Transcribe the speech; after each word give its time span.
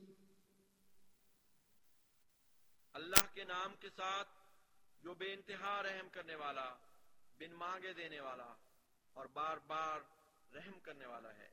اللہ 2.92 3.34
کے 3.34 3.44
نام 3.44 3.74
کے 3.80 3.88
ساتھ 3.96 4.28
جو 5.02 5.14
بے 5.14 5.32
انتہا 5.32 5.82
رحم 5.82 6.08
کرنے 6.08 6.34
والا، 6.34 6.74
بن 7.38 7.52
مانگے 7.52 7.92
دینے 7.92 8.20
والا 8.20 8.54
اور 9.12 9.26
بار 9.26 9.56
بار 9.56 10.00
رحم 10.54 10.80
کرنے 10.80 11.06
والا 11.06 11.34
ہے۔ 11.34 11.48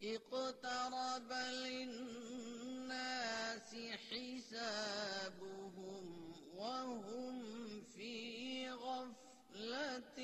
اقترب 0.00 1.32
للناس 1.52 3.74
حسابهم 4.12 6.32
وهم 6.58 7.80
في 7.94 8.68
غفلة 8.68 10.20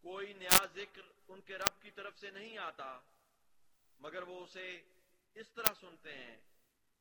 کوئی 0.02 0.34
نیا 0.34 0.66
ذکر 0.76 1.02
ان 1.28 1.42
کے 1.42 1.58
رب 1.58 1.82
کی 1.82 1.92
طرف 1.92 2.20
سے 2.20 2.30
نہیں 2.32 2.58
آتا۔ 2.58 3.00
مگر 4.04 4.24
وہ 4.24 4.44
اسے 4.44 4.82
اس 5.34 5.52
طرح 5.52 5.74
سنتے 5.80 6.14
ہیں 6.14 6.38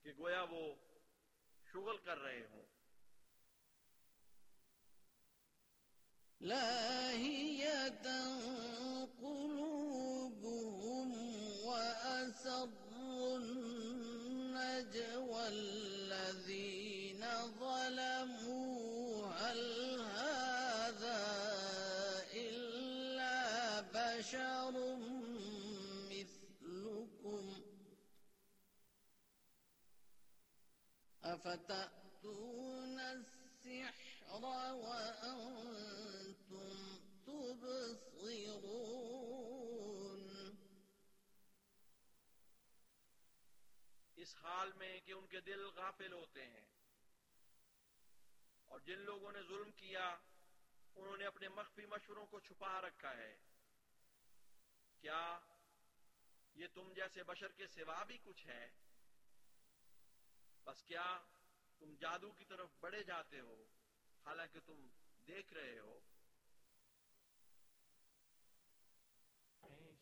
کہ 0.03 0.13
گویا 0.19 0.43
وہ 0.51 0.75
شغل 1.73 1.97
کر 1.99 2.19
رہے 2.19 2.47
ہوں۔ 2.51 2.63
لاهية 6.41 8.07
قلوبهم 9.21 10.03
وأسروا 11.65 13.37
النجوى 13.37 14.63
أفتأتون 31.33 33.01
السحر 33.01 34.45
وأنتم 34.75 35.37
تبصرون؟ 37.25 38.93
اس 44.17 44.37
حال 44.37 44.73
میں 44.73 45.01
کہ 45.01 45.13
ان 45.13 45.27
کے 45.27 45.41
دل 45.41 45.65
غافل 45.65 46.13
ہوتے 46.13 46.47
ہیں 46.47 46.67
اور 48.67 48.81
جن 48.81 48.99
لوگوں 48.99 49.33
نے 49.33 49.43
ظلم 49.43 49.71
کیا، 49.71 50.17
انہوں 50.95 51.17
نے 51.17 51.27
اپنے 51.27 51.49
مخفی 51.49 51.87
مشوروں 51.87 52.27
کو 52.27 52.41
چھپا 52.41 52.81
رکھا 52.81 53.17
ہے۔ 53.17 53.37
کیا 55.01 55.39
یہ 56.55 56.67
تم 56.75 56.93
جیسے 56.93 57.23
بشر 57.23 57.53
کے 57.53 57.67
سوا 57.67 58.05
بھی 58.05 58.19
کچھ 58.25 58.47
ہے؟ 58.47 58.71
بس 60.65 60.83
کیا 60.83 61.19
تم 61.79 61.95
جادو 62.01 62.33
کی 62.33 62.45
طرف 62.45 62.69
بڑھے 62.81 63.03
جاتے 63.03 63.41
ہو؟ 63.41 63.65
حالانکہ 64.27 64.61
تم 64.67 64.87
دیکھ 65.29 65.53
رہے 65.53 65.79
ہو۔ 65.79 65.99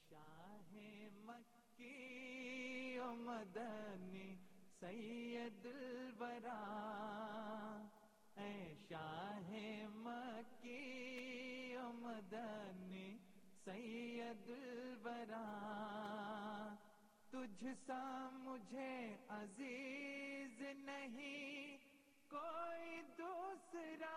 شاہ 0.09 0.72
مکی 1.12 2.99
و 2.99 3.15
مدنی 3.15 4.37
سید 4.81 5.66
الورا۔ 5.66 6.60
اے 8.37 8.75
شاہ 8.88 9.50
مکی 9.88 11.76
و 11.76 11.93
مدنی 11.93 13.19
سید 13.65 14.50
الورا۔ 14.50 15.47
تجھ 17.30 17.64
سا 17.86 18.28
مجھے 18.32 19.16
عزیز 19.28 20.62
نہیں، 20.78 21.78
کوئی 22.30 23.00
دوسرا۔ 23.18 24.16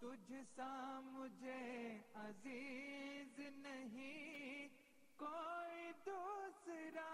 تجھ 0.00 0.32
سا 0.56 1.00
مجھے 1.04 1.98
عزیز 2.14 3.40
نہیں، 3.56 4.68
کوئی 5.16 5.92
دوسرا۔ 6.06 7.10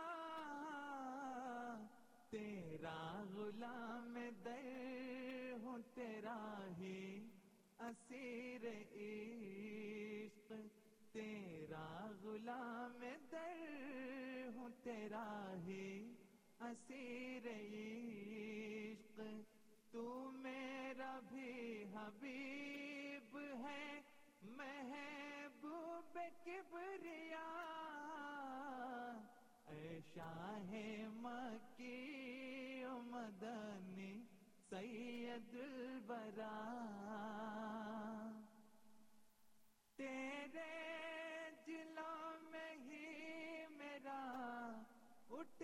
تیرا 2.30 3.24
غلام 3.34 4.18
در 4.44 5.52
ہوں، 5.62 5.78
تیرا 5.94 6.68
ہی 6.78 7.28
اسیر 7.78 8.64
عشق 8.92 9.95
تیرا 11.16 12.10
غلام 12.22 13.04
در 13.32 14.48
ہوں، 14.56 14.68
تیرا 14.82 15.54
ہی 15.66 16.14
اسیر 16.60 17.46
عشق۔ 17.46 19.20
تو 19.90 20.30
میرا 20.34 21.20
بھی 21.28 21.84
حبیب 21.94 23.38
ہے، 23.62 24.00
محبوب 24.42 26.18
کبریا۔ 26.44 27.46
اے 29.66 29.98
شاہ 30.14 30.74
مکی 31.14 32.84
و 32.84 33.00
مدنی 33.00 34.22
سید 34.70 35.54
البرا 35.54 36.54
تیرے 39.96 40.85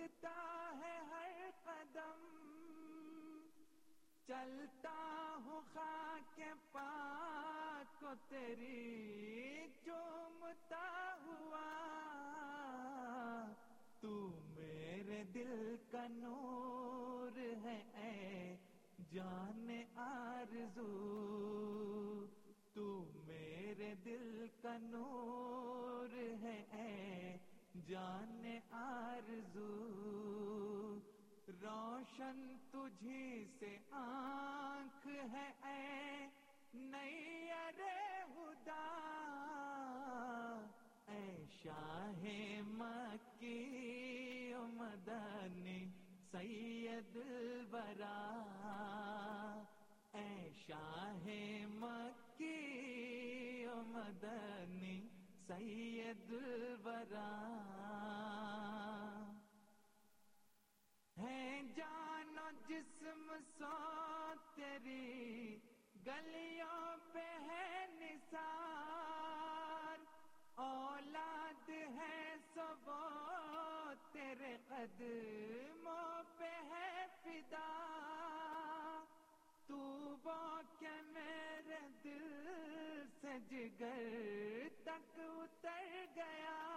اٹھتا 0.03 0.73
ہے 0.79 0.99
ہر 1.09 1.49
قدم۔ 1.63 2.33
چلتا 4.27 5.35
ہوں 5.45 5.61
خاک 5.73 6.41
پاک 6.71 8.01
کو 8.01 8.07
تیری 8.29 9.67
چومتا 9.85 11.15
ہوا۔ 11.25 11.69
تو 14.01 14.39
میرے 14.55 15.23
دل 15.23 15.75
کا 15.91 16.07
نور 16.09 17.37
ہے 17.37 17.81
اے 17.93 18.55
جان 19.11 19.81
آرزو۔ 19.95 20.89
تو 22.73 23.05
میرے 23.27 23.93
دل 24.05 24.47
کا 24.61 24.77
نور 24.77 25.92
جان 27.87 28.45
آرزو، 28.71 29.71
روشن 31.61 32.37
تجھی 32.71 33.45
سے 33.59 33.75
آنکھ 33.91 35.07
ہے، 35.33 35.47
اے 35.63 36.27
نئی 36.73 37.49
ارے 37.51 37.97
ہدا 38.35 38.85
اے 41.07 41.25
شاہ 41.61 42.23
مکی 42.67 44.53
و 44.57 44.65
مدنی 44.77 45.81
سید 46.31 47.15
البرا 47.15 48.19
اے 50.13 50.49
شاہ 50.67 51.27
مکی 51.79 53.65
و 53.65 53.81
مدنی 53.87 54.62
سید 55.47 56.33
الورا 56.33 57.29
ہے 61.17 61.61
جان 61.75 62.39
و 62.39 62.49
جسم 62.67 63.33
سو 63.57 63.71
تیری 64.55 65.59
گلیوں 66.05 67.13
پہ 67.13 67.25
ہے 67.47 67.85
نثار۔ 67.99 69.97
اولاد 70.55 71.69
ہے 71.69 72.35
سب 72.53 72.89
تیرے 74.11 74.57
قدموں 74.67 76.23
پہ 76.37 76.51
ہے 76.71 77.05
فدا۔ 77.23 77.69
تو 79.67 79.77
وہ 80.23 80.61
کہ 80.79 81.01
میرے 81.05 81.79
دل 82.03 83.03
سے 83.21 83.37
جگر 83.49 84.72
تک 84.93 85.19
اتر 85.19 86.05
گیا۔ 86.15 86.69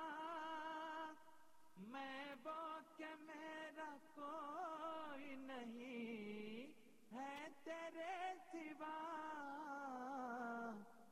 میں 1.79 2.35
وہ 2.45 2.79
کہ 2.97 3.05
میرا 3.21 3.97
کوئی 4.15 5.35
نہیں 5.35 6.73
ہے 7.15 7.49
تیرے 7.65 8.35
سوا۔ 8.53 9.03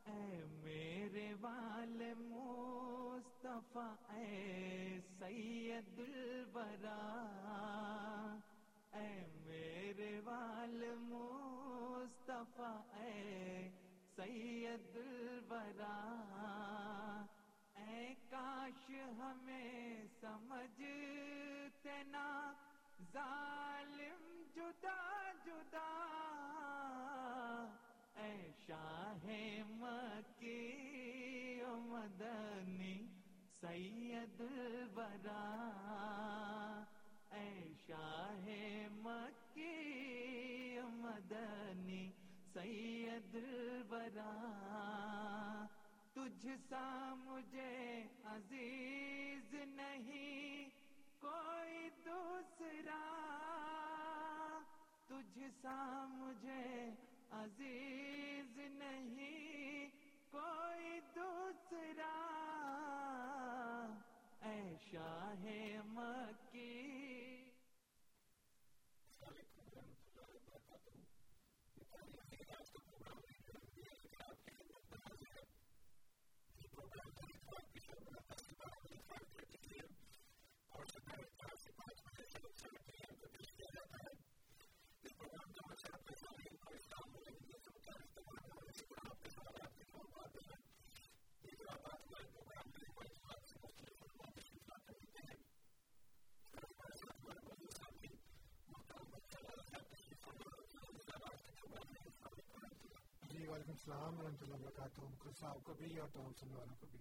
اے 0.07 0.45
میرے 0.45 1.35
وال 1.41 2.15
مصطفیٰ، 2.17 3.95
اے 4.11 5.01
سید 5.19 5.99
الورا۔ 5.99 7.01
اے 8.93 9.27
میرے 9.45 10.21
وال 10.25 10.95
مصطفیٰ، 10.99 12.81
اے 13.01 13.71
سید 14.17 14.97
الورا، 14.97 15.95
اے 17.77 18.03
کاش 18.31 18.91
ہمیں 19.19 20.07
سمجھتے 20.21 21.97
نا 22.11 22.29
ظالم 23.13 24.23
جدا 24.57 25.01
جدا، 25.47 25.89
اے 28.23 28.37
شاہ 28.67 29.27
مکی 29.71 31.61
و 31.69 31.75
مدنی 31.89 32.97
سید 33.61 34.41
الورا، 34.41 35.45
اے 37.33 37.49
شاہ 37.87 38.49
مکی 39.03 40.79
و 40.79 40.89
مدنی 40.89 42.04
سید 42.55 43.35
الورا، 43.35 44.33
تجھ 46.13 46.47
سا 46.69 47.15
مجھے 47.19 48.05
عزیز 48.25 49.55
نہیں، 49.55 50.69
کوئی 51.21 51.89
دوسرا، 52.05 53.01
تجھ 55.07 55.39
سا 55.63 56.07
مجھے 56.09 56.91
عزیز 57.31 58.59
نہیں، 58.59 59.89
کوئی 60.31 61.01
دوسرا۔ 61.17 62.15
اے 64.43 64.75
شاہ 64.91 65.45
مکی 65.87 66.44
جی 76.75 76.81
وعلیکم 103.55 103.73
السلام 103.73 104.19
ورحمۃ 104.19 104.41
اللہ 104.41 104.55
وبرکاتہ۔ 104.55 105.31
صاحب 105.41 105.65
کو 105.65 105.75
بھی 105.75 105.99
اور 105.99 106.09
تمام 106.13 106.33
سننے 106.41 106.55
والوں 106.55 106.75
کو 106.81 106.87
بھی 106.91 106.99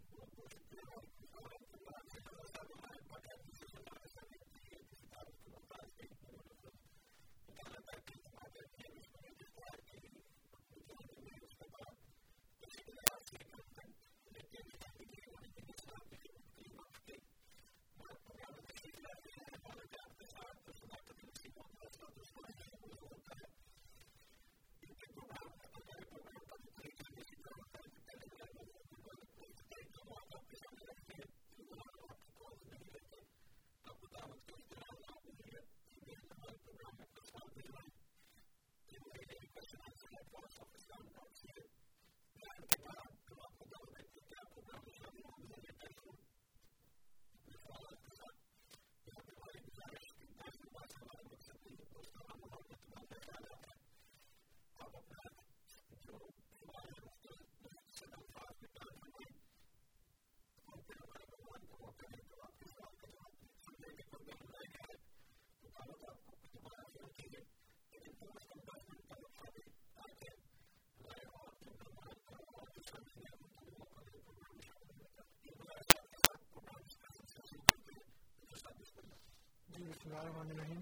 الرحمن 80.05 80.49
الرحیم۔ 80.51 80.81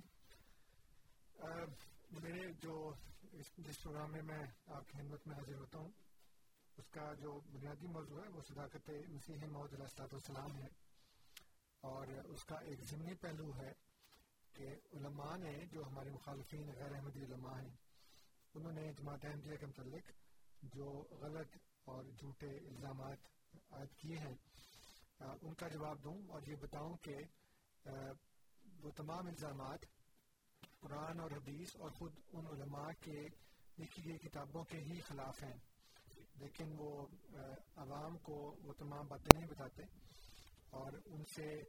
میرے 2.11 2.53
جو 2.63 2.93
اس 3.31 3.45
جس 3.57 3.83
پروگرام 3.83 4.11
میں 4.11 4.21
میں 4.21 4.43
آپ 4.65 4.83
کی 4.87 4.97
خدمت 4.97 5.27
میں 5.27 5.35
حاضر 5.35 5.55
ہوتا 5.55 5.79
ہوں، 5.79 5.91
اس 6.77 6.89
کا 6.89 7.13
جو 7.13 7.39
بنیادی 7.39 7.87
موضوع 7.87 8.23
ہے، 8.23 8.27
وہ 8.27 8.41
صداقت 8.47 8.89
مسیح 8.89 9.35
محدود 9.35 9.73
علیہ 9.73 9.83
السلاۃ 9.83 10.07
والسلام 10.11 10.57
ہے۔ 10.61 10.67
اور 11.79 12.07
اس 12.07 12.45
کا 12.45 12.55
ایک 12.55 12.79
ضمنی 12.81 13.15
پہلو 13.15 13.55
ہے 13.55 13.90
کہ 14.53 14.67
علماء 14.93 15.37
نے 15.37 15.65
جو 15.71 15.83
ہمارے 15.87 16.09
مخالفین 16.09 16.69
غیر 16.75 16.95
احمدی 16.95 17.19
علماء 17.19 17.61
ہیں، 17.61 17.75
انہوں 18.53 18.71
نے 18.71 18.93
جماعت 18.93 19.25
احمدیہ 19.25 19.55
کے 19.55 19.65
متعلق 19.65 20.11
جو 20.61 21.03
غلط 21.21 21.57
اور 21.85 22.03
جھوٹے 22.03 22.49
الزامات 22.49 23.17
عائد 23.71 23.95
کیے 23.97 24.17
ہیں۔ 24.17 24.35
ان 25.41 25.53
کا 25.53 25.67
جواب 25.67 26.03
دوں 26.03 26.17
اور 26.29 26.41
یہ 26.47 26.55
بتاؤں 26.55 26.97
کہ 26.97 27.15
وہ 28.83 28.91
تمام 28.91 29.27
الزامات 29.27 29.79
قرآن 30.79 31.19
اور 31.19 31.31
حدیث 31.31 31.75
اور 31.79 31.89
خود 31.89 32.13
ان 32.33 32.45
علماء 32.47 32.91
کے 32.99 33.19
لکھی 33.79 34.05
گئی 34.05 34.17
کتابوں 34.17 34.63
کے 34.63 34.77
ہی 34.77 34.99
خلاف 34.99 35.43
ہیں۔ 35.43 35.57
لیکن 36.35 36.73
وہ 36.77 37.07
عوام 37.75 38.17
کو 38.17 38.55
وہ 38.63 38.73
تمام 38.73 39.07
باتیں 39.07 39.39
نہیں 39.39 39.49
بتاتے 39.49 39.83
اور 40.69 40.91
ان 41.05 41.23
سے 41.25 41.63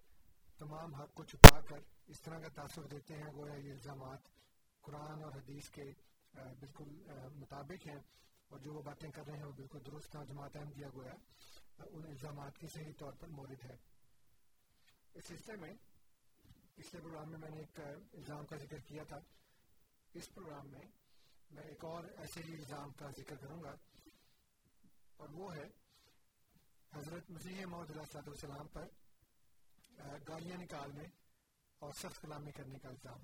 تمام 0.58 0.94
حق 0.94 1.14
کو 1.14 1.24
چھپا 1.24 1.60
کر 1.60 1.80
اس 2.12 2.20
طرح 2.20 2.38
کا 2.38 2.48
تاثر 2.54 2.86
دیتے 2.86 3.16
ہیں، 3.16 3.30
گویا 3.34 3.54
یہ 3.54 3.72
الزامات 3.72 4.26
قرآن 4.84 5.22
اور 5.24 5.32
حدیث 5.32 5.68
کے 5.68 5.84
بالکل 6.60 6.88
مطابق 7.34 7.86
ہیں 7.86 8.00
اور 8.50 8.58
جو 8.58 8.72
وہ 8.74 8.82
باتیں 8.82 9.10
کر 9.10 9.26
رہے 9.26 9.36
ہیں 9.36 9.44
وہ 9.44 9.52
بالکل 9.56 9.78
درست 9.86 10.16
ہیں 10.16 10.24
جماعت 10.24 10.56
احمد 10.56 10.76
دیا 10.76 10.88
گویا 10.94 11.14
ان 11.78 12.04
الزامات 12.06 12.58
کی 12.58 12.66
صحیح 12.74 12.92
طور 12.98 13.12
پر 13.20 13.28
مورد 13.28 13.64
ہے۔ 13.64 13.76
اس 15.14 15.24
سلسلے 15.28 15.56
میں 15.56 15.72
پچھلے 16.74 17.00
پروگرام 17.00 17.30
میں 17.30 17.38
میں 17.38 17.50
نے 17.50 17.60
ایک 17.60 17.80
الزام 17.80 18.46
کا 18.46 18.56
ذکر 18.56 18.78
کیا 18.88 19.04
تھا۔ 19.08 19.18
اس 20.14 20.28
پروگرام 20.34 20.70
میں 20.70 20.84
میں 21.50 21.64
ایک 21.64 21.84
اور 21.84 22.04
ایسے 22.04 22.40
ہی 22.42 22.52
الزام 22.54 22.92
کا 22.92 23.10
ذکر 23.18 23.36
کروں 23.36 23.62
گا 23.62 23.74
اور 25.16 25.28
وہ 25.32 25.54
ہے، 25.54 25.66
حضرت 26.92 27.30
مسیح 27.30 27.64
محمد 27.66 27.90
علیہ 27.90 28.10
صلاحت 28.12 28.28
والسلام 28.28 28.68
پر 28.68 28.86
گالیاں 30.28 30.58
نکالنے 30.58 31.04
اور 31.82 31.92
سخت 31.92 32.22
کلامی 32.22 32.52
کرنے 32.52 32.78
کا 32.78 32.88
الزام۔ 32.88 33.20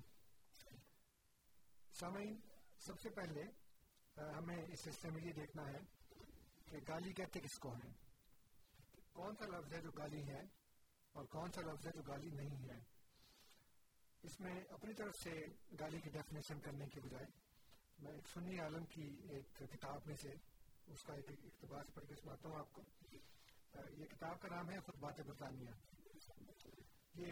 سامعین، 1.99 2.39
سب 2.79 2.99
سے 2.99 3.09
پہلے 3.09 3.41
ہمیں 4.17 4.65
اس 4.65 4.79
سلسلے 4.79 5.11
میں 5.11 5.21
یہ 5.23 5.31
دیکھنا 5.31 5.67
ہے 5.67 5.79
کہ 6.65 6.77
گالی 6.87 7.13
کہتے 7.13 7.39
کس 7.39 7.59
کو 7.59 7.73
ہیں؟ 7.73 7.93
کون 9.13 9.35
سا 9.35 9.45
لفظ 9.45 9.73
ہے 9.73 9.81
جو 9.81 9.91
گالی 9.91 10.23
ہے 10.23 10.41
اور 11.11 11.25
کون 11.25 11.51
سا 11.51 11.61
لفظ 11.61 11.87
ہے 11.87 11.91
جو 11.91 12.01
گالی 12.01 12.29
نہیں 12.29 12.69
ہے؟ 12.69 12.79
اس 14.23 14.39
میں 14.39 14.63
اپنی 14.69 14.93
طرف 14.93 15.15
سے 15.23 15.45
گالی 15.79 16.01
کی 16.01 16.09
ڈیفینیشن 16.09 16.59
کرنے 16.59 16.85
کے 16.87 17.01
بجائے، 17.01 17.25
میں 17.99 18.11
ایک 18.11 18.27
سنی 18.33 18.59
عالم 18.59 18.85
کی 18.85 19.21
ایک 19.29 19.63
کتاب 19.71 20.01
میں 20.05 20.15
سے، 20.15 20.29
اس 20.87 21.03
کا 21.03 21.13
ایک 21.13 21.25
اقتباس 21.29 21.93
پڑھ 21.93 22.05
کے 22.05 22.15
سناتا 22.15 22.49
ہوں 22.49 22.55
آپ 22.55 22.73
کو۔ 22.73 22.81
یہ 23.89 24.05
کتاب 24.05 24.41
کا 24.41 24.47
نام 24.55 24.69
ہے 24.69 24.79
خطبات 24.79 25.19
برطانیہ۔ 25.21 25.69
یہ 27.13 27.31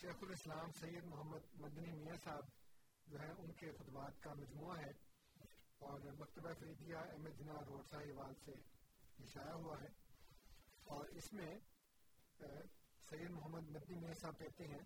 شیخ 0.00 0.14
الاسلام 0.22 0.72
سید 0.80 1.04
محمد 1.04 1.60
مدنی 1.60 1.92
میاں 1.92 2.16
صاحب 2.24 2.44
جو 3.06 3.20
ہے 3.20 3.30
ان 3.38 3.52
کے 3.52 3.72
خطبات 3.72 4.22
کا 4.22 4.34
مجموعہ 4.34 4.78
ہے 4.78 4.90
اور 5.78 6.00
مکتبہ 6.00 6.52
فریدیہ 6.58 6.96
احمد 6.96 7.38
جنا 7.38 7.52
روڈ 7.66 7.86
ساہیوال 7.90 8.34
سے 8.44 8.52
یہ 9.18 9.26
شائع 9.26 9.52
ہوا 9.52 9.80
ہے۔ 9.80 9.86
اور 10.84 11.04
اس 11.04 11.32
میں 11.32 11.58
سید 13.10 13.30
محمد 13.30 13.68
مدنی 13.68 13.98
میاں 14.00 14.14
صاحب 14.14 14.38
کہتے 14.38 14.64
ہیں 14.64 14.82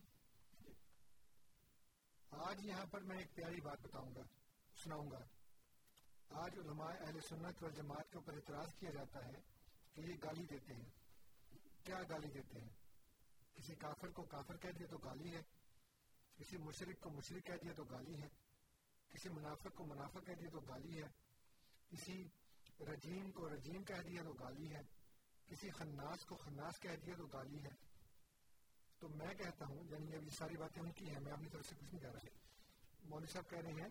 آج 2.31 2.67
یہاں 2.67 2.87
پر 2.87 3.01
میں 3.01 3.19
ایک 3.19 3.35
پیاری 3.35 3.61
بات 3.61 3.79
بتاؤں 3.83 4.15
گا، 4.15 4.23
سناؤں 4.85 5.11
گا۔ 5.11 5.21
آج 6.31 6.59
علماء 6.59 6.93
اہل 7.01 7.21
سنت 7.21 7.65
و 7.65 7.71
جماعت 7.71 8.11
کے 8.11 8.19
اوپر 8.19 8.33
اعتراض 8.33 8.75
کیا 8.75 8.91
جاتا 8.91 9.25
ہے 9.25 9.41
کہ 9.95 10.01
یہ 10.01 10.15
گالی 10.23 10.47
دیتے 10.47 10.75
ہیں۔ 10.75 10.91
کیا 11.85 12.03
گالی 12.09 12.29
دیتے 12.29 12.61
ہیں؟ 12.61 12.90
کسی 13.61 13.75
کافر 13.75 14.09
کو 14.09 14.23
کافر 14.23 14.57
کہہ 14.57 14.71
دیا 14.71 14.87
تو 14.91 14.99
گالی 14.99 15.37
ہے 15.37 15.43
کسی 16.37 16.57
مشرق 16.57 17.03
کو 17.03 17.11
مشرق 17.11 17.47
کہہ 17.47 17.55
دیا 17.63 17.73
تو 17.77 17.85
گالی 17.85 18.23
ہے، 18.23 18.29
کسی 19.09 19.29
منافق 19.29 19.67
کو 19.75 19.87
منافق 19.87 20.27
کہہ 20.27 20.35
دیا 20.35 20.49
تو 20.53 20.61
گالی 20.61 21.03
ہے، 21.03 21.09
کسی 21.91 22.29
رجیم 22.81 23.31
کو 23.31 23.49
رجیم 23.49 23.85
کہہ 23.85 24.03
دیا 24.09 24.23
تو 24.23 24.33
گالی 24.33 24.75
ہے، 24.75 24.83
کسی 25.47 25.71
خناس 25.71 26.25
کو 26.25 26.37
خناس 26.37 26.81
کہہ 26.81 26.97
دیا 27.07 27.15
تو 27.17 27.27
گالی 27.27 27.65
ہے۔ 27.65 27.75
تو 28.99 29.09
میں 29.09 29.35
کہتا 29.35 29.67
ہوں 29.67 29.85
یعنی 29.91 30.17
اب 30.17 30.25
یہ 30.25 30.31
ساری 30.31 30.57
باتیں 30.57 30.83
ان 30.83 30.93
کی 30.93 31.11
ہیں، 31.11 31.21
میں 31.21 31.33
اپنی 31.33 31.49
طرف 31.49 31.67
سے 31.67 31.75
کچھ 31.81 31.95
نہیں 31.95 32.03
کہہ 32.03 32.11
رہا۔ 32.11 32.29
مولوی 33.05 33.33
صاحب 33.33 33.51
کہہ 33.51 33.59
رہے 33.59 33.73
ہیں 33.73 33.89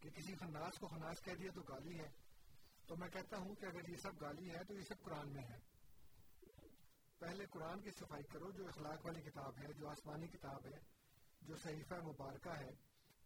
کہ 0.00 0.10
کسی 0.10 0.34
خناس 0.34 0.78
کو 0.78 0.86
خناس 0.86 1.20
کہہ 1.24 1.34
دیا 1.34 1.50
تو 1.54 1.62
گالی 1.62 1.98
ہے۔ 1.98 2.10
تو 2.86 2.96
میں 2.96 3.08
کہتا 3.08 3.36
ہوں 3.36 3.54
کہ 3.54 3.66
اگر 3.66 3.88
یہ 3.88 3.96
سب 3.96 4.20
گالی 4.20 4.50
ہے 4.50 4.64
تو 4.64 4.74
یہ 4.74 4.82
سب 4.82 5.02
قرآن 5.02 5.28
میں 5.28 5.42
ہے۔ 5.42 5.77
پہلے 7.18 7.46
قرآن 7.46 7.80
کی 7.80 7.90
صفائی 7.90 8.22
کرو، 8.22 8.50
جو 8.50 8.68
اخلاق 8.68 9.06
والی 9.06 9.22
کتاب 9.22 9.58
ہے، 9.58 9.72
جو 9.72 9.88
آسمانی 9.88 10.26
کتاب 10.26 10.66
ہے، 10.66 10.78
جو 11.40 11.56
صحیفہ 11.56 11.94
مبارکہ 11.94 12.48
ہے، 12.48 12.70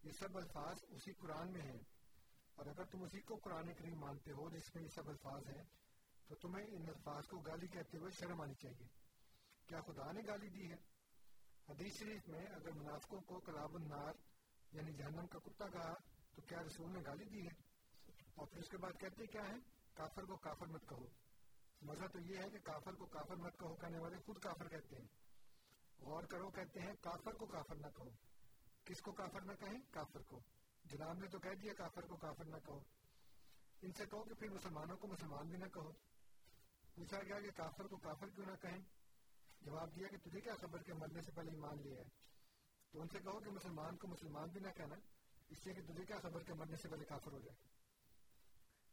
یہ 0.03 0.11
سب 0.11 0.37
الفاظ 0.37 0.77
اسی 0.89 1.13
قرآن 1.13 1.53
میں 1.53 1.63
ہیں۔ 1.63 1.81
اور 2.55 2.67
اگر 2.67 2.85
تم 2.85 3.03
اسی 3.03 3.21
کو 3.21 3.37
قرآن 3.37 3.75
کریم 3.75 3.99
مانتے 3.99 4.31
ہو 4.31 4.51
جس 4.51 4.75
میں 4.75 4.83
یہ 4.83 4.89
سب 4.89 5.09
الفاظ 5.09 5.43
ہیں، 5.47 5.65
تو 6.29 6.35
تمہیں 6.35 6.67
ان 6.67 6.87
الفاظ 6.89 7.27
کو 7.27 7.39
گالی 7.39 7.67
کہتے 7.67 7.99
ہوئے 7.99 8.11
شرم 8.11 8.41
آنی 8.41 8.55
چاہیے۔ 8.55 8.87
کیا 9.67 9.81
خدا 9.81 10.13
نے 10.13 10.21
گالی 10.27 10.49
دی 10.49 10.71
ہے؟ 10.71 10.77
حدیث 11.69 11.99
شریف 11.99 12.29
میں 12.29 12.47
اگر 12.47 12.73
منافقوں 12.73 13.21
کو 13.21 13.41
کلاب 13.41 13.75
النار 13.75 14.13
یعنی 14.73 14.93
جہنم 14.93 15.27
کا 15.27 15.39
کتا 15.39 15.69
کہا، 15.69 15.95
تو 16.35 16.43
کیا 16.43 16.63
رسول 16.63 16.93
نے 16.93 17.01
گالی 17.07 17.25
دی 17.25 17.43
ہے؟ 17.43 17.63
اور 18.35 18.47
پھر 18.47 18.59
اس 18.59 18.69
کے 18.69 18.77
بعد 18.77 19.01
کہتے 19.01 19.27
کیا 19.27 19.43
ہے 19.49 19.57
کافر 19.95 20.23
کو 20.23 20.37
کافر 20.37 20.67
مت 20.67 20.89
کہو۔ 20.89 21.07
مزہ 21.83 22.07
تو 22.13 22.19
یہ 22.19 22.39
ہے 22.39 22.51
کہ 22.51 22.59
کافر 22.59 22.95
کو 22.95 23.07
کافر 23.07 23.37
مت 23.37 23.59
کہو، 23.59 23.77
کہنے 23.77 23.99
والے 23.99 24.17
خود 24.27 24.39
کافر 24.39 24.69
کہتے 24.69 24.97
ہیں۔ 24.97 25.07
غور 26.01 26.23
کرو، 26.23 26.51
کہتے 26.51 26.81
ہیں 26.81 26.93
کافر 27.01 27.33
کو 27.33 27.47
کافر 27.47 27.75
نہ 27.75 27.87
کہو۔ 27.97 28.11
کس 28.85 29.01
کو 29.01 29.13
کافر 29.13 29.41
نہ 29.41 29.53
کہیں؟ 29.61 29.81
کافر 29.91 30.23
کو۔ 30.23 30.41
جناب 30.85 31.19
نے 31.19 31.29
تو 31.29 31.39
کہہ 31.39 31.55
دیا 31.55 31.73
کافر 31.75 32.07
کو 32.07 32.17
کافر 32.17 32.45
نہ 32.45 32.57
کہو۔ 32.67 32.81
ان 33.83 33.93
سے 33.93 34.07
کہو 34.07 34.25
کہ 34.25 34.35
پھر 34.35 34.51
مسلمانوں 34.51 34.97
کو 34.97 35.07
مسلمان 35.07 35.49
بھی 35.49 35.59
نہ 35.59 35.65
کہو۔ 35.65 35.93
پوچھا 36.95 37.23
گیا 37.23 37.41
کہ 37.41 37.51
کافر 37.51 37.87
کو 37.87 37.97
کافر 37.97 38.29
کیوں 38.29 38.47
نہ 38.47 38.57
کہیں؟ 38.63 38.79
جواب 39.61 39.97
دیا 39.97 40.09
کہ 40.09 40.17
تجھے 40.17 40.41
کیا 40.41 40.55
خبر 40.61 40.83
کہ 40.83 40.95
مرنے 40.95 41.23
سے 41.23 41.31
پہلے 41.31 41.51
ایمان 41.51 41.83
لیا 41.83 41.99
ہے 41.99 42.09
تو 42.91 43.01
ان 43.01 43.09
سے 43.09 43.19
کہو 43.19 43.41
کہ 43.41 43.51
مسلمان 43.51 43.97
کو 43.97 44.09
مسلمان 44.09 44.49
بھی 44.49 44.61
نہ 44.61 44.69
کہنا، 44.77 44.95
اس 45.49 45.67
لیے 45.67 45.75
کہ 45.75 45.93
تجھے 45.93 46.05
کیا 46.05 46.17
خبر 46.23 46.43
کہ 46.43 46.55
مرنے 46.55 46.77
سے 46.77 46.89
پہلے 46.89 47.05
کافر 47.05 47.33
ہو 47.33 47.39
جائے؟ 47.39 47.57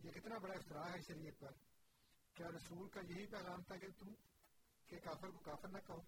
یہ 0.03 0.11
کتنا 0.11 0.37
بڑا 0.37 0.53
افطراء 0.53 0.89
ہے 0.89 1.01
شریعت 1.07 1.39
پر۔ 1.39 1.68
کیا 2.33 2.47
رسول 2.47 2.89
کا 2.89 2.99
یہی 3.09 3.25
پیغام 3.25 3.63
تھا 3.63 3.75
کہ 3.75 3.87
تم 3.99 4.13
کہ 4.87 4.99
کافر 4.99 5.27
کو 5.27 5.39
کافر 5.39 5.67
نہ 5.67 5.77
کہو۔ 5.87 6.01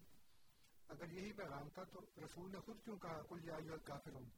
اگر 0.88 1.12
یہی 1.12 1.32
پیغام 1.32 1.68
تھا 1.68 1.84
تو 1.84 2.00
رسول 2.24 2.52
نے 2.52 2.60
خود 2.60 2.84
کیوں 2.84 2.98
کہا؟ 2.98 3.22
کل 3.28 3.44
یا 3.44 3.54
ایھا 3.54 3.72
الکافرون۔ 3.72 4.30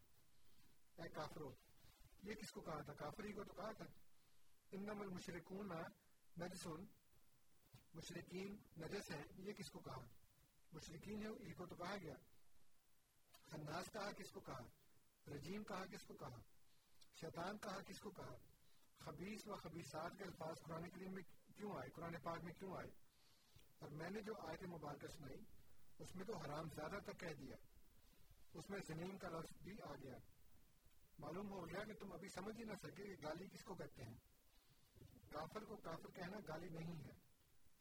اے 0.96 1.08
کافرو، 1.08 1.54
یہ 2.22 2.34
کس 2.34 2.50
کو 2.50 2.60
کہا 2.60 2.80
تھا؟ 2.80 2.92
کافر 2.92 3.24
ہی 3.24 3.32
کو 3.32 3.44
تو 3.44 3.52
کہا 3.52 3.72
تھا۔ 3.72 3.84
انم 4.72 5.00
المشرکون 5.00 5.68
نجسون 6.40 6.86
مشرقین 7.94 8.56
نجس 8.76 9.10
ہیں، 9.10 9.24
یہ 9.36 9.52
کس 9.52 9.70
کو 9.70 9.80
کہا؟ 9.80 10.06
مشرقین 10.72 11.22
ہے 11.22 11.48
یہ 11.48 11.54
کو 11.54 11.66
تو 11.66 11.74
کہا 11.74 11.96
گیا۔ 11.96 12.14
خناس 13.42 13.92
کہا 13.92 14.12
کس 14.12 14.30
کو 14.30 14.40
کہا؟ 14.40 14.66
رجیم 15.26 15.64
کہا 15.64 15.84
کس 15.84 16.02
کو 16.02 16.14
کہا؟ 16.14 16.40
شیطان 17.20 17.58
کہا 17.58 17.80
کس 17.80 18.00
کو 18.00 18.10
کہا؟ 18.10 18.36
خبیص 18.98 19.46
و 19.46 19.56
خبیصات 19.56 20.12
کے 20.18 20.24
الفاظ 20.24 20.54
قرآن 20.62 20.90
کریم 20.90 21.12
میں 21.12 21.22
کیوں 21.56 21.72
آئے؟ 21.72 21.90
قرآن 21.90 22.14
پاک 22.22 22.44
میں 22.44 22.52
کیوں 22.52 22.76
آئے؟ 22.76 22.90
اور 23.78 23.90
میں 23.90 24.10
نے 24.10 24.22
جو 24.22 24.32
آیت 24.38 24.62
مبارکہ 24.62 25.06
سنائی، 25.06 25.40
اس 25.98 26.16
میں 26.16 26.24
تو 26.24 26.36
حرام 26.36 26.68
زیادہ 26.74 26.98
تک 27.04 27.20
کہہ 27.20 27.34
دیا۔ 27.40 27.56
اس 28.54 28.70
میں 28.70 28.78
زنیم 28.86 29.18
کا 29.18 29.28
لفظ 29.28 29.62
بھی 29.62 29.72
آ 29.82 29.94
گیا۔ 29.94 30.16
معلوم 31.18 31.52
ہو 31.52 31.68
گیا 31.68 31.84
کہ 31.84 31.92
تم 31.92 32.12
ابھی 32.12 32.28
سمجھ 32.28 32.58
ہی 32.58 32.64
نہ 32.64 32.72
سکے 32.82 33.02
کہ 33.02 33.26
گالی 33.26 33.48
کس 33.48 33.64
کو 33.64 33.74
کہتے 33.74 34.04
ہیں۔ 34.04 34.16
کافر 35.30 35.64
کو 35.64 35.76
کافر 35.76 36.10
کہنا 36.14 36.36
گالی 36.48 36.68
نہیں 36.68 37.04
ہے۔ 37.04 37.12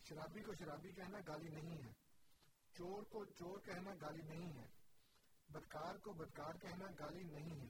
شرابی 0.10 0.44
کو 0.44 0.54
شرابی 0.54 0.92
کہنا 0.92 1.18
گالی 1.28 1.50
نہیں 1.50 1.84
ہے۔ 1.84 1.92
چور 2.74 3.04
کو 3.04 3.26
چور 3.26 3.60
کہنا 3.60 3.92
گالی 4.02 4.22
نہیں 4.22 4.54
ہے۔ 4.58 4.68
بدکار 5.50 5.96
کو 5.96 6.14
بدکار 6.14 6.54
کہنا 6.62 6.86
گالی 7.00 7.24
نہیں 7.24 7.62
ہے۔ 7.62 7.68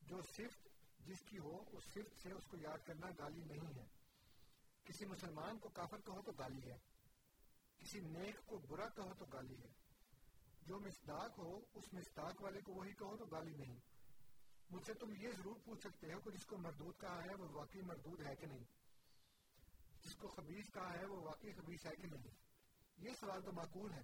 جو 0.00 0.22
صفت 0.22 0.68
جس 0.98 1.20
کی 1.20 1.38
ہو، 1.38 1.64
اس 1.72 1.84
صفت 1.84 2.22
سے 2.22 2.32
اس 2.32 2.44
کو 2.44 2.56
یاد 2.56 2.86
کرنا 2.86 3.06
گالی 3.18 3.44
نہیں 3.44 3.74
ہے۔ 3.74 3.95
کسی 4.86 5.04
مسلمان 5.04 5.58
کو 5.58 5.68
کافر 5.68 6.00
کہو 6.00 6.22
تو 6.22 6.32
گالی 6.32 6.70
ہے، 6.70 6.78
کسی 7.78 8.00
نیک 8.00 8.46
کو 8.46 8.58
برا 8.58 8.88
کہو 8.88 9.14
تو 9.18 9.24
گالی 9.24 9.62
ہے۔ 9.62 9.72
جو 10.62 10.80
مصداق 10.80 11.38
ہو، 11.38 11.60
اس 11.74 11.92
مصداق 11.92 12.42
والے 12.42 12.60
کو 12.60 12.72
وہی 12.72 12.92
کہو 12.92 13.16
تو 13.16 13.24
گالی 13.24 13.54
نہیں۔ 13.56 13.80
مجھ 14.70 14.86
سے 14.86 14.94
تم 14.94 15.14
یہ 15.16 15.28
ضرور 15.30 15.56
پوچھ 15.64 15.80
سکتے 15.80 16.12
ہو 16.12 16.20
کہ 16.20 16.30
جس 16.30 16.46
کو 16.46 16.56
مردود 16.56 17.00
کہا 17.00 17.24
ہے 17.24 17.34
وہ 17.34 17.48
واقعی 17.48 17.82
مردود 17.82 18.20
ہے 18.20 18.36
کہ 18.36 18.46
نہیں؟ 18.46 18.64
جس 20.04 20.14
کو 20.14 20.28
خبیص 20.28 20.72
کہا 20.74 20.92
ہے 20.92 21.04
وہ 21.04 21.22
واقعی 21.22 21.52
خبیص 21.52 21.86
ہے 21.86 21.96
کہ 21.96 22.06
نہیں؟ 22.06 22.30
یہ 22.96 23.10
سوال 23.20 23.42
تو 23.42 23.52
معقول 23.52 23.92
ہے۔ 23.92 24.02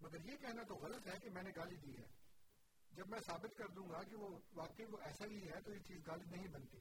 مگر 0.00 0.24
یہ 0.24 0.36
کہنا 0.36 0.62
تو 0.62 0.74
غلط 0.74 1.06
ہے 1.06 1.18
کہ 1.22 1.30
میں 1.30 1.42
نے 1.42 1.50
گالی 1.56 1.76
دی 1.76 1.98
ہے۔ 1.98 2.06
جب 2.92 3.08
میں 3.08 3.20
ثابت 3.20 3.58
کر 3.58 3.68
دوں 3.68 3.90
گا 3.90 4.02
کہ 4.02 4.16
وہ 4.16 4.38
واقعی 4.54 4.84
وہ 4.84 4.98
ایسا 5.00 5.26
ہی 5.26 5.48
ہے 5.48 5.60
تو 5.60 5.74
یہ 5.74 5.80
چیز 5.80 6.06
گالی 6.06 6.24
نہیں 6.30 6.48
بنتی۔ 6.48 6.78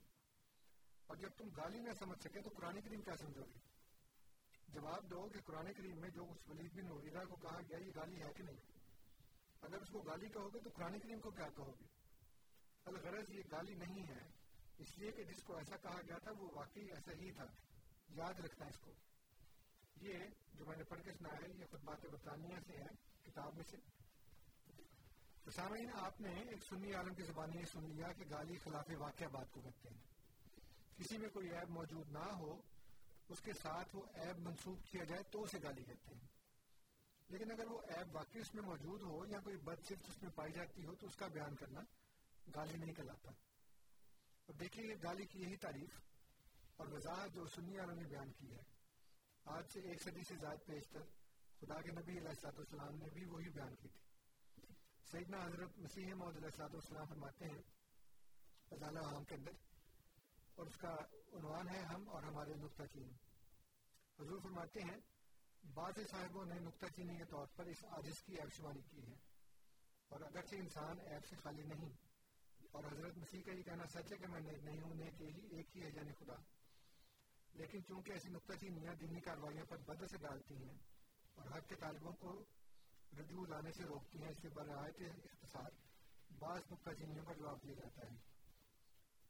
اور 1.14 1.22
جب 1.22 1.30
تم 1.38 1.50
گالی 1.50 1.80
نہ 1.80 1.90
سمجھ 2.00 2.20
سکے 2.20 2.42
تو 2.42 2.50
قرآن 2.50 2.82
کریم 2.82 3.02
کیا 3.02 3.18
سمجھو 3.18 3.44
گے؟ 3.44 3.60
جواب 4.68 5.10
دو 5.10 5.30
کہ 5.30 5.40
قرآن 5.42 5.74
کریم 5.74 6.00
میں 6.00 6.10
جو 6.10 6.32
اس 6.32 6.50
ولید 6.50 6.74
بن 6.74 6.90
مغیرہ 6.90 7.26
کو 7.26 7.36
کہا 7.36 7.60
گیا 7.70 7.78
یہ 7.78 7.92
گالی 7.96 8.22
ہے 8.22 8.34
کہ 8.34 8.44
نہیں؟ 8.44 8.58
اگر 9.62 9.82
اس 9.82 9.90
کو 9.90 10.00
گالی 10.00 10.30
کہو 10.30 10.54
گے 10.54 10.60
تو 10.60 10.70
قرآن 10.76 11.00
کریم 11.00 11.20
کو 11.20 11.30
کیا 11.30 11.50
کہو 11.50 11.76
گے؟ 11.80 11.86
الغرض 12.86 13.30
یہ 13.30 13.42
گالی 13.52 13.74
نہیں 13.74 14.08
ہے، 14.08 14.28
اس 14.78 14.98
لیے 14.98 15.12
کہ 15.12 15.24
جس 15.24 15.44
کو 15.44 15.58
ایسا 15.58 15.78
کہا 15.78 16.02
گیا 16.02 16.18
تھا 16.18 16.32
وہ 16.32 16.48
واقعی 16.54 16.84
ایسا 16.84 17.12
ہی 17.12 17.32
تھا۔ 17.32 17.46
یاد 18.10 18.40
رکھنا 18.40 18.66
اس 18.66 18.80
کو۔ 18.80 18.92
یہ 20.02 20.14
جو 20.54 20.66
میں 20.66 20.78
نے 20.78 20.84
پڑھ 20.84 21.02
کے 21.04 21.12
سنا 21.12 21.30
ہے، 21.30 21.60
یہ 21.60 21.66
خطبات 21.66 22.06
برطانیہ 22.06 22.56
سے 22.68 22.78
ہے، 22.78 23.22
کتاب 23.24 23.56
میں 23.56 23.64
سے۔ 23.64 23.78
تو 25.44 25.52
سامعین، 25.52 25.90
آپ 25.94 26.22
نے 26.22 26.30
ایک 26.30 26.64
سنی 26.70 26.94
عالم 26.94 27.14
کی 27.14 27.24
زبانی 27.24 27.60
یہ 27.60 27.66
سن 27.66 27.84
لیا 27.84 28.08
کہ 28.14 28.24
گالی 28.30 28.58
خلاف 28.58 28.86
واقعہ 28.98 29.28
بات 29.28 29.52
کو 29.52 29.62
کہتے 29.62 29.90
ہیں۔ 29.90 30.13
کسی 30.98 31.18
میں 31.18 31.30
کوئی 31.30 31.50
عیب 31.50 31.70
موجود 31.70 32.10
نہ 32.10 32.20
ہو، 32.20 32.62
اس 33.30 33.42
کے 33.42 33.54
ساتھ 33.54 33.96
وہ 33.96 34.06
عیب 34.16 34.40
منسوخ 34.40 34.92
کیا 34.92 35.04
جائے 35.04 35.24
تو 35.24 35.44
اسے 35.44 35.58
گالی 35.64 35.84
کہتے 35.84 36.16
ہیں۔ 36.16 36.28
لیکن 37.30 37.52
اگر 37.52 37.72
وہ 37.72 37.82
عیب 37.82 38.16
واقعی 38.16 38.42
اس 38.42 38.56
میں 38.56 38.64
موجود 38.64 39.02
ہو 39.02 39.26
یا 39.26 39.40
کوئی 39.40 39.58
بد 39.58 39.88
صرف 39.88 39.98
اس 40.08 40.22
میں 40.22 40.32
پائی 40.36 40.54
جاتی 40.54 40.86
ہو 40.86 40.96
تو 40.96 41.08
اس 41.08 41.16
کا 41.16 41.28
بیان 41.28 41.56
کرنا 41.56 41.80
گالی 42.56 42.78
نہیں 42.78 42.94
کہلاتا۔ 42.94 43.32
اور 44.46 44.54
دیکھیے 44.54 44.86
یہ 44.86 44.96
گالی 45.04 45.26
کی 45.26 45.40
یہی 45.40 45.56
تعریف 45.56 45.90
اور 46.78 46.88
وضاحت 46.88 47.34
جو 47.34 47.48
سنی 47.48 47.80
عالم 47.80 48.00
نے 48.00 48.08
بیان 48.08 48.32
کی 48.32 48.52
ہے۔ 48.52 48.62
آج 49.46 49.64
سے 49.74 49.80
ایک 49.80 50.02
صدی 50.02 50.24
سے 50.28 50.36
زائد 50.36 50.66
پیشتر 50.66 51.02
خدا 51.60 51.82
کے 51.82 51.92
نبی 51.92 52.18
علیہ 52.18 52.30
السلاط 52.30 52.60
والسلام 52.60 52.96
نے 52.96 53.06
بھی 53.14 53.26
وہی 53.26 53.50
بیان 53.50 53.76
کی 53.76 53.88
تھی۔ 53.88 54.00
سیدنا 55.12 55.46
حضرت 55.46 55.78
مسیح 55.78 56.14
محمد 56.14 56.36
علیہ 56.36 56.46
السلاط 56.46 56.74
والسلام 56.74 57.06
فرماتے 57.06 57.46
ہیں 57.46 57.62
ازالہ 58.72 59.00
عام 59.00 59.24
کے 59.24 59.36
اندر 59.36 59.52
اور 60.56 60.66
اس 60.66 60.78
کا 60.78 60.96
عنوان 61.34 61.70
ہے 61.70 61.82
ہم 61.82 62.10
اور 62.10 62.24
ہمارے 62.24 62.54
نقطہ 62.54 62.84
چین 62.94 63.10
حضور 64.20 64.40
فرماتے 64.40 64.80
ہیں، 64.80 64.98
بعض 65.74 65.94
صاحبوں 66.12 66.46
نے 66.46 66.60
نکتہ 66.60 66.86
چینی 66.96 67.18
کے 67.18 67.26
طور 67.26 67.48
پر 67.56 67.66
اس 67.66 67.84
عاجز 67.84 68.22
کی 68.24 68.34
عیب 68.34 68.54
شماری 68.54 68.82
کی 68.82 69.08
ہے۔ 69.08 69.16
اور 70.10 70.22
اگرچہ 70.22 70.56
انسان 70.56 71.00
عیب 71.00 71.26
سے 71.26 71.36
خالی 71.36 71.64
نہیں، 71.64 71.90
اور 72.72 72.84
حضرت 72.84 73.18
مسیح 73.18 73.42
کا 73.42 73.52
یہ 73.52 73.64
کہنا 73.64 73.88
سچ 73.88 74.12
ہے 74.12 74.18
کہ 74.18 74.28
میں 74.28 74.40
نیک 74.40 74.64
نہیں 74.64 74.82
ہوں 74.82 74.94
نیک 74.96 75.22
یہی 75.22 75.48
ایک 75.56 75.78
ہی 75.78 75.84
ہے 75.84 75.90
یعنی 75.96 76.12
خدا۔ 76.20 76.36
لیکن 77.54 77.84
چونکہ 77.84 78.12
ایسی 78.12 78.30
نکتہ 78.30 78.54
چینیاں 78.54 78.94
دینی 78.94 79.20
کاروائیوں 79.20 79.66
پر 79.66 79.78
بد 79.78 80.04
سے 80.12 80.18
ڈالتی 80.18 80.56
ہیں 80.56 80.78
اور 81.36 81.48
حق 81.48 81.70
کے 81.70 81.76
طالبوں 81.76 82.12
کو 82.12 82.44
رجوع 83.20 83.46
لانے 83.48 83.72
سے 83.72 83.84
روکتی 83.84 84.22
ہیں، 84.22 84.30
اس 84.30 84.40
لیے 84.44 84.54
برائت 84.54 85.02
اختصار 85.24 85.72
بعض 86.40 86.62
نکتہ 86.72 86.90
چینیوں 86.90 87.26
کا 87.26 87.34
جواب 87.34 87.64
دیا 87.64 87.74
جاتا 87.74 88.12
ہے۔ 88.12 88.33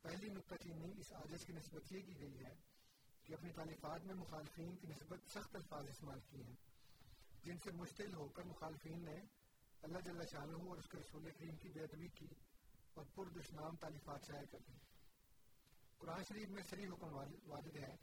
پہلی 0.03 0.29
نکتہ 0.29 0.55
چینی 0.55 0.91
اس 0.99 1.13
عاجز 1.13 1.45
کی 1.45 1.53
نسبت 1.53 1.91
یہ 1.91 2.01
کی 2.01 2.19
گئی 2.19 2.45
ہے 2.45 2.55
کہ 3.23 3.33
اپنی 3.33 3.51
تعلیفات 3.55 4.05
میں 4.05 4.15
مخالفین 4.15 4.75
کی 4.75 4.87
نسبت 4.87 5.19
سخت 5.29 5.55
الفاظ 5.55 5.89
استعمال 5.89 6.19
کیے 6.19 6.43
ہیں۔ 6.43 6.55
جن 7.43 7.57
سے 7.63 7.71
مشتل 7.71 8.13
ہو 8.13 8.27
کر 8.27 8.43
مخالفین 8.43 9.05
نے 9.05 9.15
اللہ 9.81 9.97
جل 10.05 10.21
شاہ 10.31 10.41
اور 10.41 10.77
اس 10.77 10.89
کے 10.89 10.97
رسول 10.97 11.31
کریم 11.31 11.55
کی 11.55 11.69
بے 11.69 11.79
ادبی 11.79 12.07
کی 12.07 12.27
اور 12.93 13.05
پر 13.15 13.29
دشنام 13.29 13.75
تعلیفات 13.75 14.25
شائع 14.27 14.45
کر 14.51 14.59
دی۔ 14.67 14.73
قرآن 15.97 16.23
شریف 16.23 16.49
میں 16.49 16.63
سری 16.69 16.87
حکم 16.87 17.13
والد 17.45 17.75
ہے 17.75 17.95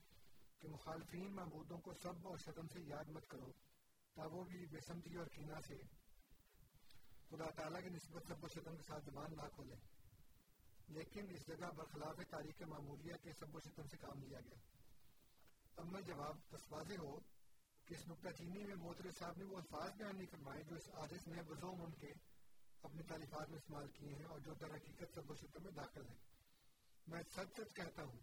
کہ 0.59 0.69
مخالفین 0.69 1.35
معبودوں 1.35 1.79
کو 1.79 1.95
سب 2.03 2.29
اور 2.29 2.39
شتم 2.39 2.67
سے 2.67 2.81
یاد 2.81 3.05
مت 3.09 3.27
کرو، 3.27 3.53
تا 4.15 4.27
وہ 4.27 4.45
بھی 4.45 4.67
بے 4.67 4.79
سمجھی 4.87 5.17
اور 5.17 5.27
کینا 5.27 5.61
سے۔ 5.69 5.75
خدا 7.31 7.51
تعالیٰ 7.51 7.83
کی 7.83 7.89
نسبت 7.89 8.23
سب 8.29 8.45
و 8.45 8.49
شتم 8.49 8.77
کے 8.77 8.83
ساتھ 8.83 9.05
زبان 9.05 9.37
نہ 9.37 9.49
کھولے۔ 9.55 10.00
لیکن 10.91 11.27
اس 11.31 11.47
جگہ 11.47 11.67
برخلاف 11.77 12.17
تاریخ 12.31 12.63
معمولیہ 12.63 13.15
کے 13.23 13.33
سب 13.39 13.57
و 13.57 13.61
شتم 13.61 13.83
سے 13.91 13.97
کام 13.97 14.23
لیا 14.23 14.41
گیا۔ 14.41 14.59
اب 15.77 15.87
میں 15.87 16.03
جواب 16.03 16.37
تسوازے 16.51 16.97
ہو 16.97 17.21
کہ 17.85 17.95
اس 17.95 18.09
نکتہ 18.09 18.29
چینی 18.29 18.65
میں 18.65 18.75
محتر 18.75 19.11
صاحب 19.19 19.37
نے 19.37 19.45
وہ 19.45 19.57
الفاظ 19.57 19.97
بیان 19.97 20.17
نہیں 20.17 20.27
فرمائے 20.31 20.63
جو 20.63 20.77
اس 20.77 20.89
عادث 20.89 21.29
نے 21.29 21.43
بزوم 21.43 21.83
ان 21.83 21.91
کے 21.91 22.13
اپنی 22.83 23.03
تعلیفات 23.03 23.49
میں 23.49 23.59
استعمال 23.59 23.89
کیے 23.89 24.15
ہیں 24.15 24.25
اور 24.25 24.39
جو 24.39 24.55
در 24.55 24.75
حقیقت 24.75 25.15
سب 25.15 25.31
و 25.31 25.35
شتم 25.35 25.63
میں 25.63 25.73
داخل 25.73 26.07
ہیں۔ 26.07 26.19
میں 27.07 27.23
سچ 27.23 27.61
سچ 27.61 27.75
کہتا 27.75 28.03
ہوں 28.03 28.21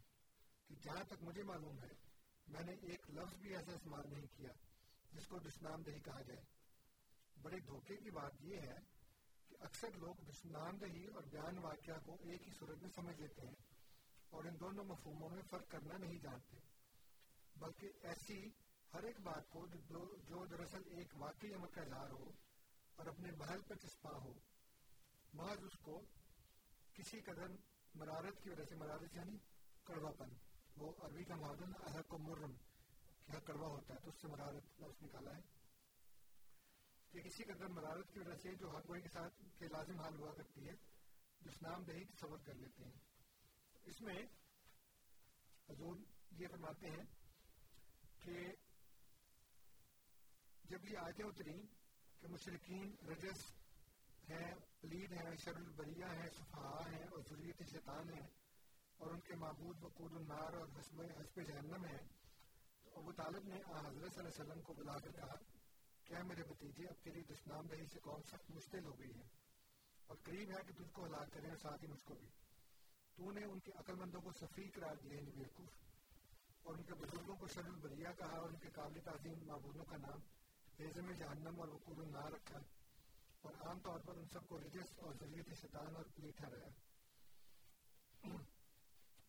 کہ 0.67 0.75
جہاں 0.75 1.03
تک 1.03 1.24
مجھے 1.24 1.43
معلوم 1.43 1.79
ہے، 1.79 1.93
میں 2.47 2.63
نے 2.63 2.71
ایک 2.71 3.09
لفظ 3.09 3.33
بھی 3.33 3.55
ایسا 3.55 3.71
استعمال 3.71 4.09
نہیں 4.09 4.27
کیا 4.36 4.51
جس 5.12 5.27
کو 5.27 5.39
دشنام 5.39 5.81
دہی 5.81 6.00
کہا 6.00 6.21
جائے۔ 6.21 6.43
بڑے 7.41 7.59
دھوکے 7.59 7.95
کی 7.95 8.09
بات 8.09 8.31
یہ 8.39 8.57
ہے 8.57 8.97
اکثر 9.60 9.88
لوگ 9.92 10.16
دشنام 10.16 10.78
دہی 10.78 11.06
اور 11.08 11.24
بیان 11.24 11.58
واقعہ 11.58 11.94
کو 12.06 12.18
ایک 12.20 12.48
ہی 12.48 12.54
صورت 12.60 12.82
میں 12.82 12.90
سمجھ 12.96 13.22
لیتے 13.22 13.42
ہیں 13.42 13.56
اور 14.30 14.44
ان 14.44 14.60
دونوں 14.60 14.84
مفہوموں 14.84 15.30
میں 15.30 15.42
فرق 15.50 15.70
کرنا 15.70 15.98
نہیں 15.98 16.20
جانتے۔ 16.20 16.58
بلکہ 17.56 17.92
ایسی 18.02 18.50
ہر 18.94 19.04
ایک 19.04 19.20
بات 19.20 19.50
کو 19.50 19.68
جو, 19.90 20.16
جو 20.28 20.46
دراصل 20.46 20.82
ایک 20.86 21.08
واقعی 21.18 21.54
عمل 21.54 21.68
کا 21.68 21.82
اظہار 21.82 22.10
ہو 22.10 22.32
اور 22.96 23.06
اپنے 23.06 23.32
محل 23.32 23.62
پر 23.68 23.76
چسپا 23.76 24.12
ہو 24.12 24.34
محض 25.34 25.64
اس 25.64 25.80
کو 25.82 26.02
کسی 26.94 27.22
قدر 27.22 27.48
مرارت 27.96 28.44
کی 28.44 28.50
وجہ 28.50 28.64
سے 28.70 28.76
مرارت 28.76 29.16
یعنی 29.16 29.38
کڑوا 29.84 30.12
پن۔ 30.12 30.30
وہ 30.78 30.94
عربی 31.00 31.24
کا 31.24 31.36
معدن 31.36 31.72
احق 31.80 32.14
و 32.14 32.18
مرم 32.18 32.54
کیا 33.26 33.40
کڑوا 33.40 33.68
ہوتا 33.68 33.94
ہے 33.94 34.00
تو 34.00 34.10
اس 34.10 34.22
سے 34.22 34.28
مرارت 34.28 34.82
لفظ 34.82 35.04
نکالا 35.04 35.36
ہے۔ 35.36 35.57
کہ 37.12 37.22
کسی 37.22 37.44
قدر 37.44 37.68
مرارت 37.68 38.14
کی 38.14 38.20
وجہ 38.20 38.36
سے 38.36 38.56
جو 38.56 38.70
حق 38.70 38.88
کے 38.88 39.10
ساتھ 39.14 39.42
کے 39.60 39.68
لازم 39.68 40.00
حال 40.00 40.16
ہوا 40.16 40.34
کرتی 40.34 40.68
ہے 40.68 40.74
جس 41.42 41.62
نام 41.62 41.84
دہی 41.84 42.06
تصور 42.06 42.38
کر 42.38 42.54
لیتے 42.54 42.84
ہیں۔ 42.84 43.00
اس 43.86 44.02
میں 44.02 44.26
حضور 45.70 45.96
یہ 46.32 46.48
فرماتے 46.48 46.90
ہیں 46.90 47.06
کہ 48.20 48.52
جب 50.64 50.86
یہ 50.86 50.98
آیتیں 50.98 51.26
اتری 51.26 51.67
کہ 52.20 52.28
مشرقین 52.28 52.96
رجس 53.08 53.52
ہیں، 54.30 54.52
پلید 54.82 55.12
ہیں، 55.12 55.36
شر 55.36 55.56
البریہ 55.56 56.06
ہیں 56.06 56.30
صفحہ 56.30 56.89
ہیں 56.91 57.04
اور 57.04 57.20
ضروریت 57.20 57.62
شیطان 57.72 58.10
ہیں 58.10 58.28
اور 58.98 59.12
ان 59.12 59.20
کے 59.20 59.36
معبود 59.36 59.84
وقود 59.84 60.13
النار 60.13 60.54
اور 60.54 60.67
حسب 60.80 61.02
حسب 61.02 61.41
جہنم 61.41 61.86
ہیں، 61.86 62.08
تو 62.84 63.00
ابو 63.00 63.12
طالب 63.12 63.48
نے 63.48 63.56
حضرت 63.56 64.13
صلی 64.13 64.20
اللہ 64.20 64.20
علیہ 64.20 64.41
وسلم 64.41 64.62
کو 64.62 64.74
بلا 64.74 65.00
کر 65.00 65.12
کہا 65.12 65.57
کیا 66.08 66.24
میرے 66.24 66.43
بتیجے 66.43 66.88
اب 66.88 67.04
تیری 67.04 67.22
دشنام 67.22 67.67
دہی 67.67 67.86
سے 67.86 68.00
کون 68.00 68.22
سخت 68.24 68.52
مشکل 68.52 68.86
ہو 68.86 69.00
گئی 69.00 69.17
ہے؟ 69.17 69.24
اور 70.08 70.17
قریب 70.24 70.50
ہے 70.52 70.63
کہ 70.67 70.74
تجھ 70.74 70.91
کو 70.91 71.06
ہلاک 71.06 71.34
کریں 71.34 71.50
اور 71.50 71.58
ساتھ 71.58 71.84
ہی 71.84 71.88
مجھ 71.88 72.04
کو 72.04 72.13
بھی۔ 72.13 72.28
تو 73.15 73.32
نے 73.32 73.46
ان 73.46 73.60
کے 73.60 73.72
عقل 73.76 73.96
مندوں 73.96 74.22
کو 74.22 74.32
سفری 74.32 74.70
قرار 74.70 74.96
دیا 74.96 75.13
یعنی 75.13 75.32
بیوقوف۔ 75.32 75.70
اور 76.63 76.76
ان 76.76 76.84
کے 76.84 76.93
بزرگوں 76.93 77.36
کو 77.36 77.48
شر 77.48 77.65
البریہ 77.65 78.08
کہا 78.17 78.38
اور 78.38 78.50
ان 78.50 78.56
کے 78.56 78.70
قابل 78.70 79.00
تعظیم 79.02 79.48
معبودوں 79.48 79.86
کا 79.86 79.98
نام 79.98 80.20
میں 80.80 81.13
جہنم 81.13 81.60
اور 81.60 81.67
وقود 81.67 82.08
نہ 82.12 82.26
رکھا۔ 82.26 82.60
اور 83.41 83.54
عام 83.54 83.80
طور 83.80 84.00
پر 84.00 84.15
ان 84.15 84.26
سب 84.26 84.48
کو 84.48 84.60
رجس 84.60 85.00
اور 85.00 85.13
ذریعت 85.13 85.62
شیطان 85.62 85.96
اور 85.96 86.06
پلیٹا 86.15 86.50
رہا۔ 86.50 86.70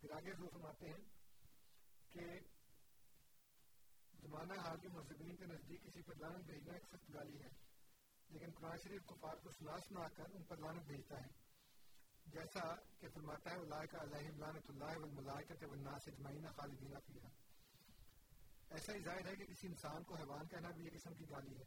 پھر 0.01 0.11
آگے 0.11 0.33
جو 0.35 0.49
فرماتے 0.53 0.89
ہیں 0.89 1.05
کہ 2.13 2.41
زمانہ 4.29 4.53
حال 4.53 4.77
کے 4.81 4.89
مذہبین 4.89 5.37
کے 5.37 5.47
نزدیک 5.47 5.83
کسی 5.83 6.03
پر 6.03 6.15
لانت 6.15 6.45
بھیجنا 6.45 6.73
ایک 6.73 6.85
سخت 6.85 7.15
گالی 7.15 7.43
ہے۔ 7.43 7.49
لیکن 8.29 8.47
قرآن 8.55 8.79
شریف 8.85 9.07
کفار 9.07 9.37
کو 9.37 9.51
سنا 9.51 9.77
سنا 9.89 10.09
کر 10.09 10.25
ان 10.35 10.43
پر 10.43 10.57
لانت 10.57 10.83
بھیجتا 10.83 11.21
ہے۔ 11.21 11.31
جیسا 12.27 12.75
کہ 12.99 13.09
فرماتا 13.15 13.51
ہے 13.51 13.57
اللہ 13.57 13.85
کا 13.91 13.99
علیہ 14.03 14.29
لانت 14.29 14.71
اللہ 14.71 14.85
والملائکت 14.85 15.65
والناس 15.65 16.09
اجمعین 16.09 16.47
خالدین 16.57 16.95
فیہا۔ 17.07 17.29
ایسا 18.71 18.95
ہی 18.95 19.01
ظاہر 19.01 19.27
ہے 19.27 19.37
کہ 19.37 19.45
کسی 19.45 19.67
انسان 19.67 20.03
کو 20.03 20.15
حیوان 20.15 20.49
کہنا 20.49 20.71
بھی 20.71 20.85
ایک 20.85 20.93
قسم 20.93 21.15
کی 21.15 21.25
گالی 21.31 21.59
ہے۔ 21.59 21.65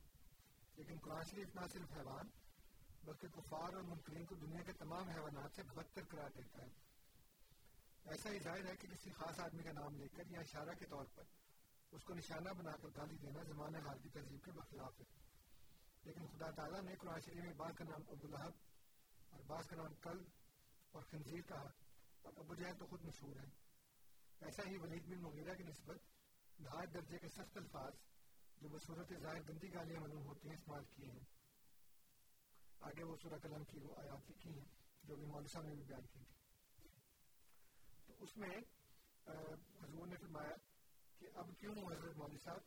لیکن 0.76 1.00
قرآن 1.02 1.24
شریف 1.32 1.56
نہ 1.56 1.62
صرف 1.74 1.92
حیوان، 1.98 2.26
بلکہ 3.04 3.28
کفار 3.28 3.74
اور 3.74 3.84
منکرین 3.84 4.26
کو 4.26 4.36
دنیا 4.36 4.64
کے 4.64 4.72
تمام 4.74 5.10
حیوانات 5.10 5.52
سے 5.56 5.64
بدتر 5.64 6.02
قرار 6.10 6.30
دیتا 6.38 6.62
ہے۔ 6.62 6.70
ایسا 8.06 8.30
ہی 8.30 8.40
ظاہر 8.40 8.66
ہے 8.66 8.76
کہ 8.76 8.88
کسی 8.88 9.12
خاص 9.12 9.40
آدمی 9.40 9.64
کا 9.64 9.72
نام 9.72 9.96
لے 9.96 10.08
کر 10.08 10.24
یا 10.30 10.40
اشارہ 10.40 10.74
کے 10.80 10.86
طور 10.86 11.06
پر 11.16 11.24
اس 11.92 12.04
کو 12.04 12.14
نشانہ 12.14 12.50
بنا 12.50 12.72
کر 12.72 12.88
گالی 12.98 13.18
دینا 13.18 13.44
زمانے 13.44 13.80
حال 13.80 14.00
کی 14.00 14.10
تہذیب 14.10 14.44
کے 14.46 14.52
بخلاف 14.52 15.00
ہے۔ 15.00 15.06
لیکن 16.04 16.28
خدا 16.28 16.52
تعالیٰ 16.52 16.82
نے 16.82 16.96
قرآن 16.96 17.20
شریف 17.20 17.44
میں 17.44 17.54
بعض 17.54 17.76
کا 17.76 17.84
نام 17.84 18.02
عبدالحب 18.10 18.52
اور 19.30 19.40
بعض 19.48 19.68
کا 19.68 19.76
نام 19.76 19.94
کل 19.94 20.26
اور 20.92 21.04
خنزیر 21.04 21.42
کہا 21.42 21.70
اور 22.22 22.34
ابو 22.38 22.56
جہل 22.56 22.78
تو 22.78 22.86
خود 22.86 23.02
مشہور 23.04 23.36
ہے 23.36 23.50
ایسا 24.42 24.64
ہی 24.70 24.78
ولید 24.78 25.06
بن 25.08 25.22
مغیرہ 25.22 25.54
کی 25.54 25.64
نسبت 25.64 25.98
نہایت 26.60 26.94
درجے 26.94 27.18
کے 27.18 27.28
سخت 27.28 27.58
الفاظ 27.58 27.94
جو 28.62 28.70
بصورت 28.70 29.14
ظاہر 29.22 29.50
گندی 29.50 29.74
گالیاں 29.74 30.00
معلوم 30.00 30.28
ہوتی 30.28 30.48
ہیں 30.48 30.56
استعمال 30.56 30.84
کیے 30.86 31.12
ہیں۔ 31.12 31.26
آگے 32.80 33.04
وہ 33.04 33.16
سورہ 33.22 33.40
کلم 33.40 33.64
کی 33.64 33.80
وہ 33.80 33.96
آیات 33.98 34.30
لکھی 34.30 34.60
ہیں 34.60 34.66
جو 35.04 35.16
بھی 35.16 35.26
مولوی 35.26 35.48
صاحب 35.48 35.64
نے 35.64 35.76
بھی 35.76 35.84
بیان 35.84 36.02
کی 36.02 36.20
تھی۔ 36.20 36.36
تو 38.06 38.14
اس 38.20 38.38
میں 38.38 38.58
حضور 39.84 40.08
نے 40.08 40.16
فرمایا 40.16 40.71
کہ 41.22 41.28
اب 41.36 41.50
کیوں 41.60 41.76
حضرت 41.76 42.18
مولوی 42.18 42.38
صاحب، 42.38 42.60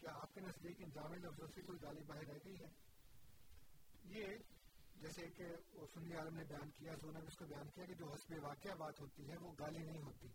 کیا 0.00 0.10
آپ 0.12 0.34
کے 0.34 0.40
نزدیک 0.40 0.76
ان 0.78 0.90
جامع 0.90 1.16
لفظوں 1.16 1.46
سے 1.54 1.62
کوئی 1.62 1.82
گالی 1.82 2.02
باہر 2.02 2.26
رہ 2.26 2.38
گئی 2.44 2.54
ہے؟ 2.54 2.68
یہ 4.04 4.26
جیسے 4.96 5.28
کہ 5.36 5.44
سنی 5.94 6.14
عالم 6.14 6.36
نے 6.36 6.44
بیان 6.44 6.70
کیا 6.70 6.92
حضور 6.92 7.12
نے 7.12 7.18
اس 7.18 7.36
کو 7.36 7.44
بیان 7.44 7.68
کیا 7.68 7.84
کہ 7.84 7.94
جو 7.94 8.12
حسب 8.12 8.34
واقعہ 8.42 8.74
بات 8.74 9.00
ہوتی 9.00 9.30
ہے، 9.30 9.36
وہ 9.36 9.52
گالی 9.58 9.78
نہیں 9.78 10.02
ہوتی۔ 10.02 10.28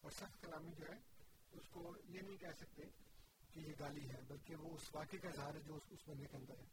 اور 0.00 0.10
سخت 0.10 0.42
کلامی 0.42 0.72
جو 0.78 0.84
ہے، 0.88 0.98
اس 1.52 1.68
کو 1.68 1.96
یہ 2.04 2.20
نہیں 2.20 2.36
کہہ 2.36 2.56
سکتے 2.60 2.82
کہ 3.54 3.60
یہ 3.60 3.72
گالی 3.78 4.10
ہے، 4.10 4.20
بلکہ 4.28 4.56
وہ 4.56 4.74
اس 4.74 4.94
واقعے 4.94 5.18
کا 5.18 5.28
اظہار 5.28 5.54
ہے 5.54 5.60
جو 5.60 5.78
اس 5.90 6.08
بندے 6.08 6.26
کے 6.26 6.36
اندر 6.36 6.58
ہے۔ 6.58 6.66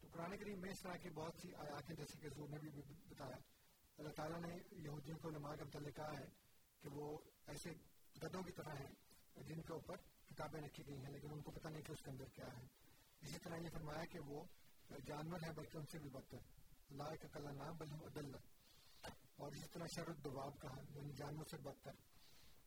تو 0.00 0.08
قرآن 0.12 0.36
کریم 0.36 0.60
میں 0.60 0.70
اس 0.70 0.80
طرح 0.82 0.96
کی 0.96 1.10
بہت 1.10 1.34
سی 1.42 1.54
آیات 1.54 1.90
ہیں 1.90 1.96
جیسے 1.96 2.18
کہ 2.20 2.28
زور 2.28 2.48
نے 2.48 2.58
بھی 2.58 2.70
بتایا، 3.08 3.36
اللہ 3.98 4.12
تعالیٰ 4.12 4.40
نے 4.40 4.54
یہودیوں 4.72 5.18
کو 5.18 5.28
علماء 5.28 5.54
کے 5.54 5.64
متعلق 5.64 5.96
کہا 5.96 6.18
ہے 6.18 6.28
کہ 6.82 6.88
وہ 6.88 7.18
ایسے 7.46 7.70
گدوں 8.22 8.42
کی 8.42 8.52
طرح 8.52 8.74
ہیں 8.74 9.01
جن 9.36 9.62
کے 9.62 9.72
اوپر 9.72 9.96
کتابیں 10.26 10.60
رکھی 10.60 10.86
گئی 10.86 10.96
ہیں، 10.96 11.12
لیکن 11.12 11.32
ان 11.32 11.42
کو 11.42 11.50
پتہ 11.50 11.68
نہیں 11.68 11.82
کہ 11.82 11.92
اس 11.92 12.02
کے 12.02 12.10
اندر 12.10 12.24
کیا 12.24 12.46
ہے۔ 12.46 12.66
اسی 13.20 13.38
طرح 13.38 13.56
یہ 13.56 13.68
فرمایا 13.68 14.04
کہ 14.04 14.18
وہ 14.18 14.44
جانور 15.06 15.38
ہیں، 15.42 15.52
بلکہ 15.52 15.76
ان 15.76 15.86
سے 15.86 15.98
بھی 15.98 16.10
بدتر۔ 16.10 16.38
اللہ 16.90 17.02
کا 17.02 17.28
کلا 17.28 17.50
نام، 17.50 17.76
بل 17.76 17.92
عدل 17.92 18.34
اور 19.36 19.52
اسی 19.52 19.68
طرح 19.72 19.86
شرط 19.94 20.24
دباب 20.24 20.60
کہا 20.60 20.80
یعنی 20.94 21.12
جانور 21.12 21.44
سے 21.44 21.56
بدتر۔ 21.56 21.92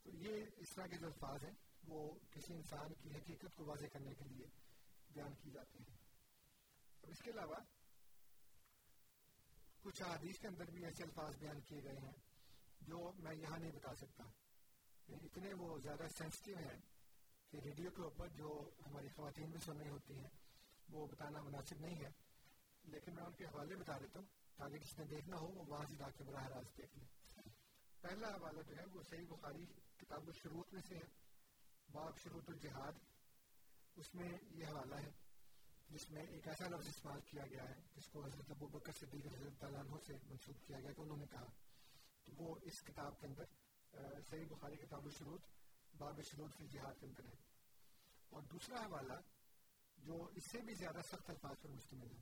تو 0.03 0.09
یہ 0.13 0.45
اس 0.57 0.67
طرح 0.75 0.87
کے 0.87 0.97
جو 0.97 1.05
الفاظ 1.05 1.43
ہیں، 1.43 1.53
وہ 1.87 2.13
کسی 2.31 2.53
انسان 2.53 2.93
کی 2.93 3.09
حقیقت 3.09 3.55
کو 3.55 3.65
واضح 3.65 3.85
کرنے 3.93 4.13
کے 4.13 4.23
لیے 4.23 4.45
بیان 5.09 5.33
کی 5.35 5.51
جاتے 5.51 5.79
ہیں۔ 5.79 5.97
اب 7.03 7.09
اس 7.09 7.19
کے 7.19 7.31
علاوہ 7.31 7.55
کچھ 9.81 10.01
حدیث 10.01 10.39
کے 10.39 10.47
اندر 10.47 10.65
بھی 10.71 10.85
ایسے 10.85 11.03
الفاظ 11.03 11.35
بیان 11.39 11.61
کیے 11.61 11.83
گئے 11.83 11.99
ہیں 11.99 12.17
جو 12.81 13.11
میں 13.19 13.35
یہاں 13.35 13.59
نہیں 13.59 13.71
بتا 13.71 13.95
سکتا۔ 13.95 14.23
اتنے 15.07 15.53
وہ 15.53 15.79
زیادہ 15.79 16.03
سینسٹیو 16.17 16.57
ہیں 16.57 16.81
کہ 17.51 17.57
ریڈیو 17.57 17.91
کے 17.91 18.01
اوپر 18.01 18.27
جو 18.27 18.69
ہماری 18.87 19.07
خواتین 19.15 19.51
بھی 19.51 19.59
سن 19.59 19.77
رہی 19.77 19.89
ہوتی 19.89 20.19
ہیں، 20.19 20.29
وہ 20.89 21.07
بتانا 21.07 21.41
مناسب 21.41 21.79
نہیں 21.79 22.05
ہے۔ 22.05 22.11
لیکن 22.83 23.15
میں 23.15 23.23
ان 23.23 23.33
کے 23.33 23.45
حوالے 23.45 23.75
بتا 23.75 23.97
دیتا 23.97 24.19
ہوں، 24.19 24.27
تاکہ 24.55 24.77
کسی 24.77 24.95
نے 24.99 25.05
دیکھنا 25.05 25.37
ہو، 25.37 25.47
وہ 25.47 25.63
وہاں 25.67 25.85
سے 25.89 25.95
جا 25.95 26.09
کے 26.09 26.23
براہ 26.23 26.47
راست 26.47 26.77
دیکھ 26.77 26.97
لیں۔ 26.97 27.07
پہلا 28.01 28.27
حوالہ 28.27 28.61
جو 28.61 28.77
ہے، 28.77 28.85
وہ 28.93 29.01
صحیح 29.09 29.27
بخاری 29.29 29.65
کتاب 29.97 30.27
الشروط 30.27 30.73
میں 30.73 30.81
سے 30.87 30.95
ہے۔ 30.95 31.25
باب 31.91 32.19
شروط 32.23 32.49
الجہاد۔ 32.49 32.91
اس 33.95 34.15
میں 34.15 34.29
یہ 34.51 34.65
حوالہ 34.65 34.95
ہے، 34.95 35.11
جس 35.89 36.11
میں 36.11 36.25
ایک 36.25 36.47
ایسا 36.47 36.67
لفظ 36.67 36.87
استعمال 36.87 37.19
کیا 37.21 37.43
گیا 37.47 37.69
ہے، 37.69 37.75
جس 37.95 38.07
کو 38.07 38.25
حضرت 38.25 38.51
ابو 38.51 38.67
بکر 38.67 38.91
صدیق 38.91 39.25
حضرت 39.25 39.59
تعالیٰ 39.59 39.79
عنہ 39.79 39.95
سے 40.07 40.13
منسوخ 40.13 40.67
کیا 40.67 40.79
گیا 40.79 40.91
کہ 40.91 41.01
انہوں 41.01 41.17
نے 41.17 41.25
کہا۔ 41.31 41.45
تو 42.23 42.31
وہ 42.37 42.55
اس 42.61 42.81
کتاب 42.81 43.19
کے 43.19 43.27
اندر 43.27 43.43
صحیح 44.29 44.45
بخاری 44.49 44.75
کتاب 44.75 45.05
الشروط 45.05 45.41
باب 45.97 46.21
شروط 46.21 46.55
فی 46.57 46.67
جہاد 46.67 46.99
کے 46.99 47.05
اندر 47.05 47.25
ہے 47.25 47.35
اور 48.29 48.41
دوسرا 48.41 48.79
حوالہ، 48.85 49.19
جو 49.97 50.15
اس 50.35 50.51
سے 50.51 50.61
بھی 50.61 50.73
زیادہ 50.73 51.01
سخت 51.01 51.29
الفاظ 51.29 51.61
پر 51.61 51.69
مشتمل 51.69 52.09
ہے، 52.11 52.21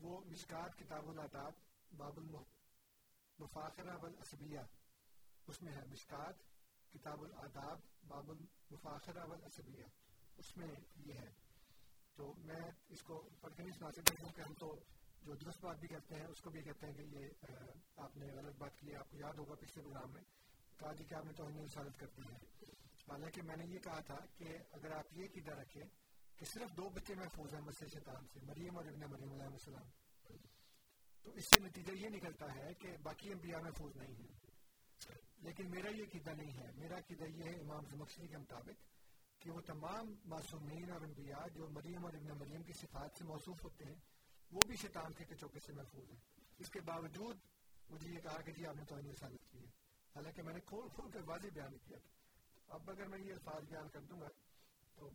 وہ 0.00 0.20
مشکات، 0.24 0.78
کتاب 0.78 1.08
الاداب، 1.08 1.52
باب 1.96 2.16
المفاخرہ 2.16 3.96
والعصبیہ 4.02 4.60
اس 5.46 5.62
میں 5.62 5.72
ہے 5.72 5.84
مشکات، 5.86 6.42
کتاب 6.92 7.22
الاداب، 7.22 7.78
باب 8.08 8.30
المفاخرہ 8.30 9.24
والعصبیہ 9.28 9.84
اس 10.36 10.56
میں 10.56 10.74
یہ 10.96 11.14
ہے۔ 11.14 11.32
تو 12.14 12.32
میں 12.38 12.70
اس 12.88 13.02
کو 13.02 13.30
پڑھ 13.40 13.54
کے 13.56 13.62
نہیں 13.62 13.78
سنا 13.78 13.90
سکتا 13.90 14.14
کیونکہ 14.14 14.40
ہم 14.40 14.54
تو 14.54 14.74
جو 15.22 15.34
درست 15.34 15.64
بات 15.64 15.78
بھی 15.78 15.88
کرتے 15.88 16.14
ہیں، 16.14 16.26
اس 16.26 16.40
کو 16.40 16.50
بھی 16.50 16.62
کہتے 16.62 16.86
ہیں 16.86 16.94
کہ 16.94 17.02
یہ 17.02 17.28
آپ 17.96 18.16
نے 18.16 18.26
غلط 18.26 18.56
بات 18.58 18.78
کی 18.78 18.94
آپ 18.94 19.10
کو 19.10 19.16
یاد 19.16 19.38
ہوگا 19.38 19.54
پچھلے 19.54 19.82
پروگرام 19.82 20.12
میں۔ 20.12 20.22
کہا 20.84 20.92
جی 20.92 21.04
کہ 21.04 21.14
آپ 21.14 21.24
نے 21.24 21.32
توہین 21.32 21.64
رسالت 21.64 21.98
کر 21.98 22.06
دی 22.16 22.22
ہے 22.22 22.36
حالانکہ 23.08 23.42
میں 23.42 23.56
نے 23.56 23.64
یہ 23.66 23.78
کہا 23.78 24.00
تھا 24.00 24.16
کہ 24.36 24.44
اگر 24.72 24.90
آپ 24.90 25.04
یہ 25.12 25.28
قیدا 25.34 25.52
رکھیں 25.62 25.82
کہ 26.36 26.44
صرف 26.44 26.76
دو 26.76 26.88
بچے 26.88 27.14
محفوظ 27.14 27.54
ہیں 27.54 27.60
مسجد 27.60 27.86
شیطان 27.92 28.26
سے، 28.26 28.40
مریم 28.42 28.76
اور 28.76 28.84
ابن 28.84 29.00
مریم 29.00 29.32
علیہ 29.32 29.44
السلام، 29.44 29.86
تو 31.22 31.30
اس 31.30 31.44
سے 31.44 31.62
نتیجہ 31.62 31.92
یہ 31.92 32.08
نکلتا 32.08 32.54
ہے 32.54 32.74
کہ 32.74 32.96
باقی 33.02 33.32
انبیاء 33.32 33.58
محفوظ 33.58 33.96
نہیں 33.96 34.14
ہیں۔ 34.14 34.32
لیکن 35.36 35.70
میرا 35.70 35.88
یہ 35.90 36.04
قیدا 36.12 36.32
نہیں 36.32 36.58
ہے۔ 36.58 36.72
میرا 36.74 37.00
قیدا 37.00 37.24
یہ 37.24 37.42
ہے 37.44 37.60
امام 37.60 37.84
زمخشری 37.90 38.28
کے 38.28 38.36
مطابق 38.36 38.82
کہ 39.42 39.50
وہ 39.50 39.60
تمام 39.60 40.14
معصومین 40.24 40.90
اور 40.90 41.00
انبیاء 41.00 41.48
جو 41.54 41.68
مریم 41.68 42.04
اور 42.04 42.14
ابن 42.14 42.38
مریم 42.38 42.62
کی 42.62 42.72
صفات 42.72 43.10
سے 43.18 43.24
موصوف 43.24 43.64
ہوتے 43.64 43.84
ہیں، 43.84 43.96
وہ 44.50 44.60
بھی 44.66 44.76
شیطان 44.76 45.12
کے 45.12 45.24
کچوکے 45.24 45.58
سے 45.66 45.72
محفوظ 45.72 46.10
ہیں۔ 46.10 46.20
اس 46.58 46.70
کے 46.70 46.80
باوجود 46.80 47.36
مجھے 47.90 48.10
یہ 48.10 48.20
کہا 48.20 48.40
کہ 48.40 48.52
جی 48.52 48.66
آپ 48.66 48.76
نے 48.76 48.84
تو 48.84 48.96
ثابت 49.20 49.52
کی۔ 49.52 49.63
حالانکہ 50.16 50.42
میں 50.42 50.54
نے 50.54 50.60
کھول 50.60 50.88
کھول 50.88 51.10
کر 51.10 51.20
واضح 51.26 51.48
بیان 51.54 51.78
کیا 51.78 51.98
تھا۔ 51.98 52.08
اب 52.74 52.90
اگر 52.90 53.06
میں 53.06 53.18
یہ 53.18 53.32
الفاظ 53.32 53.62
بیان 53.64 53.88
کر 53.88 54.00
دوں 54.00 54.20
گا 54.20 54.28
تو 54.94 55.10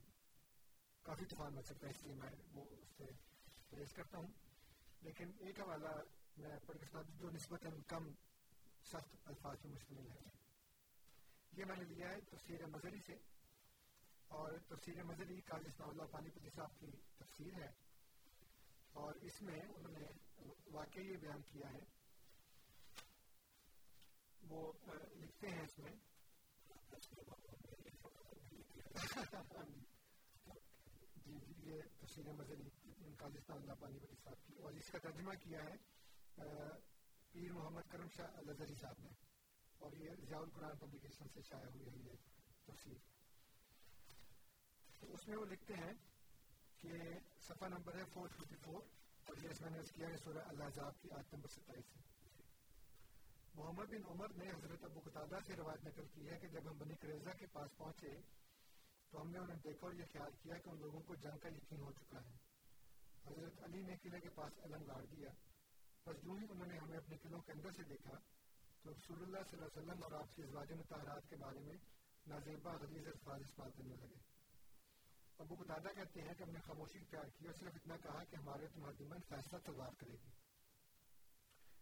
کافی 1.01 1.25
طوفان 1.25 1.55
بچ 1.55 1.65
سکتا 1.65 1.87
ہے، 1.87 1.91
اس 1.91 2.03
لیے 2.03 2.15
میں 2.15 2.29
وہ 2.53 2.65
اس 2.71 2.87
سے 2.97 3.03
پرہیز 3.69 3.93
کرتا 3.93 4.17
ہوں۔ 4.17 4.27
لیکن 5.01 5.31
ایک 5.39 5.59
حوالہ 5.59 5.89
میں 6.37 6.59
پڑھ 6.65 6.77
کے 6.77 6.85
ساتھ 6.85 7.07
جو 7.17 7.29
نسبت 7.29 7.65
کم 7.87 8.11
سخت 8.83 9.15
الفاظ 9.25 9.61
پہ 9.61 9.67
مشتمل 9.67 10.11
ہے۔ 10.11 10.29
یہ 11.51 11.65
میں 11.65 11.75
نے 11.75 11.83
لیا 11.83 12.09
ہے 12.09 12.21
تفسیر 12.21 12.65
مظہری 12.65 12.99
سے، 13.07 13.13
اور 14.27 14.51
تفسیر 14.67 15.03
مظہری 15.03 15.41
قاضی 15.41 15.67
اسلام 15.67 15.89
اللہ 15.89 16.03
پانی 16.03 16.29
پتی 16.29 16.49
صاحب 16.55 16.79
کی 16.79 16.87
تفسیر 17.17 17.53
ہے۔ 17.53 17.89
اور 18.91 19.13
اس 19.15 19.41
میں 19.41 19.59
انہوں 19.59 19.91
نے 19.91 20.05
واقعی 20.71 21.03
یہ 21.03 21.17
بیان 21.17 21.41
کیا 21.41 21.69
ہے 21.73 21.98
وہ 24.49 24.71
لکھتے 25.13 25.49
ہیں 25.49 25.63
اس 25.63 25.77
میں 25.79 25.91
جی 31.17 31.39
جی 31.39 31.53
یہ 31.63 31.81
تفسیر 31.99 32.31
مظہری 32.33 32.69
قاضی 33.17 33.37
اسلام 33.37 33.57
اللہ 33.57 33.79
پانی 33.79 33.99
پتی 33.99 34.15
صاحب 34.23 34.45
کی 34.47 34.53
اور 34.59 34.73
اس 34.73 34.91
کا 34.91 34.99
ترجمہ 34.99 35.33
کیا 35.39 35.63
ہے 35.63 35.75
پیر 37.33 37.51
محمد 37.51 37.91
کرم 37.91 38.07
شاہ 38.15 38.37
الزری 38.37 38.75
صاحب 38.75 38.99
نے 38.99 39.09
اور 39.79 39.93
یہ 39.93 40.15
ضیاء 40.21 40.39
القرآن 40.39 40.77
پبلیکیشن 40.77 41.27
سے 41.33 41.41
شائع 41.49 41.69
ہوئی 41.69 41.85
ہے 41.85 41.97
یہ 42.03 42.15
تفسیر 42.65 42.97
تو 45.01 45.13
اس 45.13 45.27
میں 45.27 45.37
وہ 45.37 45.45
لکھتے 45.45 45.73
ہیں 45.75 45.93
کہ 46.79 46.97
صفحہ 47.41 47.67
نمبر 47.67 47.97
ہے 47.97 48.03
فور 48.13 48.29
ففٹی 48.29 48.55
فور 48.63 48.81
اور 49.25 49.43
یہ 49.43 49.49
اس 49.49 49.61
میں 49.61 49.69
نے 49.69 49.81
کیا 49.95 50.09
ہے 50.09 50.17
سورہ 50.17 50.47
اللہ 50.47 50.75
جاب 50.75 51.01
کی 51.01 51.11
آیت 51.11 51.33
نمبر 51.33 51.49
ستائیس 51.49 51.95
ہے 51.95 52.01
محمد 53.59 53.85
بن 53.85 54.05
عمر 54.09 54.33
نے 54.33 54.51
حضرت 54.51 54.83
ابو 54.83 54.99
قطادہ 54.99 55.37
سے 55.47 55.55
روایت 55.55 55.87
نقل 55.87 56.07
کی 56.13 56.29
ہے 56.29 56.39
کہ 56.39 56.47
جب 56.47 56.71
ہم 56.71 56.77
بنی 56.77 56.95
کریزہ 56.95 57.29
کے 57.39 57.45
پاس 57.45 57.77
پہنچے 57.77 58.21
تو 59.09 59.21
ہم 59.21 59.29
نے 59.29 59.39
انہیں 59.39 59.57
دیکھا 59.63 59.87
اور 59.87 59.93
یہ 59.93 60.03
خیال 60.11 60.31
کیا 60.41 60.55
کہ 60.55 60.69
ان 60.69 60.81
لوگوں 60.81 60.99
کو 60.99 61.15
جنگ 61.15 61.37
کا 61.37 61.49
یقین 61.49 61.81
ہو 61.81 61.91
چکا 61.91 62.19
ہے۔ 62.19 62.35
حضرت 63.25 63.63
علی 63.63 63.81
نے 63.81 63.95
قلعے 63.97 64.19
کے 64.19 64.29
پاس 64.29 64.59
علم 64.59 64.83
گاڑ 64.83 65.05
دیا۔ 65.05 65.29
بس 66.05 66.23
جو 66.23 66.31
ہی 66.31 66.45
انہوں 66.49 66.67
نے 66.67 66.77
ہمیں 66.77 66.97
اپنے 66.97 67.17
قلعوں 67.17 67.41
کے 67.41 67.51
اندر 67.51 67.71
سے 67.71 67.83
دیکھا 67.83 68.13
تو 68.81 68.91
رسول 68.91 69.21
اللہ 69.21 69.39
صلی 69.51 69.59
اللہ 69.59 69.65
علیہ 69.65 69.81
وسلم 69.81 70.03
اور 70.03 70.11
آپ 70.11 70.35
کی 70.35 70.43
ازواج 70.43 70.71
متحرات 70.71 71.29
کے 71.29 71.35
بارے 71.35 71.59
میں 71.59 71.77
نازیبہ 72.27 72.77
غلیظ 72.81 73.07
الفاظ 73.07 73.41
استعمال 73.41 73.71
کرنے 73.71 73.95
لگے۔ 73.95 74.15
ابو 75.37 75.55
قطادہ 75.55 75.87
کہتے 75.95 76.21
ہیں 76.21 76.33
کہ 76.33 76.43
ہم 76.43 76.49
نے 76.49 76.59
خاموشی 76.59 76.99
اختیار 76.99 77.23
کی 77.23 77.45
اور 77.45 77.53
صرف 77.53 77.71
اتنا 77.75 77.97
کہا 77.97 78.23
کہ 78.23 78.35
ہمارے 78.35 78.67
تمہارے 78.67 78.95
درمیان 78.99 79.21
فیصلہ 79.29 79.57
تلوار 79.59 79.91
کرے 79.97 80.13
گی۔ 80.13 80.48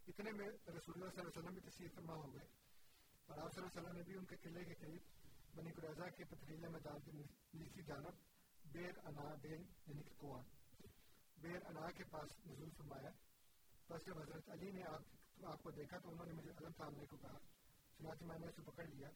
اتنے 0.08 0.32
میں 0.32 0.48
رسول 0.48 0.94
اللہ 0.96 1.10
صلی 1.10 1.22
اللہ 1.22 1.22
علیہ 1.22 1.38
وسلم 1.38 1.54
بھی 1.54 1.62
تشریف 1.62 1.96
فرما 1.96 2.14
ہو 2.14 2.34
گئے 2.34 2.46
اور 3.28 3.38
آپ 3.38 3.54
صلی 3.54 3.62
اللہ 3.62 3.68
علیہ 3.70 3.80
وسلم 3.80 3.98
نے 3.98 4.04
بھی 4.04 4.16
ان 4.16 4.26
کے 4.26 4.36
قلعے 4.42 4.64
کے 4.64 4.74
قریب 4.74 5.56
بنی 5.56 5.72
قریضہ 5.72 6.10
کے 6.16 6.24
پتھریلے 6.30 6.68
میدان 6.68 7.00
کی 7.06 7.12
نیچی 7.54 7.84
جانب 7.88 8.22
بیر 8.72 9.00
انا 9.06 9.34
بین 9.42 9.66
یعنی 9.88 10.04
کہ 10.04 10.16
کنواں 10.20 10.42
بیر 11.38 11.66
انا 11.66 11.92
کے 11.92 12.04
پاس 12.12 12.38
نزول 12.46 12.70
فرمایا 12.78 13.12
بس 13.90 14.06
جب 14.06 14.20
حضرت 14.20 14.50
علی 14.50 14.72
نے 14.72 14.84
آپ 14.84 15.46
آپ 15.46 15.64
کو 15.64 15.72
دیکھا 15.72 15.98
تو 15.98 16.10
انہوں 16.10 16.26
نے 16.26 16.34
مجھے 16.34 16.52
علم 16.52 16.72
تھامنے 16.78 17.06
کو 17.10 17.18
کہا 17.18 17.38
چنانچہ 18.00 18.26
میں 18.26 18.40
نے 18.40 18.48
اسے 18.48 18.62
پکڑ 18.66 18.86
لیا 18.86 19.10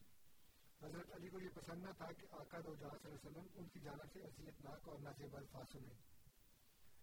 حضرت 0.80 1.14
علی 1.14 1.28
کو 1.28 1.40
یہ 1.40 1.48
پسند 1.54 1.84
نہ 1.84 1.90
تھا 1.96 2.12
کہ 2.12 2.26
آقا 2.34 2.60
دو 2.64 2.74
جہاں 2.74 2.98
صلی 3.02 3.10
اللہ 3.10 3.18
علیہ 3.18 3.30
وسلم 3.30 3.46
ان 3.54 3.68
کی 3.68 3.80
جانب 3.80 4.12
سے 4.12 4.22
عصیت 4.22 4.64
ناک 4.64 4.88
اور 4.88 4.98
نازیب 5.00 5.36
الفاظ 5.36 5.72
سنیں 5.72 5.94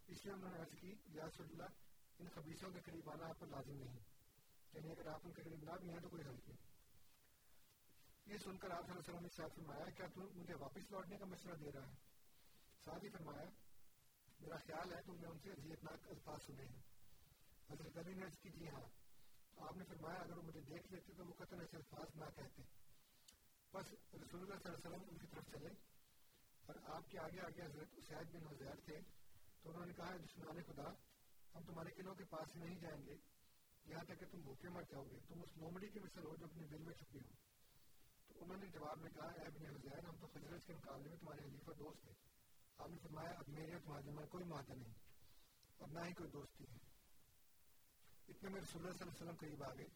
اس 0.07 0.25
لیے 0.25 0.33
انہوں 0.33 0.51
نے 0.51 0.59
عرض 0.59 0.79
کی 0.81 0.95
یا 1.09 1.27
رسول 1.27 1.47
اللہ 1.51 1.77
ان 2.19 2.29
خبیصوں 2.29 2.71
کے 2.71 2.79
قریب 2.85 3.09
آنا 3.09 3.27
آپ 3.27 3.39
پر 3.39 3.47
لازم 3.47 3.75
نہیں 3.75 3.99
یعنی 4.73 4.91
اگر 4.91 5.07
آپ 5.07 5.19
ان 5.23 5.33
کے 5.33 5.41
قریب 5.41 5.63
نہ 5.63 5.77
بھی 5.79 5.89
ہیں 5.89 5.99
تو 5.99 6.09
کوئی 6.09 6.23
حل 6.23 6.37
کیوں 6.37 6.57
یہ 8.25 8.37
سن 8.37 8.57
کر 8.57 8.69
آپ 8.69 8.85
صلی 8.85 8.91
اللہ 8.91 8.99
علیہ 8.99 9.09
وسلم 9.09 9.21
نے 9.21 9.29
شاید 9.37 9.55
فرمایا 9.55 9.89
کیا 9.89 10.05
تم 10.13 10.39
مجھے 10.39 10.53
واپس 10.53 10.91
لوٹنے 10.91 11.17
کا 11.17 11.25
مشورہ 11.25 11.55
دے 11.55 11.71
رہا 11.71 11.87
ہے؟ 11.87 11.95
ساتھ 12.85 13.03
ہی 13.03 13.09
فرمایا، 13.09 13.49
میرا 14.39 14.55
خیال 14.57 14.93
ہے 14.93 15.01
تم 15.01 15.15
نے 15.15 15.27
ان 15.27 15.39
سے 15.39 15.51
عزیت 15.51 15.83
ناک 15.83 16.07
الفاظ 16.09 16.37
سنے 16.45 16.65
ہیں۔ 16.65 16.81
حضرت 17.69 17.97
علی 17.97 18.13
نے 18.13 18.25
عرض 18.25 18.37
کی 18.37 18.49
جی 18.49 18.69
ہاں۔ 18.69 18.81
آپ 19.57 19.77
نے 19.77 19.83
فرمایا، 19.83 20.19
اگر 20.19 20.37
وہ 20.37 20.43
مجھے 20.43 20.61
دیکھ 20.61 20.93
لیتے 20.93 21.13
تو 21.13 21.25
وہ 21.25 21.33
قطن 21.33 21.59
ایسے 21.59 21.77
الفاظ 21.77 22.15
نہ 22.15 22.25
کہتے۔ 22.35 22.61
بس 23.73 23.93
رسول 23.93 24.41
اللہ 24.41 24.53
صلی 24.53 24.71
اللہ 24.71 24.77
علیہ 24.77 24.89
وسلم 24.89 25.09
ان 25.09 25.17
کی 25.17 25.27
طرف 25.27 25.43
چلے 25.51 25.69
اور 26.65 26.75
آپ 26.85 27.11
کے 27.11 27.19
آگے 27.19 27.39
آگے 27.39 27.61
حضرت 27.61 27.87
اسید 27.97 28.35
بن 28.35 28.47
حضیر 28.47 28.75
تھے۔ 28.85 29.01
تو 29.61 29.69
انہوں 29.69 29.85
نے 29.85 29.93
کہا 29.93 30.15
دشمنان 30.25 30.63
خدا 30.63 31.08
ہم 31.55 31.63
تمہارے 31.63 31.91
قلعوں 31.91 32.15
کے 32.15 32.25
پاس 32.25 32.55
نہیں 32.55 32.79
جائیں 32.79 33.01
گے۔ 33.05 33.15
یہاں 33.85 34.03
تک 34.03 34.19
کہ 34.19 34.25
تم 34.31 34.41
بھوکے 34.41 34.69
مر 34.69 34.83
جاؤ 34.83 35.03
گے۔ 35.03 35.19
تم 35.27 35.41
اس 35.41 35.57
لومڑی 35.57 35.87
کی 35.87 35.99
مثل 35.99 36.25
ہو 36.25 36.35
جو 36.35 36.45
اپنے 36.45 36.67
دل 36.67 36.83
میں 36.83 36.93
چھپی 36.93 37.19
ہو۔ 37.19 37.33
تو 38.27 38.43
انہوں 38.43 38.57
نے 38.57 38.67
جواب 38.67 38.97
میں 38.97 39.11
کہا، 39.11 39.27
اے 39.27 39.49
بن 39.49 39.65
حضیر 39.65 40.07
ہم 40.09 40.15
تو 40.15 40.27
خجرت 40.27 40.67
کے 40.67 40.73
مقابلے 40.73 41.09
میں 41.09 41.17
تمہارے 41.17 41.43
حلیفہ 41.43 41.71
دوست 41.71 42.01
تھے 42.01 42.13
آپ 42.79 42.89
نے 42.89 42.97
فرمایا، 42.97 43.31
اب 43.31 43.49
میرے 43.49 43.73
اور 43.73 43.81
تمہارے 43.81 44.11
میں 44.11 44.25
کوئی 44.27 44.45
معاہدہ 44.45 44.73
نہیں، 44.73 44.93
اور 45.77 45.87
نہ 45.87 45.99
ہی 45.99 46.13
کوئی 46.13 46.29
دوستی 46.29 46.63
ہے۔ 46.63 46.77
اتنے 48.27 48.49
میں 48.49 48.61
رسول 48.61 48.81
اللہ 48.81 48.93
صلی 48.93 49.03
اللہ 49.03 49.13
علیہ 49.13 49.21
وسلم 49.21 49.39
قریب 49.39 49.63
آ 49.63 49.73
گئے، 49.73 49.87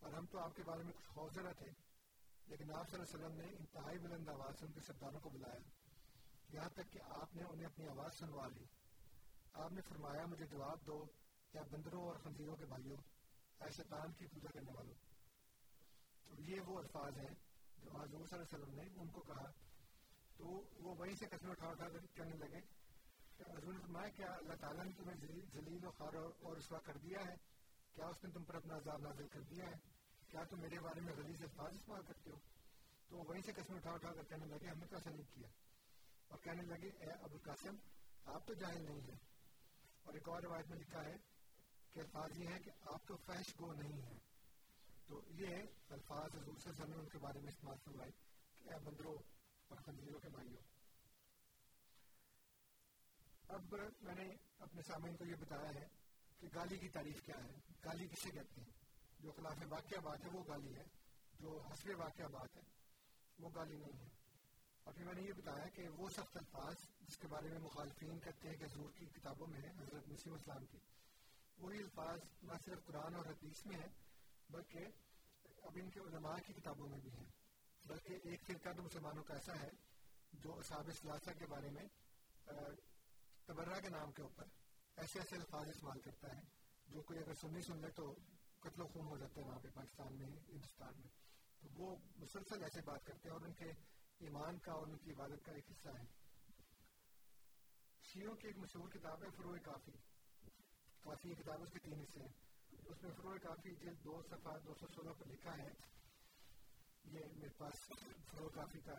اور 0.00 0.12
ہم 0.12 0.26
تو 0.26 0.38
آپ 0.38 0.56
کے 0.56 0.62
بارے 0.62 0.82
میں 0.82 0.92
کچھ 0.92 1.08
خوفزدہ 1.08 1.52
تھے 1.58 1.70
لیکن 2.46 2.72
آپ 2.74 2.90
صلی 2.90 2.98
اللہ 2.98 3.06
علیہ 3.06 3.16
وسلم 3.16 3.36
نے 3.36 3.56
انتہائی 3.58 3.98
بلند 3.98 4.28
آواز 4.28 4.58
سے 4.60 4.66
ان 4.66 4.72
کے 4.72 4.80
سرداروں 4.80 5.20
کو 5.20 5.30
بلایا۔ 5.30 5.60
یہاں 6.52 6.68
تک 6.68 6.92
کہ 6.92 7.00
آپ 7.20 7.34
نے 7.36 7.42
انہیں 7.42 7.66
اپنی 7.66 7.88
آواز 7.88 8.18
سنوا 8.18 8.46
لی۔ 8.48 8.64
آپ 9.52 9.72
نے 9.72 9.80
فرمایا، 9.80 10.26
مجھے 10.26 10.46
جواب 10.46 10.86
دو 10.86 11.06
یا 11.52 11.62
بندروں 11.70 12.02
اور 12.02 12.14
خنزیروں 12.14 12.56
کے 12.56 12.66
بھائیوں، 12.66 12.96
اے 13.60 13.70
شیطان 13.70 14.12
کی 14.12 14.26
پوجا 14.26 14.50
کرنے 14.52 14.70
والوں۔ 14.74 14.94
تو 16.24 16.42
یہ 16.42 16.60
وہ 16.60 16.78
الفاظ 16.78 17.18
ہیں 17.18 17.34
جو 17.78 17.90
حضور 17.90 18.26
صلی 18.26 18.38
اللہ 18.38 18.56
علیہ 18.56 18.62
وسلم 18.62 18.74
نے 18.74 19.00
ان 19.00 19.08
کو 19.08 19.20
کہا۔ 19.20 19.50
تو 20.36 20.44
وہ 20.80 20.94
وہیں 20.94 21.16
سے 21.16 21.26
قسم 21.26 21.50
اٹھا 21.50 21.68
اٹھا 21.68 21.88
کر 21.88 21.98
کرنے 22.14 22.36
لگے 22.36 22.60
کہ 23.36 23.42
حضور 23.42 23.72
نے 23.72 23.80
فرمایا، 23.80 24.08
کیا 24.08 24.26
اللہ 24.26 24.54
تعالیٰ 24.54 24.84
نے 24.84 24.92
تمہیں 24.92 25.40
ذلیل 25.52 25.84
و 25.84 25.90
خار 25.90 26.14
اور 26.14 26.56
رسوا 26.56 26.78
کر 26.78 26.96
دیا 26.96 27.18
ہے؟ 27.20 27.34
کیا 27.94 28.06
اس 28.06 28.24
نے 28.24 28.30
تم 28.30 28.44
پر 28.44 28.54
اپنا 28.54 28.76
عذاب 28.76 29.00
نازل 29.00 29.28
کر 29.28 29.40
دیا 29.40 29.66
ہے؟ 29.66 29.74
کیا 30.28 30.44
تم 30.44 30.60
میرے 30.60 30.78
بارے 30.80 31.00
میں 31.00 31.12
غلیظ 31.16 31.42
الفاظ 31.42 31.74
استعمال 31.74 32.02
کرتے 32.02 32.30
ہو؟ 32.30 32.36
تو 33.08 33.16
وہ 33.16 33.24
وہیں 33.28 33.42
سے 33.42 33.52
قسم 33.52 33.74
اٹھا 33.74 33.90
اٹھا 33.90 34.12
کر 34.12 34.22
کہنے 34.24 34.46
لگے 34.46 34.68
ہم 34.68 34.78
نے 34.78 34.86
کیسا 34.86 35.10
نہیں 35.10 35.34
کیا؟ 35.34 35.48
اور 36.28 36.38
کہنے 36.38 36.62
لگے، 36.62 36.88
اے 36.88 37.10
ابو 37.10 37.34
القاسم 37.34 37.76
آپ 38.24 38.46
تو 38.46 38.54
جاہل 38.54 38.82
نہیں 38.82 39.00
ہیں۔ 39.00 39.31
اور 40.04 40.14
ایک 40.14 40.28
اور 40.28 40.42
روایت 40.42 40.68
میں 40.68 40.78
لکھا 40.78 41.04
ہے 41.04 41.16
کہ 41.92 42.00
الفاظ 42.00 42.38
یہ 42.38 42.48
ہیں 42.48 42.58
کہ 42.58 42.70
آپ 42.92 43.06
تو 43.06 43.16
فحش 43.16 43.60
گو 43.60 43.72
نہیں 43.72 44.02
ہیں۔ 44.02 44.18
تو 45.06 45.20
یہ 45.28 45.56
الفاظ 45.88 46.34
حضور 46.34 46.58
سے 46.58 46.70
نے 46.88 46.96
ان 46.96 47.08
کے 47.08 47.18
بارے 47.18 47.40
میں 47.40 47.48
استعمال 47.48 47.78
کروائی 47.84 48.12
کہ 48.58 48.68
اے 48.68 48.78
بندروں 48.84 49.14
اور 49.68 49.76
خنزیروں 49.76 50.20
کے 50.20 50.28
بھائیوں، 50.28 50.62
اب 53.48 53.74
میں 54.00 54.14
نے 54.14 54.28
اپنے 54.58 54.82
سامعین 54.82 55.16
کو 55.16 55.24
یہ 55.24 55.34
بتایا 55.34 55.70
ہے 55.74 55.86
کہ 56.38 56.48
گالی 56.54 56.78
کی 56.78 56.88
تعریف 56.88 57.22
کیا 57.22 57.44
ہے، 57.44 57.58
گالی 57.84 58.08
کسے 58.08 58.30
کہتے 58.30 58.60
ہیں؟ 58.60 58.70
جو 59.20 59.32
خلاف 59.32 59.56
واقعہ 59.70 60.00
بات 60.00 60.24
ہے 60.24 60.30
وہ 60.30 60.44
گالی 60.48 60.76
ہے، 60.76 60.84
جو 61.40 61.60
حسب 61.62 61.88
واقعہ 61.98 62.28
بات 62.32 62.56
ہے 62.56 62.62
وہ 63.38 63.50
گالی 63.54 63.76
نہیں 63.76 64.00
ہے۔ 64.00 64.21
اور 64.84 64.94
پھر 64.94 65.04
میں 65.04 65.14
نے 65.14 65.22
یہ 65.22 65.32
بتایا 65.32 65.68
کہ 65.68 65.88
وہ 65.88 66.08
سخت 66.08 66.36
الفاظ 66.36 66.74
جس 67.00 67.16
کے 67.16 67.26
بارے 67.26 67.48
میں 67.48 67.58
مخالفین 67.58 68.18
کرتے 68.18 68.48
ہیں 68.48 68.56
کہ 68.56 68.64
حضور 68.64 68.90
کی 68.90 69.06
کتابوں 69.06 69.46
میں 69.46 69.60
ہے، 69.62 69.70
حضرت 69.78 70.08
مسیم 70.08 70.34
اسلام 70.34 70.64
کی، 70.66 70.78
وہی 71.58 71.78
الفاظ 71.78 72.18
نہ 72.42 72.52
صرف 72.64 72.84
قرآن 72.86 73.14
اور 73.14 73.26
حدیث 73.26 73.64
میں 73.66 73.76
ہے 73.76 73.88
بلکہ 74.50 74.86
اب 75.62 75.78
ان 75.82 75.90
کے 75.90 76.00
علماء 76.00 76.36
کی 76.46 76.52
کتابوں 76.52 76.88
میں 76.88 76.98
بھی 76.98 77.10
ہیں۔ 77.10 77.30
بلکہ 77.84 78.28
ایک 78.28 78.42
فرقہ 78.46 78.72
تو 78.76 78.82
مسلمانوں 78.82 79.22
کا 79.24 79.34
ایسا 79.34 79.58
ہے 79.60 79.70
جو 80.32 80.58
اصحاب 80.58 80.90
ثلاثہ 81.00 81.30
کے 81.38 81.46
بارے 81.46 81.70
میں 81.70 81.86
تبرہ 83.46 83.80
کے 83.80 83.88
نام 83.88 84.12
کے 84.12 84.22
اوپر 84.22 84.44
ایسے 84.96 85.18
ایسے 85.18 85.36
الفاظ 85.36 85.68
استعمال 85.68 86.00
کرتا 86.00 86.36
ہے، 86.36 86.42
جو 86.86 87.02
کوئی 87.02 87.18
اگر 87.18 87.34
سننی 87.34 87.62
سن 87.62 87.80
لے 87.80 87.90
تو 87.90 88.12
قتل 88.60 88.80
و 88.82 88.86
خون 88.86 89.06
ہو 89.06 89.16
جاتے 89.18 89.40
ہیں 89.40 89.48
وہاں 89.48 89.60
پہ 89.60 89.68
پاکستان 89.74 90.18
میں، 90.18 90.26
ہندوستان 90.26 91.00
میں۔ 91.00 91.10
تو 91.60 91.68
وہ 91.76 91.96
مسلسل 92.16 92.62
ایسے 92.62 92.80
بات 92.84 93.04
کرتے 93.06 93.28
ہیں 93.28 93.36
اور 93.36 93.46
ان 93.46 93.52
کے 93.52 93.70
ایمان 94.22 94.58
کا 94.58 94.72
اور 94.72 94.86
ان 94.86 94.98
کی 94.98 95.10
عبادت 95.10 95.44
کا 95.44 95.52
ایک 95.52 95.70
حصہ 95.70 95.88
ہے۔ 95.88 96.04
شیعوں 98.02 98.36
کی 98.36 98.46
ایک 98.46 98.58
مشہور 98.58 98.88
کتاب 98.88 99.22
ہے 99.22 99.28
فروغ 99.36 99.56
کافی۔ 99.56 99.92
کافی 101.00 101.28
یہ 101.28 101.34
کتاب 101.34 101.62
اس 101.62 101.72
کے 101.72 101.78
تین 101.78 102.00
حصے 102.00 102.20
ہیں۔ 102.20 102.32
اس 102.72 103.02
میں 103.02 103.10
فروغ 103.16 103.36
کافی 103.36 103.74
جلد 103.74 104.04
دو 104.04 104.22
صفحہ 104.22 104.58
دو 104.58 104.74
سو 104.74 104.86
سولہ 104.86 105.10
پر 105.10 105.26
لکھا 105.26 105.58
ہے۔ 105.58 105.68
یہ 107.04 107.20
میرے 107.34 107.48
پاس 107.48 107.74
فروغ 108.30 108.48
کافی 108.48 108.80
کا 108.80 108.94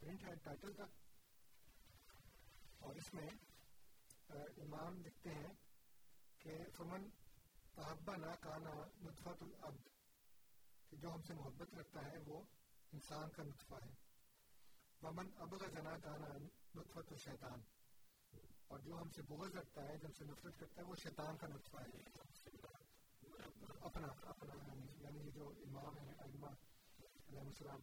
پرنٹ 0.00 0.24
ہے، 0.24 0.34
ٹائٹل 0.34 0.72
کا 0.72 0.84
اور 2.78 2.94
اس 2.94 3.14
میں 3.14 3.28
امام 4.28 4.96
لکھتے 4.96 5.30
ہیں 5.30 5.54
کہ 6.38 6.50
فمن 6.76 7.10
تحبا 7.74 8.16
نہ 8.16 8.34
کانا 8.40 8.70
نطفت 8.96 9.42
العبد۔ 9.42 9.88
جو 10.92 11.14
ہم 11.14 11.22
سے 11.22 11.34
محبت 11.34 11.74
رکھتا 11.74 12.00
ہے، 12.04 12.18
وہ 12.26 12.42
انسان 12.92 13.30
کا 13.30 13.42
نطفہ 13.42 13.74
ہے۔ 13.74 14.11
ومن 15.02 15.30
ابغ 15.36 15.58
جنا 15.58 15.98
کانا 15.98 16.28
نطفت 16.74 17.12
الشیطان 17.12 17.60
اور 18.68 18.78
جو 18.78 18.98
ہم 19.02 19.10
سے 19.10 19.22
بغض 19.22 19.56
رکھتا 19.56 19.88
ہے، 19.88 19.98
جو 19.98 20.06
ہم 20.06 20.12
سے 20.12 20.24
نفرت 20.24 20.60
کرتا 20.60 20.82
ہے، 20.82 20.86
وہ 20.86 20.94
شیطان 20.96 21.36
کا 21.36 21.46
نطفہ 21.46 21.76
ہے۔ 21.76 22.02
اپنا 23.80 24.08
اپنا 24.22 24.74
یعنی 25.00 25.30
جو 25.30 25.48
امام 25.48 25.98
ہے 25.98 26.12
علماء 26.18 26.48
علیہ 26.48 27.40
السلام۔ 27.40 27.80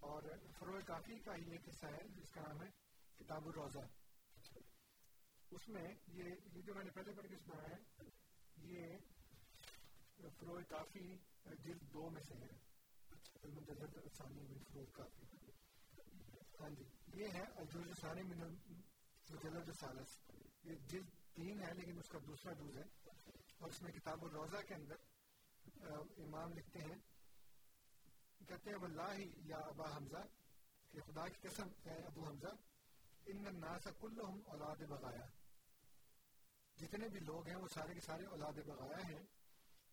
اور 0.00 0.22
فروغ 0.58 0.80
کافی 0.86 1.18
کا 1.18 1.36
ہی 1.36 1.50
ایک 1.50 1.68
حصہ 1.68 1.86
ہے، 1.86 2.08
جس 2.08 2.30
کا 2.30 2.40
نام 2.40 2.62
ہے 2.62 2.70
کتاب 3.18 3.46
الروضہ۔ 3.46 3.78
اس 5.50 5.68
میں 5.68 5.94
یہ 6.06 6.24
یہ 6.52 6.62
جو 6.62 6.74
میں 6.74 6.84
نے 6.84 6.90
پہلے 6.90 7.12
پڑھ 7.12 7.26
کے 7.26 7.36
سنا 7.36 7.62
ہے، 7.62 8.04
یہ 8.56 8.96
فروغ 10.38 10.60
کافی 10.68 11.16
جلد 11.44 11.82
دو 11.92 12.10
میں 12.10 12.22
سے 12.22 12.34
ہے۔ 12.34 12.72
فروغ 14.72 14.84
کافی۔ 14.84 15.41
ہاں 16.62 16.70
جی 16.70 16.84
یہ 17.14 17.28
ہے 17.28 17.42
الجوز 17.56 18.00
ثانی 18.00 18.22
من 18.22 18.54
مجلد 19.30 19.70
سالس، 19.80 20.18
یہ 20.64 20.74
جلد 20.74 21.08
تین 21.34 21.62
ہے 21.62 21.74
لیکن 21.74 21.98
اس 21.98 22.08
کا 22.08 22.18
دوسرا 22.26 22.52
جز 22.52 22.76
ہے۔ 22.76 22.82
اور 23.58 23.68
اس 23.68 23.82
میں 23.82 23.92
کتاب 23.92 24.24
الروضہ 24.24 24.56
کے 24.68 24.74
اندر 24.74 24.94
امام 26.18 26.52
لکھتے 26.52 26.78
ہیں، 26.78 26.98
کہتے 28.48 28.70
ہیں 28.70 28.76
واللہ 28.76 29.20
یا 29.36 29.56
ابا 29.56 29.96
حمزہ، 29.96 30.22
کہ 30.90 31.00
خدا 31.00 31.28
کی 31.28 31.48
قسم 31.48 31.68
ہے 31.86 32.02
ابو 32.02 32.26
حمزہ، 32.26 32.54
ان 33.26 33.46
الناس 33.46 33.88
کلہم 34.00 34.40
اولاد 34.46 34.76
بغایا۔ 34.76 35.26
جتنے 36.76 37.08
بھی 37.08 37.20
لوگ 37.20 37.48
ہیں، 37.48 37.56
وہ 37.56 37.68
سارے 37.74 37.94
کے 37.94 38.00
سارے 38.00 38.24
اولاد 38.24 38.52
بغایا 38.52 39.08
ہیں۔ 39.08 39.26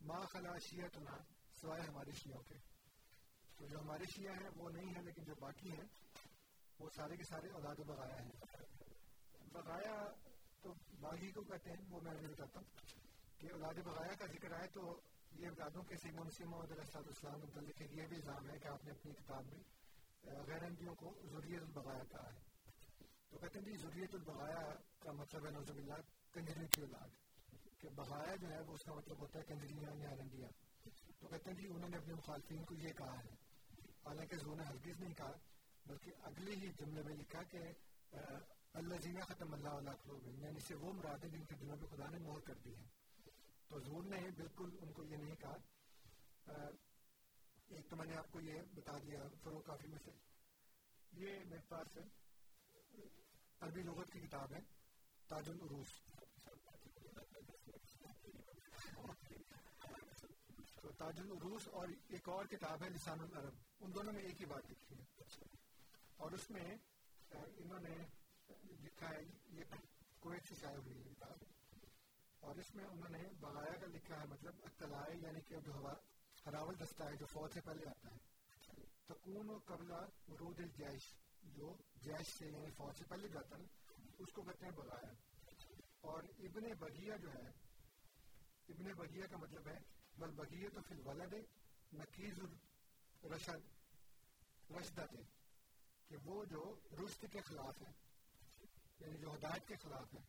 ما 0.02 0.26
خلا 0.26 0.58
شیعتنا، 0.58 1.18
سوائے 1.62 1.82
ہمارے 1.82 2.12
شیعوں 2.12 2.44
کے۔ 2.44 2.56
تو 3.58 3.68
جو 3.68 3.80
ہمارے 3.80 4.04
شیعہ 4.16 4.36
ہیں، 4.36 4.50
وہ 4.56 4.70
نہیں 4.70 4.96
ہیں، 4.96 5.02
لیکن 5.02 5.24
جو 5.24 5.36
باقی 5.40 5.72
ہیں 5.72 5.88
وہ 6.80 6.90
سارے 6.96 7.18
کے 7.18 7.24
سارے 7.24 7.50
اولاد 7.50 7.76
بغایا 7.76 8.22
ہیں 8.22 8.32
بغایا 9.52 10.08
تو 10.62 10.74
باغی 11.00 11.32
کو 11.32 11.42
کہتے 11.42 11.70
ہیں، 11.70 11.86
وہ 11.90 12.00
میں 12.02 12.14
نہیں 12.14 12.28
بتاتا 12.28 12.60
ہوں 12.60 12.68
کہ 13.38 13.48
اولاد 13.52 13.74
بغایا 13.74 14.16
کا 14.16 14.26
ذکر 14.26 14.52
آئے 14.52 14.68
تو 14.68 15.02
یہ 15.32 15.50
بتا 15.50 15.68
دوں 15.74 15.84
کہ 15.84 15.96
سیما 15.96 16.24
مسلم 16.24 16.50
محمد 16.50 16.72
علیہ 16.72 16.98
السلام 16.98 17.40
متعلق 17.40 17.82
یہ 17.82 18.08
بھی 18.08 18.16
الزام 18.16 18.50
ہے 18.50 18.60
کہ 18.60 18.68
آپ 18.68 18.86
نے 18.86 18.92
اپنی 18.92 19.14
کتاب 19.14 19.46
میں 19.46 19.64
غیر 20.48 20.64
ہندیوں 20.64 20.96
کو 20.96 21.14
ضروریت 21.24 21.62
البغایا 21.62 22.04
کہا 22.04 22.34
ہے۔ 22.34 22.40
تو 23.30 23.38
کہتے 23.38 23.60
ہیں 23.60 23.66
جی 23.66 23.78
ضروریت 23.82 24.16
البغایا 24.16 24.74
کا 25.00 25.12
مطلب 25.12 25.46
ہے 25.46 25.52
نوزب 25.52 25.78
اللہ 25.78 25.94
کنجری 26.34 26.68
کی 26.68 26.82
اولاد۔ 26.82 27.08
کہ 27.80 27.90
بغایا 27.90 28.36
جو 28.36 28.48
ہے، 28.50 28.62
وہ 28.62 28.74
اس 28.74 28.84
کا 28.84 28.94
مطلب 28.94 29.20
ہوتا 29.20 29.40
ہے 29.40 29.44
کنجریاں 29.44 29.96
یا 29.96 30.10
ہرنڈیاں 30.10 30.50
تو 31.20 31.28
کہتے 31.28 31.52
ہیں 31.52 31.58
جی 31.58 31.68
انہوں 31.68 31.90
نے 31.90 31.98
اپنے 31.98 32.14
مخالفین 32.14 32.66
کو 32.66 32.76
یہ 32.76 32.90
کہا 32.90 33.14
ہے۔ 33.14 33.34
حالانکہ 34.06 34.36
زو 34.38 34.56
نے 34.56 34.64
ہرگز 34.64 35.00
نہیں 35.00 35.14
کہا۔ 35.14 35.32
بلکہ 35.90 36.12
اگلے 36.24 36.56
ہی 36.56 36.68
جملے 36.80 37.02
میں 37.04 37.16
لکھا 37.16 37.44
کہ 37.44 37.62
اللہ 38.74 38.96
زینہ 39.04 39.24
ختم 39.28 39.54
اللہ 39.54 39.70
علیہ 39.70 39.92
قلوب 40.04 40.28
یعنی 40.44 40.60
سے 40.60 40.76
وہ 40.76 40.94
مراد 40.94 41.24
ہے 41.24 41.30
جن 41.30 41.46
کے 41.46 41.56
دلوں 41.56 41.78
پہ 41.82 41.86
خدا 41.86 42.10
نے 42.10 42.18
مہر 42.18 42.40
کر 42.40 42.58
دی 42.66 42.76
ہے 42.76 42.86
تو 43.68 43.78
حضور 43.78 44.04
نے 44.04 44.20
بالکل 44.38 44.70
ان 44.82 44.92
کو 44.94 45.04
یہ 45.04 45.18
نہیں 45.18 45.36
کہا۔ 45.36 45.58
ایک 47.68 47.90
تو 47.90 47.96
میں 47.96 48.06
نے 48.06 48.16
آپ 48.18 48.32
کو 48.32 48.40
یہ 48.42 48.62
بتا 48.76 48.98
دیا، 48.98 49.20
فروغ 49.44 49.62
کافی 49.62 49.88
میں 49.88 50.00
سے 50.06 50.12
یہ 51.22 51.44
میرے 51.46 51.62
پاس 51.70 51.98
عربی 53.60 53.84
لغت 53.84 54.12
کی 54.14 54.20
کتاب 54.20 54.54
ہے، 54.54 54.60
تاج 55.28 55.50
العروس 55.50 55.92
تو 60.82 60.92
تاج 60.98 61.20
العروس 61.20 61.68
اور 61.68 61.88
ایک 62.08 62.30
اور 62.30 62.46
کتاب 62.46 62.84
ہے، 62.84 62.90
لسان 62.90 63.20
العرب۔ 63.20 63.56
ان 63.80 63.94
دونوں 63.96 64.14
میں 64.14 64.24
ایک 64.24 64.42
ہی 64.42 64.46
بات 64.46 64.72
لکھی 64.72 64.96
ہے۔ 64.96 65.59
اور 66.20 66.32
اس 66.32 66.52
میں 66.52 66.78
انہوں 67.32 67.80
نے 67.80 67.96
لکھا 68.64 69.10
ہے، 69.10 69.22
یہ 69.50 69.64
کویت 70.20 70.50
سے 70.50 70.56
شائع 70.56 70.78
ہوئی 70.78 70.98
ہے 70.98 71.04
کتاب 71.04 71.44
اور 72.40 72.56
اس 72.56 72.76
میں 72.76 72.86
انہوں 72.86 73.10
نے 73.10 73.24
بغایا 73.40 73.76
کا 73.76 73.86
لکھا 73.86 74.20
ہے 74.20 74.26
مطلب 74.26 74.56
اطلاع 74.64 75.16
یعنی 75.16 75.42
کہ 75.42 75.60
جو 75.60 75.74
ہوا 75.74 75.94
ہراول 76.46 76.80
دستہ 76.80 77.04
ہے 77.04 77.16
جو 77.16 77.26
فوج 77.26 77.54
سے 77.54 77.62
پہلے 77.62 77.90
آتا 77.90 78.12
ہے۔ 78.12 78.18
تکون 79.06 79.50
و 79.50 79.60
قبلہ 79.66 80.08
ورود 80.28 80.60
الجیش، 80.60 81.16
جو 81.44 81.78
جیش 81.96 82.38
سے 82.38 82.46
یعنی 82.46 82.72
فوج 82.72 82.98
سے 82.98 83.04
پہلے 83.10 83.28
جاتا 83.28 83.58
ہے، 83.58 83.64
اس 84.18 84.34
کو 84.34 84.42
کہتے 84.42 84.66
ہیں 84.66 84.72
بغایا۔ 84.72 85.14
اور 86.02 86.24
ابن 86.24 86.64
بغیہ 86.80 87.14
جو 87.22 87.34
ہے، 87.34 87.52
ابن 88.70 88.94
بغیہ 88.94 89.24
کا 89.32 89.38
مطلب 89.38 89.68
ہے، 89.68 89.80
بل 90.18 90.32
بغیہ 90.32 90.68
تو 90.74 90.82
پھر 90.82 90.96
ولد 91.06 91.34
نقیز 91.94 92.40
الرشد 92.40 93.62
رشدت 94.72 95.00
ہے 95.00 95.39
کہ 96.10 96.18
وہ 96.26 96.46
جو 96.46 96.80
رشد 96.92 97.26
کے 97.32 97.42
خلاف 97.42 97.82
ہے 97.82 97.92
یعنی 99.00 99.18
جو 99.18 99.34
ہدایت 99.34 99.68
کے 99.68 99.76
خلاف 99.76 100.14
ہے 100.14 100.22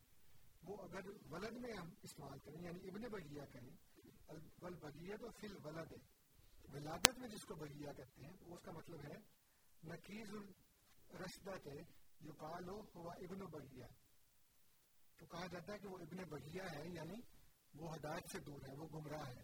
وہ 0.63 0.77
اگر 0.83 1.09
ولد 1.31 1.51
میں 1.51 1.73
ہم 1.77 1.89
استعمال 2.01 2.39
کریں 2.39 2.61
یعنی 2.63 2.89
ابن 2.89 3.01
بگیا 3.01 3.45
کہیں، 3.45 3.69
بل 4.59 4.75
بگیا 4.75 5.15
تو 5.15 5.29
فل 5.29 5.57
ولد 5.63 5.91
ہے 5.91 6.21
ولادت 6.73 7.19
میں 7.19 7.27
جس 7.27 7.45
کو 7.45 7.55
بگیا 7.55 7.93
کہتے 7.93 8.21
ہیں، 8.21 8.33
اس 8.41 8.61
کا 8.61 8.71
مطلب 8.71 8.99
ہے 8.99 9.15
نقیز 9.83 10.29
الرشدت 10.33 11.67
ہے 11.67 11.83
جو 12.19 12.31
کال 12.33 12.69
ہو 12.69 12.81
ہوا 12.95 13.13
ابن 13.13 13.39
بگیا 13.39 13.87
تو 15.17 15.25
کہا 15.25 15.47
جاتا 15.47 15.73
ہے 15.73 15.77
کہ 15.77 15.87
وہ 15.87 15.97
ابن 15.97 16.17
بگیا 16.17 16.63
ہے 16.75 16.89
یعنی 16.89 17.15
وہ 17.73 17.95
ہدایت 17.95 18.31
سے 18.31 18.39
دور 18.39 18.59
ہے، 18.67 18.77
وہ 18.77 18.87
گمراہ 18.87 19.27
ہے۔ 19.27 19.43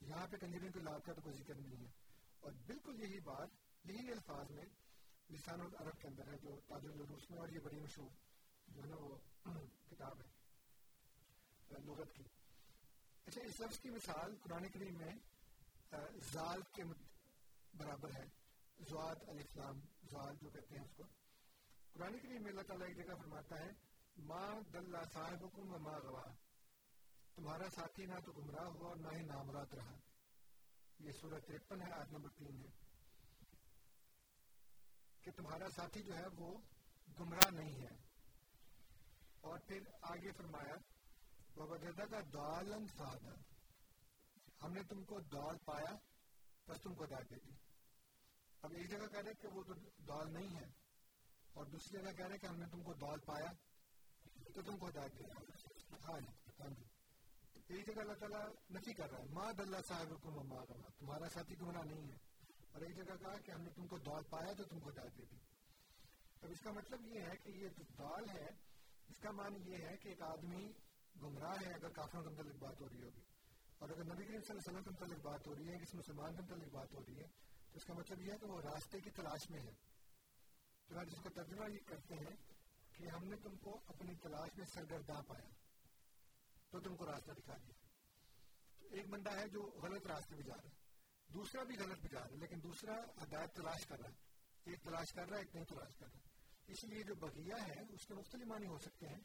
یہاں 0.00 0.26
پہ 0.26 0.36
کنجری 0.36 0.68
کو 0.68 0.80
لاد 0.80 1.00
کا 1.00 1.12
تو 1.12 1.20
کوئی 1.20 1.36
ذکر 1.36 1.54
نہیں 1.54 1.80
ہے۔ 1.80 1.90
اور 2.40 2.52
بالکل 2.52 3.02
یہی 3.02 3.20
بات، 3.20 3.48
یہی 3.84 4.12
الفاظ 4.12 4.50
میں 4.50 4.64
لسان 5.30 5.60
العرب 5.60 6.00
کے 6.00 6.08
اندر 6.08 6.28
ہے 6.32 6.38
جو 6.38 6.60
تاج 6.66 6.86
الروس 6.86 7.30
میں 7.30 7.38
اور 7.38 7.48
یہ 7.48 7.58
بڑی 7.58 7.80
مشہور، 7.80 8.10
جو 8.68 8.82
ہے 8.82 8.88
نا 8.88 8.96
وہ 8.96 9.16
کتاب 9.90 10.20
ہے 10.20 10.38
لغت 11.84 12.14
کی۔ 12.14 12.22
اچھا 13.26 13.40
اس 13.42 13.60
لفظ 13.60 13.80
کی 13.80 13.90
مثال 13.90 14.36
قرآن 14.42 14.68
کریم 14.68 14.94
میں 14.94 15.14
زال 16.32 16.62
کے 16.72 16.84
برابر 17.74 18.08
ہے۔ 18.16 18.24
زواد 18.78 19.16
علیہ 19.28 19.40
السلام 19.40 19.80
زال 20.10 20.36
جو 20.42 20.50
کہتے 20.50 20.78
ہیں 20.78 20.84
اس 20.84 20.90
کو۔ 20.96 21.02
قرآن 21.92 22.18
کریم 22.18 22.42
میں 22.42 22.50
اللہ 22.50 22.62
تعالیٰ 22.62 22.86
ایک 22.86 22.96
جگہ 22.96 23.14
فرماتا 23.14 23.58
ہے، 23.58 23.70
ما 24.16 24.60
دلہ 24.72 24.98
صاحب 25.12 25.44
حکم 25.44 25.74
و 25.74 25.78
ما 25.78 25.98
گواہ 25.98 26.32
تمہارا 27.34 27.70
ساتھی 27.74 28.06
نہ 28.06 28.14
تو 28.24 28.32
گمراہ 28.32 28.64
ہوا 28.64 28.88
اور 28.88 28.96
نہ 28.96 29.08
ہی 29.16 29.22
نامرات 29.22 29.74
رہا۔ 29.74 29.96
یہ 30.98 31.12
سورہ 31.12 31.40
ترپن 31.40 31.82
ہے 31.82 31.92
آج 31.92 32.12
نمبر 32.12 32.28
تین 32.30 32.60
ہے۔ 32.60 32.87
تمہارا 35.38 35.68
ساتھی 35.70 36.02
جو 36.02 36.16
ہے 36.16 36.26
وہ 36.36 36.50
گمراہ 37.20 37.50
نہیں 37.50 37.80
ہے۔ 37.80 37.96
اور 39.40 39.58
پھر 39.58 39.78
آگے 40.00 40.32
فرمایا 40.32 40.76
وجدہ 41.56 42.04
کا 42.10 42.20
دالن 42.32 42.86
فہدا 42.86 43.34
ہم 44.62 44.72
نے 44.72 44.82
تم 44.82 45.02
کو 45.04 45.18
دال 45.20 45.56
پایا، 45.64 45.92
بس 46.68 46.80
تم 46.82 46.94
کو 46.94 47.04
ہدایت 47.04 47.30
دے 47.30 47.36
دی۔ 47.44 47.52
اب 48.62 48.72
ایک 48.72 48.90
جگہ 48.90 49.06
کہہ 49.06 49.20
رہے 49.20 49.34
کہ 49.34 49.48
وہ 49.48 49.62
تو 49.62 49.74
دال 50.08 50.32
نہیں 50.32 50.56
ہے، 50.56 50.66
اور 51.54 51.66
دوسری 51.66 51.98
جگہ 51.98 52.12
کہہ 52.12 52.26
رہے 52.26 52.38
کہ 52.38 52.46
ہم 52.46 52.56
نے 52.56 52.66
تم 52.70 52.82
کو 52.82 52.94
دال 52.94 53.18
پایا، 53.18 53.50
تو 54.54 54.62
تم 54.62 54.78
کو 54.78 54.88
ہدایت 54.88 55.18
دے 55.18 55.24
ہاں 56.04 56.20
جی 56.20 56.32
ہاں 56.60 56.70
جی۔ 56.70 56.84
ایک 57.66 57.86
جگہ 57.86 58.00
اللہ 58.00 58.18
تعالیٰ 58.20 58.44
نفی 58.70 58.92
کر 58.92 59.10
رہا 59.10 59.18
ہے 59.18 59.24
ماں 59.30 59.52
اللہ 59.58 59.82
صاحب 59.88 60.22
کو 60.22 60.44
ماں 60.44 60.64
تمہارا 60.98 61.28
ساتھی 61.28 61.60
گمراہ 61.60 61.84
نہیں 61.84 62.10
ہے۔ 62.12 62.27
اور 62.72 62.82
ایک 62.82 62.96
جگہ 62.96 63.16
کہا 63.16 63.38
کہ 63.38 63.50
ہم 63.50 63.60
نے 63.62 63.70
تم 63.70 63.86
کو 63.86 63.98
دال 63.98 64.22
پایا 64.30 64.52
تو 64.52 64.64
تم 64.64 64.80
کو 64.80 64.90
ہدایت 64.90 65.18
دے 65.18 65.24
دی۔ 65.30 65.36
اس 66.42 66.60
کا 66.60 66.70
مطلب 66.70 67.06
یہ 67.06 67.20
ہے 67.20 67.36
کہ 67.36 67.50
یہ 67.50 67.68
دال 67.98 68.30
ہے، 68.30 68.46
اس 69.08 69.18
کا 69.18 69.30
معنی 69.30 69.70
یہ 69.70 69.76
ہے 69.76 69.96
کہ 69.96 70.08
ایک 70.08 70.22
آدمی 70.22 70.72
گمراہ 71.22 71.56
ہے 71.66 71.74
اگر 71.74 71.88
کافروں 71.88 72.22
کے 72.22 72.28
متعلق 72.28 72.56
بات 72.62 72.80
ہو 72.80 72.88
رہی 72.88 73.02
ہوگی۔ 73.02 73.20
اور 73.78 73.88
اگر 73.88 74.04
نبی 74.04 74.24
کریم 74.24 74.40
صلی 74.40 74.56
اللہ 74.56 74.68
علیہ 74.68 74.70
وسلم 74.70 74.82
کے 74.82 74.90
متعلق 74.90 75.24
بات 75.24 75.46
ہو 75.46 75.54
رہی 75.54 75.68
ہے، 75.68 75.78
کسی 75.78 75.98
مسلمان 75.98 76.36
کے 76.36 76.42
متعلق 76.42 76.74
بات 76.74 76.94
ہو 76.94 77.00
رہی 77.00 77.16
ہے، 77.16 77.26
تو 77.70 77.72
اس 77.74 77.84
کا 77.84 77.94
مطلب 77.94 78.20
یہ 78.20 78.32
ہے 78.32 78.38
کہ 78.38 78.46
وہ 78.46 78.60
راستے 78.60 79.00
کی 79.00 79.10
تلاش 79.10 79.50
میں 79.50 79.60
ہے۔ 79.60 79.72
تو 80.86 81.04
جس 81.04 81.22
کو 81.22 81.28
ترجمہ 81.28 81.70
یہ 81.70 81.78
کرتے 81.86 82.14
ہیں 82.14 82.36
کہ 82.96 83.08
ہم 83.08 83.24
نے 83.24 83.36
تم 83.36 83.56
کو 83.56 83.80
اپنی 83.86 84.14
تلاش 84.14 84.50
میں 84.56 84.66
سرگرداں 84.66 85.22
پایا، 85.22 85.48
تو 86.70 86.80
تم 86.80 86.96
کو 86.96 87.06
راستہ 87.06 87.32
دکھا 87.32 87.56
دیا۔ 87.56 87.74
ایک 88.90 89.08
بندہ 89.08 89.30
ہے 89.30 89.48
جو 89.48 89.62
غلط 89.62 90.06
راستے 90.06 90.36
پہ 90.36 90.42
جا 90.42 90.54
رہا 90.54 90.70
ہے۔ 90.70 90.77
دوسرا 91.34 91.62
بھی 91.62 91.76
غلط 91.78 92.02
پہ 92.02 92.08
جا 92.08 92.20
رہا 92.20 92.30
ہے، 92.30 92.36
لیکن 92.36 92.62
دوسرا 92.62 92.94
ہدایت 93.22 93.54
تلاش 93.54 93.86
کر 93.86 93.98
رہا 94.00 94.08
ہے 94.08 94.70
ایک 94.70 94.82
تلاش 94.82 95.12
کر 95.12 95.28
رہا 95.28 95.36
ہے، 95.36 95.42
ایک 95.42 95.54
نہیں 95.54 95.64
تلاش 95.64 95.96
کر 95.98 96.06
رہا 96.06 96.18
ہے۔ 96.18 96.72
اس 96.72 96.84
لیے 96.84 97.02
جو 97.02 97.14
بقیہ 97.14 97.60
ہے، 97.68 97.80
اس 97.94 98.06
کے 98.06 98.14
مختلف 98.14 98.46
معنی 98.46 98.66
ہو 98.66 98.78
سکتے 98.78 99.08
ہیں، 99.08 99.20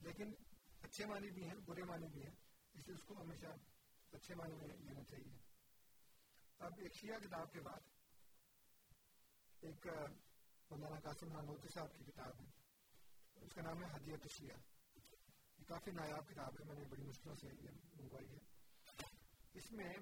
لیکن 0.00 0.32
اچھے 0.82 1.06
معنی 1.06 1.30
بھی 1.30 1.44
ہیں، 1.44 1.54
برے 1.66 1.82
معنی 1.82 2.08
بھی 2.08 2.22
ہیں، 2.22 2.34
اس 2.74 2.86
لیے 2.86 2.94
اس 2.94 3.04
کو 3.06 3.20
ہمیشہ 3.20 3.46
اچھے 4.12 4.34
معنی 4.34 4.56
میں 4.56 4.68
لینا 4.68 5.04
چاہیے۔ 5.04 5.36
اب 6.58 6.72
ایک 6.78 6.94
شیعہ 6.94 7.18
کتاب 7.18 7.52
کے 7.52 7.60
بعد 7.60 7.90
ایک 9.60 9.86
مولانا 10.70 10.98
قاسم 11.00 11.32
نانوتی 11.32 11.68
صاحب 11.74 11.94
کی 11.94 12.04
کتاب 12.04 12.40
ہے۔ 12.40 12.46
اس 13.44 13.54
کا 13.54 13.62
نام 13.62 13.82
ہے 13.84 13.90
حدیت 13.90 14.26
شیعہ 14.30 14.58
یہ 15.58 15.64
کافی 15.64 15.90
نایاب 15.90 16.28
کتاب 16.28 16.60
ہے، 16.60 16.64
میں 16.64 16.74
نے 16.74 16.88
بڑی 16.88 17.02
مشکلوں 17.02 17.36
سے 17.36 17.48
یہ 17.60 17.70
منگوائی 17.96 18.28
ہے۔ 18.28 18.38
اس 19.52 19.70
میں 19.72 19.92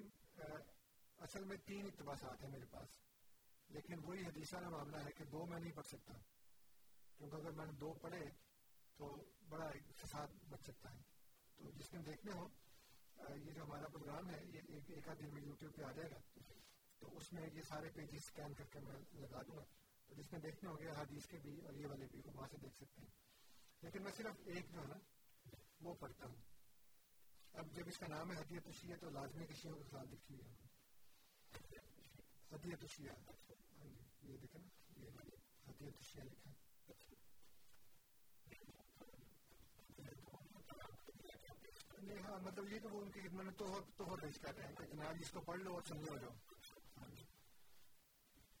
اصل 1.21 1.43
میں 1.43 1.57
تین 1.57 1.85
اقتباسات 1.85 2.43
ہیں 2.43 2.51
میرے 2.51 2.65
پاس۔ 2.71 2.87
لیکن 3.69 3.93
وہی 4.03 4.25
حدیثہ 4.25 4.55
کا 4.55 4.69
معاملہ 4.69 4.97
ہے 4.97 5.11
کہ 5.11 5.23
دو 5.23 5.45
میں 5.45 5.59
نہیں 5.59 5.71
پڑھ 5.71 5.85
سکتا۔ 5.85 6.13
کیونکہ 7.17 7.35
اگر 7.35 7.51
میں 7.51 7.65
نے 7.65 7.71
دو 7.71 7.93
پڑھے 7.93 8.25
تو 8.97 9.23
بڑا 9.49 9.71
فساد 9.97 10.27
بچ 10.49 10.61
سکتا 10.61 10.93
ہے۔ 10.93 11.01
تو 11.55 11.71
جس 11.71 11.93
میں 11.93 12.03
دیکھنے 12.03 12.31
ہو 12.31 12.47
یہ 13.45 13.51
جو 13.51 13.63
ہمارا 13.63 13.87
پروگرام 13.87 14.29
ہے، 14.29 14.45
یہ 14.45 14.59
ایک 14.87 15.09
آدھ 15.09 15.19
دن 15.19 15.33
میں 15.33 15.41
یوٹیوب 15.41 15.75
پہ 15.75 15.83
آ 15.83 15.91
جائے 15.91 16.11
گا۔ 16.11 16.39
تو 16.99 17.17
اس 17.17 17.33
میں 17.33 17.49
یہ 17.53 17.61
سارے 17.61 17.89
پیجز 17.89 18.13
اسکین 18.13 18.53
کر 18.53 18.65
کے 18.65 18.79
میں 18.79 18.95
لگا 19.13 19.41
دوں 19.41 19.57
گا۔ 19.57 19.63
تو 20.05 20.15
جس 20.15 20.31
میں 20.31 20.39
دیکھنے 20.39 20.69
ہو 20.69 20.79
گیا 20.79 20.91
حدیث 20.91 21.27
کے 21.27 21.37
بھی 21.37 21.61
اور 21.65 21.73
یہ 21.73 21.87
والے 21.87 22.05
بھی 22.11 22.21
وہاں 22.33 22.47
سے 22.51 22.57
دیکھ 22.57 22.75
سکتے 22.75 23.01
ہیں۔ 23.01 23.11
لیکن 23.81 24.03
میں 24.03 24.11
صرف 24.11 24.41
ایک 24.45 24.71
جو 24.71 24.81
ہے 24.81 24.87
نا، 24.87 24.95
وہ 25.81 25.93
پڑھتا 25.93 26.25
ہوں۔ 26.25 26.41
اب 27.53 27.71
جب 27.71 27.83
اس 27.87 27.97
کا 27.97 28.07
نام 28.07 28.31
ہے 28.31 28.37
حدیت 28.37 28.67
اشیہ 28.67 28.95
تو 28.95 29.09
لازمی 29.09 29.47
کشیوں 29.47 29.75
کے 29.75 29.83
ساتھ 29.83 30.07
لکھی 30.09 30.35
ہوئی 30.35 30.51
ہے۔ 30.51 30.70
حدیت 32.51 32.83
اشیہ 32.83 33.11
ہاں 33.11 33.87
جی 33.87 34.31
یہ 34.31 34.37
دیکھیں 34.37 34.59
نا 34.59 34.67
یہ 34.97 35.19
حدیت 35.67 35.99
اشیہ 35.99 36.23
لکھا 36.23 36.49
ہے 36.49 36.59
ہاں 42.21 42.39
مطلب 42.41 42.71
یہ 42.71 42.79
کہ 42.79 42.87
وہ 42.87 43.01
ان 43.01 43.09
کی 43.11 43.21
خدمت 43.21 43.45
میں 43.45 43.53
توہر 43.57 43.81
توہر 43.97 44.19
پیش 44.19 44.39
کر 44.39 44.55
رہے 44.55 44.67
ہیں 44.67 44.75
کہ 44.75 44.85
جناب 44.85 45.17
اس 45.19 45.31
کو 45.31 45.41
پڑھ 45.41 45.59
لو 45.59 45.73
اور 45.73 45.81
سمجھو 45.87 46.17
جاؤ 46.17 46.35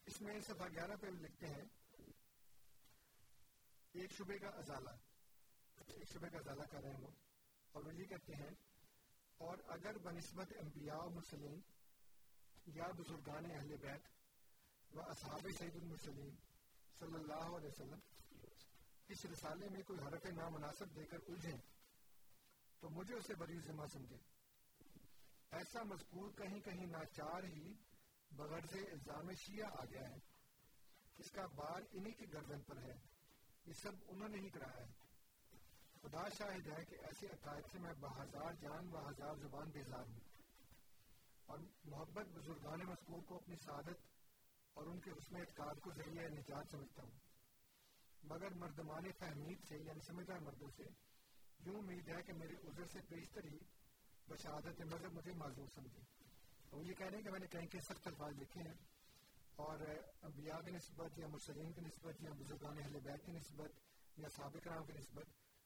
اس 0.07 0.21
میں 0.21 0.39
صفحہ 0.41 0.67
گیارہ 0.69 0.95
پہ 1.01 1.07
لکھتے 1.15 1.47
ہیں 1.47 1.65
ایک 3.95 4.13
شبے 4.13 4.37
کا 4.39 4.49
ازالہ 4.57 4.89
ایک 5.77 6.09
شبے 6.09 6.29
کا 6.29 6.37
ازالہ 6.37 6.63
کر 6.71 6.81
رہے 6.81 6.91
ہیں 6.91 7.01
وہ 7.01 7.11
اور 7.73 7.83
وہ 7.83 7.93
یہ 7.93 8.05
کہتے 8.05 8.35
ہیں 8.35 8.49
اور 9.39 9.57
اگر 9.69 9.97
بنسبت 10.03 10.53
انبیاء 10.59 10.97
و 10.97 11.09
مسلم 11.09 11.59
یا 12.73 12.87
بزرگان 12.87 13.51
اہل 13.51 13.77
بیت 13.77 14.01
و 14.95 15.01
اصحاب 15.01 15.47
سعید 15.59 15.75
المسلم 15.75 16.29
صلی 16.99 17.15
اللہ 17.15 17.57
علیہ 17.57 17.67
وسلم 17.67 17.99
اس 19.07 19.25
رسالے 19.25 19.69
میں 19.69 19.81
کوئی 19.81 19.99
حرف 19.99 20.25
نامناسب 20.25 20.95
دے 20.95 21.05
کر 21.05 21.17
الجھیں 21.27 21.57
تو 22.79 22.89
مجھے 22.89 23.15
اسے 23.15 23.35
بری 23.35 23.59
ذمہ 23.59 23.85
سمجھے 23.85 24.17
ایسا 25.51 25.83
مذکور 25.83 26.31
کہیں 26.31 26.59
کہیں 26.59 26.85
ناچار 26.85 27.43
ہی 27.43 27.73
بغیر 28.31 28.65
سے 28.71 28.79
الزام 28.79 29.31
شیعہ 29.31 29.69
آ 29.81 29.85
گیا 29.85 30.09
ہے۔ 30.09 30.19
اس 31.17 31.31
کا 31.31 31.45
بار 31.45 31.81
انہی 31.91 32.11
کی 32.11 32.33
گردن 32.33 32.61
پر 32.61 32.77
ہے۔ 32.77 32.99
یہ 33.65 33.73
سب 33.73 33.91
انہوں 34.07 34.29
نے 34.29 34.37
ہی 34.37 34.49
کرایا 34.49 34.87
ہے۔ 34.87 34.93
خدا 36.01 36.29
شاہد 36.29 36.67
ہے 36.67 36.85
کہ 36.85 36.95
ایسے 36.95 37.27
عقائد 37.27 37.63
سے 37.71 37.79
میں 37.79 37.93
بہزار 37.93 38.53
جان 38.53 38.95
و 38.95 39.09
ہزار 39.09 39.35
زبان 39.35 39.69
بیزار 39.69 40.05
ہوں۔ 40.07 40.30
اور 41.51 41.59
محبت 41.83 42.25
بزرگان 42.25 42.79
مذکور 42.79 43.21
کو 43.21 43.35
اپنی 43.35 43.55
سعادت 43.55 43.99
اور 44.73 44.85
ان 44.85 44.99
کے 44.99 45.11
حسن 45.11 45.35
اعتقاد 45.35 45.75
کو 45.81 45.91
ذریعہ 45.91 46.27
نجات 46.27 46.67
سمجھتا 46.71 47.03
ہوں۔ 47.03 47.19
مگر 48.23 48.53
مردمان 48.53 49.11
فہمید 49.11 49.57
سے 49.69 49.77
یعنی 49.77 49.99
سمجھدار 49.99 50.39
مردوں 50.39 50.67
سے 50.77 50.83
یوں 51.65 51.75
امید 51.75 52.09
ہے 52.09 52.23
کہ 52.23 52.33
میرے 52.33 52.53
عذر 52.53 52.85
سے 52.85 52.99
بیشتر 53.09 53.43
ہی 53.43 53.57
بشہادت 54.29 54.81
مذہب 54.81 55.13
مجھے 55.13 55.33
معذور 55.33 55.67
سمجھے۔ 55.75 56.01
وہ 56.71 56.85
یہ 56.85 56.93
کہہ 56.93 57.05
رہے 57.05 57.17
ہیں 57.17 57.23
کہ 57.23 57.31
میں 57.31 57.39
نے 57.39 57.47
کہیں 57.47 57.67
کہ 57.67 57.79
سخت 57.79 58.07
الفاظ 58.07 58.33
لکھے 58.41 58.61
ہیں۔ 58.61 58.77
اور 59.55 59.79
انبیاء 60.21 60.59
کی 60.65 60.71
نسبت 60.71 61.19
یا 61.19 61.27
مسلم 61.27 61.71
کی 61.71 61.81
نسبت 61.81 62.23
یا 62.23 62.31
بزرگان 62.31 62.77
اہل 62.83 62.99
بیت 62.99 63.25
کی 63.25 63.31
نسبت 63.31 63.71
یا 64.17 64.29
سابق 64.29 64.67
رام 64.67 64.85
کی 64.85 64.93
نسبت 64.93 65.25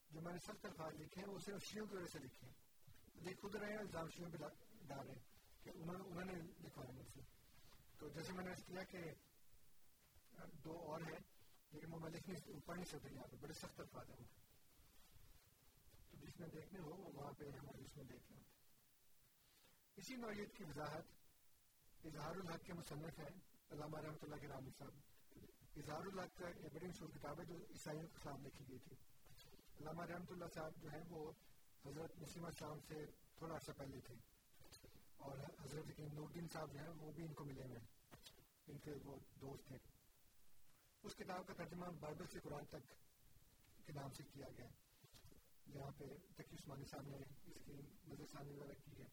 جو 0.10 0.21
میں 0.21 0.34
نے 0.34 0.39
سخت 0.39 0.65
الفاظ 0.65 0.93
لکھے 0.93 1.21
ہیں، 1.21 1.34
وہ 1.34 1.39
صرف 1.39 1.63
شیوں 1.63 1.86
کی 1.86 1.95
وجہ 1.95 2.06
سے 2.06 2.19
لکھے 2.19 2.48
ہیں۔ 2.48 2.54
یہ 3.15 3.36
خود 3.41 3.56
رہے 3.56 3.69
ہیں 3.69 3.78
الزام 3.78 4.10
شیوں 4.10 4.30
پہ 4.32 4.38
ڈال 4.82 5.08
رہے 5.08 5.15
ہیں۔ 5.15 5.35
کہ 5.65 5.71
انہوں, 5.75 6.04
انہوں 6.06 6.25
نے 6.25 6.34
لکھوایا 6.34 6.91
مجھ 6.91 7.08
سے۔ 7.13 7.21
تو 7.97 8.10
جیسے 8.10 8.34
میں 8.34 8.43
نے 8.43 8.51
کیا 8.65 8.84
کہ 8.84 9.01
دو 10.63 10.78
اور 10.80 11.01
ہیں 11.01 11.19
لیکن 11.71 11.93
وہ 11.93 11.99
میں 11.99 12.10
لکھ 12.10 12.30
نہیں 12.30 12.60
پڑھ 12.65 12.78
نہیں 12.78 12.89
سکتے 12.91 13.10
یہاں 13.13 13.28
پہ 13.28 13.36
بڑے 13.41 13.54
سخت 13.54 13.80
الفاظ 13.80 14.10
ہیں 14.10 14.25
تو 16.12 16.17
جس 16.17 16.39
میں 16.39 16.47
دیکھنے 16.47 16.80
ہو 16.80 16.89
وہ 16.89 17.12
وہاں 17.13 17.32
پہ 17.38 17.49
ہمارے 17.49 17.84
اس 17.84 17.95
میں 17.95 18.04
دیکھ 18.04 18.32
لیں 18.32 18.43
اسی 19.95 20.15
نوعیت 20.15 20.56
کی 20.58 20.63
وضاحت 20.63 22.06
اظہار 22.06 22.36
الحق 22.36 22.65
کے 22.65 22.73
مصنف 22.73 23.19
ہیں 23.19 23.34
علامہ 23.71 23.99
رحمۃ 23.99 24.23
اللہ 24.23 24.36
کے 24.36 24.47
رام 24.47 24.69
صاحب۔ 24.78 24.93
اظہار 25.78 26.06
الحق 26.06 26.38
کا 26.38 26.47
ایک 26.47 26.73
بڑی 26.73 26.88
مشہور 26.88 27.10
کتاب 27.10 27.39
ہے 27.39 27.45
جو 27.45 27.56
عیسائیوں 27.56 28.08
کے 28.08 28.17
خلاف 28.23 28.39
لکھی 28.39 28.65
گئی 28.67 28.80
تھی۔ 28.80 28.95
علامہ 29.80 30.06
رحمۃ 30.06 30.30
اللہ 30.30 30.45
صاحب 30.54 30.82
جو 30.82 30.89
ہیں 30.89 31.04
وہ 31.10 31.32
حضرت 31.86 32.21
نسیمہ 32.21 32.49
شام 32.60 32.80
سے 32.88 33.06
تھوڑا 33.36 33.56
عرصہ 33.56 33.71
پہلے 33.78 34.01
تھے۔ 34.01 34.15
اور 35.26 35.38
حضرت 35.38 36.00
نوردین 36.00 36.48
صاحب 36.48 36.74
جو 36.74 36.80
ہیں 36.80 36.90
وہ 36.90 37.12
بھی 37.12 37.24
ان 37.24 37.34
کو 37.34 37.46
ملے 37.46 37.64
ہوئے 37.64 37.80
ان 38.68 38.78
کے 38.78 38.92
وہ 39.04 39.16
دوست 39.42 39.68
تھے 39.68 39.78
اس 41.04 41.16
کتاب 41.16 41.48
کا 41.48 41.54
ترجمہ 41.54 41.86
بائبل 42.00 42.26
سے 42.28 42.40
قرآن 42.40 42.66
تک 42.66 42.94
کے 43.86 43.94
نام 43.94 44.12
سے 44.12 44.24
کیا 44.34 44.48
گیا۔ 44.58 44.68
جہاں 45.74 45.92
پہ 45.92 46.06
تقی 46.36 46.56
عثمانی 46.56 46.86
صاحب 46.86 47.08
نے 47.08 47.18
اس 47.18 47.66
کی 47.66 47.74
نظر 48.08 48.26
ثانی 48.26 48.54
وغیرہ 48.54 48.74
کی 48.86 49.02
ہے۔ 49.02 49.08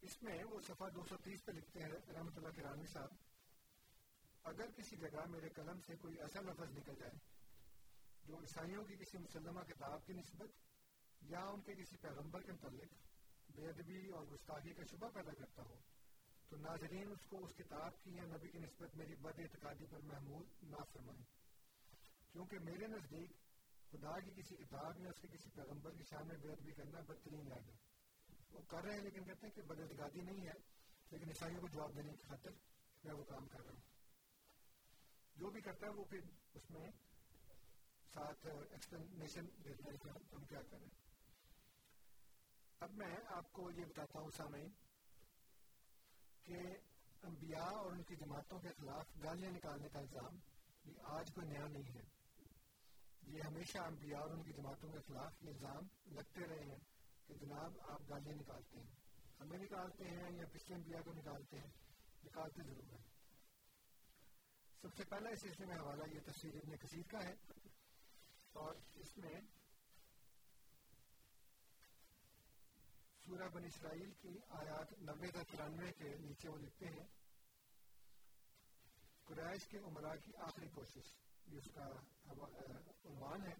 اس 0.00 0.22
میں 0.22 0.44
وہ 0.44 0.60
صفحہ 0.60 0.88
دو 0.88 1.04
سو 1.08 1.16
تیس 1.16 1.44
پہ 1.44 1.52
لکھتے 1.52 1.82
ہیں 1.82 1.90
رحمۃ 2.14 2.36
اللہ 2.36 2.48
کرانی 2.48 2.86
صاحب، 2.86 3.08
اگر 4.42 4.70
کسی 4.76 4.96
جگہ 4.96 5.26
میرے 5.26 5.48
قلم 5.48 5.80
سے 5.80 5.96
کوئی 5.96 6.20
ایسا 6.20 6.40
لفظ 6.40 6.76
نکل 6.78 6.94
جائے 6.98 7.12
جو 8.24 8.40
عیسائیوں 8.40 8.84
کی 8.84 8.96
کسی 8.96 9.18
مسلمہ 9.18 9.60
کتاب 9.60 10.06
کی 10.06 10.12
نسبت 10.12 10.50
یا 11.20 11.44
ان 11.44 11.60
کے 11.60 11.74
کسی 11.74 11.96
پیغمبر 11.96 12.42
کے 12.42 12.52
متعلق 12.52 13.07
بے 13.54 13.68
ادبی 13.68 14.08
اور 14.08 14.26
گستاخی 14.26 14.74
کا 14.74 14.82
شبہ 14.90 15.08
پیدا 15.08 15.32
کرتا 15.32 15.62
ہو۔ 15.62 15.74
تو 16.48 16.56
ناظرین، 16.56 17.10
اس 17.10 17.18
کو 17.28 17.44
اس 17.44 17.52
کتاب 17.56 18.02
کی 18.02 18.10
یا 18.10 18.22
نبی 18.22 18.48
کی 18.48 18.58
نسبت 18.58 18.96
میری 18.96 19.14
بد 19.14 19.38
اعتقادی 19.38 19.86
پر 19.90 19.98
محمول 19.98 20.46
نہ 20.62 20.76
فرمائیں۔ 20.92 21.24
کیونکہ 22.32 22.58
میرے 22.58 22.86
نزدیک 22.86 23.30
خدا 23.90 24.20
کی 24.20 24.30
کسی 24.30 24.56
کتاب 24.56 25.00
یا 25.00 25.08
اس 25.08 25.20
کے 25.20 25.28
کسی 25.28 25.50
پیغمبر 25.50 25.90
کی 25.90 26.02
شان 26.10 26.28
میں 26.28 26.36
بے 26.36 26.48
ادبی 26.48 26.72
کرنا 26.72 27.00
بدترین 27.00 27.46
یاد 27.46 27.68
ہے۔ 27.68 27.76
وہ 28.50 28.60
کر 28.68 28.84
رہے 28.84 28.94
ہیں 28.94 29.02
لیکن 29.02 29.24
کہتے 29.24 29.46
ہیں 29.46 29.54
کہ 29.54 29.62
بد 29.62 29.80
اعتقادی 29.80 30.20
نہیں 30.20 30.46
ہے، 30.46 30.52
لیکن 31.10 31.28
عیسائیوں 31.28 31.60
کو 31.60 31.68
جواب 31.68 31.96
دینے 31.96 32.12
کی 32.12 32.22
خاطر 32.28 32.50
میں 33.04 33.14
وہ 33.14 33.24
کام 33.24 33.48
کر 33.48 33.60
رہا 33.60 33.72
ہوں۔ 33.72 33.80
جو 35.36 35.50
بھی 35.50 35.60
کرتا 35.60 35.86
ہے 35.86 35.92
وہ 35.92 36.04
پھر 36.04 36.20
اس 36.54 36.70
میں 36.70 36.90
ساتھ 38.14 38.46
ایکسپلینیشن 38.46 39.46
دیتا 39.64 39.92
ہے 39.92 39.96
کہ 39.96 40.34
ہم 40.34 40.44
کیا 40.44 40.62
کر 40.62 40.76
رہے 40.76 40.86
ہیں۔ 40.86 41.07
اب 42.80 42.90
میں 42.92 43.16
آپ 43.26 43.52
کو 43.52 43.70
یہ 43.70 43.84
بتاتا 43.84 44.20
ہوں 44.20 44.30
سامعین 44.30 44.70
کہ 46.44 46.58
انبیاء 47.22 47.76
اور 47.76 47.92
ان 47.92 48.02
کی 48.02 48.16
جماعتوں 48.16 48.58
کے 48.58 48.68
خلاف 48.68 49.06
گالیاں 49.24 49.50
نکالنے 49.50 49.88
کا 49.88 49.98
الزام 49.98 50.36
یہ 50.84 50.92
آج 51.04 51.32
کوئی 51.34 51.46
نیا 51.46 51.66
نہیں 51.66 51.94
ہے۔ 51.94 52.00
یہ 53.22 53.40
ہمیشہ 53.46 53.78
انبیاء 53.78 54.20
اور 54.20 54.30
ان 54.30 54.42
کی 54.42 54.52
جماعتوں 54.52 54.92
کے 54.92 54.98
خلاف 55.06 55.42
یہ 55.42 55.48
الزام 55.48 56.12
لگتے 56.14 56.46
رہے 56.46 56.64
ہیں 56.64 56.78
کہ 57.26 57.34
جناب 57.34 57.72
آپ 57.88 58.00
گالیاں 58.10 58.36
نکالتے 58.36 58.78
ہیں۔ 58.78 58.96
ہمیں 59.40 59.58
نکالتے 59.58 60.04
ہیں 60.04 60.36
یا 60.36 60.46
پچھلے 60.52 60.74
انبیاء 60.74 61.00
کو 61.00 61.12
نکالتے 61.12 61.58
ہیں؟ 61.58 61.70
نکالتے 62.24 62.62
ضرور 62.62 62.92
ہیں۔ 62.92 63.04
سب 64.82 64.94
سے 64.94 65.04
پہلا 65.04 65.28
اس 65.28 65.40
سلسلے 65.40 65.66
میں 65.66 65.76
حوالہ 65.76 66.02
یہ 66.14 66.20
تصویر 66.20 66.54
ابن 66.54 66.76
کثیر 66.76 67.02
کا 67.10 67.18
ہے 67.24 67.34
اور 68.52 68.74
اس 68.94 69.18
میں 69.18 69.40
سورہ 73.28 73.48
بن 73.48 73.64
اسرائیل 73.64 74.12
کی 74.12 74.30
آیات 74.48 74.92
نبے 74.98 75.28
کا 75.28 75.42
ترانوے 75.42 75.92
کے 75.92 76.08
نیچے 76.18 76.48
وہ 76.48 76.58
لکھتے 76.58 76.86
ہیں، 76.86 77.06
قریش 79.24 79.66
کے 79.68 79.78
عمرہ 79.78 80.14
کی 80.16 80.36
آخری 80.36 80.68
کوشش، 80.68 81.10
یہ 81.46 81.58
اس 81.58 81.68
کا 81.74 81.88
عنوان 82.32 83.46
ہے۔ 83.46 83.52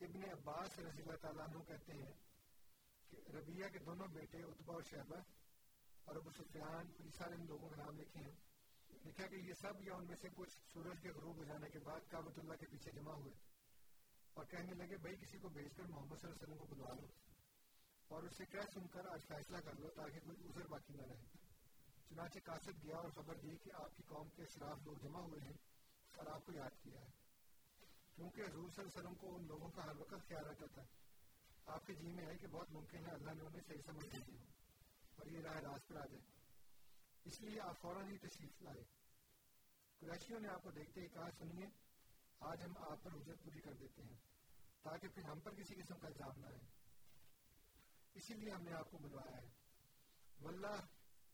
ابن 0.00 0.24
عباس 0.30 0.78
رضی 0.78 1.02
اللہ 1.02 1.16
تعالیٰ 1.16 1.46
عنہ 1.48 1.62
کہتے 1.62 1.92
ہیں 1.92 2.12
کہ 3.10 3.36
ربیہ 3.36 3.68
کے 3.68 3.78
دونوں 3.78 4.08
بیٹے 4.08 4.42
اتبا 4.42 4.74
اور 4.74 4.82
شہبہ 4.82 5.20
اور 6.04 6.16
ابو 6.16 6.30
سفیان، 6.30 6.92
یہ 6.98 7.10
سارے 7.18 7.34
ان 7.34 7.46
لوگوں 7.46 7.68
کے 7.68 7.76
نام 7.76 8.00
لکھے 8.00 8.20
ہیں۔ 8.20 8.34
لکھا 9.04 9.26
کہ 9.26 9.34
یہ 9.34 9.52
سب 9.52 9.80
یا 9.80 9.94
ان 9.94 10.06
میں 10.06 10.16
سے 10.16 10.28
کچھ 10.36 10.58
سورج 10.72 11.02
کے 11.02 11.10
غروب 11.10 11.36
ہو 11.36 11.44
جانے 11.44 11.70
کے 11.70 11.78
بعد 11.78 12.10
کابت 12.10 12.38
اللہ 12.38 12.54
کے 12.54 12.66
پیچھے 12.66 12.90
جمع 12.90 13.12
ہوئے 13.12 13.32
اور 14.34 14.44
کہنے 14.44 14.74
لگے، 14.74 14.96
بھائی 14.96 15.16
کسی 15.16 15.38
کو 15.38 15.48
بھیج 15.48 15.72
کر 15.76 15.84
محمد 15.84 16.16
صلی 16.16 16.30
اللہ 16.30 16.44
علیہ 16.44 16.54
وسلم 16.54 16.66
کو 16.66 16.74
بلوا 16.74 16.94
لو۔ 16.94 17.27
اور 18.08 18.22
اس 18.22 18.36
سے 18.36 18.44
کہہ 18.44 18.70
سن 18.74 18.86
کر 18.86 19.06
آج 19.06 19.20
فیصلہ 19.28 19.56
کر 19.56 19.74
لو 19.78 19.88
تاکہ 19.88 20.20
کوئی 20.20 20.48
عذر 20.48 20.66
باقی 20.66 20.94
نہ 20.94 21.02
رہے۔ 21.02 21.26
چنانچہ 22.08 22.38
قاصد 22.44 22.84
گیا 22.84 22.96
اور 22.96 23.10
خبر 23.10 23.34
دی 23.34 23.56
کہ 23.56 23.70
آپ 23.74 23.96
کی 23.96 24.02
قوم 24.02 24.28
کے 24.28 24.42
شراف 24.54 24.78
لوگ 24.84 24.96
جمع 24.96 25.20
ہوئے 25.20 25.40
ہیں 25.40 25.56
اور 26.16 26.26
آپ 26.26 26.46
کو 26.46 26.52
یاد 26.52 26.70
کیا 26.82 27.00
ہے۔ 27.00 27.10
کیونکہ 28.14 28.40
حضور 28.40 28.70
صلی 28.70 28.82
اللہ 28.82 28.98
علیہ 28.98 28.98
وسلم 28.98 29.14
کو 29.14 29.36
ان 29.36 29.46
لوگوں 29.46 29.68
کا 29.68 29.84
ہر 29.84 29.96
وقت 29.96 30.28
خیال 30.28 30.44
رہتا 30.46 30.66
تھا۔ 30.66 30.82
آپ 31.66 31.86
کے 31.86 31.94
جی 31.94 32.12
میں 32.12 32.26
ہے 32.26 32.36
کہ 32.36 32.46
بہت 32.46 32.70
ممکن 32.70 33.06
ہے 33.06 33.10
اللہ 33.10 33.30
نے 33.30 33.42
انہیں 33.42 33.60
صحیح 33.66 33.82
سمجھ 33.86 34.06
دی 34.06 34.38
ہو 34.38 34.44
اور 35.16 35.26
یہ 35.26 35.40
راہ 35.40 35.60
راست 35.60 35.88
پر 35.88 35.96
آ 35.96 36.04
جائے۔ 36.04 36.22
اس 37.24 37.40
لیے 37.40 37.60
آپ 37.60 37.80
فوراً 37.80 38.10
ہی 38.10 38.18
تشریف 38.18 38.62
لائے۔ 38.62 38.82
قریشیوں 39.98 40.40
نے 40.40 40.48
آپ 40.48 40.62
کو 40.62 40.70
دیکھتے 40.70 41.00
ہی 41.00 41.08
کہا، 41.08 41.30
سنیے، 41.38 41.66
آج 42.40 42.62
ہم 42.62 42.72
آپ 42.78 43.02
پر 43.02 43.10
حجت 43.12 43.44
پوری 43.44 43.60
کر 43.60 43.72
دیتے 43.72 44.02
ہیں 44.02 44.16
تاکہ 44.82 45.08
پھر 45.08 45.22
ہم 45.22 45.40
پر 45.40 45.54
کسی 45.54 45.74
قسم 45.74 45.98
کا 45.98 46.06
الزام 46.06 46.40
نہ 46.40 46.46
آئے۔ 46.46 46.77
اسی 48.14 48.34
لیے 48.34 48.50
ہم 48.50 48.62
نے 48.62 48.72
آپ 48.72 48.90
کو 48.90 48.98
بلوایا 48.98 49.36
ہے۔ 49.36 49.48
واللہ، 50.40 50.86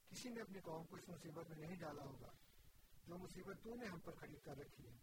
کسی 0.08 0.28
نے 0.28 0.40
اپنی 0.40 0.60
قوم 0.60 0.86
کو 0.86 0.96
اس 0.96 1.08
مصیبت 1.08 1.50
میں 1.50 1.58
نہیں 1.58 1.76
ڈالا 1.76 2.02
ہوگا۔ 2.02 2.32
جو 3.06 3.18
مصیبت 3.18 3.56
تو 3.62 3.74
نے 3.74 3.86
ہم 3.86 3.98
پر 4.00 4.12
کھڑی 4.12 4.36
کر 4.36 4.56
رکھی 4.56 4.86
ہے۔ 4.86 4.96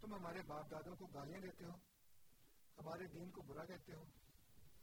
تم 0.00 0.14
ہمارے 0.14 0.42
باپ 0.42 0.70
دادوں 0.70 0.96
کو 0.96 1.06
گالیاں 1.06 1.40
دیتے 1.40 1.64
ہو۔ 1.64 1.70
ہمارے 2.78 3.06
دین 3.06 3.30
کو 3.30 3.42
برا 3.42 3.64
کہتے 3.64 3.92
ہو۔ 3.94 4.04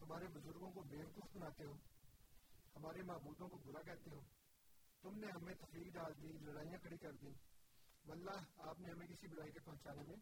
ہمارے 0.02 0.28
بزرگوں 0.28 0.72
کو 0.72 0.82
بیوقوف 0.82 1.38
بناتے 1.38 1.64
ہو۔ 1.64 1.74
ہمارے 2.76 3.02
معبودوں 3.02 3.48
کو 3.48 3.58
برا 3.58 3.82
کہتے 3.82 4.10
ہو۔ 4.10 4.22
تم 5.02 5.18
نے 5.18 5.28
ہمیں 5.28 5.54
تفریح 5.54 5.92
ڈال 5.92 6.14
دی، 6.22 6.28
لڑائیاں 6.28 6.78
کھڑی 6.78 6.98
کر 6.98 7.12
دی۔ 7.12 7.32
واللہ، 8.06 8.44
آپ 8.58 8.80
نے 8.80 8.92
ہمیں 8.92 9.08
کسی 9.08 9.28
برائی 9.28 9.52
کے 9.52 9.60
پہنچانے 9.60 10.02
میں 10.08 10.16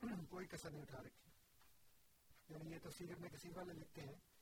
کوئی 0.30 0.46
کسر 0.46 0.70
نہیں 0.70 0.82
اٹھا 0.82 0.98
رکھی۔ 0.98 1.30
یعنی 2.48 2.70
یہ 2.70 2.78
تفسیر 2.82 3.10
ابن 3.10 3.28
کثیر 3.28 3.56
والے 3.56 3.72
لکھتے 3.72 4.00
ہیں۔ 4.02 4.35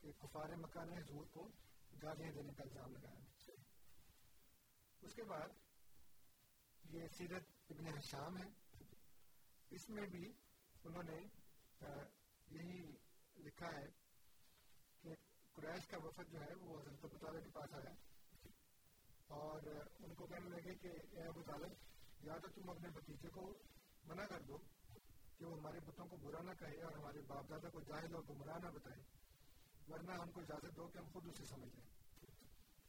کہ 0.00 0.12
کفار 0.12 0.56
مکہ 0.56 0.84
نے 0.84 0.96
حضور 1.00 1.26
کو 1.26 1.48
گالیاں 2.02 2.32
دینے 2.32 2.52
کا 2.52 2.62
الزام 2.62 2.92
لگایا۔ 2.92 3.52
اس 5.02 5.14
کے 5.14 5.22
بعد 5.22 5.48
یہ 6.84 7.08
سیرت 7.18 7.42
ابن 7.70 7.86
حشام 7.86 8.36
ہے۔ 8.38 8.48
اس 9.70 9.88
میں 9.88 10.06
بھی 10.06 10.32
انہوں 10.84 11.02
نے 11.02 11.18
یہی 12.50 12.80
لکھا 13.36 13.66
ہے 13.66 13.86
کہ 15.02 15.14
قریش 15.52 15.86
کا 15.86 15.96
وفد 16.04 16.32
جو 16.32 16.40
ہے 16.40 16.54
وہ 16.54 16.80
حضرت 16.80 17.04
ابو 17.04 17.18
طالب 17.18 17.44
کے 17.44 17.50
پاس 17.50 17.74
آیا 17.74 17.94
اور 19.26 19.60
ان 19.98 20.14
کو 20.14 20.26
کہنے 20.26 20.48
لگے 20.50 20.74
کہ 20.74 20.88
اے 21.16 21.26
ابو 21.26 21.42
طالب، 21.42 21.72
یا 22.24 22.38
تو 22.38 22.48
تم 22.48 22.70
اپنے 22.70 22.88
بتیجے 22.88 23.28
کو 23.28 23.58
منع 24.04 24.24
کر 24.24 24.40
دو 24.40 24.58
کہ 25.38 25.44
وہ 25.44 25.58
ہمارے 25.58 25.80
بتوں 25.80 26.06
کو 26.06 26.16
برا 26.16 26.42
نہ 26.42 26.54
کہے 26.58 26.82
اور 26.82 26.92
ہمارے 26.92 27.20
باپ 27.20 27.50
دادا 27.50 27.68
کو 27.68 27.80
جاہل 27.80 28.14
اور 28.14 28.22
گمراہ 28.28 28.58
نہ 28.58 28.68
بتائے۔ 28.68 29.17
ورنہ 29.88 30.12
ہم 30.12 30.30
کو 30.30 30.40
اجازت 30.40 30.76
دو 30.76 30.88
کہ 30.88 30.98
ہم 30.98 31.04
خود 31.12 31.26
اسے 31.26 31.44
سمجھ 31.44 31.76
لیں 31.76 31.86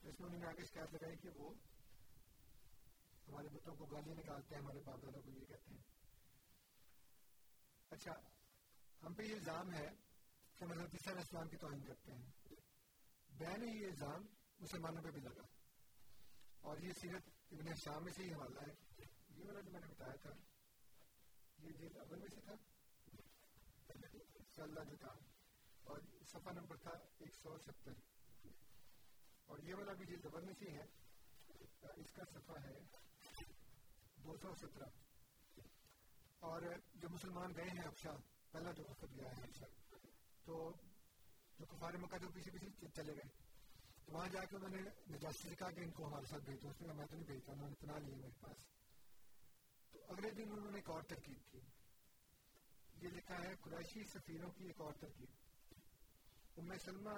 اس 0.03 0.19
میں 0.19 0.27
انہوں 0.27 0.39
نے 0.39 0.47
آگے 0.47 0.65
شکایت 0.65 0.93
لگائی 0.93 1.17
کہ 1.17 1.29
وہ 1.35 1.53
ہمارے 3.27 3.47
بتوں 3.47 3.75
کو 3.75 3.85
گالیاں 3.85 4.15
نکالتے 4.15 4.55
ہیں، 4.55 4.61
ہمارے 4.61 4.79
باپ 4.79 5.01
دادا 5.01 5.21
کو 5.21 5.31
یہ 5.31 5.45
کہتے 5.45 5.73
ہیں۔ 5.73 5.81
اچھا 7.89 8.11
ہم 9.03 9.13
پہ 9.13 9.23
یہ 9.23 9.33
الزام 9.33 9.73
ہے 9.73 9.87
کہ 10.57 10.63
ہم 10.63 10.71
حضرت 10.71 10.93
عیسیٰ 10.93 11.13
علیہ 11.13 11.21
السلام 11.21 11.47
کی 11.47 11.57
توہین 11.57 11.85
کرتے 11.85 12.11
ہیں۔ 12.11 12.31
بین 13.29 13.63
یہ 13.63 13.87
الزام 13.87 14.21
مسلمانوں 14.59 15.03
پہ 15.03 15.11
بھی 15.11 15.21
لگا۔ 15.21 15.43
اور 16.61 16.77
یہ 16.77 16.91
سیرت 17.01 17.29
ابن 17.51 17.75
شام 17.75 18.03
میں 18.03 18.13
سے 18.13 18.23
ہی 18.23 18.33
حوالہ 18.33 18.59
ہے۔ 18.59 19.03
یہ 19.29 19.45
والا 19.45 19.61
جو 19.61 19.71
میں 19.71 19.79
نے 19.79 19.87
بتایا 19.87 20.15
تھا، 20.15 20.29
یہ 21.57 21.71
جلد 21.71 21.97
اول 21.97 22.19
میں 22.19 22.27
سے 22.35 22.41
تھا۔ 22.41 22.53
اللہ 24.63 24.83
جو 24.89 24.95
تھا 24.95 25.28
اور 25.89 25.99
صفحہ 26.21 26.51
نمبر 26.51 26.77
تھا 26.77 26.91
ایک 26.91 27.35
سو 27.35 27.57
ستر۔ 27.57 27.91
اور 29.45 29.59
یہ 29.59 29.75
والا 29.75 29.93
بھی 29.93 30.05
جلد 30.05 30.25
اول 30.25 30.53
سے 30.59 30.71
ہے، 30.71 30.83
اس 31.95 32.11
کا 32.13 32.23
صفحہ 32.33 32.55
ہے 32.63 32.79
دو 34.23 34.37
سو 34.37 34.55
سترہ۔ 34.55 34.85
اور 36.39 36.61
جو 36.95 37.09
مسلمان 37.09 37.51
گئے 37.55 37.65
ہیں 37.65 37.87
افشا 37.87 38.11
پہلا 38.51 38.71
جو 38.71 38.83
وقت 38.89 39.05
گیا 39.15 39.37
ہے 39.37 39.43
افشا 39.43 39.65
تو 40.45 40.71
جو 41.59 41.65
کفار 41.65 41.93
مکہ 41.93 42.17
جو 42.17 42.27
پیچھے 42.33 42.51
پیچھے 42.51 42.87
چلے 42.95 43.13
گئے، 43.13 43.29
تو 44.05 44.11
وہاں 44.13 44.29
جا 44.29 44.45
کے 44.45 44.55
انہوں 44.55 44.69
نے 44.69 44.81
نجاسی 45.15 45.49
سے 45.49 45.55
کہا 45.55 45.71
کہ 45.71 45.79
ان 45.79 45.91
کو 45.91 46.07
ہمارے 46.07 46.25
ساتھ 46.25 46.43
بھیجو، 46.43 46.69
اس 46.69 46.81
نے 46.81 46.87
کہا 46.87 46.95
میں 46.95 47.05
تو 47.05 47.15
نہیں 47.15 47.25
بھیجتا، 47.25 47.51
انہوں 47.51 47.69
نے 47.69 47.73
اتنا 47.73 47.97
لیے 47.97 48.15
میرے 48.15 48.31
پاس۔ 48.39 48.65
تو 49.91 49.99
اگلے 50.09 50.29
دن 50.31 50.51
انہوں 50.51 50.71
نے 50.71 50.77
ایک 50.77 50.89
اور 50.89 51.01
ترکیب 51.01 51.51
کی۔ 51.51 51.59
یہ 53.01 53.07
لکھا 53.07 53.35
ہے، 53.35 53.55
قریشی 53.61 54.03
سفیروں 54.03 54.51
کی 54.51 54.65
ایک 54.65 54.81
اور 54.81 54.93
ترکیب۔ 54.93 55.48
ام 56.59 56.77
سلمہ 56.77 57.09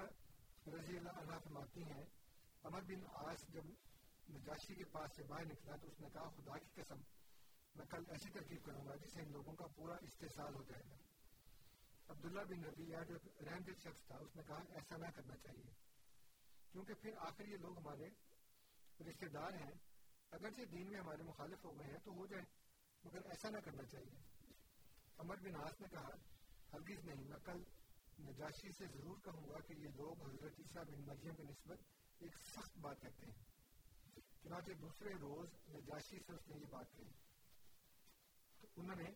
رضی 0.68 0.98
اللہ 0.98 1.10
عنہ 1.10 1.38
فرماتی 1.44 1.84
ہیں 1.84 2.06
امر 2.64 2.82
بن 2.82 3.04
آس 3.14 3.54
جب 3.54 3.66
نجاشی 4.30 4.76
کے 4.76 4.84
پاس 4.84 5.16
سے 5.16 5.24
باہر 5.24 5.46
نکلا 5.46 5.76
تو 5.76 5.88
اس 5.88 6.00
نے 6.00 6.08
کہا، 6.14 6.30
خدا 6.30 6.58
کی 6.58 6.82
قسم، 6.82 6.96
میں 7.76 7.86
کل 7.86 8.04
ایسی 8.10 8.30
ترکیب 8.30 8.66
کروں 8.66 8.86
گا 8.88 8.96
جس 8.96 9.14
سے 9.14 9.22
ان 9.22 9.32
لوگوں 9.32 9.56
کا 9.56 9.68
پورا 9.68 9.96
استحصال 10.02 10.56
ہو 10.56 10.64
جائے 10.64 10.84
گا۔ 10.90 10.96
عبداللہ 12.08 12.42
بن 12.42 12.64
ربیہ 12.64 12.98
جو 13.08 13.16
رحم 13.46 13.60
دل 13.60 13.74
شخص 13.84 14.08
تھا، 14.08 14.18
اس 14.18 14.36
نے 14.36 14.42
کہا، 14.48 14.64
ایسا 14.70 14.98
نہ 14.98 15.06
کرنا 15.16 15.38
چاہیے۔ 15.38 15.72
کیونکہ 16.72 16.94
پھر 16.94 17.12
آخر 17.18 17.48
یہ 17.48 17.58
لوگ 17.58 17.78
ہمارے 17.78 18.10
رشتے 19.10 19.28
دار 19.28 19.54
ہیں، 19.54 19.72
اگرچہ 20.32 20.62
دین 20.72 20.92
میں 20.92 21.00
ہمارے 21.00 21.24
مخالف 21.24 21.66
ہو 21.66 21.80
گئے 21.80 21.88
ہیں 21.88 22.00
تو 22.04 22.12
ہو 22.12 22.26
جائے، 22.26 22.44
مگر 23.04 23.26
ایسا 23.26 23.50
نہ 23.50 23.58
کرنا 23.58 23.84
چاہیے۔ 23.84 24.20
امر 25.18 25.36
بن 25.36 25.56
آس 25.56 25.82
نے 25.82 25.88
کہا، 25.92 26.10
ہرگز 26.74 27.06
نہیں، 27.06 27.24
میں 27.24 27.38
کل 27.46 27.64
نجاشی 28.20 28.72
سے 28.78 28.86
ضرور 28.88 29.18
کہوں 29.18 29.50
گا 29.50 29.60
کہ 29.60 29.74
یہ 29.74 29.88
لوگ 29.96 30.30
حضرت 30.30 30.52
عیسیٰ 30.60 30.84
بن 30.84 31.02
مریم 31.06 31.36
کی 31.36 31.44
نسبت 31.44 31.78
ایک 32.20 32.38
سخت 32.40 32.78
بات 32.78 33.02
کہتے 33.02 33.26
ہیں۔ 33.26 33.44
چنانچہ 34.44 34.72
دوسرے 34.72 35.14
روز 35.14 35.50
نجاشی 35.76 36.20
سے 36.20 36.34
اس 36.34 36.48
نے 36.48 36.56
یہ 36.56 36.66
بات 36.70 36.92
کہی۔ 36.92 37.10
تو 38.62 38.68
انہوں 38.76 38.96
نے 38.96 39.10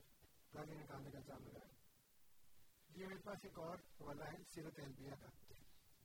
گالی 0.53 0.73
نکالنے 0.73 1.11
کا 1.11 1.17
الزام 1.17 1.43
لگایا۔ 1.43 1.73
یہ 2.95 3.07
میرے 3.07 3.19
پاس 3.19 3.37
ایک 3.43 3.59
اور 3.59 3.77
حوالہ 3.77 4.23
ہے، 4.23 4.43
سیرت 4.53 4.79
حلبیہ 4.79 5.11
کا۔ 5.21 5.27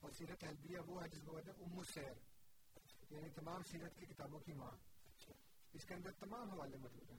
اور 0.01 0.11
سیرت 0.11 0.45
حلبیہ 0.45 0.79
وہ 0.79 1.03
ہے 1.03 1.09
جس 1.09 1.23
کو 1.25 1.37
کہتے 1.37 1.51
ہیں 1.51 1.73
ام 1.73 1.83
سیر 1.83 2.13
یعنی 3.11 3.31
تمام 3.31 3.63
سیرت 3.63 3.97
کی 3.97 4.07
کتابوں 4.07 4.41
کی 4.41 4.53
ماں۔ 4.53 4.71
اس 5.73 5.85
کے 5.85 5.95
اندر 5.95 6.11
تمام 6.13 6.51
حوالے 6.51 6.77
موجود 6.77 7.11
ہیں۔ 7.11 7.19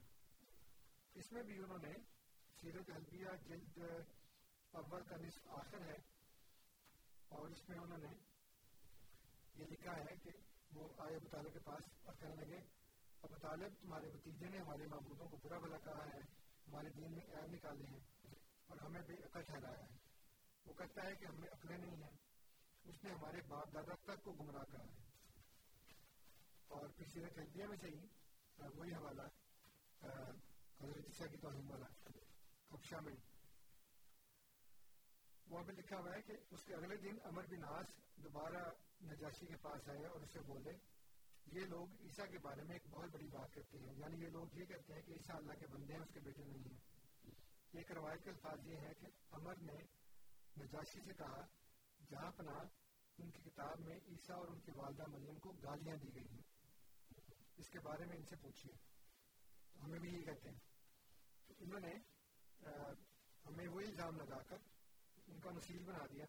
اس 1.14 1.32
میں 1.32 1.42
بھی 1.42 1.54
انہوں 1.56 1.78
نے 1.78 1.92
سیرت 2.60 2.90
حلبیہ 2.96 3.26
جلد 3.44 3.78
اول 4.72 5.02
کا 5.04 5.16
نصف 5.16 5.48
آخر 5.48 5.80
ہے 5.80 5.96
اور 7.28 7.48
اس 7.48 7.68
میں 7.68 7.78
انہوں 7.78 7.98
نے 7.98 8.08
یہ 9.54 9.64
لکھا 9.64 9.96
ہے 9.96 10.16
کہ 10.22 10.30
وہ 10.74 10.88
آئے 10.98 11.16
ابو 11.16 11.28
طالب 11.28 11.52
کے 11.52 11.58
پاس 11.58 11.82
اور 12.02 12.14
کہنے 12.14 12.34
لگے۔ 12.34 12.58
ابو 13.22 13.34
طالب 13.42 13.72
تمہارے 13.80 14.10
بتیجے 14.10 14.46
نے 14.46 14.58
ہمارے 14.58 14.86
معبودوں 14.86 15.28
کو 15.28 15.36
برا 15.36 15.58
بھلا 15.58 15.78
کہا 15.78 16.04
ہے 16.04 16.18
ہمارے 16.68 16.88
دین 16.88 17.12
میں 17.12 17.26
عیب 17.26 17.52
نکالے 17.52 17.84
ہیں 17.84 18.00
اور 18.66 18.76
ہمیں 18.76 19.02
بے 19.02 19.14
عقل 19.14 19.42
ٹھہرایا 19.42 19.84
ہے۔ 19.84 19.96
وہ 20.66 20.74
کہتا 20.74 21.02
ہے 21.06 21.14
کہ 21.16 21.24
ہمیں 21.24 21.48
عقلیں 21.48 21.78
نہیں 21.78 22.02
ہیں 22.02 22.16
اس 22.84 23.04
نے 23.04 23.10
ہمارے 23.10 23.40
باپ 23.48 23.74
دادا 23.74 23.94
تک 23.94 24.22
کو 24.22 24.32
گمراہ 24.32 24.64
کہا 24.64 24.84
ہے۔ 24.84 25.02
اور 26.68 26.88
پھر 26.88 27.06
سیرت 27.06 27.38
میں 27.54 27.76
سے 27.80 27.86
ہی 27.86 28.06
آ، 28.58 28.66
وہی 28.74 28.94
حوالہ 28.94 29.22
حضرت 30.82 30.96
عیسیٰ 30.96 31.30
کی 31.30 31.36
توہین 31.36 31.70
والا 31.70 31.86
خبشہ 32.68 32.96
میں 32.96 33.31
وہاں 35.52 35.64
پہ 35.64 35.72
لکھا 35.72 35.98
ہوا 35.98 36.16
ہے 36.16 36.22
کہ 36.22 36.32
اس 36.50 36.62
کے 36.62 36.74
اگلے 36.74 36.96
دن 36.96 37.16
امر 37.24 37.46
بن 37.46 37.64
آس 37.64 37.86
دوبارہ 38.16 38.70
نجاشی 39.02 39.46
کے 39.46 39.56
پاس 39.56 39.88
آئے 39.88 40.06
اور 40.06 40.20
اسے 40.20 40.40
بولے، 40.40 40.70
یہ 41.46 41.60
لوگ 41.60 41.88
عیسیٰ 42.00 42.30
کے 42.30 42.38
بارے 42.38 42.62
میں 42.62 42.72
ایک 42.72 42.82
بہت 42.90 43.10
بڑی 43.10 43.26
بات 43.26 43.54
کرتے 43.54 43.78
ہیں۔ 43.78 43.94
یعنی 43.96 44.22
یہ 44.22 44.28
لوگ 44.28 44.46
یہ 44.52 44.64
کہتے 44.64 44.94
ہیں 44.94 45.02
کہ 45.02 45.12
عیسیٰ 45.12 45.36
اللہ 45.36 45.52
کے 45.52 45.66
بندے 45.66 45.92
ہیں، 45.92 46.00
اس 46.00 46.10
کے 46.14 46.20
بیٹے 46.20 46.44
نہیں 46.44 46.58
ہیں۔ 46.58 46.78
ایک 47.72 47.92
روایت 47.92 48.24
کے 48.24 48.30
الفاظ 48.30 48.66
یہ 48.66 48.76
ہے 48.76 48.94
کہ 48.94 49.06
امر 49.30 49.54
نے 49.56 49.78
نجاشی 50.60 51.00
سے 51.04 51.14
کہا، 51.14 51.46
جہاں 52.10 52.30
پناہ 52.30 52.64
ان 53.18 53.30
کی 53.30 53.50
کتاب 53.50 53.80
میں 53.80 53.96
عیسیٰ 53.96 54.36
اور 54.36 54.48
ان 54.48 54.60
کی 54.60 54.70
والدہ 54.76 55.02
مریم 55.08 55.38
کو 55.38 55.52
گالیاں 55.52 55.96
دی 55.96 56.14
گئی 56.14 56.28
ہیں۔ 56.28 56.42
اس 57.56 57.68
کے 57.68 57.80
بارے 57.80 58.04
میں 58.04 58.16
ان 58.16 58.24
سے 58.24 58.36
پوچھیے 58.36 58.74
ہمیں 59.82 59.98
بھی 59.98 60.08
یہ 60.08 60.24
کہتے 60.24 60.50
ہیں۔ 60.50 60.58
تو 61.46 61.54
انہوں 61.58 61.80
نے 61.80 61.94
ہمیں 63.46 63.68
وہی 63.68 63.86
الزام 63.86 64.16
لگا 64.16 64.42
کر 64.42 64.56
ان 65.34 65.40
کا 65.40 65.50
مسیل 65.50 65.82
بنا 65.84 66.06
دیا 66.12 66.24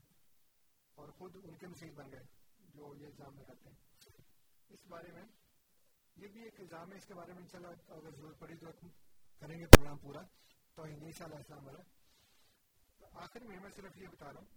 اور 0.96 1.10
خود 1.10 1.36
ان 1.44 1.58
کے 1.58 1.68
مسیل 1.68 1.92
بن 1.96 2.12
گئے 2.12 2.24
جو 2.60 2.96
یہ 2.96 3.06
الزام 3.06 3.38
لگاتے 3.38 3.70
ہیں۔ 3.70 3.76
اس 4.70 4.88
بارے 4.88 5.12
میں 5.12 5.24
یہ 6.16 6.28
بھی 6.28 6.44
ایک 6.44 6.60
الزام 6.60 6.92
ہے، 6.92 6.98
اس 6.98 7.06
کے 7.06 7.14
بارے 7.14 7.34
میں 7.34 7.42
انشاءاللہ 7.42 7.92
اگر 7.92 8.16
ضرورت 8.16 8.40
پڑی 8.40 8.56
تو 8.56 8.68
کریں 9.40 9.60
گے 9.60 9.66
پروگرام 9.66 9.98
پورا۔ 9.98 10.22
تو 10.76 10.84
علیہ 10.84 11.24
السلام 11.24 11.66
والا 11.66 11.80
آخر 13.14 13.40
میں 13.40 13.60
میں 13.60 13.70
صرف 13.76 13.98
یہ 13.98 14.08
بتا 14.08 14.26
رہا 14.26 14.40
ہوں 14.40 14.48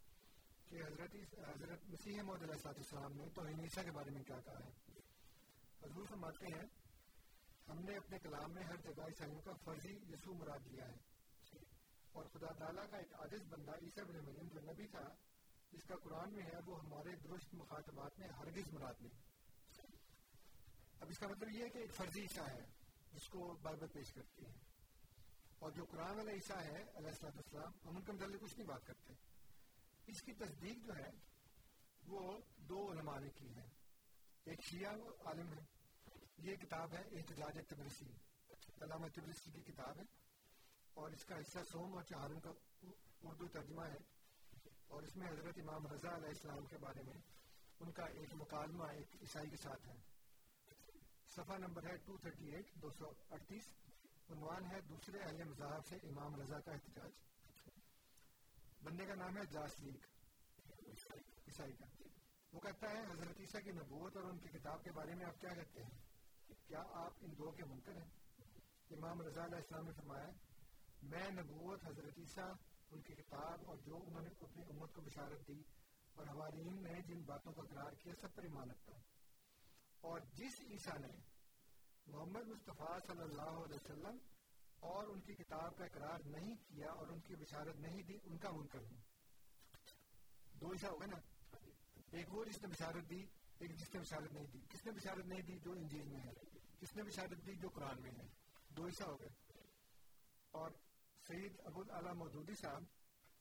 کہ 0.69 0.75
حضرت 0.75 1.17
حضرت 1.49 1.79
مسیح 1.85 2.23
محمد 2.23 2.43
علیہ 2.43 2.63
صاحب 2.63 2.75
السلام 2.77 3.13
نے 3.13 3.29
تو 3.35 3.43
عیسیٰ 3.43 3.85
کے 3.85 3.91
بارے 3.91 4.11
میں 4.11 4.23
کیا 4.23 4.41
کہا 4.41 4.59
ہے۔ 4.65 4.71
حضور 5.83 6.07
فرماتے 6.07 6.47
ہیں، 6.47 6.65
ہم 7.69 7.79
نے 7.79 7.97
اپنے 7.97 8.19
کلام 8.19 8.53
میں 8.55 8.63
ہر 8.63 8.77
جگہ 8.77 9.03
عیسائیوں 9.03 9.41
کا 9.41 9.53
فرضی 9.65 9.93
یسوع 9.93 10.35
مراد 10.35 10.67
لیا 10.67 10.89
ہے۔ 10.89 11.16
اور 12.17 12.25
خدا 12.25 12.53
تعالیٰ 12.59 12.91
کا 12.91 12.97
ایک 12.97 13.15
عادث 13.15 13.47
بندہ 13.49 13.73
عیسیٰ 13.83 14.05
بن 14.05 14.17
مریم 14.25 14.49
جو 14.49 14.61
نبی 14.61 14.87
تھا، 14.87 15.15
جس 15.73 15.85
کا 15.85 15.97
قرآن 15.97 16.33
میں 16.33 16.43
ہے، 16.43 16.59
وہ 16.67 16.81
ہمارے 16.81 17.17
درست 17.17 17.55
مخاطبات 17.55 18.19
میں 18.19 18.29
ہرگز 18.29 18.73
مراد 18.73 18.95
نہیں۔ 19.01 19.21
اب 21.01 21.07
اس 21.09 21.19
کا 21.19 21.29
مطلب 21.29 21.49
یہ 21.51 21.65
ہے 21.65 21.69
کہ 21.69 21.79
ایک 21.79 21.95
فرضی 21.95 22.21
عیسیٰ 22.21 22.49
ہے، 22.49 22.65
جس 23.13 23.29
کو 23.29 23.57
بائبل 23.63 23.87
پیش 23.87 24.13
کرتی 24.13 24.47
ہے 24.47 24.53
اور 25.59 25.71
جو 25.71 25.85
قرآن 25.85 26.17
والا 26.17 26.31
عیسیٰ 26.33 26.63
ہے، 26.63 26.83
علیہ 26.95 27.09
السلام 27.09 27.37
السلام 27.37 27.73
ہم 27.89 27.97
ان 27.97 28.03
کے 28.03 28.13
متعلق 28.13 28.41
کچھ 28.41 28.59
نہیں 28.59 28.69
بات 28.69 28.87
کرتے۔ 28.87 29.13
اس 30.07 30.23
کی 30.23 30.33
تصدیق 30.33 30.87
جو 30.87 30.97
ہے، 30.97 31.11
وہ 32.07 32.39
دو 32.57 32.93
علماء 32.93 33.19
نے 33.19 33.31
کی 33.31 33.55
ہے 33.55 33.69
ایک 34.45 34.61
شیعہ 34.63 34.93
عالم 35.25 35.53
ہے، 35.53 35.65
یہ 36.39 36.57
کتاب 36.57 36.93
ہے، 36.93 37.03
احتجاج 37.13 37.59
تبرسی 37.69 38.07
علامہ 38.81 39.07
تبرسی 39.15 39.51
کی 39.51 39.73
کتاب 39.73 39.99
ہے۔ 39.99 40.26
اور 40.97 41.11
اس 41.11 41.25
کا 41.25 41.41
حصہ 41.41 41.59
سوم 41.73 41.95
اور 41.95 42.03
چہارم 42.03 42.41
کا 42.41 42.51
اردو 43.23 43.49
ترجمہ 43.49 43.83
ہے 43.83 43.99
اور 44.87 45.03
اس 45.03 45.17
میں 45.17 45.29
حضرت 45.29 45.55
امام 45.57 45.87
رضا 45.87 46.17
علیہ 46.17 46.29
السلام 46.29 46.67
کے 46.67 46.79
بارے 46.79 47.03
میں 47.03 47.15
ان 47.81 47.93
کا 47.93 48.05
ایک 48.05 48.35
مکالمہ، 48.35 48.85
ایک 48.85 49.17
عیسائی 49.21 49.51
کے 49.51 49.57
ساتھ 49.57 49.89
ہے۔ 49.89 49.95
صفحہ 51.29 51.59
نمبر 51.59 51.85
ہے 51.85 51.97
238 51.97 52.75
دو 52.75 52.91
سو 52.91 53.11
اڑتیس، 53.31 53.69
عنوان 54.31 54.65
ہے 54.71 54.81
دوسرے 54.81 55.19
اہل 55.19 55.45
مذاہب 55.45 55.87
سے 55.87 55.97
امام 55.97 56.41
رضا 56.41 56.61
کا 56.61 56.73
احتجاج۔ 56.73 57.11
بندے 58.83 59.07
کا 59.07 59.15
نام 59.15 59.37
ہے 59.37 59.43
جاس 59.51 59.81
لیگ 59.81 59.97
عیسائی 61.49 61.73
کا۔ 61.73 61.87
وہ 62.53 62.61
کہتا 62.61 62.91
ہے، 62.91 63.01
حضرت 63.11 63.41
عیسیٰ 63.41 63.63
کی 63.65 63.71
نبوت 63.71 64.17
اور 64.17 64.25
ان 64.25 64.39
کی 64.39 64.49
کتاب 64.49 64.85
کے 64.85 64.93
بارے 64.93 65.15
میں 65.15 65.27
آپ 65.27 65.41
کیا 65.41 65.55
کہتے 65.55 65.85
ہیں؟ 65.85 65.99
کیا 66.67 66.83
آپ 66.91 67.13
ان 67.21 67.39
دو 67.39 67.51
کے 67.51 67.65
منکر 67.65 67.97
ہیں؟ 67.97 68.11
امام 68.91 69.23
رضا 69.23 69.45
علیہ 69.45 69.57
السلام 69.57 69.85
نے 69.85 69.93
فرمایا 69.93 70.29
میں 71.03 71.31
نبوت 71.31 71.87
حضرت 71.87 72.19
عیسیٰ، 72.19 72.53
ان 72.91 73.01
کی 73.01 73.15
کتاب 73.15 73.61
اور 73.67 73.77
جو 73.77 73.97
انہوں 74.07 74.23
نے 74.23 74.29
اپنی 74.41 74.63
امت 74.63 74.95
کو 74.95 75.01
بشارت 75.01 75.49
دی 75.49 75.63
اور 76.15 76.27
حوالین 76.27 76.83
نے 76.83 77.03
جن 77.03 77.23
باتوں 77.23 77.53
کا 77.53 77.63
قرار 77.63 77.93
کیا، 77.93 78.15
سب 78.21 78.35
پر 78.35 78.43
ایمان 78.43 78.71
رکھتا 78.71 78.93
ہوں۔ 78.93 79.03
اور 80.01 80.21
جس 80.33 80.61
عیسیٰ 80.61 80.99
نے 80.99 81.21
محمد 82.07 82.49
مصطفیٰ 82.49 82.99
صلی 83.07 83.23
اللہ 83.23 83.43
علیہ 83.43 83.75
وسلم 83.75 84.19
اور 84.81 85.05
ان 85.05 85.21
کی 85.21 85.35
کتاب 85.35 85.77
کا 85.77 85.85
اقرار 85.85 86.19
نہیں 86.27 86.55
کیا 86.55 86.93
اور 86.93 87.09
ان 87.09 87.21
کی 87.21 87.37
بشارت 87.37 87.77
نہیں 87.77 88.03
دی، 88.03 88.19
ان 88.25 88.39
کا 88.39 88.51
منکر 88.51 88.79
ہوں۔ 88.79 89.01
دو 90.53 90.73
عیسیٰ 90.73 90.91
ہو 90.91 91.01
گئے 91.01 91.07
نا؟ 91.07 91.17
ایک 92.11 92.35
وہ 92.35 92.45
جس 92.45 92.63
نے 92.63 92.69
بشارت 92.69 93.11
دی، 93.11 93.27
ایک 93.59 93.77
جس 93.79 93.95
نے 93.95 94.01
بشارت 94.01 94.33
نہیں 94.33 94.47
دی۔ 94.47 94.59
کس 94.69 94.87
نے 94.87 94.93
بشارت 94.93 95.27
نہیں 95.27 95.43
دی؟ 95.43 95.59
جو 95.59 95.73
انجیل 95.73 96.09
میں 96.09 96.21
ہے۔ 96.21 96.33
کس 96.81 96.97
نے 96.97 97.03
بشارت 97.03 97.47
دی؟ 97.47 97.55
جو 97.55 97.69
قرآن 97.69 98.03
میں 98.03 98.11
ہے۔ 98.11 98.27
دو 98.69 98.87
عیسیٰ 98.87 99.07
ہو 99.07 99.21
گئے۔ 99.21 99.29
اور 100.51 100.71
سعید 101.27 101.61
ابو 101.65 101.81
العلیٰ 101.81 102.15
مودودی 102.15 102.55
صاحب 102.55 102.83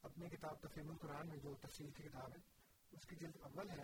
اپنی 0.02 0.30
کتاب 0.30 0.56
تفہیم 0.62 0.90
القرآن 0.90 1.28
میں 1.28 1.38
جو 1.38 1.56
تفصیل 1.62 1.92
کی 1.92 2.04
کتاب 2.04 2.32
ہے، 2.32 2.40
اس 2.92 3.08
کی 3.08 3.16
جلد 3.16 3.36
اول 3.42 3.70
ہے 3.70 3.84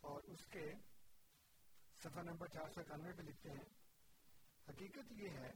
اور 0.00 0.22
اس 0.22 0.46
کے 0.46 0.72
صفحہ 2.02 2.22
نمبر 2.22 2.46
چار 2.46 2.68
سو 2.74 2.80
اکانوے 2.80 3.12
پہ 3.12 3.22
لکھتے 3.22 3.50
ہیں، 3.50 3.64
حقیقت 4.68 5.12
یہ 5.12 5.28
ہے 5.28 5.50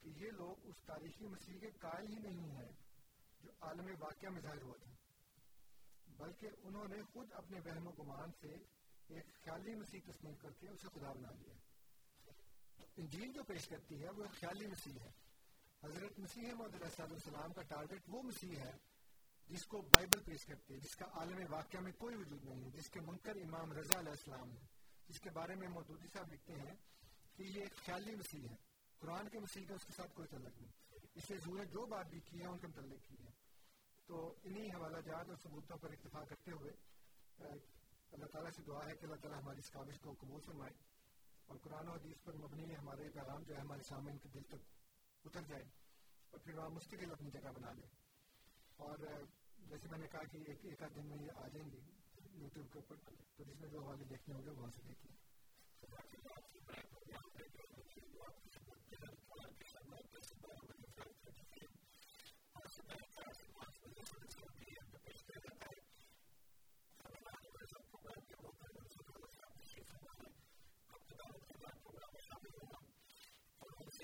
کہ 0.00 0.08
یہ 0.08 0.30
لوگ 0.30 0.66
اس 0.66 0.76
تاریخی 0.86 1.26
مسیح 1.26 1.58
کے 1.58 1.70
قائل 1.78 2.08
ہی 2.08 2.18
نہیں 2.18 2.50
ہیں 2.50 2.72
جو 3.40 3.50
عالم 3.60 3.86
واقعہ 3.98 4.28
میں 4.28 4.40
ظاہر 4.40 4.62
ہوا 4.62 4.76
تھا، 4.82 4.92
بلکہ 6.16 6.48
انہوں 6.62 6.88
نے 6.88 7.02
خود 7.12 7.32
اپنے 7.32 7.60
بہن 7.60 7.86
و 7.86 7.90
گمان 7.90 8.30
سے 8.40 8.54
ایک 9.08 9.26
خیالی 9.44 9.74
مسیح 9.74 10.00
تسلیم 10.06 10.34
کر 10.34 10.50
کے 10.50 10.68
اسے 10.68 10.88
خدا 10.88 11.12
بنا 11.12 11.30
لیا۔ 11.30 11.54
انجیل 12.96 13.32
جو 13.32 13.42
پیش 13.42 13.68
کرتی 13.68 14.02
ہے 14.02 14.10
وہ 14.10 14.22
ایک 14.22 14.40
خیالی 14.40 14.66
مسیح 14.66 15.00
ہے۔ 15.00 15.23
حضرت 15.84 16.18
مسیح 16.18 16.42
محمد 16.42 16.74
علیہ 16.74 17.02
السلام 17.02 17.52
کا 17.52 17.62
ٹارگٹ 17.62 18.00
وہ 18.08 18.22
مسیح 18.22 18.56
ہے 18.56 18.72
جس 19.46 19.66
کو 19.66 19.80
بائبل 19.80 20.20
پیش 20.20 20.46
کرتی 20.46 20.74
ہے 20.74 20.78
جس 20.78 20.96
کا 20.96 21.04
عالم 21.12 21.38
واقعہ 21.50 21.80
میں 21.80 21.92
کوئی 21.98 22.16
وجود 22.16 22.44
نہیں 22.44 22.64
ہے، 22.64 22.70
جس 22.70 22.90
کے 22.90 23.00
منکر 23.00 23.36
امام 23.36 23.72
رضا 23.72 23.98
علیہ 23.98 24.10
السلام 24.10 24.50
ہے 24.50 24.66
جس 25.08 25.20
کے 25.20 25.30
بارے 25.30 25.54
میں 25.54 25.68
مودودی 25.68 26.08
صاحب 26.12 26.32
لکھتے 26.32 26.52
ہیں 26.52 26.74
کہ 27.36 27.42
یہ 27.42 27.60
ایک 27.60 27.76
خیالی 27.76 28.14
مسیح 28.14 28.48
ہے۔ 28.48 28.54
قرآن 28.98 29.28
کے 29.28 29.38
مسیح 29.38 29.66
کا 29.66 29.74
اس 29.74 29.84
کے 29.84 29.92
ساتھ 29.96 30.14
کوئی 30.14 30.28
تعلق 30.28 30.62
نہیں۔ 30.62 30.72
اس 31.14 31.24
سے 31.28 31.36
زور 31.36 31.64
جو 31.64 31.86
بات 31.86 32.06
بھی 32.06 32.20
کی 32.20 32.40
ہے، 32.40 32.46
ان 32.46 32.58
کے 32.58 32.66
متعلق 32.66 33.08
کی 33.08 33.16
ہے۔ 33.24 33.30
تو 34.06 34.34
انہی 34.44 34.66
حوالہ 34.66 35.00
جات 35.00 35.28
اور 35.28 35.36
ثبوتوں 35.42 35.76
پر 35.76 35.90
اتفاق 35.90 36.28
کرتے 36.28 36.50
ہوئے 36.50 36.72
اللہ 38.12 38.26
تعالیٰ 38.26 38.50
سے 38.50 38.62
دعا 38.62 38.86
ہے 38.86 38.96
کہ 38.96 39.04
اللہ 39.04 39.16
تعالیٰ 39.16 39.42
ہماری 39.42 39.58
اس 39.58 39.70
کابش 39.70 40.00
کو 40.00 40.14
قبول 40.18 40.40
فرمائے 40.40 40.72
اور 41.46 41.56
قرآن 41.56 41.88
و 41.88 41.92
حدیث 41.92 42.22
پر 42.24 42.34
مبنی 42.34 42.76
ہمارے 42.76 43.08
پیغام 43.08 43.42
جو 43.42 43.54
ہے، 43.54 43.60
ہمارے 43.60 43.82
سامنے 43.82 44.10
ان 44.10 44.18
کے 44.18 44.28
دل 44.28 44.42
تک 44.42 44.83
اتر 45.24 45.40
جائے 45.48 45.64
اور 46.30 46.40
پھر 46.40 46.54
وہاں 46.54 46.70
مستقل 46.70 47.12
اپنی 47.12 47.30
جگہ 47.30 47.52
بنا 47.54 47.72
لے 47.72 47.86
اور 48.76 48.98
جیسے 49.68 49.88
میں 49.90 49.98
نے 49.98 50.06
کہا 50.12 50.24
کہ 50.32 50.38
ایک 50.46 50.64
ایک 50.64 50.82
آدھ 50.82 50.94
دن 50.96 51.06
میں 51.06 51.16
یہ 51.26 51.30
آ 51.36 51.48
جائیں 51.48 51.70
گے 51.72 51.80
یوٹیوب 52.34 52.72
کے 52.72 52.78
اوپر، 52.78 52.96
تو 53.36 53.44
جس 53.44 53.60
میں 53.60 53.68
جو 53.68 53.82
حوالے 53.82 54.04
دیکھنے 54.04 54.34
ہوں 54.34 54.42
گے 54.44 54.50
وہاں 54.50 54.70
سے 54.70 54.82
دیکھیں۔ 54.88 55.12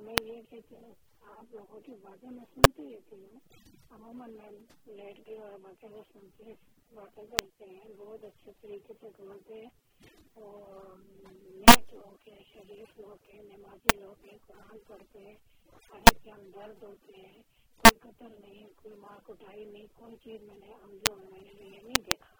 میں 0.00 0.14
یہ 0.16 0.42
کہتی 0.50 0.74
ہوں 0.74 0.92
آپ 1.30 1.54
لوگوں 1.54 1.80
کی 1.80 1.92
باتیں 2.02 2.30
میں 2.30 2.44
سنتی 2.54 2.84
رہتی 2.86 3.16
ہوں 3.16 3.38
عموماً 3.90 4.30
میں 4.30 4.50
لیٹ 4.86 5.26
کے 5.26 5.38
اور 5.38 5.58
باقاعدہ 5.58 6.02
سنتے 6.12 6.44
باتیں 6.94 7.22
کرتے 7.30 7.64
ہیں، 7.64 7.94
بہت 7.96 8.24
اچھے 8.24 8.52
طریقے 8.60 8.94
سے 9.00 9.08
بولتے 9.18 9.54
ہیں۔ 9.54 9.70
اور 10.34 10.96
نیک 11.42 11.94
لوگ 11.94 12.28
ہیں، 12.28 12.42
شریف 12.52 12.98
لوگ 12.98 13.30
ہیں، 13.34 13.42
نمازی 13.42 14.00
لوگ 14.00 14.24
ہیں، 14.24 14.38
قرآن 14.46 14.78
پڑھتے 14.86 15.18
ہیں، 15.18 15.34
ہر 15.66 15.98
ایک 15.98 16.24
کے 16.24 16.30
درد 16.54 16.82
ہوتے 16.82 17.12
ہیں۔ 17.16 17.42
کوئی 17.76 17.98
قطر 17.98 18.28
نہیں، 18.40 18.68
کوئی 18.76 18.94
ماں 18.94 19.18
کٹائی 19.26 19.64
نہیں، 19.64 19.86
کوئی 19.94 20.16
چیز 20.16 20.42
میں 20.42 20.56
نے 20.56 20.72
جو 20.92 21.16
میں 21.16 21.40
نے 21.40 21.64
یہ 21.64 21.80
نہیں 21.82 22.02
دیکھا۔ 22.06 22.36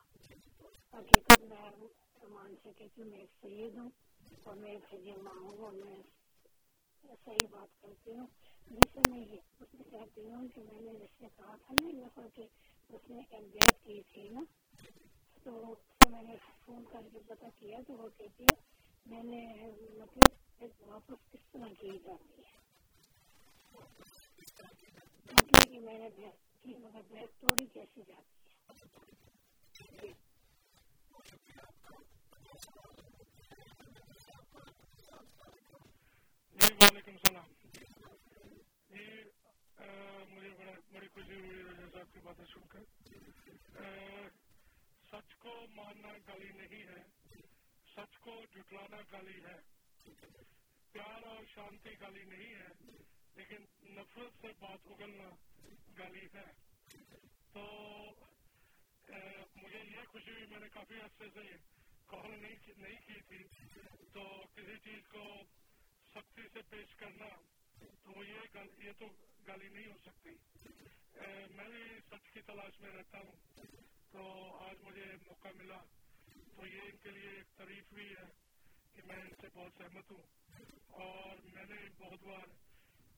حقیقت 0.98 1.42
میں 1.42 1.70
مان 2.28 2.54
سے 2.62 2.70
کہتی 2.76 3.02
ہوں 3.02 3.10
میں 3.10 3.18
ایک 3.18 3.30
سید 3.40 3.78
ہوں 3.78 3.90
اور 4.44 4.56
میں 4.56 4.72
ایک 4.72 4.94
حجی 4.94 5.12
ماں 5.12 5.40
ہوں 5.40 5.58
اور 5.58 5.72
میں 5.72 5.96
صحیح 7.24 7.46
بات 7.50 7.82
کرتی 7.82 8.10
ہوں۔ 8.10 8.26
جس 8.66 8.90
سے 8.94 9.00
میں 9.10 9.26
اس 9.60 9.74
میں 9.74 9.90
کہتی 9.90 10.20
ہوں 10.20 10.48
کہ 10.48 10.60
میں 10.72 10.80
نے 10.80 10.98
جس 10.98 11.10
سے 11.18 11.26
کہا 11.36 11.56
تھا 11.66 11.74
نا 11.74 11.88
نفر 11.92 12.28
کہ 12.34 12.42
اس 12.88 13.10
نے 13.10 13.20
ایک 13.30 13.84
کی 13.84 14.02
تھی 14.02 14.28
نا۔ 14.28 14.40
تو 15.42 15.74
میں 16.10 16.22
نے 16.22 16.36
فون 16.64 16.84
کر 16.92 17.00
کے 17.12 17.18
پتا 17.26 17.46
کیا 17.58 17.78
تو 17.86 17.92
وہ 17.92 18.08
کہتی 18.16 18.44
ہے، 18.44 18.60
میں 19.06 19.22
نے 19.22 19.66
مطلب 19.90 20.62
واپس 20.80 21.32
کس 21.32 21.52
طرح 21.52 21.72
کی 21.80 21.98
جاتی 21.98 22.42
ہے؟ 22.42 22.50
مطلب 25.32 25.72
کہ 25.72 25.80
میں 25.80 25.98
نے 25.98 26.08
بیت 26.16 26.62
کی، 26.62 26.74
مگر 26.78 27.00
بیت 27.10 27.40
توڑی 27.40 27.66
کیسے 27.66 28.00
جاتی 28.06 28.12
ہے۔ 28.12 28.50
جی۔ 30.02 30.12
وعلیکم 36.64 37.10
السلام۔ 37.10 37.44
جی 38.90 39.04
مجھے 40.30 40.48
بڑا 40.58 40.72
بڑی 40.92 41.08
خوشی 41.08 41.34
ہوئی 41.34 41.62
رجا 41.62 41.86
صاحب 41.92 42.12
کی 42.14 42.20
باتیں 42.22 42.44
سن 42.52 42.66
کر۔ 42.68 42.82
سچ 45.10 45.34
کو 45.38 45.52
ماننا 45.74 46.12
گالی 46.26 46.48
نہیں 46.56 46.82
ہے، 46.88 47.02
سچ 47.94 48.18
کو 48.20 48.34
جھٹلانا 48.52 48.96
گالی 49.12 49.38
ہے۔ 49.44 49.58
پیار 50.92 51.22
اور 51.26 51.44
شانتی 51.54 51.90
گالی 52.00 52.24
نہیں 52.24 52.54
ہے، 52.54 52.68
لیکن 53.36 53.64
نفرت 53.96 54.40
سے 54.40 54.48
بات 54.58 54.86
اگلنا 54.86 55.28
گالی 55.98 56.26
ہے۔ 56.34 56.48
تو 57.52 57.64
مجھے 59.56 59.78
یہ 59.78 60.04
خوشی 60.08 60.30
ہوئی، 60.30 60.46
میں 60.46 60.60
نے 60.60 60.68
کافی 60.68 61.00
عرصے 61.00 61.28
سے 61.34 61.56
کال 62.06 62.30
نہیں 62.40 63.00
کی 63.06 63.20
تھی۔ 63.28 63.44
تو 64.12 64.22
کسی 64.54 64.76
چیز 64.84 65.08
کو 65.08 65.24
سختی 66.14 66.42
سے 66.52 66.60
پیش 66.70 66.94
کرنا 66.96 67.28
تو 67.80 68.24
یہ 68.24 68.58
یہ 68.78 68.92
تو 68.98 69.06
گالی 69.46 69.68
نہیں 69.68 69.86
ہو 69.86 69.96
سکتی۔ 70.04 70.30
میں 71.54 71.68
بھی 71.68 71.98
سچ 72.10 72.30
کی 72.32 72.40
تلاش 72.40 72.80
میں 72.80 72.90
رہتا 72.90 73.18
ہوں۔ 73.18 73.32
تو 74.10 74.54
آج 74.56 74.76
مجھے 74.82 75.04
موقع 75.26 75.48
ملا۔ 75.54 75.78
تو 76.56 76.66
یہ 76.66 76.80
ان 76.80 76.96
کے 77.02 77.10
لیے 77.10 77.30
ایک 77.30 77.56
تعریف 77.56 77.94
بھی 77.94 78.08
ہے 78.08 78.30
کہ 78.94 79.02
میں 79.04 79.16
ان 79.16 79.30
سے 79.40 79.46
بہت 79.54 79.72
سہمت 79.78 80.10
ہوں۔ 80.10 80.22
اور 80.86 81.36
میں 81.54 81.64
نے 81.68 81.88
بہت 81.98 82.22
بار 82.22 82.46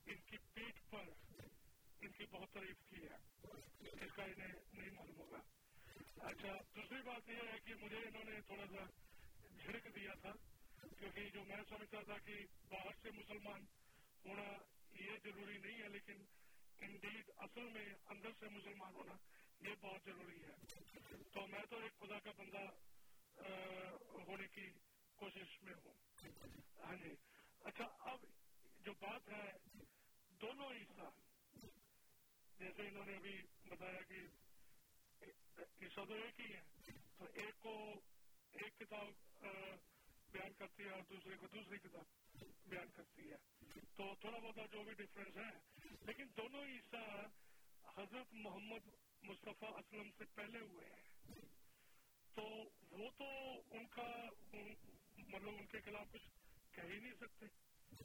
ان 0.07 0.17
کی 0.27 0.37
پیٹ 0.55 0.91
پر 0.91 1.05
ان 2.01 2.09
کی 2.13 2.25
بہت 2.31 2.51
تعریف 2.53 2.77
کی 2.91 3.03
ہے۔ 3.03 3.17
اس 4.05 4.13
کا 4.17 4.23
انہیں 4.25 4.53
نہیں 4.73 4.91
معلوم 4.91 5.19
ہوگا۔ 5.19 5.39
اچھا 6.27 6.53
دوسری 6.77 7.03
بات 7.03 7.29
یہ 7.29 7.37
ہے 7.37 7.59
کہ 7.65 7.75
مجھے 7.75 7.97
انہوں 7.97 8.25
نے 8.25 8.41
تھوڑا 8.41 8.65
سا 8.67 8.85
جھڑک 9.63 9.95
دیا 9.95 10.15
تھا۔ 10.15 10.33
کیونکہ 10.99 11.31
جو 11.31 11.45
میں 11.45 11.57
سمجھتا 11.69 12.03
تھا 12.03 12.19
کہ 12.19 12.35
باہر 12.69 12.91
سے 13.03 13.11
مسلمان 13.11 13.65
ہونا 14.27 14.45
یہ 15.03 15.11
ضروری 15.25 15.59
نہیں 15.59 15.83
ہے، 15.83 15.89
لیکن 15.89 16.25
انڈیڈ 16.81 17.31
اصل 17.37 17.63
میں 17.63 17.95
اندر 18.07 18.31
سے 18.39 18.49
مسلمان 18.49 18.95
ہونا 18.95 19.13
یہ 19.61 19.75
بہت 19.81 20.01
ضروری 20.05 20.43
ہے۔ 20.43 20.55
تو 21.33 21.47
میں 21.47 21.63
تو 21.71 21.79
ایک 21.79 21.99
خدا 22.01 22.19
کا 22.19 22.31
بندہ 22.37 22.65
ہونے 24.29 24.47
کی 24.49 24.71
کوشش 25.17 25.63
میں 25.63 25.75
ہوں۔ 25.75 25.95
ہاں 26.85 26.97
جی۔ 26.97 27.15
اچھا 27.61 27.85
اب 27.85 28.19
جو 28.81 28.93
بات 28.93 29.29
ہے 29.29 29.53
دونوں 30.29 30.71
حصہ 30.73 31.11
جیسے 32.59 32.89
انہوں 32.89 33.07
نے 33.07 33.17
ابھی 33.17 33.43
بتایا 33.65 34.01
کہ 34.03 34.15
حصہ 35.61 36.01
تو 36.09 36.15
ایک 36.15 36.41
ہی 36.41 36.55
ہے 36.55 36.63
تو 37.19 37.25
ایک 37.35 37.63
کو 37.63 37.93
ایک 38.53 38.79
کتاب 38.79 39.07
بیان 40.33 40.53
کرتی 40.53 40.85
ہے 40.85 40.91
اور 40.91 41.03
دوسرے 41.11 41.37
کو 41.37 41.47
دوسری 41.47 41.79
کتاب۔ 41.79 42.22
بیان 42.67 42.89
کرتی 42.97 43.31
ہے۔ 43.31 43.37
تو 43.97 44.15
تھوڑا 44.21 44.39
بہت 44.39 44.73
جو 44.73 44.83
بھی 44.83 44.93
ڈفرینس 44.93 45.37
ہے۔ 45.37 45.79
لیکن 46.07 46.27
دونوں 46.37 46.65
عیسیٰ 46.65 47.27
حضرت 47.97 48.27
محمد 48.33 48.89
مصطفیٰ 49.23 49.79
اسلم 49.79 50.11
سے 50.19 50.25
پہلے 50.35 50.59
ہوئے 50.59 50.87
ہیں۔ 50.87 51.35
تو 52.35 52.43
وہ 52.91 53.11
تو 53.19 53.25
ان 53.71 53.87
کا 53.87 54.07
مطلب 55.17 55.49
ان 55.49 55.67
کے 55.67 55.81
خلاف 55.81 56.07
کچھ 56.13 56.29
کہہ 56.73 56.83
ہی 56.83 57.01
نہیں 57.01 57.15
سکتے۔ 57.21 57.47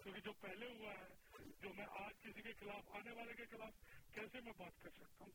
کیونکہ 0.04 0.22
جو 0.22 0.34
پہلے 0.34 0.66
ہوا 0.66 0.94
ہے، 0.94 1.16
جو 1.62 1.74
میں 1.74 1.86
آج 1.90 2.22
کسی 2.24 2.42
کے 2.42 2.54
خلاف، 2.54 2.90
آنے 2.90 3.12
والے 3.12 3.34
کے 3.34 3.46
خلاف 3.46 3.74
کیسے 4.14 4.42
میں 4.42 4.54
بات 4.58 4.82
کر 4.82 4.90
سکتا 4.90 5.26
ہوں؟ 5.26 5.32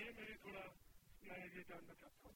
یہ 0.00 0.10
میری 0.10 0.34
تھوڑا 0.34 0.66
میں 1.22 1.46
یہ 1.54 1.62
جاننا 1.68 1.94
چاہتا 1.94 2.28
ہوں۔ 2.28 2.34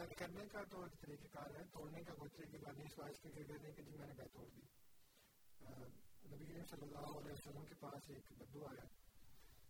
بیت 0.00 0.18
کرنے 0.18 0.48
کا 0.52 0.62
تو 0.70 0.82
ایک 0.82 1.00
طریقہ 1.00 1.26
کار 1.32 1.54
ہے، 1.54 1.64
توڑنے 1.72 2.02
کا 2.02 2.14
کوئی 2.14 2.30
طریقہ 2.36 2.64
کار 2.64 2.72
نہیں 2.72 2.84
اس 2.84 2.92
سوائش 2.94 3.20
کے 3.20 3.28
کہتے 3.30 3.52
ہیں 3.52 3.72
کہ 3.72 3.82
جی 3.82 3.96
میں 3.98 4.06
نے 4.06 4.14
بیت 4.14 4.32
توڑ 4.32 4.48
دی۔ 4.48 4.60
نبی 6.34 6.46
کریم 6.46 6.64
صلی 6.70 6.82
اللہ 6.82 6.98
علیہ 6.98 7.32
وسلم 7.32 7.64
کے 7.64 7.74
پاس 7.80 8.10
ایک 8.10 8.32
بدو 8.38 8.66
آیا، 8.66 8.84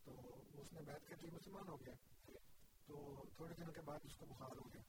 تو 0.05 0.41
اس 0.53 0.73
نے 0.73 0.81
بیت 0.81 1.09
کر 1.09 1.17
دی، 1.23 1.27
مسلمان 1.33 1.69
ہو 1.69 1.77
گیا۔ 1.77 1.95
تو 2.87 3.25
تھوڑے 3.37 3.55
دنوں 3.55 3.73
کے 3.73 3.81
بعد 3.81 3.99
اس 4.05 4.17
کو 4.17 4.27
بخار 4.27 4.57
ہو 4.65 4.73
گیا۔ 4.75 4.83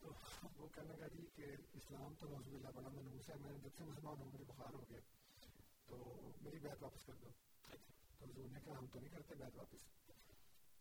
تو 0.00 0.12
وہ 0.56 0.68
کہنے 0.68 0.96
لگا 0.96 1.06
جی 1.06 1.26
کہ 1.34 1.44
اسلام 1.72 2.14
تو 2.14 2.28
نوزب 2.28 2.54
اللہ 2.54 2.68
بڑا 2.68 2.88
منوس 2.88 3.30
ہے، 3.30 3.34
میں 3.34 3.58
جب 3.58 3.70
سے 3.78 3.84
مسلمان 3.84 4.16
ہوں، 4.18 4.26
مجھے 4.26 4.44
بخار 4.44 4.74
ہو 4.74 4.82
گیا۔ 4.90 5.00
تو 5.86 6.14
میری 6.42 6.58
بیت 6.58 6.82
واپس 6.82 7.06
کر 7.06 7.12
دو۔ 7.14 7.28
تو 8.18 8.24
حضور 8.24 8.48
نے 8.52 8.60
کہا، 8.64 8.78
ہم 8.78 8.86
تو 8.86 9.00
نہیں 9.00 9.10
کرتے 9.10 9.34
بیت 9.34 9.58
واپس۔ 9.58 10.06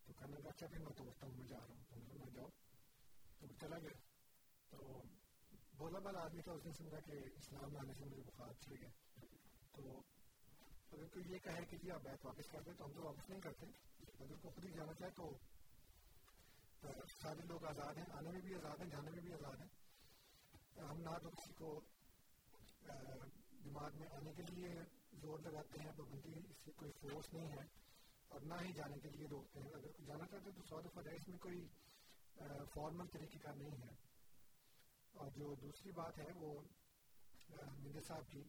تو 0.05 0.13
کہنے 0.13 0.35
لگا 0.39 0.49
اچھا 0.49 0.67
پھر 0.67 0.79
میں 0.79 0.93
توڑتا 0.97 1.27
ہوں، 1.27 1.33
میں 1.37 1.47
جا 1.47 1.57
رہا 1.57 1.75
ہوں۔ 1.75 1.83
تو 1.89 2.19
میں 2.19 2.29
جاؤ۔ 2.35 2.47
تو 3.47 3.55
چلا 3.61 3.79
گیا۔ 3.79 3.97
تو 4.69 5.01
بولا 5.77 5.99
بالا 5.99 6.19
آدمی 6.19 6.41
تھا، 6.41 6.51
اس 6.51 6.65
نے 6.65 6.71
سمجھا 6.71 6.99
کہ 6.99 7.11
اسلام 7.11 7.73
لانے 7.73 7.93
سے 7.93 8.05
مجھے 8.05 8.23
بخار 8.23 8.53
چڑھ 8.53 8.81
گیا۔ 8.81 8.89
تو 9.75 10.01
اگر 10.91 11.07
کوئی 11.07 11.25
یہ 11.33 11.37
کہے 11.37 11.65
کہ 11.65 11.77
جی 11.77 11.91
آپ 11.91 12.01
بیت 12.01 12.25
واپس 12.25 12.51
کر 12.51 12.61
دیں 12.61 12.73
تو 12.73 12.85
ہم 12.85 12.93
تو 12.93 13.03
واپس 13.03 13.29
نہیں 13.29 13.41
کرتے۔ 13.41 13.65
اگر 14.19 14.35
کو 14.41 14.49
خود 14.49 14.65
ہی 14.65 14.71
جانا 14.71 14.93
چاہے 14.93 15.11
تو 15.11 15.37
سارے 17.21 17.47
لوگ 17.47 17.65
آزاد 17.65 17.93
ہیں، 17.97 18.05
آنے 18.11 18.31
میں 18.31 18.41
بھی 18.41 18.55
آزاد 18.55 18.77
ہیں، 18.81 18.89
جانے 18.89 19.11
میں 19.11 19.21
بھی 19.21 19.33
آزاد 19.33 19.61
ہیں۔ 19.61 19.69
ہم 20.89 21.01
نہ 21.01 21.17
تو 21.23 21.29
کسی 21.29 21.53
کو 21.53 21.81
دماغ 23.65 23.89
میں 23.99 24.07
آنے 24.11 24.31
کے 24.33 24.43
لیے 24.43 24.69
زور 25.21 25.39
لگاتے 25.39 25.79
ہیں 25.79 25.91
پابندی 25.97 26.39
اس 26.49 26.57
سے 26.65 26.71
کوئی 26.71 26.91
فورس 26.91 27.33
نہیں 27.33 27.47
ہے 27.47 27.63
اور 28.27 28.41
نہ 28.41 28.53
ہی 28.53 28.73
جانے 28.73 28.99
کے 28.99 29.09
لیے 29.09 29.27
روکتے 29.31 29.59
ہیں۔ 29.59 29.67
اگر 29.67 29.87
کوئی 29.87 30.05
جانا 30.05 30.27
چاہتے 30.27 30.49
ہیں 30.49 30.57
تو 30.57 30.63
سو 30.63 30.81
دفعہ 30.81 31.13
اس 31.13 31.27
میں 31.27 31.37
کوئی 31.37 31.67
فارمل 32.73 33.07
طریقے 33.07 33.39
کا 33.39 33.51
نہیں 33.55 33.81
ہے 33.81 33.93
اور 35.15 35.29
جو 35.35 35.53
دوسری 35.61 35.91
بات 35.91 36.19
ہے 36.19 36.31
وہ 36.35 36.53
مرزا 37.49 38.01
صاحب 38.07 38.31
کی 38.31 38.43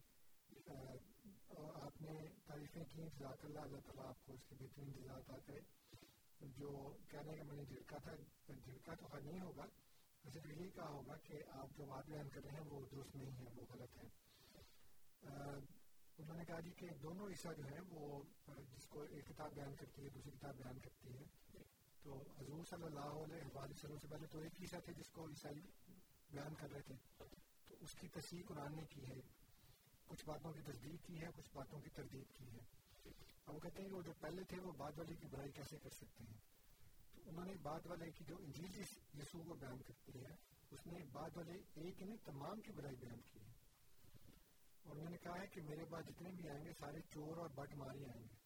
آپ 1.83 2.01
نے 2.03 2.17
تعریفیں 2.47 2.85
کی 2.85 3.03
جزاک 3.09 3.45
اللہ 3.45 3.59
اللہ 3.59 3.81
تعالیٰ 3.87 4.07
آپ 4.07 4.25
کو 4.27 4.33
اس 4.33 4.45
کی 4.49 4.55
بہترین 4.55 4.93
جزاک 4.93 5.31
آتے 5.31 5.61
جو 6.57 6.99
کہنے 7.09 7.37
کا 7.37 7.45
میں 7.45 7.57
نے 7.57 7.65
جھڑکا 7.65 7.99
تھا 7.99 8.13
جھڑکا 8.47 8.95
تو 8.95 9.07
خیر 9.07 9.21
نہیں 9.21 9.41
ہوگا 9.41 9.67
صرف 10.25 10.47
یہی 10.47 10.69
کہا 10.71 10.89
ہوگا 10.89 11.17
کہ 11.23 11.43
آپ 11.51 11.77
جو 11.77 11.85
بات 11.85 12.09
بیان 12.09 12.29
کر 12.29 12.45
رہے 12.45 12.53
ہیں 12.53 12.67
وہ 12.69 12.81
درست 12.93 13.17
نہیں 13.17 13.33
ہے 13.39 13.45
وہ 13.55 13.67
غلط 13.71 13.97
ہے 13.97 14.09
انہوں 16.19 16.37
نے 16.37 16.45
کہا 16.45 16.61
جی 16.61 16.71
کہ 16.71 16.89
دونوں 17.03 17.29
عیسیٰ 17.29 17.57
جو 17.57 17.65
ہیں 17.65 17.81
وہ 17.91 18.23
جس 18.73 18.87
کو 18.87 19.03
ایک 19.03 19.29
کتاب 19.29 19.55
بیان 19.55 19.75
کرتی 19.75 20.05
ہے 20.05 20.09
دوسری 20.09 20.31
کتاب 20.31 20.57
بیان 20.57 20.79
کرتی 20.79 21.15
ہے 21.15 21.25
تو 22.03 22.23
حضور 22.39 22.65
صلی 22.65 22.85
اللہ 22.85 23.01
علیہ 23.01 23.57
وسلم 23.57 23.99
سے 23.99 24.07
پہلے 24.09 24.27
تو 24.27 24.39
ایک 24.39 24.53
عیسیٰ 24.61 24.81
تھے 24.85 24.93
جس 24.93 25.11
کو 25.11 25.29
عیسائی 25.29 25.61
بیان 26.31 26.55
کر 26.55 26.71
رہے 26.71 26.81
تھے۔ 26.81 26.95
تو 27.69 27.77
اس 27.81 27.93
کی 27.93 28.09
تصحیح 28.09 28.43
قرآن 28.47 28.77
نے 28.77 28.83
کی 28.91 29.07
ہے۔ 29.07 29.21
کچھ 30.07 30.25
باتوں 30.27 30.53
کی 30.53 30.61
تصدیق 30.61 31.07
کی 31.07 31.21
ہے، 31.21 31.27
کچھ 31.37 31.51
باتوں 31.55 31.81
کی 31.81 31.91
تردید 31.91 32.39
کی 32.39 32.45
ہے۔ 32.45 32.59
اب 33.47 33.55
وہ 33.55 33.61
کہتے 33.61 33.83
ہیں 33.83 33.89
کہ 33.89 33.95
وہ 33.95 34.03
جو 34.03 34.13
پہلے 34.21 34.45
تھے، 34.45 34.61
وہ 34.61 34.73
بعد 34.73 34.93
والے 34.99 35.15
کی 35.15 35.27
برائی 35.27 35.51
کیسے 35.51 35.79
کر 35.79 35.91
سکتے 35.91 36.25
ہیں؟ 36.25 36.37
تو 37.15 37.23
انہوں 37.27 37.45
نے 37.45 37.53
بعد 37.63 37.81
والے 37.87 38.11
کی 38.11 38.25
جو 38.25 38.37
انجیل 38.37 38.81
یسوع 39.15 39.45
کو 39.45 39.55
بیان 39.55 39.83
کرتی 39.83 40.19
ہے، 40.19 40.35
اس 40.71 40.87
نے 40.87 40.99
بعد 41.13 41.31
والے 41.37 41.53
ایک 41.53 42.03
نے 42.03 42.17
تمام 42.25 42.61
کی 42.61 42.73
برائی 42.73 42.97
بیان 42.97 43.21
کی 43.21 43.41
ہے۔ 43.41 43.53
اور 44.83 44.97
انہوں 44.97 45.11
نے 45.11 45.17
کہا 45.17 45.41
ہے 45.41 45.47
کہ 45.47 45.61
میرے 45.61 45.85
بعد 45.85 46.03
جتنے 46.03 46.31
بھی 46.31 46.49
آئیں 46.49 46.65
گے، 46.65 46.73
سارے 46.81 47.01
چور 47.01 47.37
اور 47.37 47.49
بٹ 47.49 47.75
ماری 47.75 48.05
آئیں 48.05 48.23
گے۔ 48.23 48.42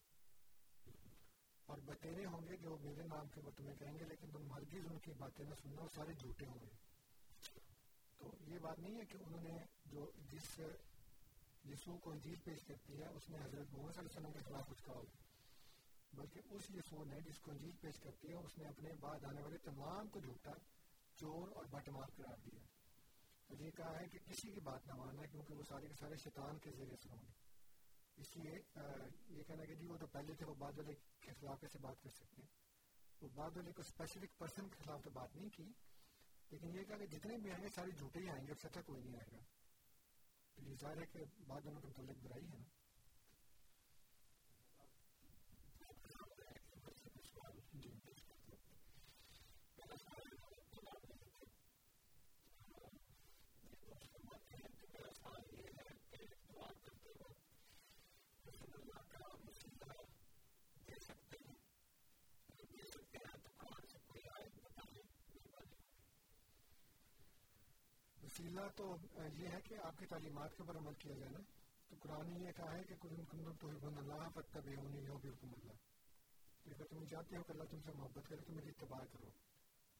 اور 1.67 1.77
بتیرے 1.85 2.25
ہوں 2.25 2.47
گے 2.49 2.57
جو 2.57 2.77
میرے 2.81 3.03
نام 3.03 3.27
کے 3.27 3.41
وہ 3.45 3.51
تمہیں 3.57 3.75
کہیں 3.79 3.99
گے، 3.99 4.05
لیکن 4.05 4.31
تم 4.31 4.51
ہرگز 4.51 4.85
ان 4.91 4.99
کی 4.99 5.11
باتیں 5.17 5.45
نہ 5.45 5.55
سننا 5.61 5.81
وہ 5.81 5.87
سارے 5.95 6.13
جھوٹے 6.13 6.45
ہوں 6.45 6.59
گے۔ 6.61 6.69
تو 8.17 8.31
یہ 8.47 8.59
بات 8.59 8.79
نہیں 8.79 8.95
ہے 8.95 9.05
کہ 9.05 9.17
انہوں 9.25 9.43
نے 9.43 9.57
جو 9.85 10.11
جس 10.31 10.59
یسوع 11.69 11.97
کو 11.97 12.11
انجیل 12.11 12.35
پیش 12.43 12.59
کرتی 12.67 13.01
ہے، 13.01 13.07
اس 13.07 13.29
نے 13.29 13.37
حضرت 13.37 13.73
محمد 13.73 13.93
صلی 13.93 13.99
اللہ 13.99 14.17
علیہ 14.17 14.19
وسلم 14.19 14.31
کے 14.31 14.39
خلاف 14.39 14.67
کچھ 14.69 14.83
کہا 14.85 15.01
بلکہ 16.13 16.41
اس 16.49 16.63
یسوع 16.69 17.05
نے 17.05 17.21
جس 17.21 17.39
کو 17.39 17.51
انجیل 17.51 17.75
پیش 17.81 17.99
کرتی 17.99 18.27
ہے، 18.27 18.33
اس 18.33 18.57
نے 18.57 18.67
اپنے 18.67 18.89
بعد 18.99 19.25
آنے 19.25 19.41
والے 19.41 19.57
تمام 19.57 20.07
کو 20.07 20.19
جھوٹا، 20.19 20.51
چور 21.15 21.47
اور 21.55 21.65
بٹ 21.65 21.89
مار 21.89 22.09
قرار 22.15 22.37
دیا۔ 22.45 22.59
اور 23.47 23.59
یہ 23.59 23.71
کہا 23.71 23.99
ہے 23.99 24.05
کہ 24.11 24.19
کسی 24.25 24.51
کی 24.51 24.59
بات 24.59 24.87
نہ 24.87 24.93
ماننا، 24.93 25.25
کیونکہ 25.25 25.53
وہ 25.53 25.63
سارے 25.69 25.87
کے 25.87 25.93
سارے 25.99 26.15
شیطان 26.15 26.57
کے 26.57 26.71
ذریعے 26.71 26.95
سے 27.03 27.09
ہوں 27.09 27.21
گے۔ 27.21 27.46
اس 28.17 28.35
لیے 28.35 28.61
یہ 29.29 29.43
کہنا 29.43 29.65
کہ 29.65 29.75
جی 29.75 29.85
وہ 29.85 29.97
تو 29.97 30.07
پہلے 30.07 30.33
تھے، 30.33 30.45
وہ 30.45 30.53
بعد 30.53 30.77
والے 30.77 30.93
کے 31.19 31.31
خلاف 31.39 31.59
کیسے 31.61 31.79
بات 31.79 32.03
کر 32.03 32.09
سکتے 32.09 32.41
ہیں۔ 32.41 32.49
وہ 33.21 33.29
بعد 33.35 33.57
والے 33.57 33.71
کو 33.71 33.81
اسپیسیفک 33.81 34.37
پرسن 34.37 34.69
کے 34.69 34.83
خلاف 34.83 35.03
تو 35.03 35.09
بات 35.09 35.35
نہیں 35.35 35.49
کی، 35.49 35.71
لیکن 36.49 36.75
یہ 36.75 36.83
کہا 36.83 36.97
کہ 36.97 37.05
جتنے 37.05 37.37
بھی 37.37 37.51
آئیں 37.51 37.63
گے، 37.63 37.69
سارے 37.75 37.91
جھوٹے 37.91 38.19
ہی 38.19 38.29
آئیں 38.29 38.47
گے 38.47 38.53
سچا 38.53 38.81
کوئی 38.81 39.01
نہیں 39.01 39.15
آئے 39.15 39.37
گا۔ 39.37 39.43
تو 40.55 40.61
یہ 40.61 40.75
ظاہر 40.75 40.97
ہے 40.97 41.05
کہ 41.05 41.19
بعد 41.47 41.65
والوں 41.65 41.81
کے 41.81 41.87
متعلق 41.87 42.17
برائی 42.23 42.45
ہے 42.45 42.57
نا۔ 42.57 42.86
وسیلہ 68.39 68.61
تو 68.75 68.95
یہ 69.33 69.47
ہے 69.47 69.61
کہ 69.61 69.75
آپ 69.83 69.97
کی 69.97 70.05
تعلیمات 70.05 70.49
کے 70.57 70.63
اوپر 70.63 70.77
عمل 70.77 70.93
کیا 70.93 71.15
جائے 71.15 71.31
نا، 71.31 71.39
تو 71.89 71.95
قرآن 71.99 72.29
نے 72.29 72.39
یہ 72.39 72.51
کہا 72.51 72.73
ہے 72.73 72.83
کہ 72.83 72.95
کن 72.95 73.15
کن 73.25 73.57
تو 73.57 73.69
حکم 73.69 73.97
اللہ 73.97 74.29
فتب 74.29 74.67
ہونی 74.77 75.07
ہو 75.07 75.17
حکم 75.17 75.47
اللہ۔ 75.47 75.73
کہ 76.63 76.69
اگر 76.69 76.85
تم 76.85 77.05
چاہتے 77.05 77.37
ہو 77.37 77.43
کہ 77.43 77.51
اللہ 77.51 77.63
تم 77.63 77.81
سے 77.81 77.91
محبت 77.91 78.29
کرے 78.29 78.41
تو 78.41 78.53
میری 78.53 78.69
اتباع 78.69 79.05
کرو۔ 79.05 79.29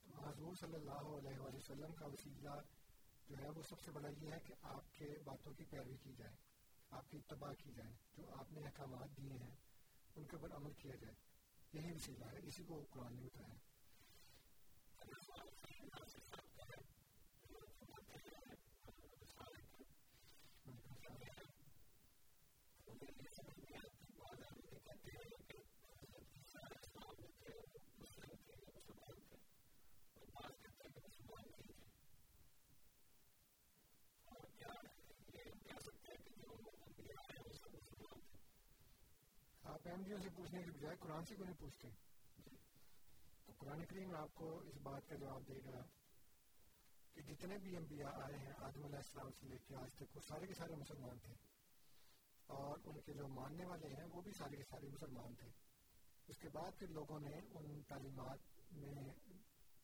تو 0.04 0.30
حضور 0.30 0.56
صلی 0.60 0.76
اللہ 0.76 0.92
علیہ 0.92 1.40
وآلہ 1.40 1.56
وسلم 1.56 1.94
کا 1.94 2.06
وسیلہ 2.06 2.50
جو 3.28 3.38
ہے، 3.38 3.50
وہ 3.56 3.62
سب 3.62 3.80
سے 3.80 3.92
بڑا 3.92 4.10
یہ 4.10 4.32
ہے 4.32 4.40
کہ 4.40 4.54
آپ 4.62 4.94
کے 4.94 5.06
باتوں 5.26 5.54
کی 5.54 5.64
پیروی 5.64 5.98
کی 5.98 6.14
جائے، 6.14 6.36
آپ 6.90 7.10
کی 7.10 7.18
اتباع 7.18 7.54
کی 7.54 7.72
جائے، 7.74 7.94
جو 8.18 8.24
آپ 8.40 8.52
نے 8.52 8.62
احکامات 8.66 9.18
دیے 9.18 9.34
ہیں، 9.34 9.56
ان 10.16 10.26
کے 10.26 10.36
اوپر 10.36 10.56
عمل 10.56 10.74
کیا 10.74 10.96
جائے۔ 10.96 11.16
یہی 11.74 11.92
وسیلہ 11.92 12.26
ہے، 12.26 12.38
اسی 12.44 12.64
کو 12.64 12.86
قرآن 12.90 13.16
نے 13.16 13.22
بتایا۔ 13.22 13.56
آپ 39.88 39.94
احمدیوں 39.94 40.18
سے 40.20 40.30
پوچھنے 40.36 40.62
کے 40.64 40.72
بجائے 40.72 40.96
قرآن 41.00 41.26
سے 41.26 41.36
کیوں 41.36 41.46
نہیں 41.46 41.60
پوچھتے 41.60 41.90
تو 43.46 43.54
قرآن 43.58 43.84
کریم 43.86 44.16
آپ 44.16 44.34
کو 44.36 44.48
اس 44.62 44.78
بات 44.84 45.08
کا 45.10 45.16
جواب 45.16 45.48
دے 45.48 45.60
گا 45.66 45.82
کہ 47.16 47.22
جتنے 47.24 47.58
بھی 47.58 47.76
انبیاء 47.78 48.12
آئے 48.18 48.38
ہیں 48.38 48.54
آدم 48.60 48.84
علیہ 48.86 48.98
السلام 48.98 49.30
سے 49.32 49.48
لے 49.48 49.58
کے 49.68 49.76
آج 49.76 49.96
تک 49.96 50.16
وہ 50.16 50.22
سارے 50.28 50.48
کے 50.48 50.54
سارے 50.54 50.76
مسلمان 50.76 51.18
تھے 51.20 51.34
اور 52.50 52.78
ان 52.86 53.00
کے 53.02 53.14
جو 53.14 53.28
ماننے 53.30 53.66
والے 53.66 53.94
ہیں 53.94 54.06
وہ 54.12 54.22
بھی 54.22 54.32
سارے 54.38 54.58
کے 54.58 54.64
سارے 54.66 54.90
مسلمان 54.90 55.34
تھے 55.36 55.50
اس 56.28 56.38
کے 56.38 56.50
بعد 56.54 56.80
پھر 56.80 56.94
لوگوں 56.94 57.20
نے 57.22 57.36
ان 57.54 57.82
تعلیمات 57.88 58.74
میں 58.76 59.10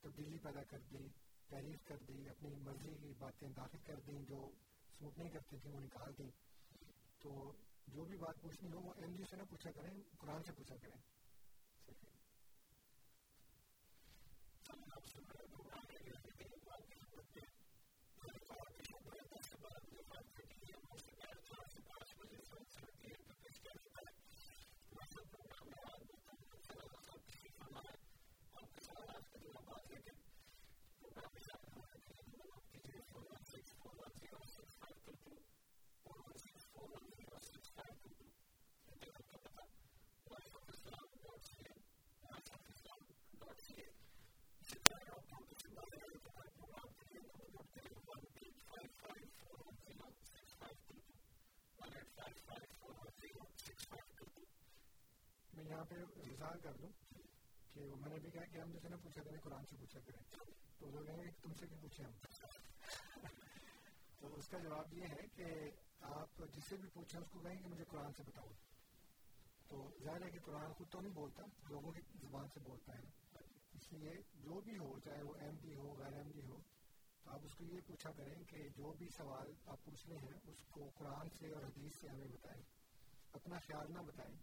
تبدیلی 0.04 0.38
پیدا 0.44 0.64
کر 0.70 0.88
دی 0.92 1.08
تعریف 1.50 1.86
کر 1.86 2.08
دی 2.08 2.30
اپنی 2.30 2.56
مرضی 2.62 2.96
کی 2.98 3.14
باتیں 3.20 3.50
داخل 3.56 3.86
کر 3.86 4.00
دیں 4.08 4.22
جو 4.26 4.48
سوٹ 4.92 5.18
نہیں 5.18 5.30
کرتی 5.32 5.58
تھیں 5.58 5.72
وہ 5.72 5.82
نکال 5.82 6.18
دیں 6.18 6.30
تو 7.22 7.52
جو 7.88 8.06
بھی 8.06 8.18
بات 8.18 8.42
پوچھنی 8.42 8.72
ہو، 8.72 8.80
وہ 8.80 8.94
ایم 8.98 9.16
جی 9.16 9.24
سے 9.30 9.36
نہ 9.36 9.44
پوچھا 9.50 9.72
کریں، 9.72 9.90
قرآن 10.20 10.44
سے 10.44 10.52
پوچھا 10.58 10.76
کریں۔ 10.82 11.02
میں 55.54 55.64
یہاں 55.66 55.86
پہ 55.86 55.96
اظہار 55.96 56.56
کر 56.64 56.74
دوں 56.74 56.90
کہ 57.74 57.80
میں 57.80 58.10
نے 58.10 58.20
بھی 58.20 58.32
کہا 58.32 58.46
کہ 58.46 58.58
ہم 58.58 58.72
جیسے 58.72 58.90
نہ 58.90 58.96
پوچھا 58.96 59.24
کریں، 59.24 59.38
قرآن 59.44 59.66
سے 59.66 59.76
پوچھا 59.80 60.00
کریں۔ 60.00 60.22
تو 60.80 60.90
لوگ 60.90 61.06
کہیں 61.06 61.18
گے 61.18 61.24
کہ 61.24 61.44
تم 61.44 61.54
سے 61.54 61.68
کیوں 61.68 61.82
پوچھیں 61.82 62.06
ہم؟ 62.06 62.12
تو 64.20 64.36
اس 64.36 64.48
کا 64.48 64.58
جواب 64.58 64.94
یہ 64.94 65.04
ہے 65.04 65.28
کہ 65.36 65.44
آپ 66.04 66.44
جس 66.56 66.64
سے 66.70 66.78
بھی 66.78 66.90
پوچھیں، 66.94 67.22
اس 67.22 67.28
کو 67.32 67.40
کہیں 67.40 67.56
کہ 67.56 67.68
مجھے 67.68 67.84
قرآن 67.84 68.14
سے 68.14 68.24
بتاؤ۔ 68.24 68.48
تو 69.68 69.90
ظاہر 70.04 70.22
ہے 70.22 70.30
کہ 70.30 70.40
قرآن 70.40 70.74
خود 70.74 70.90
تو 70.90 71.02
نہیں 71.02 71.14
بولتا، 71.14 71.44
لوگوں 71.70 71.92
کی 71.92 72.02
زبان 72.22 72.48
سے 72.54 72.60
بولتا 72.60 72.94
ہے۔ 72.96 73.04
اس 73.74 73.94
لیے 73.94 74.12
جو 74.36 74.62
بھی 74.62 74.78
ہو، 74.78 75.00
چاہے 75.00 75.22
وہ 75.22 75.34
ایم 75.36 75.56
پی 75.62 75.76
ہو، 75.76 75.96
غیر 75.98 76.14
ایم 76.14 76.32
پی 76.32 76.42
ہو، 76.42 76.58
تو 77.24 77.32
آپ 77.32 77.40
اس 77.44 77.54
کو 77.56 77.64
یہ 77.64 77.80
پوچھا 77.88 78.12
کریں 78.12 78.44
کہ 78.44 78.70
جو 78.70 78.94
بھی 78.94 79.10
سوال 79.18 79.54
آپ 79.66 79.86
پوچھ 79.86 80.08
رہے 80.08 80.18
ہیں، 80.18 80.40
اس 80.44 80.66
کو 80.72 80.90
قرآن 80.96 81.30
سے 81.30 81.52
اور 81.52 81.64
حدیث 81.64 81.96
سے 82.02 82.08
ہمیں 82.08 82.28
بتائیں۔ 82.28 82.62
اپنا 83.34 83.60
خیال 83.60 83.94
نہ 83.94 84.00
بتائیں، 84.00 84.36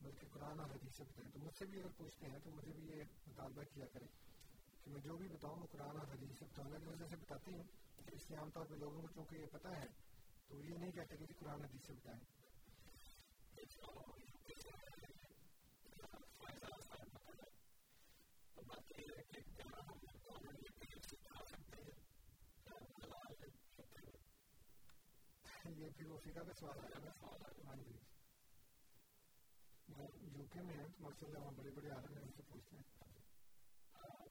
بلکہ 0.00 0.26
قرآن 0.30 0.60
اور 0.60 0.70
حدیث 0.70 0.96
سے 0.96 1.04
بتائیں۔ 1.04 1.30
تو 1.32 1.38
مجھ 1.38 1.54
سے 1.58 1.64
بھی 1.64 1.80
اگر 1.80 1.90
پوچھتے 1.96 2.26
ہیں، 2.26 2.38
تو 2.44 2.50
مجھے 2.50 2.72
بھی 2.72 2.86
یہ 2.86 3.02
مطالبہ 3.26 3.62
کیا 3.74 3.86
کریں 3.86 4.08
کہ 4.84 4.90
میں 4.90 5.00
جو 5.00 5.16
بھی 5.16 5.28
بتاؤں، 5.28 5.56
وہ 5.56 5.66
قرآن 5.70 5.96
اور 5.96 6.06
حدیث 6.06 6.38
سے 6.38 6.44
بتاؤں۔ 6.44 6.78
کی 6.78 6.86
وجہ 6.86 7.06
سے 7.10 7.16
بتاتی 7.16 7.52
ہوں، 7.52 7.62
اس 8.12 8.30
لیے 8.30 8.38
عام 8.38 8.50
طور 8.50 8.66
پہ 8.66 8.74
لوگوں 8.74 9.02
کو 9.02 9.08
چونکہ 9.14 9.36
یہ 9.36 9.46
پتہ 9.52 9.68
ہے 9.68 9.86
تو 10.50 10.60
یہ 10.60 10.74
نہیں 10.74 10.92
کہتے 10.92 11.18
کہ 11.18 11.34
قرآن 11.34 11.62
حدیث 11.62 11.86
سے 11.86 11.94
بتائیں 11.94 12.20
یہ 25.70 25.90
پھر 25.90 26.06
وہ 26.06 26.18
فقہ 26.18 26.40
کا 26.40 26.54
سوال 26.54 26.80
آیا 26.80 27.00
نا 27.00 27.10
ہاں 27.62 27.78
جی۔ 27.78 27.98
یو 30.32 30.46
کے 30.46 30.62
میں 30.62 30.74
ہیں 30.74 30.88
ماشاء 31.00 31.26
اللہ 31.26 31.38
وہاں 31.38 31.56
بڑے 31.56 31.72
بڑے 31.72 31.90
عالم 31.90 32.12
ہیں، 32.12 32.22
ان 32.22 32.32
سے 32.32 32.44
پوچھتے 32.44 32.76
ہیں۔ 32.76 32.84
ہاں 33.94 34.20
جی 34.20 34.28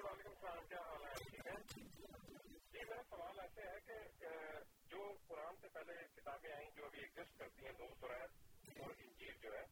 حال 0.00 0.18
ہے 0.18 0.20
ٹھیک 0.20 0.20
ہے 0.20 0.33
جی 1.66 1.82
میرا 2.74 3.02
سوال 3.08 3.38
ایسے 3.40 3.62
ہے 3.62 3.78
کہ 4.18 4.28
جو 4.88 4.98
قرآن 5.28 5.54
سے 5.60 5.68
پہلے 5.68 5.92
کتابیں 6.16 6.50
آئیں 6.52 6.70
جو 6.76 6.84
ابھی 6.84 7.00
ایگزٹ 7.00 7.38
کرتی 7.38 7.64
ہیں 7.64 7.72
دو 7.78 7.86
اور 8.02 8.90
انجیل 8.98 9.34
جو 9.42 9.52
ہے 9.54 9.62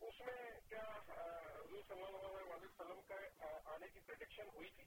اس 0.00 0.20
میں 0.20 0.36
کیا 0.68 0.84
حضور 1.08 1.82
صلی 1.88 2.02
اللہ 2.04 2.26
علیہ 2.28 2.54
وسلم 2.64 3.00
کا 3.08 3.16
آنے 3.66 3.88
کی 3.88 4.00
پرڈکشن 4.06 4.48
ہوئی 4.54 4.70
تھی 4.70 4.84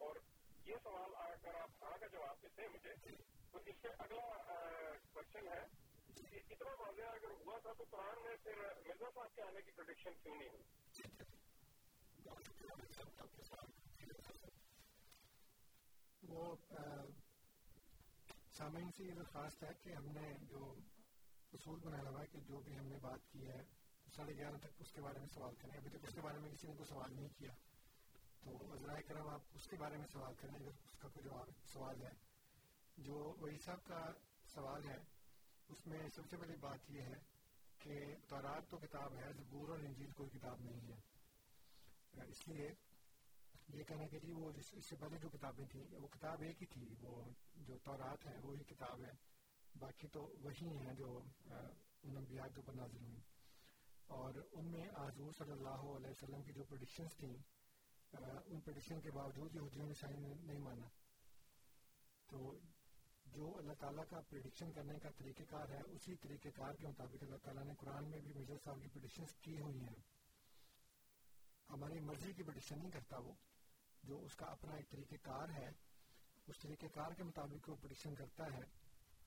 اور 0.00 0.16
یہ 0.66 0.76
سوال 0.82 1.14
اگر 1.20 1.54
آپ 1.54 1.82
ہاں 1.82 1.96
کا 2.00 2.06
جواب 2.08 2.42
دیتے 2.42 2.62
ہیں۔ 2.62 2.68
مجھے 2.70 2.94
تو 3.52 3.58
اس 3.66 3.76
سے 3.82 3.88
اگلا 3.98 4.26
کوشچن 5.12 5.48
ہے 5.48 5.62
کہ 6.22 6.40
اتنا 6.50 6.74
واضح 6.80 7.12
اگر 7.12 7.30
ہوا 7.40 7.58
تھا 7.58 7.72
تو 7.72 7.84
قرآن 7.90 8.22
میں 8.22 8.36
پھر 8.42 8.62
مرزا 8.86 9.10
صاحب 9.14 9.34
کے 9.34 9.42
آنے 9.42 9.62
کی 9.62 9.70
پرڈکشن 9.72 10.22
کیوں 10.22 10.34
نہیں 10.36 10.48
ہوئی؟ 10.48 10.62
وہ 16.22 16.56
سامعین 18.52 18.90
سے 18.96 19.04
یہ 19.04 19.14
درخواست 19.14 19.62
ہے 19.62 19.68
کہ 19.82 19.94
ہم 19.94 20.04
نے 20.04 20.34
جو 20.48 20.74
اصول 21.52 21.80
بنایا 21.80 22.10
ہوا 22.10 22.20
ہے 22.20 22.26
کہ 22.26 22.40
جو 22.40 22.60
بھی 22.60 22.78
ہم 22.78 22.86
نے 22.86 22.98
بات 22.98 23.32
کی 23.32 23.48
ہے، 23.48 23.62
ساڑھے 24.16 24.36
گیارہ 24.36 24.56
تک 24.56 24.66
اس 24.78 24.92
کے 24.92 25.00
بارے 25.00 25.18
میں 25.18 25.26
سوال 25.34 25.54
کریں۔ 25.54 25.78
ابھی 25.78 25.90
تک 25.90 26.04
اس 26.08 26.14
کے 26.14 26.20
بارے 26.20 26.38
میں 26.38 26.50
کسی 26.50 26.66
نے 26.66 26.74
کوئی 26.74 26.88
سوال 26.88 27.16
نہیں 27.16 27.28
کیا۔ 27.28 27.52
تو 28.40 28.76
ذرائع 28.76 29.02
کرم 29.08 29.28
آپ 29.28 29.40
اس 29.54 29.66
کے 29.66 29.76
بارے 29.76 29.96
میں 29.96 30.06
سوال 30.12 30.34
کریں 30.34 30.54
اگر 30.54 30.66
اس 30.66 30.98
کا 30.98 31.08
کوئی 31.08 31.28
جواب، 31.28 31.48
سوال 31.72 32.02
ہے۔ 32.02 32.12
جو 32.96 33.34
وہی 33.38 33.58
صاحب 33.58 33.84
کا 33.84 34.12
سوال 34.54 34.88
ہے، 34.88 34.98
اس 35.68 35.86
میں 35.86 36.08
سب 36.14 36.22
سے 36.30 36.36
بڑی 36.36 36.56
بات 36.56 36.90
یہ 36.90 37.00
ہے 37.00 37.20
کہ 37.78 38.14
تورات 38.28 38.70
تو 38.70 38.78
کتاب 38.78 39.16
ہے، 39.16 39.32
زبور 39.32 39.68
اور 39.68 39.78
انجیل 39.78 40.10
کوئی 40.10 40.30
کتاب 40.30 40.60
نہیں 40.60 40.92
ہے۔ 40.92 41.00
اس 42.28 42.48
لیے 42.48 42.70
یہ 43.74 43.84
کہنا 43.84 44.06
کہ 44.06 44.18
جی 44.18 44.32
وہ 44.32 44.52
اس 44.56 44.86
سے 44.86 44.96
پہلے 44.96 45.18
جو 45.18 45.28
کتابیں 45.28 45.66
تھیں، 45.66 45.84
وہ 45.92 46.08
کتاب 46.08 46.40
ایک 46.40 46.62
ہی 46.62 46.66
تھی، 46.66 46.94
وہ 47.02 47.22
جو 47.56 47.78
تورات 47.78 48.26
ہے، 48.26 48.38
وہی 48.42 48.64
کتاب 48.64 49.00
ہے۔ 49.00 49.34
باقی 49.78 50.08
تو 50.08 50.34
وہی 50.42 50.66
ہیں 50.66 50.94
جو 50.94 51.20
ان 52.02 52.16
انبیاء 52.16 52.44
کے 52.44 52.60
اوپر 52.60 52.72
نازل 52.72 53.04
ہوئی 53.04 53.20
اور 54.06 54.34
ان 54.52 54.64
میں 54.64 54.88
حضور 54.96 55.32
صلی 55.32 55.52
اللہ 55.52 55.96
علیہ 55.96 56.10
وسلم 56.10 56.42
کی 56.42 56.52
جو 56.52 56.64
پروڈکشنس 56.64 57.16
تھیں 57.16 57.36
ان 58.46 58.60
پروڈکشن 58.60 59.00
کے 59.00 59.10
باوجود 59.10 59.54
یہ 59.54 59.60
حجیوں 59.60 59.86
نے 59.86 59.94
سائن 59.94 60.46
نہیں 60.46 60.58
مانا۔ 60.58 60.86
تو 62.26 62.58
جو 63.26 63.58
اللہ 63.58 63.72
تعالیٰ 63.72 64.04
کا 64.10 64.20
پریڈکشن 64.20 64.72
کرنے 64.72 64.98
کا 64.98 65.10
طریقہ 65.10 65.42
کار 65.48 65.68
ہے، 65.68 65.80
اسی 65.88 66.16
طریقہ 66.16 66.48
کار 66.54 66.74
کے 66.74 66.86
مطابق 66.86 67.22
اللہ 67.22 67.36
تعالیٰ 67.36 67.64
نے 67.64 67.72
قرآن 67.78 68.10
میں 68.10 68.20
بھی 68.20 68.32
مرزا 68.34 68.54
صاحب 68.64 68.82
کی 68.82 68.88
پریڈکشنس 68.88 69.34
کی 69.34 69.60
ہوئی 69.60 69.80
ہیں۔ 69.80 70.02
ہماری 71.70 72.00
مرضی 72.00 72.32
کی 72.32 72.42
پٹیشن 72.42 72.78
نہیں 72.78 72.90
کرتا 72.90 73.18
وہ۔ 73.18 73.32
جو 74.06 74.24
اس 74.24 74.36
کا 74.36 74.46
اپنا 74.46 74.74
ایک 74.74 74.90
طریقہ 74.90 75.14
کار 75.22 75.48
ہے، 75.48 75.68
اس 76.46 76.58
طریقہ 76.62 76.86
کار 76.86 77.10
کے 77.10 77.22
مطابق 77.22 77.68
وہ 77.68 77.76
پٹیشن 77.76 78.14
کرتا 78.14 78.44
ہے 78.44 78.62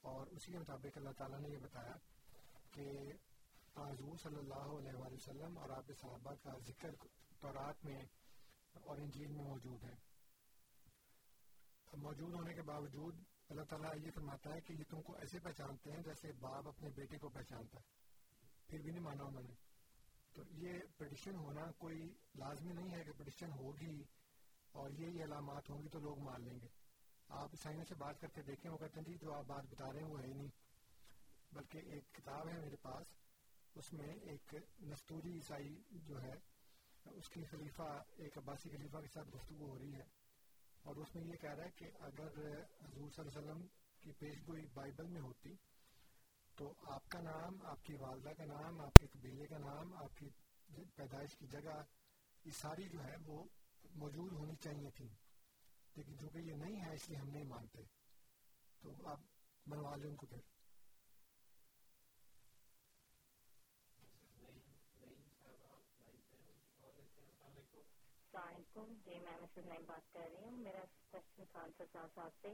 اور 0.02 0.28
اسی 0.28 0.52
کے 0.52 0.60
مطابق 0.60 0.98
اللہ 0.98 1.10
تعالیٰ 1.10 1.40
نے 1.40 1.50
یہ 1.50 1.58
بتایا 1.58 1.94
کہ 2.72 2.90
حضور 3.76 4.18
صلی 4.18 4.36
اللہ 4.36 4.80
علیہ 4.80 4.94
وآلہ 4.94 5.14
وسلم 5.14 5.58
اور 5.58 5.70
آپ 5.70 5.86
صحابہ 6.02 6.34
کا 6.34 6.52
ذکر 6.68 6.90
تورات 7.40 7.86
میں 7.86 8.02
اور 8.74 8.98
انجیل 8.98 9.32
میں 9.32 9.46
موجود 9.46 9.84
ہے۔ 9.84 9.96
موجود 11.94 12.34
ہونے 12.34 12.54
کے 12.54 12.62
باوجود 12.62 13.24
اللہ 13.50 13.62
تعالیٰ 13.62 14.06
یہ 14.06 14.12
فرماتا 14.12 14.54
ہے 14.54 14.62
کہ 14.62 14.74
یہ 14.74 14.84
تم 14.90 15.02
کو 15.02 15.16
ایسے 15.16 15.40
پہچانتے 15.40 15.92
ہیں 15.92 16.02
جیسے 16.04 16.32
باپ 16.32 16.68
اپنے 16.68 16.90
بیٹے 16.90 17.18
کو 17.18 17.30
پہچانتا 17.30 17.80
ہے۔ 17.80 18.08
پھر 18.68 18.80
بھی 18.80 18.92
نہیں 18.92 19.04
مانا 19.04 19.24
انہوں 19.24 19.44
نے۔ 19.44 19.54
تو 20.34 20.42
یہ 20.50 20.80
پٹیشن 20.98 21.36
ہونا 21.36 21.72
کوئی 21.72 22.14
لازمی 22.36 22.74
نہیں 22.74 22.98
ہے 22.98 23.04
کہ 23.04 23.12
پٹیشن 23.12 23.52
ہوگی۔ 23.52 24.04
اور 24.72 24.90
یہ 24.90 25.24
علامات 25.24 25.70
ہوں 25.70 25.84
گی 25.84 25.90
تو 25.90 26.00
لوگ 26.00 26.20
مان 26.20 26.44
لیں 26.44 26.60
گے۔ 26.62 26.68
آپ 27.28 27.48
عیسائیوں 27.52 27.84
سے 27.90 27.96
بات 27.96 28.22
کر 28.22 28.28
کے 28.28 28.42
دیکھیں، 28.42 28.72
وہ 28.72 28.78
کہتے 28.78 29.00
ہیں 29.00 29.06
جی 29.06 29.18
جو 29.22 29.34
آپ 29.34 29.44
بات 29.48 29.64
بتا 29.70 29.94
رہے 29.94 30.00
ہیں 30.00 30.08
وہ 30.08 30.22
ہے 30.22 30.28
ہی 30.28 30.34
نہیں۔ 30.34 30.50
بلکہ 31.52 31.78
ایک 31.78 32.14
کتاب 32.14 32.48
ہے 32.48 32.60
میرے 32.60 32.76
پاس، 32.76 33.06
اس 33.76 33.94
میں 33.94 34.14
ایک 34.14 34.56
نستوری 34.82 35.34
عیسائی 35.34 35.84
جو 35.92 36.22
ہے، 36.22 36.34
اس 37.06 37.30
کی 37.30 37.44
خلیفہ، 37.44 38.04
ایک 38.18 38.38
عباسی 38.38 38.70
خلیفہ 38.70 38.98
کے 38.98 39.08
ساتھ 39.08 39.36
گفتگو 39.36 39.70
ہو 39.70 39.80
رہی 39.80 39.96
ہے۔ 39.96 40.04
اور 40.84 40.96
اس 40.96 41.16
میں 41.16 41.24
یہ 41.24 41.34
کہہ 41.34 41.54
رہا 41.54 41.64
ہے 41.64 41.72
کہ 41.76 41.86
اگر 42.00 42.28
حضور 42.64 43.10
صلی 43.10 43.22
اللہ 43.22 43.40
علیہ 43.40 43.52
وسلم 43.52 43.68
کی 44.02 44.12
پیش 44.12 44.48
گوئی 44.48 44.66
بائبل 44.74 45.08
میں 45.08 45.22
ہوتی، 45.22 45.56
تو 46.56 46.74
آپ 46.84 47.10
کا 47.10 47.22
نام، 47.22 47.66
آپ 47.66 47.84
کی 47.84 47.94
والدہ 47.94 48.30
کا 48.30 48.46
نام، 48.46 48.82
آپ 48.82 48.94
کے 49.00 49.08
قبیلے 49.08 49.46
کا 49.46 49.58
نام، 49.58 49.94
آپ 49.94 50.18
کی 50.18 50.30
پیدائش 50.96 51.36
کی 51.36 51.48
جگہ، 51.48 51.84
یہ 52.46 52.52
ساری 52.52 52.90
جو 52.90 53.04
ہے 53.04 53.16
وہ 53.26 53.44
موجود 53.98 54.34
ہونی 54.34 54.56
چاہیے 54.56 54.90
تھی، 54.92 55.08
لیکن 55.96 56.18
چونکہ 56.20 56.38
یہ 56.38 56.56
نہیں 56.56 56.82
ہے 56.86 56.94
اس 56.94 57.10
لیے 57.10 57.18
ہم 57.18 57.30
نہیں 57.30 57.44
مانتے، 57.44 57.84
تو 58.82 58.94
آپ 59.06 59.20
بنوا 59.66 59.96
لیں 59.96 60.10
ان 60.10 60.16
کو 60.16 60.26
پھر۔ 60.26 60.42
السلام 68.18 68.48
علیکم۔ 68.48 68.94
جی 69.06 69.20
میں 69.20 69.38
مسز 69.42 69.68
نئی 69.68 69.84
بات 69.86 70.14
کر 70.14 70.20
رہی 70.20 70.44
ہوں۔ 70.44 70.58
میرا 70.58 70.84
کوشچن 71.12 71.44
تھا 71.52 71.66
سرسار 71.78 72.08
صاحب 72.16 72.32
سے 72.42 72.54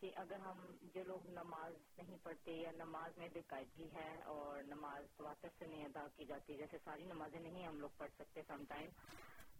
کہ 0.00 0.10
اگر 0.16 0.38
ہم 0.38 0.64
جو 0.94 1.02
لوگ 1.04 1.26
نماز 1.30 1.72
نہیں 1.98 2.16
پڑھتے 2.22 2.52
یا 2.52 2.70
نماز 2.70 3.18
میں 3.18 3.28
بے 3.32 3.40
قاعدگی 3.46 3.88
ہے 3.94 4.22
اور 4.24 4.62
نماز 4.62 5.04
تواتر 5.16 5.48
سے 5.58 5.66
نہیں 5.66 5.84
ادا 5.84 6.06
کی 6.16 6.24
جاتی، 6.24 6.56
جیسے 6.56 6.78
ساری 6.84 7.04
نمازیں 7.04 7.40
نہیں 7.40 7.66
ہم 7.66 7.80
لوگ 7.80 7.90
پڑھ 7.96 8.10
سکتے 8.18 8.42
سم 8.46 8.64
ٹائم 8.68 8.90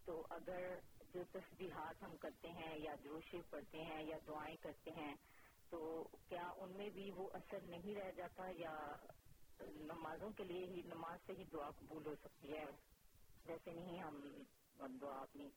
تو 0.04 0.26
اگر 0.30 0.78
جو 1.14 1.22
تصبیحات 1.32 2.02
ہم 2.02 2.16
کرتے 2.16 2.48
ہیں 2.50 2.76
یا 2.78 2.94
جوشی 3.02 3.40
پڑھتے 3.50 3.84
ہیں 3.84 4.02
یا 4.02 4.16
دعائیں 4.26 4.56
کرتے 4.62 4.90
ہیں، 4.90 5.14
تو 5.70 5.78
کیا 6.28 6.48
ان 6.56 6.72
میں 6.76 6.88
بھی 6.90 7.10
وہ 7.10 7.28
اثر 7.32 7.66
نہیں 7.66 7.94
رہ 7.94 8.10
جاتا 8.16 8.48
یا 8.56 8.74
نمازوں 9.60 10.30
کے 10.30 10.44
لیے 10.44 10.66
ہی، 10.66 10.82
نماز 10.86 11.26
سے 11.26 11.32
ہی 11.38 11.44
دعا 11.52 11.70
قبول 11.70 12.06
ہو 12.06 12.14
سکتی 12.22 12.52
ہے؟ 12.52 12.64
جیسے 13.46 13.72
نہیں 13.72 13.98
ہم 14.00 14.96
دعا 15.00 15.18
اپنی 15.20 15.48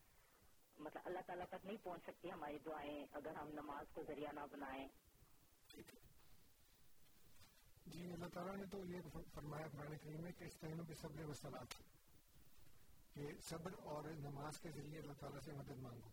مطلب 0.78 1.02
اللہ 1.04 1.18
تعالیٰ 1.26 1.46
تک 1.46 1.64
نہیں 1.64 1.76
پہنچ 1.82 2.02
سکتی 2.06 2.30
ہماری 2.30 2.58
دعائیں 2.58 3.06
اگر 3.12 3.36
ہم 3.36 3.48
نماز 3.52 3.92
کو 3.94 4.02
ذریعہ 4.08 4.32
نہ 4.32 4.40
بنائیں۔ 4.50 4.86
جی 7.86 8.12
اللہ 8.12 8.28
تعالیٰ 8.34 8.56
نے 8.56 8.66
تو 8.66 8.84
یہ 8.84 9.08
فرمایا 9.34 9.66
قرآن 9.68 9.96
کریم 9.96 10.22
میں 10.22 10.32
کہ 10.32 10.44
اس 10.44 10.58
ٹائم 10.60 10.84
کے 10.84 10.94
کہ 13.18 13.32
صبر 13.48 13.70
اور 13.84 14.04
نماز 14.04 14.58
کے 14.58 14.70
ذریعے 14.70 14.98
اللہ 14.98 15.12
تعالیٰ 15.12 15.40
سے 15.40 15.52
مدد 15.52 15.78
مانگو۔ 15.78 16.08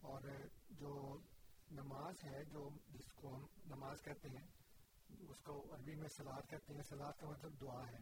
اور 0.00 0.20
جو 0.70 1.18
نماز 1.70 2.24
ہے، 2.24 2.44
جو 2.44 2.68
جس 2.88 3.12
کو 3.12 3.34
ہم 3.34 3.46
نماز 3.66 4.02
کہتے 4.02 4.28
ہیں، 4.28 4.46
اس 5.28 5.36
کو 5.42 5.74
عربی 5.74 5.94
میں 5.94 6.08
سلاد 6.08 6.50
کہتے 6.50 6.74
ہیں۔ 6.74 6.82
سلاد 6.82 7.12
کا 7.20 7.28
مطلب 7.28 7.60
دعا 7.60 7.88
ہے۔ 7.90 7.98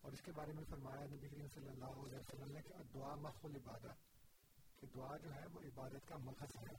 اور 0.00 0.12
اس 0.12 0.20
کے 0.20 0.32
بارے 0.32 0.52
میں 0.52 0.64
فرمایا 0.64 1.06
نبی 1.06 1.28
کریم 1.28 1.46
صلی 1.54 1.68
اللہ 1.68 1.84
علیہ 1.84 2.18
وسلم 2.18 2.52
نے 2.52 2.60
کہ 2.62 2.74
دعا 2.94 3.14
مخل 3.14 3.56
عبادت 3.56 3.92
کہ 4.80 4.86
دعا 4.94 5.16
جو 5.16 5.34
ہے 5.34 5.46
وہ 5.52 5.60
عبادت 5.60 6.08
کا 6.08 6.16
مقصد 6.16 6.56
ہے۔ 6.56 6.74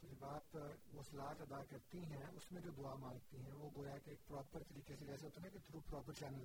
تو 0.00 0.06
جب 0.06 0.24
آپ 0.24 0.56
وہ 0.92 1.02
سلاد 1.02 1.40
ادا 1.40 1.64
کرتی 1.64 1.98
ہیں، 1.98 2.26
اس 2.36 2.52
میں 2.52 2.62
جو 2.62 2.70
دعا 2.70 2.94
مانگتی 2.94 3.36
ہیں، 3.36 3.52
وہ 3.52 3.70
گویا 3.76 3.98
کہ 3.98 4.10
ایک 4.10 4.26
پراپر 4.26 4.62
طریقے 4.62 4.96
سے 4.96 5.04
جیسے 5.04 5.26
ہوتا 5.26 5.40
ہے 5.44 5.50
کہ 5.50 5.58
تھرو 5.58 5.80
پراپر 5.80 6.12
چینل 6.12 6.44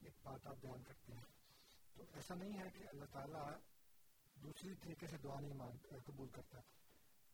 ایک 0.00 0.14
بات 0.22 0.46
آپ 0.46 0.56
بیان 0.60 0.82
کرتے 0.82 1.12
ہیں۔ 1.12 1.31
تو 2.02 2.16
ایسا 2.16 2.34
نہیں 2.34 2.58
ہے 2.58 2.70
کہ 2.74 2.88
اللہ 2.92 3.04
تعالیٰ 3.12 3.50
دوسری 4.42 4.74
طریقے 4.74 5.06
سے 5.06 5.16
دعا 5.18 5.40
نہیں 5.40 5.54
مانگ 5.54 5.94
قبول 6.06 6.28
کرتا۔ 6.28 6.60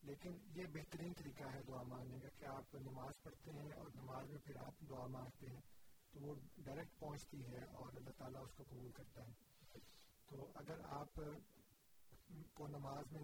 لیکن 0.02 0.38
یہ 0.54 0.66
بہترین 0.66 1.12
طریقہ 1.14 1.42
ہے 1.54 1.62
دعا 1.68 1.82
مانگنے 1.82 2.18
کا 2.20 2.28
کہ 2.28 2.44
آپ 2.44 2.74
نماز 2.74 3.22
پڑھتے 3.22 3.52
ہیں 3.52 3.72
اور 3.72 3.86
نماز 3.94 4.28
میں 4.28 4.38
پھر 4.44 4.56
آپ 4.56 4.88
دعا 4.88 5.06
مانگتے 5.06 5.46
ہیں۔ 5.46 5.60
تو 6.10 6.20
وہ 6.20 6.34
ڈائریکٹ 6.58 6.98
پہنچتی 6.98 7.46
ہے 7.46 7.64
اور 7.64 7.92
اللہ 7.96 8.10
تعالیٰ 8.16 8.42
اس 8.42 8.50
کو 8.56 8.64
قبول 8.70 8.90
کرتا 8.90 9.26
ہے۔ 9.26 9.32
تو 10.26 10.52
اگر 10.54 10.80
آپ 10.84 11.20
کو 12.54 12.66
نماز 12.66 13.12
میں 13.12 13.22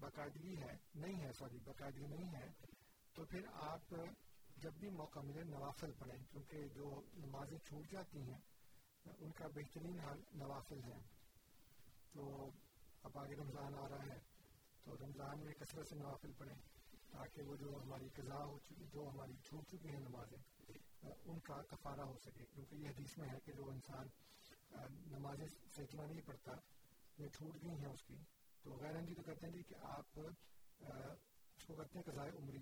باقاعدگی 0.00 0.56
ہے 0.56 0.76
نہیں 0.94 1.20
ہے، 1.20 1.32
سوری، 1.32 1.58
باقاعدگی 1.64 2.06
نہیں 2.06 2.34
ہے، 2.34 2.50
تو 3.14 3.24
پھر 3.24 3.40
آپ 3.52 3.94
جب 4.56 4.72
بھی 4.72 4.90
موقع 4.90 5.20
ملے 5.20 5.44
نوافل 5.44 5.92
پڑھیں۔ 5.98 6.24
کیونکہ 6.30 6.68
جو 6.68 7.02
نمازیں 7.14 7.58
چھوٹ 7.58 7.90
جاتی 7.90 8.22
ہیں 8.22 8.38
ان 9.18 9.30
کا 9.32 9.46
بہترین 9.54 10.00
حال 10.00 10.20
نوافل 10.34 10.82
ہے 10.84 10.98
تو 12.12 12.50
اب 13.02 13.18
آگے 13.18 13.34
رمضان 13.36 13.74
آ 13.74 13.88
رہا 13.88 14.06
ہے، 14.06 14.18
تو 14.84 14.96
رمضان 15.00 15.44
میں 15.44 15.54
کثرت 15.54 15.88
سے 15.88 15.96
نوافل 15.96 16.32
پڑھیں 16.38 16.54
تاکہ 17.10 17.42
وہ 17.42 17.56
جو 17.56 17.78
ہماری 17.82 18.08
قضاء 18.14 18.42
ہو 18.44 18.58
چکی، 18.58 18.84
جو 18.92 19.08
ہماری 19.14 19.32
چھوٹ 19.44 19.70
چکی 19.70 19.88
ہیں 19.88 20.00
نمازیں، 20.00 20.38
ان 21.24 21.38
کا 21.38 21.62
کفارہ 21.62 22.00
ہو 22.00 22.16
سکے۔ 22.18 22.44
کیونکہ 22.54 22.74
یہ 22.74 22.88
حدیث 22.88 23.18
میں 23.18 23.28
ہے 23.28 23.38
کہ 23.44 23.52
جو 23.52 23.70
انسان 23.70 24.06
نمازیں 25.10 25.46
سیکھنا 25.76 26.06
نہیں 26.06 26.20
پڑتا 26.26 26.52
یہ 27.18 27.28
چھوٹ 27.28 27.62
گئی 27.62 27.70
ہیں 27.70 27.92
اس 27.92 28.02
کی، 28.02 28.16
تو 28.62 28.76
غیر 28.80 29.00
جی 29.00 29.14
تو 29.14 29.22
کہتے 29.22 29.46
ہیں 29.46 29.52
جی 29.54 29.62
کہ 29.62 29.74
آپ 29.80 30.20
اس 30.20 31.64
کو 31.66 31.74
کرتے 31.74 31.98
ہیں 31.98 32.12
قضائے 32.12 32.30
عمری۔ 32.30 32.60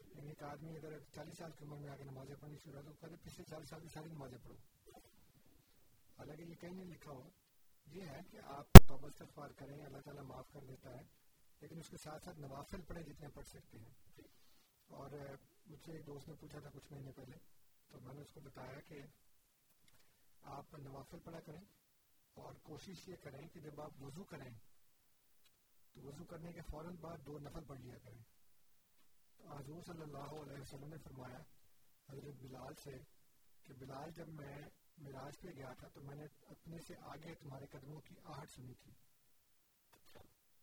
یعنی 0.00 0.28
ایک 0.28 0.42
آدمی 0.42 0.76
اگر 0.76 0.98
چالیس 1.14 1.38
سال 1.38 1.50
کی 1.52 1.64
عمر 1.64 1.76
میں 1.76 1.90
آ 1.90 1.96
کے 1.96 2.04
نمازیں 2.04 2.34
پڑھنی 2.40 2.56
شروع 2.58 2.80
تو 2.80 2.92
کہتے 3.00 3.16
پچھلے 3.22 3.44
چالیس 3.50 3.68
سال 3.68 3.80
کی 3.80 3.88
ساری 3.88 4.08
نمازیں 4.08 4.38
پڑھو۔ 4.42 4.56
حالانکہ 6.18 6.42
یہ 6.42 6.54
کہیں 6.54 6.72
نہیں 6.72 6.84
لکھا 6.84 7.10
ہوا 7.10 7.28
یہ 7.86 8.02
ہے 8.02 8.20
کہ 8.30 8.38
آپ 8.44 8.66
توبہ 8.88 9.08
استغفار 9.08 9.50
کریں، 9.50 9.84
اللہ 9.84 9.98
تعالیٰ 9.98 10.22
معاف 10.22 10.52
کر 10.52 10.64
دیتا 10.64 10.90
ہے، 10.90 11.02
لیکن 11.60 11.78
اس 11.78 11.88
کے 11.88 11.96
ساتھ 11.96 12.24
ساتھ 12.24 12.38
نوافل 12.38 12.80
پڑھیں 12.80 13.02
جتنے 13.02 13.28
پڑھ 13.28 13.46
سکتے 13.46 13.78
ہیں۔ 13.78 14.20
اور 14.86 15.10
مجھ 15.66 15.80
سے 15.84 15.92
ایک 15.92 16.06
دوست 16.06 16.28
نے 16.28 16.34
پوچھا 16.40 16.58
تھا 16.58 16.70
کچھ 16.72 16.92
مہینے 16.92 17.12
پہلے، 17.12 17.36
تو 17.88 18.00
میں 18.00 18.14
نے 18.14 18.20
اس 18.20 18.32
کو 18.32 18.40
بتایا 18.40 18.80
کہ 18.80 19.02
آپ 20.42 20.74
نوافل 20.74 21.18
پڑھا 21.18 21.40
کریں 21.40 21.60
اور 22.34 22.54
کوشش 22.62 23.08
یہ 23.08 23.16
کریں 23.22 23.48
کہ 23.48 23.60
جب 23.60 23.80
آپ 23.80 24.02
وضو 24.02 24.24
کریں، 24.24 24.50
تو 25.92 26.00
وضو 26.00 26.24
کرنے 26.24 26.52
کے 26.52 26.60
فوراً 26.70 26.96
بعد 26.96 27.18
دو 27.26 27.38
نفل 27.38 27.64
پڑھ 27.66 27.80
لیا 27.80 27.98
کریں۔ 28.02 28.22
تو 29.36 29.56
حضور 29.56 29.82
صلی 29.82 30.02
اللہ 30.02 30.42
علیہ 30.42 30.60
وسلم 30.60 30.88
نے 30.88 30.96
فرمایا، 31.04 31.38
حضرت 32.08 32.34
بلال 32.40 32.74
سے 32.74 32.90
کہ 33.62 33.74
بلال 33.74 34.10
جب 34.10 34.28
میں 34.28 34.62
مراج 34.98 35.40
پہ 35.40 35.48
گیا 35.48 35.72
تھا 35.72 35.88
تو 35.88 36.00
میں 36.00 36.16
نے 36.16 36.24
اپنے 36.46 36.76
سے 36.86 36.94
آگے 37.02 37.34
تمہارے 37.34 37.66
قدموں 37.66 38.00
کی 38.00 38.14
آہٹ 38.24 38.50
سنی 38.50 38.74
تھی۔ 38.74 38.92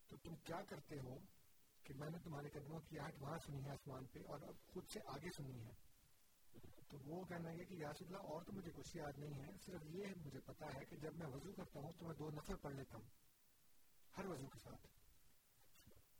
تو 0.06 0.16
تم 0.16 0.34
کیا 0.36 0.62
کرتے 0.68 0.98
ہو 1.00 1.18
کہ 1.82 1.94
میں 1.94 2.10
نے 2.10 2.18
تمہارے 2.18 2.48
قدموں 2.48 2.80
کی 2.80 2.98
آہٹ 2.98 3.14
وہاں 3.20 3.38
سنی 3.38 3.64
ہے 3.64 3.70
آسمان 3.70 4.06
پہ 4.06 4.18
اور 4.26 4.40
اب 4.40 4.54
خود 4.66 4.84
سے 4.92 5.00
آگے 5.06 5.30
سنی 5.36 5.64
ہے؟ 5.64 5.72
تو 6.88 6.98
وہ 7.04 7.24
کہنا 7.24 7.50
ہے 7.50 7.64
کہ 7.64 7.74
یاس 7.74 8.02
اللہ، 8.02 8.16
اور 8.16 8.42
تو 8.42 8.52
مجھے 8.52 8.70
کچھ 8.70 8.96
یاد 8.96 9.18
نہیں 9.18 9.44
ہے، 9.44 9.52
صرف 9.66 9.82
یہ 9.86 10.06
مجھے 10.16 10.40
پتا 10.40 10.66
ہے 10.66 10.84
کہ 10.84 10.96
جب 10.96 11.14
میں 11.14 11.26
وضو 11.26 11.52
کرتا 11.52 11.80
ہوں 11.80 11.92
تو 11.92 12.06
میں 12.06 12.14
دو 12.14 12.30
نفر 12.30 12.56
پڑھ 12.56 12.74
لیتا 12.74 12.98
ہوں، 12.98 13.08
ہر 14.18 14.26
وضو 14.26 14.46
کے 14.46 14.58
ساتھ۔ 14.58 14.86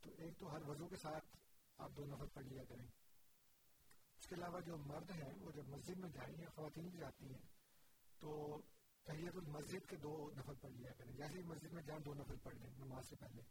تو 0.01 0.11
ایک 0.19 0.39
تو 0.39 0.53
ہر 0.53 0.63
وضو 0.63 0.89
کے 0.89 0.97
ساتھ 0.97 1.37
آپ 1.77 1.91
دو 1.97 2.05
نفر 2.05 2.27
پڑھ 2.27 2.47
لیا 2.47 2.65
کریں۔ 2.65 2.87
اس 4.19 4.27
کے 4.27 4.35
علاوہ 4.35 4.61
جو 4.61 4.77
مرد 4.77 5.11
ہیں، 5.11 5.33
وہ 5.41 5.51
جب 5.51 5.69
مسجد 5.69 5.97
میں 5.97 6.11
جائیں 6.11 6.35
یا 6.39 6.49
خواتین 6.55 6.89
بھی 6.89 6.99
جاتی 6.99 7.25
ہیں 7.25 7.56
تو 8.19 8.61
تحیت 9.05 9.37
المسجد 9.37 9.89
کے 9.89 9.97
دو 9.97 10.31
نفر 10.37 10.55
پڑھ 10.55 10.73
لیا 10.73 10.93
کریں۔ 10.93 11.13
جیسے 11.13 11.39
ہی 11.39 11.43
مسجد 11.43 11.73
میں 11.73 11.83
جائیں 11.83 12.03
دو 12.03 12.15
نفر 12.15 12.35
پڑھ 12.43 12.55
لیں، 12.55 12.71
نماز 12.79 13.09
سے 13.09 13.17
پہلے۔ 13.17 13.43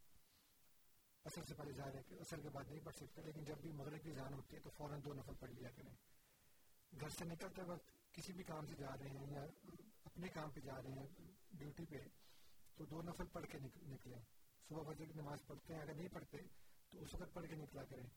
اثر 1.23 1.43
سے 1.43 1.53
پہلے 1.53 1.71
ظاہر 1.71 1.95
ہے 1.95 2.03
کہ 2.03 2.13
اثر 2.13 2.39
کے 2.39 2.49
بعد 2.49 2.63
نہیں 2.67 2.79
پڑھ 2.83 2.95
سکتے، 2.95 3.21
لیکن 3.21 3.43
جب 3.43 3.57
بھی 3.57 3.71
مغرب 3.71 4.03
کی 4.03 4.13
جان 4.13 4.33
ہوتی 4.33 4.55
ہے 4.55 4.61
تو 4.61 4.69
فوراً 4.69 4.99
دو 5.05 5.13
نفر 5.13 5.33
پڑھ 5.33 5.51
لیا 5.51 5.69
کریں۔ 5.69 5.93
گھر 6.99 7.09
سے 7.09 7.25
نکلتے 7.25 7.61
وقت 7.61 8.13
کسی 8.13 8.33
بھی 8.33 8.43
کام 8.43 8.65
سے 8.65 8.75
جا 8.75 8.97
رہے 8.99 9.09
ہیں 9.09 9.31
یا 9.31 9.45
اپنے 10.03 10.27
کام 10.27 10.51
پہ 10.51 10.59
جا 10.59 10.81
رہے 10.81 10.91
ہیں، 10.91 11.07
ڈیوٹی 11.51 11.85
پہ، 11.85 11.97
تو 12.75 12.85
دو 12.85 13.01
نفل 13.01 13.25
پڑھ 13.25 13.45
کے 13.45 13.57
نکلیں۔ 13.83 14.19
صبح 14.69 14.93
فجر 14.93 15.05
کی 15.05 15.13
نماز 15.15 15.39
پڑھتے 15.47 15.73
ہیں، 15.73 15.81
اگر 15.81 15.93
نہیں 15.93 16.09
پڑھتے 16.13 16.37
تو 16.89 17.01
اس 17.01 17.13
وقت 17.13 17.33
پڑھ 17.33 17.47
کے 17.47 17.55
نکلا 17.55 17.83
کریں۔ 17.83 18.07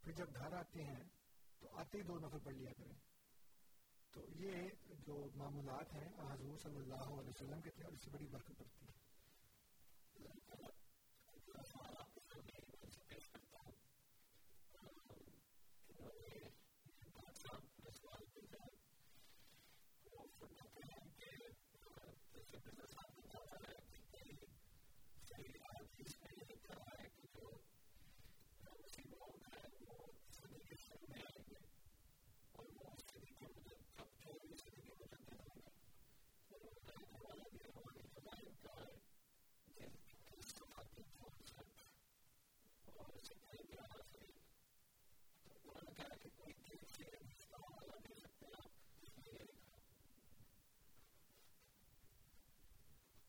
پھر 0.00 0.12
جب 0.12 0.26
گھر 0.36 0.52
آتے 0.52 0.84
ہیں 0.84 1.04
تو 1.58 1.68
آتے 1.76 1.98
ہی 1.98 2.02
دو 2.02 2.18
نفل 2.18 2.38
پڑھ 2.44 2.54
لیا 2.54 2.72
کریں۔ 2.72 2.94
تو 4.12 4.20
یہ 4.38 4.52
جو 5.06 5.28
معمولات 5.34 5.94
ہیں، 5.94 6.08
حضور 6.32 6.58
صلی 6.58 6.76
اللہ 6.76 6.94
علیہ 6.94 7.28
وسلم 7.28 7.60
کے 7.60 7.70
تھے 7.70 7.84
اور 7.84 7.92
اس 7.92 8.00
سے 8.04 8.10
بڑی 8.10 8.26
برکت 8.30 8.58
پڑتی 8.58 8.86
ہے۔ 8.86 8.99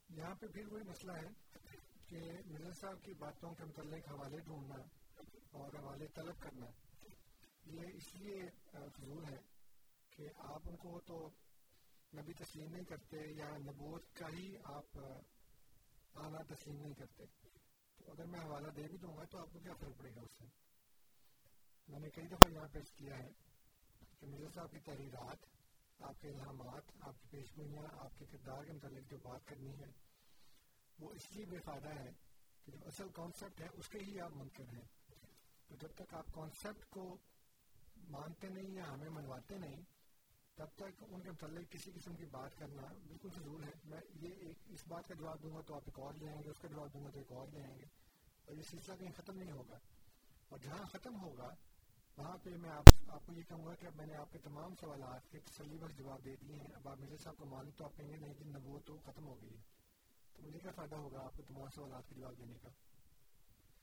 یہاں 0.09 0.35
پہ 0.35 0.47
پھر 0.47 0.67
وہی 0.71 0.83
مسئلہ 0.83 1.11
ہے 1.11 1.29
کہ 2.07 2.19
مرزا 2.45 2.71
صاحب 2.81 3.03
کی 3.03 3.13
باتوں 3.13 3.53
کے 3.55 3.63
متعلق 3.63 4.09
حوالے 4.09 4.37
ڈھونڈنا 4.37 4.75
اور 5.51 5.75
حوالے 5.79 6.07
طلب 6.07 6.39
کرنا، 6.39 6.65
یہ 7.65 7.81
اس 7.93 8.15
لیے 8.15 8.41
فضول 8.71 9.25
ہے 9.25 9.37
کہ 10.09 10.27
آپ 10.37 10.61
ان 10.65 10.75
کو 10.75 10.99
تو 10.99 11.29
نبی 12.13 12.33
تسلیم 12.33 12.71
نہیں 12.71 12.83
کرتے 12.83 13.17
یا 13.31 13.57
نبوت 13.57 14.15
کا 14.15 14.29
ہی 14.29 14.57
آپ 14.63 14.97
آنا 16.13 16.41
تسلیم 16.53 16.81
نہیں 16.81 16.93
کرتے۔ 16.93 17.50
تو 18.05 18.11
اگر 18.11 18.25
میں 18.25 18.39
حوالہ 18.39 18.67
دے 18.67 18.87
بھی 18.87 18.97
دوں 18.97 19.17
گا 19.17 19.23
تو 19.23 19.37
آپ 19.37 19.47
کو 19.53 19.59
کیا 19.59 19.73
فرق 19.73 19.97
پڑے 19.97 20.15
گا 20.15 20.21
اس 20.21 20.37
سے 20.39 20.45
میں 21.87 21.99
نے 21.99 22.09
کئی 22.09 22.27
دفعہ 22.27 22.49
یہاں 22.51 22.67
پیش 22.71 22.91
کیا 22.91 23.17
ہے 23.19 23.31
کہ 24.19 24.27
مرزا 24.27 24.49
صاحب 24.53 24.71
کی 24.71 24.79
تحریرات، 24.79 25.45
آپ 25.99 26.21
کے 26.21 26.29
الہامات، 26.29 26.91
آپ 27.01 27.13
کی 27.21 27.27
پیش 27.31 27.57
گوئیاں 27.57 27.83
آپ 27.99 28.19
کے 28.19 28.25
کردار 28.31 28.63
کے 28.63 28.73
متعلق 28.73 29.11
جو 29.11 29.17
بات 29.23 29.47
کرنی 29.47 29.79
ہے، 29.79 29.91
وہ 30.99 31.11
اس 31.11 31.31
لیے 31.31 31.45
بے 31.45 31.59
فائدہ 31.59 31.89
ہے 31.89 32.11
کہ 32.65 32.71
جو 32.71 32.77
اصل 32.85 33.09
کانسیپٹ 33.13 33.61
ہے، 33.61 33.67
اس 33.73 33.89
کے 33.89 33.99
ہی 33.99 34.19
آپ 34.19 34.31
منکر 34.31 34.63
ہیں۔ 34.73 34.85
تو 35.67 35.75
جب 35.75 35.87
تک 35.95 36.13
آپ 36.13 36.25
کانسیپٹ 36.33 36.85
کو 36.89 37.17
مانتے 38.09 38.49
نہیں 38.49 38.75
یا 38.75 38.93
ہمیں 38.93 39.09
منواتے 39.09 39.57
نہیں 39.57 39.81
تب 40.61 40.67
تک 40.75 41.03
ان 41.09 41.21
کے 41.21 41.31
متعلق 41.31 41.71
کسی 41.71 41.91
قسم 41.91 42.15
کی 42.15 42.25
بات 42.25 42.57
کرنا 42.57 42.81
بالکل 43.07 43.29
فضول 43.29 43.63
ہے۔ 43.63 43.69
میں 43.83 44.01
یہ 44.21 44.29
ایک 44.35 44.57
اس 44.65 44.87
بات 44.87 45.07
کا 45.07 45.13
جواب 45.13 45.43
دوں 45.43 45.55
گا 45.55 45.61
تو 45.61 45.75
آپ 45.75 45.81
ایک 45.85 45.99
اور 45.99 46.13
لے 46.13 46.29
آئیں 46.29 46.43
گے، 46.43 46.49
اس 46.49 46.59
کا 46.59 46.67
جواب 46.67 46.93
دوں 46.93 47.05
گا 47.05 47.09
تو 47.09 47.19
ایک 47.19 47.31
اور 47.31 47.47
لے 47.47 47.63
آئیں 47.63 47.77
گے۔ 47.79 47.85
اور 48.45 48.55
یہ 48.55 48.63
سلسلہ 48.63 48.95
کہیں 48.95 49.11
ختم 49.17 49.37
نہیں 49.37 49.51
ہوگا۔ 49.51 49.77
اور 50.49 50.59
جہاں 50.59 50.85
ختم 50.85 51.21
ہوگا، 51.21 51.55
وہاں 52.17 52.37
پہ 52.43 52.49
میں 52.57 52.69
آپ 52.69 53.11
آپ 53.11 53.21
کو 53.25 53.33
یہ 53.33 53.43
کہوں 53.43 53.65
گا 53.65 53.75
کہ 53.75 53.85
اب 53.85 53.95
میں 53.95 54.05
نے 54.05 54.15
آپ 54.15 54.31
کے 54.31 54.39
تمام 54.39 54.75
سوالات 54.75 55.31
کے 55.31 55.39
تسلی 55.39 55.77
بخش 55.77 55.97
جواب 55.97 56.25
دے 56.25 56.35
دیے 56.35 56.55
ہیں۔ 56.55 56.73
اب 56.75 56.89
آپ 56.89 56.97
مرزا 56.99 57.15
صاحب 57.23 57.37
کو 57.37 57.45
معلوم 57.45 57.71
تو 57.71 57.85
آپ 57.85 57.97
کہیں 57.97 58.09
گے 58.09 58.17
نہیں 58.17 58.33
کہ 58.33 58.45
نبوت 58.45 58.85
تو 58.85 58.97
ختم 59.05 59.27
ہو 59.27 59.41
گئی 59.41 59.53
ہے۔ 59.53 59.61
تو 60.33 60.43
مجھے 60.43 60.59
کیا 60.59 60.71
فائدہ 60.71 60.95
ہوگا 60.95 61.19
آپ 61.19 61.37
کو 61.37 61.43
تمام 61.43 61.69
سوالات 61.75 62.09
کے 62.09 62.15
جواب 62.15 62.37
دینے 62.37 62.53
کا؟ 62.61 62.69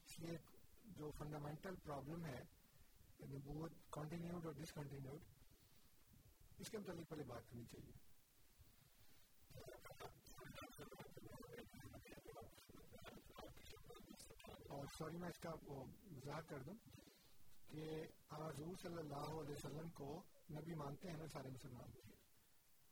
اس 0.06 0.20
لیے 0.20 0.38
جو 0.84 1.10
فنڈامنٹل 1.18 1.74
پرابلم 1.82 2.24
ہے 2.24 2.44
نبوت 3.20 3.72
کنٹینیوڈ 3.92 4.46
اور 4.46 4.52
ڈسکنٹینیوڈ 4.52 5.20
اس 6.58 6.70
کے 6.70 6.78
متعلق 6.78 7.08
پہلے 7.08 7.24
بات 7.24 7.50
کرنی 7.50 7.64
چاہیے 7.66 7.92
اور 14.68 14.86
سوری 14.94 15.16
میں 15.16 15.28
اس 15.28 15.38
کا 15.38 15.52
وضاحت 15.66 16.48
کر 16.48 16.62
دوں 16.62 16.74
کہ 17.68 17.86
حضور 18.32 18.76
صلی 18.76 18.98
اللہ 18.98 19.30
علیہ 19.32 19.54
وسلم 19.54 19.88
کو 19.94 20.10
نبی 20.50 20.74
مانتے 20.76 21.10
ہیں 21.10 21.16
نا 21.16 21.26
سارے 21.32 21.48
مسلمان 21.50 21.96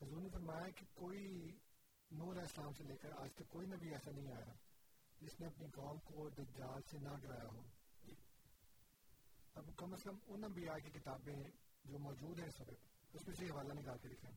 حضور 0.00 0.22
نے 0.22 0.28
فرمایا 0.30 0.68
کہ 0.76 0.86
کوئی 0.94 1.26
نور 2.10 2.32
علیہ 2.32 2.42
السلام 2.42 2.72
سے 2.72 2.84
لے 2.84 2.96
کر 2.96 3.12
آج 3.18 3.34
تک 3.34 3.48
کوئی 3.50 3.66
نبی 3.66 3.92
ایسا 3.92 4.10
نہیں 4.10 4.32
آیا 4.32 4.52
جس 5.20 5.40
نے 5.40 5.46
اپنی 5.46 5.70
قوم 5.74 5.98
کو 6.06 6.28
دجال 6.32 6.82
سے 6.90 6.98
نہ 7.00 7.14
ڈرایا 7.22 7.46
ہو 7.46 7.62
اب 9.54 9.70
کم 9.76 9.92
از 9.92 10.02
کم 10.02 10.18
ان 10.26 10.44
انبیاء 10.44 10.76
کی 10.84 10.90
کتابیں 10.90 11.36
جو 11.84 11.98
موجود 12.00 12.38
ہیں 12.38 12.46
اس 12.46 12.60
وقت 12.60 12.95
اس 13.16 13.26
میں 13.28 13.34
سے 13.34 13.44
حوالہ 13.44 13.72
نکال 13.72 13.98
کے 13.98 14.08
لکھیں 14.08 14.30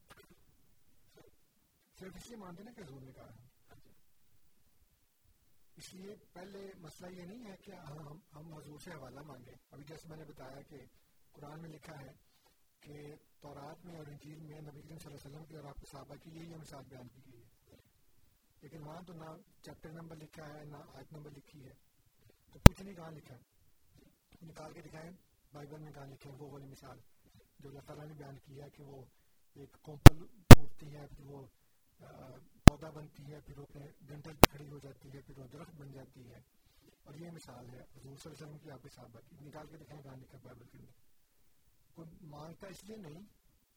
صرف 1.97 2.15
اس 2.15 2.27
لیے 2.27 2.38
مانتے 2.38 2.63
نا 2.63 2.71
کہ 2.71 2.82
حضور 2.82 3.01
نے 3.01 3.11
کہا 3.11 3.30
ہے 3.30 3.47
اس 5.77 5.93
لیے 5.93 6.15
پہلے 6.34 6.61
مسئلہ 6.77 7.09
یہ 7.11 7.25
نہیں 7.25 7.45
ہے 7.45 7.55
کہ 7.61 7.71
ہم 7.88 8.17
ہم 8.34 8.53
حضور 8.53 8.80
سے 8.80 8.91
حوالہ 8.91 9.21
مانگیں 9.25 9.53
ابھی 9.71 9.84
جیسے 9.88 10.09
میں 10.09 10.17
نے 10.17 10.23
بتایا 10.23 10.61
کہ 10.69 10.80
قرآن 11.32 11.61
میں 11.61 11.69
لکھا 11.69 11.99
ہے 11.99 12.13
کہ 12.84 13.03
تورات 13.39 13.86
میں 13.86 13.97
اور 13.97 14.07
انجیل 14.07 14.39
میں 14.41 14.61
نبی 14.61 14.82
کریم 14.82 14.97
صلی 14.97 15.11
اللہ 15.11 15.17
علیہ 15.17 15.27
وسلم 15.27 15.45
کی 15.45 15.55
اور 15.55 15.63
آپ 15.63 15.80
کے 15.80 15.91
صحابہ 15.91 16.15
کی 16.15 16.32
یہی 16.32 16.55
مثال 16.55 16.84
بیان 16.89 17.07
کی 17.07 17.21
گئی 17.25 17.41
ہے 17.67 17.77
لیکن 18.61 18.88
وہاں 18.88 19.01
تو 19.07 19.13
نہ 19.13 19.36
چیپٹر 19.61 19.91
نمبر 19.91 20.15
لکھا 20.15 20.47
ہے 20.47 20.63
نہ 20.65 20.84
آیت 20.93 21.13
نمبر 21.13 21.32
لکھی 21.32 21.63
ہے 21.65 21.73
تو 22.51 22.59
پوچھے 22.59 22.84
نہیں 22.84 22.95
کہاں 22.95 23.11
لکھا 23.11 23.36
ہے 23.36 24.45
نکال 24.45 24.73
کے 24.73 24.82
دکھائیں 24.82 25.11
بائبل 25.51 25.80
میں 25.80 25.91
کہاں 25.91 26.05
لکھے 26.05 26.32
وہ 26.32 26.51
والی 26.51 26.67
مثال 26.67 26.99
جو 27.60 27.70
اللہ 27.70 27.80
تعالیٰ 27.80 28.05
نے 28.05 28.14
بیان 28.14 28.38
کیا 28.39 28.66
ہے 28.66 28.70
کہ 28.70 28.84
وہ 28.84 29.05
ایک 29.53 29.78
کومپل 29.82 30.28
پھوٹتی 30.28 30.95
ہے، 30.95 31.07
پھر 31.07 31.26
وہ 31.26 31.45
پودا 32.64 32.89
بنتی 32.89 33.24
ہے، 33.34 33.39
پھر 33.45 33.60
وہ 33.60 33.66
اپنے 33.70 33.86
ڈنٹل 34.01 34.34
پہ 34.34 34.51
کھڑی 34.51 34.70
ہو 34.70 34.80
جاتی 34.80 35.10
ہے، 35.14 35.22
پھر 35.22 35.39
وہ 35.39 35.47
درخت 35.47 35.76
بن 35.76 35.91
جاتی 35.91 36.30
ہے۔ 36.30 36.39
اور 37.03 37.16
یہ 37.16 37.32
مثال 37.32 37.70
ہے، 37.70 37.80
حضور 37.80 38.18
صلی 38.18 38.32
اللہ 38.32 38.38
علیہ 38.38 38.45
وسلم 38.45 38.57
کی 38.57 38.72
آپ 38.72 38.84
کے 38.84 38.89
صحابہ 38.89 39.20
کی، 39.30 39.36
نکال 39.41 39.68
کے 39.68 39.78
دکھائیں 39.78 40.03
کہاں 40.03 40.16
لکھا 40.16 40.38
بائبل 40.43 40.66
کے 40.66 40.78
اندر۔ 40.78 40.91
کوئی 41.93 42.10
مانگتا 42.22 42.68
اس 42.68 42.84
لیے 42.84 42.97
نہیں 42.97 43.24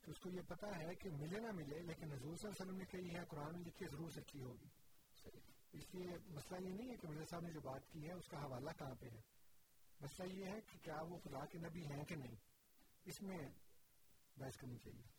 کہ 0.03 0.11
اس 0.11 0.19
کو 0.19 0.31
یہ 0.31 0.41
پتا 0.49 0.67
ہے 0.79 0.95
کہ 0.95 1.11
ملے 1.11 1.41
نہ 1.41 1.53
ملے، 1.53 1.81
لیکن 1.81 2.13
حضور 2.13 2.37
صلی 2.37 2.49
اللہ 2.49 2.63
علیہ 2.63 2.63
وسلم 2.63 2.77
نے 2.77 2.85
کہی 2.85 3.15
ہے، 3.15 3.25
قرآن 3.29 3.53
میں 3.53 3.65
لکھی 3.67 3.87
ضرور 3.87 4.11
سچی 4.11 4.41
ہوگی۔ 4.41 4.69
اس 5.73 5.95
لیے 5.95 6.07
مسئلہ 6.27 6.69
یہ 6.69 6.75
نہیں 6.75 6.91
ہے 6.91 6.97
کہ 6.97 7.09
مرزا 7.09 7.25
صاحب 7.25 7.43
نے 7.43 7.51
جو 7.51 7.61
بات 7.61 7.93
کی 7.93 8.07
ہے، 8.07 8.13
اس 8.13 8.29
کا 8.29 8.45
حوالہ 8.45 8.71
کہاں 8.79 8.95
پہ 9.01 9.07
ہے؟ 9.07 9.21
مسئلہ 10.01 10.33
یہ 10.33 10.45
ہے 10.45 10.61
کہ 10.61 10.79
کیا 10.83 11.03
وہ 11.03 11.19
خدا 11.19 11.45
کے 11.47 11.59
نبی 11.59 11.87
ہیں 11.87 12.05
کہ 12.05 12.17
نہیں؟ 12.17 12.35
اس 13.05 13.23
میں 13.23 13.39
بحث 14.37 14.57
کرنی 14.57 14.77
چاہیے 14.79 15.11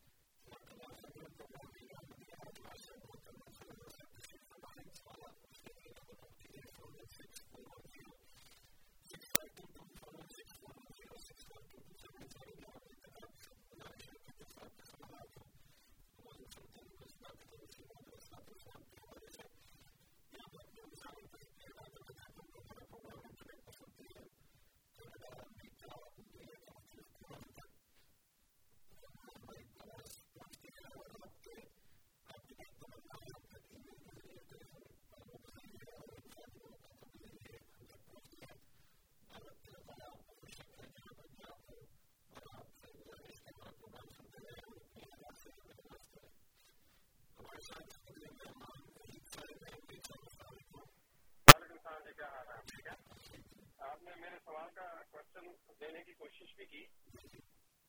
آپ 53.78 54.02
نے 54.02 54.14
میرے 54.20 54.38
سوال 54.44 54.70
کا 54.74 55.02
کوشچن 55.10 55.46
دینے 55.80 56.02
کی 56.04 56.12
کوشش 56.12 56.54
بھی 56.56 56.66
کی۔ 56.66 56.84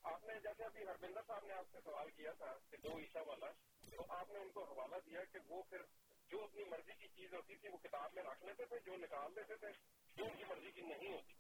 آپ 0.04 0.24
نے 0.24 0.34
جیسے 0.40 0.64
ابھی 0.64 0.88
ہربندر 0.88 1.22
صاحب 1.28 1.46
نے 1.46 1.54
آپ 1.54 1.66
سے 1.72 1.78
سوال 1.84 2.12
کیا 2.12 2.32
تھا 2.32 2.58
کہ 2.70 2.78
دو 2.78 2.98
عیسا 3.00 3.22
والا، 3.22 3.52
تو 3.92 4.06
آپ 4.10 4.30
نے 4.30 4.40
ان 4.40 4.50
کو 4.50 4.64
حوالہ 4.64 4.96
دیا 5.06 5.24
کہ 5.24 5.40
وہ 5.48 5.64
پھر 5.70 5.82
جو 6.30 6.44
اپنی 6.44 6.64
مرضی 6.64 6.94
کی 7.00 7.08
چیز 7.08 7.34
ہوتی 7.34 7.56
تھی 7.56 7.70
وہ 7.70 7.78
کتاب 7.78 8.14
میں 8.14 8.24
رکھ 8.24 8.46
لیتے 8.46 8.66
تھے، 8.66 8.80
جو 8.86 8.98
نکال 8.98 9.36
دیتے 9.36 9.56
تھے، 9.56 9.72
جو 10.18 10.26
ان 10.26 10.38
کی 10.38 10.44
مرضی 10.44 10.72
کی 10.72 10.82
نہیں 10.82 11.14
ہوتی 11.14 11.34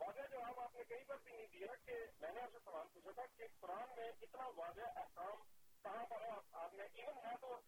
واضح 0.00 0.20
جواب 0.30 0.60
آپ 0.60 0.74
نے 0.74 0.82
کئی 0.88 1.04
بار 1.04 1.18
بھی 1.24 1.32
نہیں 1.32 1.46
دیا 1.46 1.74
کہ 1.84 1.92
میں 2.20 2.32
نے 2.32 2.40
آپ 2.40 2.52
سے 2.52 2.58
سوال 2.64 2.86
پوچھا 2.92 3.10
تھا 3.10 3.26
کہ 3.36 3.46
قرآن 3.60 3.88
میں 3.96 4.08
اتنا 4.08 4.46
واضح 4.46 4.80
احکام 4.80 5.61
کہاں 5.82 6.06
پر 6.06 6.20
ہے 6.22 6.30
آپ 6.52 6.74
نے 6.74 6.82
ایون 6.82 7.16
ہے 7.26 7.36
تو 7.40 7.60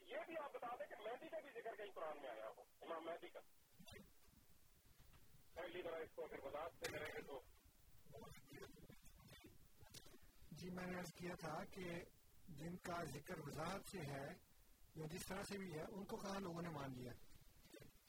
یہ 0.00 0.16
بھی 0.26 0.36
آپ 0.38 0.52
بتا 0.52 0.74
دیں 0.74 0.86
کہ 0.86 1.02
مہندی 1.02 1.28
کا 1.28 1.40
بھی 1.40 1.50
ذکر 1.50 1.76
کہیں 1.76 1.92
قرآن 1.94 2.20
میں 2.22 2.30
آیا 2.30 2.48
ہو۔ 2.48 2.62
امام 2.80 3.04
مہندی 3.04 3.28
کا۔ 3.28 3.40
پہلی 5.54 5.82
طرح 5.82 5.96
اس 5.96 6.10
کو 6.14 6.26
پھر 6.26 6.38
وضاحت 6.44 6.72
سے 6.78 6.92
کریں 6.92 7.12
گے 7.16 7.22
تو 7.22 7.40
جی 10.50 10.70
میں 10.70 10.86
نے 10.86 10.98
عرض 10.98 11.12
کیا 11.12 11.34
تھا 11.34 11.64
کہ 11.64 12.04
جن 12.48 12.76
کا 12.76 13.04
ذکر 13.04 13.34
وضاحت 13.38 13.80
سے 13.90 13.98
ہے، 13.98 14.34
یا 14.94 15.06
جس 15.06 15.26
طرح 15.26 15.42
سے 15.42 15.58
بھی 15.58 15.74
ہے، 15.74 15.82
ان 15.82 16.04
کو 16.04 16.16
کہاں 16.16 16.40
لوگوں 16.40 16.62
نے 16.62 16.68
مان 16.68 16.92
لیا؟ 16.96 17.12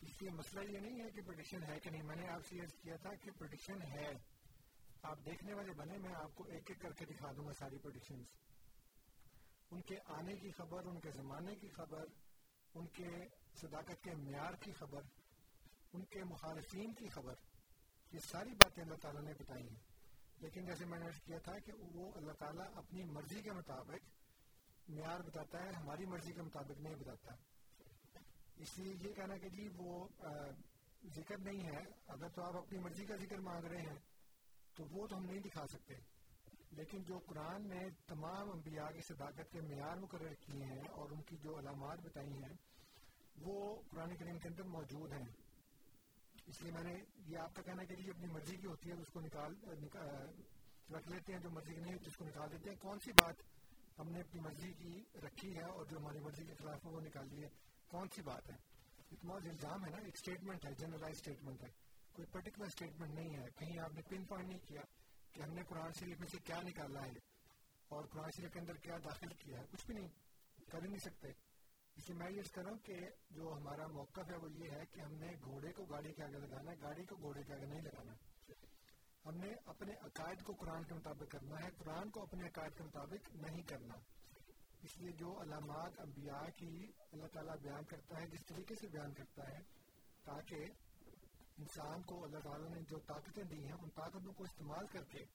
اس 0.02 0.22
لیے 0.22 0.30
مسئلہ 0.32 0.72
یہ 0.72 0.80
نہیں 0.80 1.06
ہے 1.06 1.12
کہ 1.12 1.22
پروڈکشن 1.22 1.64
ہے 1.64 1.80
کہ 1.80 1.90
نہیں۔ 1.90 2.04
میں 2.04 2.16
نے 2.16 2.28
آپ 2.28 2.46
سے 2.46 2.60
عرض 2.60 2.74
کیا 2.74 2.96
تھا 2.96 3.16
کہ 3.16 3.32
پروڈکشن 3.32 3.82
ہے۔ 3.82 4.12
آپ 5.02 5.18
دیکھنے 5.26 5.54
والے 5.54 5.74
بنے، 5.74 5.98
میں 5.98 6.14
آپ 6.16 6.36
کو 6.36 6.44
ایک 6.44 6.64
ایک 6.68 6.82
کر 6.82 6.94
کے 6.94 7.06
دکھا 7.06 7.32
دوں 7.32 7.48
گا 7.48 7.54
ساری 7.54 7.78
پروڈکشنز 7.78 8.26
ان 9.72 9.82
کے 9.82 9.96
آنے 10.06 10.36
کی 10.36 10.52
خبر، 10.52 10.86
ان 10.86 11.00
کے 11.00 11.12
زمانے 11.12 11.56
کی 11.56 11.70
خبر، 11.70 12.06
ان 12.74 12.88
کے 12.88 13.10
صداقت 13.62 14.04
کے 14.04 14.16
معیار 14.16 14.54
کی 14.54 14.72
خبر، 14.72 15.02
ان 15.94 16.06
کے 16.06 16.24
مخالفین 16.24 16.94
کی 16.94 17.10
خبر، 17.10 17.34
یہ 18.12 18.20
ساری 18.20 18.50
باتیں 18.50 18.84
اللہ 18.84 18.96
تعالیٰ 18.96 19.22
نے 19.22 19.34
بتائی 19.34 19.70
ہیں۔ 19.70 19.80
لیکن 20.40 20.66
جیسے 20.66 20.86
میں 20.86 21.00
نے 21.00 21.06
کیا 21.26 21.38
تھا 21.38 21.60
کہ 21.60 21.72
وہ 21.74 22.12
اللہ 22.16 22.32
تعالیٰ 22.32 22.66
اپنی 22.76 23.04
مرضی 23.04 23.42
کے 23.42 23.52
مطابق 23.52 24.10
معیار 24.90 25.20
بتاتا 25.20 25.64
ہے، 25.64 25.72
ہماری 25.72 26.06
مرضی 26.06 26.34
کے 26.34 26.42
مطابق 26.42 26.80
نہیں 26.80 26.96
بتاتا۔ 26.96 27.36
اس 28.56 28.80
لیے 28.80 28.94
یہ 28.94 29.14
کہنا 29.14 29.38
کہ 29.38 29.50
جی 29.50 29.70
وہ 29.76 30.08
ذکر 31.06 31.38
نہیں 31.38 31.66
ہے۔ 31.66 31.84
اگر 32.08 32.30
تو 32.30 32.44
آپ 32.44 32.56
اپنی 32.56 32.80
مرضی 32.80 33.06
کا 33.06 33.16
ذکر 33.16 33.38
مانگ 33.38 33.66
رہے 33.66 33.82
ہیں 33.82 34.00
تو 34.76 34.86
وہ 34.92 35.08
تو 35.08 35.18
ہم 35.18 35.26
نہیں 35.26 35.40
دکھا 35.40 35.68
سکتے۔ 35.68 35.94
لیکن 36.72 37.04
جو 37.04 37.20
قرآن 37.20 37.68
نے 37.68 37.90
تمام 38.08 38.52
انبیاء 38.52 38.88
کی 38.88 39.02
صداقت 39.02 39.52
کے 39.52 39.62
معیار 39.62 39.98
مقرر 39.98 40.34
کیے 40.34 40.64
ہیں 40.64 40.88
اور 40.92 41.10
ان 41.10 41.22
کی 41.22 41.38
جو 41.38 41.60
علامات 41.60 42.00
بتائی 42.00 42.34
ہیں، 42.34 42.54
وہ 43.42 43.82
قرآن 43.92 44.16
کریم 44.16 44.40
کے 44.40 44.48
اندر 44.48 44.64
موجود 44.64 45.14
ہیں۔ 45.14 45.28
اس 46.46 46.62
لیے 46.62 46.72
میں 46.72 46.84
نے 46.84 47.04
یہ 47.28 47.38
آپ 47.38 47.56
کا 47.56 47.62
کہنا 47.62 47.84
کہ 47.84 47.96
جی 47.96 48.10
اپنی 48.10 48.26
مرضی 48.26 48.58
کی 48.58 48.68
ہوتی 48.68 48.90
ہے، 48.90 48.96
اس 48.96 49.10
کو 49.14 49.22
نکال 49.22 49.54
رکھ 50.96 51.10
لیتے 51.10 51.34
ہیں، 51.34 51.40
جو 51.40 51.50
مرضی 51.50 51.74
کی 51.74 51.82
نہیں 51.82 51.94
ہوتی، 51.94 52.06
اس 52.08 52.18
کو 52.18 52.26
نکال 52.26 52.52
دیتے 52.52 52.70
ہیں۔ 52.70 52.78
کون 52.78 53.00
سی 53.00 53.12
بات 53.12 53.36
ہم 54.00 54.10
نے 54.10 54.20
اپنی 54.20 54.42
مرضی 54.42 54.74
کی 54.74 55.20
رکھی 55.20 55.58
ہے 55.58 55.64
اور 55.64 55.86
جو 55.86 55.98
ہماری 55.98 56.20
مرضی 56.20 56.46
کے 56.46 56.54
خلاف 56.54 56.86
ہے، 56.86 56.92
وہ 56.92 57.02
نکال 57.02 57.28
لی 57.30 57.44
ہے 57.44 57.50
کون 57.88 58.08
سی 58.16 58.22
بات 58.22 58.50
ہے؟ 58.50 58.56
اتنا 59.12 59.34
الزام 59.34 59.86
ہے 59.86 59.90
نا، 59.90 59.98
ایک 59.98 60.14
اسٹیٹمنٹ 60.14 60.66
ہے 60.66 60.74
جنرلائز 60.74 61.16
اسٹیٹمنٹ 61.16 61.64
ہے۔ 61.64 61.70
کوئی 62.14 62.28
پرٹیکولر 62.28 62.68
اسٹیٹمنٹ 62.68 63.12
نہیں 63.14 63.38
ہے، 63.38 63.46
کہیں 63.58 63.80
آپ 63.80 63.94
نے 63.94 64.02
پن 64.02 64.26
پوائنٹ 64.26 64.50
نہیں 64.50 64.60
کیا۔ 64.60 64.82
کہ 65.36 65.42
ہم 65.42 65.54
نے 65.54 65.64
قرآن 65.64 65.92
شریف 66.00 66.20
میں 66.20 66.28
سے 66.28 66.38
کیا 66.38 66.62
نکالا 66.62 67.06
ہے 67.06 67.12
اور 67.88 68.06
قرآن 68.06 68.32
شریف 68.32 68.54
کے 68.54 68.60
اندر 68.60 68.74
کیا 68.74 68.98
داخل 69.04 69.28
کیا 69.28 69.60
ہے؟ 69.60 69.66
کچھ 69.72 69.86
بھی 69.86 69.94
نہیں، 69.94 70.08
کر 70.72 70.84
ہی 70.84 70.88
نہیں 70.88 71.00
سکتے۔ 71.00 71.28
اس 71.96 72.10
لیے 72.10 72.18
میں 72.18 72.32
یہ 72.32 72.42
کر 72.54 72.64
رہا 72.64 72.72
ہوں 72.72 72.78
کہ 72.78 73.00
جو 73.30 73.54
ہمارا 73.54 73.88
موقف 73.88 74.32
ہے 74.32 74.38
وہ 74.38 74.52
یہ 74.52 74.72
ہے 74.72 74.86
کہ 74.92 75.02
ہم 75.02 75.14
نے 75.14 75.28
گھوڑے 75.44 75.72
کو 75.72 75.86
گاڑی 75.86 76.14
کے 76.14 76.24
آگے 76.24 76.38
لگانا 76.38 76.72
ہے، 76.72 76.76
گاڑی 76.82 77.06
کو 77.06 77.16
گھوڑے 77.16 77.44
کے 77.44 77.54
آگے 77.54 77.66
نہیں 77.66 77.82
لگانا۔ 77.82 78.14
ہم 79.26 79.38
نے 79.38 79.54
اپنے 79.66 79.94
عقائد 79.94 80.44
کو 80.44 80.54
قرآن 80.54 80.84
کے 80.84 80.94
مطابق 80.94 81.32
کرنا 81.32 81.64
ہے، 81.64 81.70
قرآن 81.78 82.10
کو 82.10 82.22
اپنے 82.22 82.48
عقائد 82.48 82.78
کے 82.78 82.84
مطابق 82.84 83.36
نہیں 83.36 83.64
کرنا۔ 83.64 83.94
اس 84.84 84.98
لیے 84.98 85.12
جو 85.12 85.42
علامات 85.42 86.00
انبیاء 86.00 86.50
کی 86.56 86.92
اللہ 87.12 87.28
تعالیٰ 87.28 87.56
بیان 87.58 87.84
کرتا 87.84 88.22
ہے، 88.22 88.28
جس 88.28 88.46
طریقے 88.46 88.76
سے 88.76 88.88
بیان 88.88 89.14
کرتا 89.14 89.50
ہے، 89.50 89.60
تاکہ 90.24 90.66
انسان 91.58 92.02
کو 92.02 92.24
اللہ 92.24 92.40
تعالیٰ 92.40 92.70
نے 92.70 92.82
جو 92.90 93.00
طاقتیں 93.00 93.44
دی 93.44 93.66
ہیں، 93.66 93.74
ان 93.74 93.90
طاقتوں 93.90 94.34
کو 94.34 94.44
استعمال 94.44 94.88
کر 94.88 95.04
کے 95.04 95.26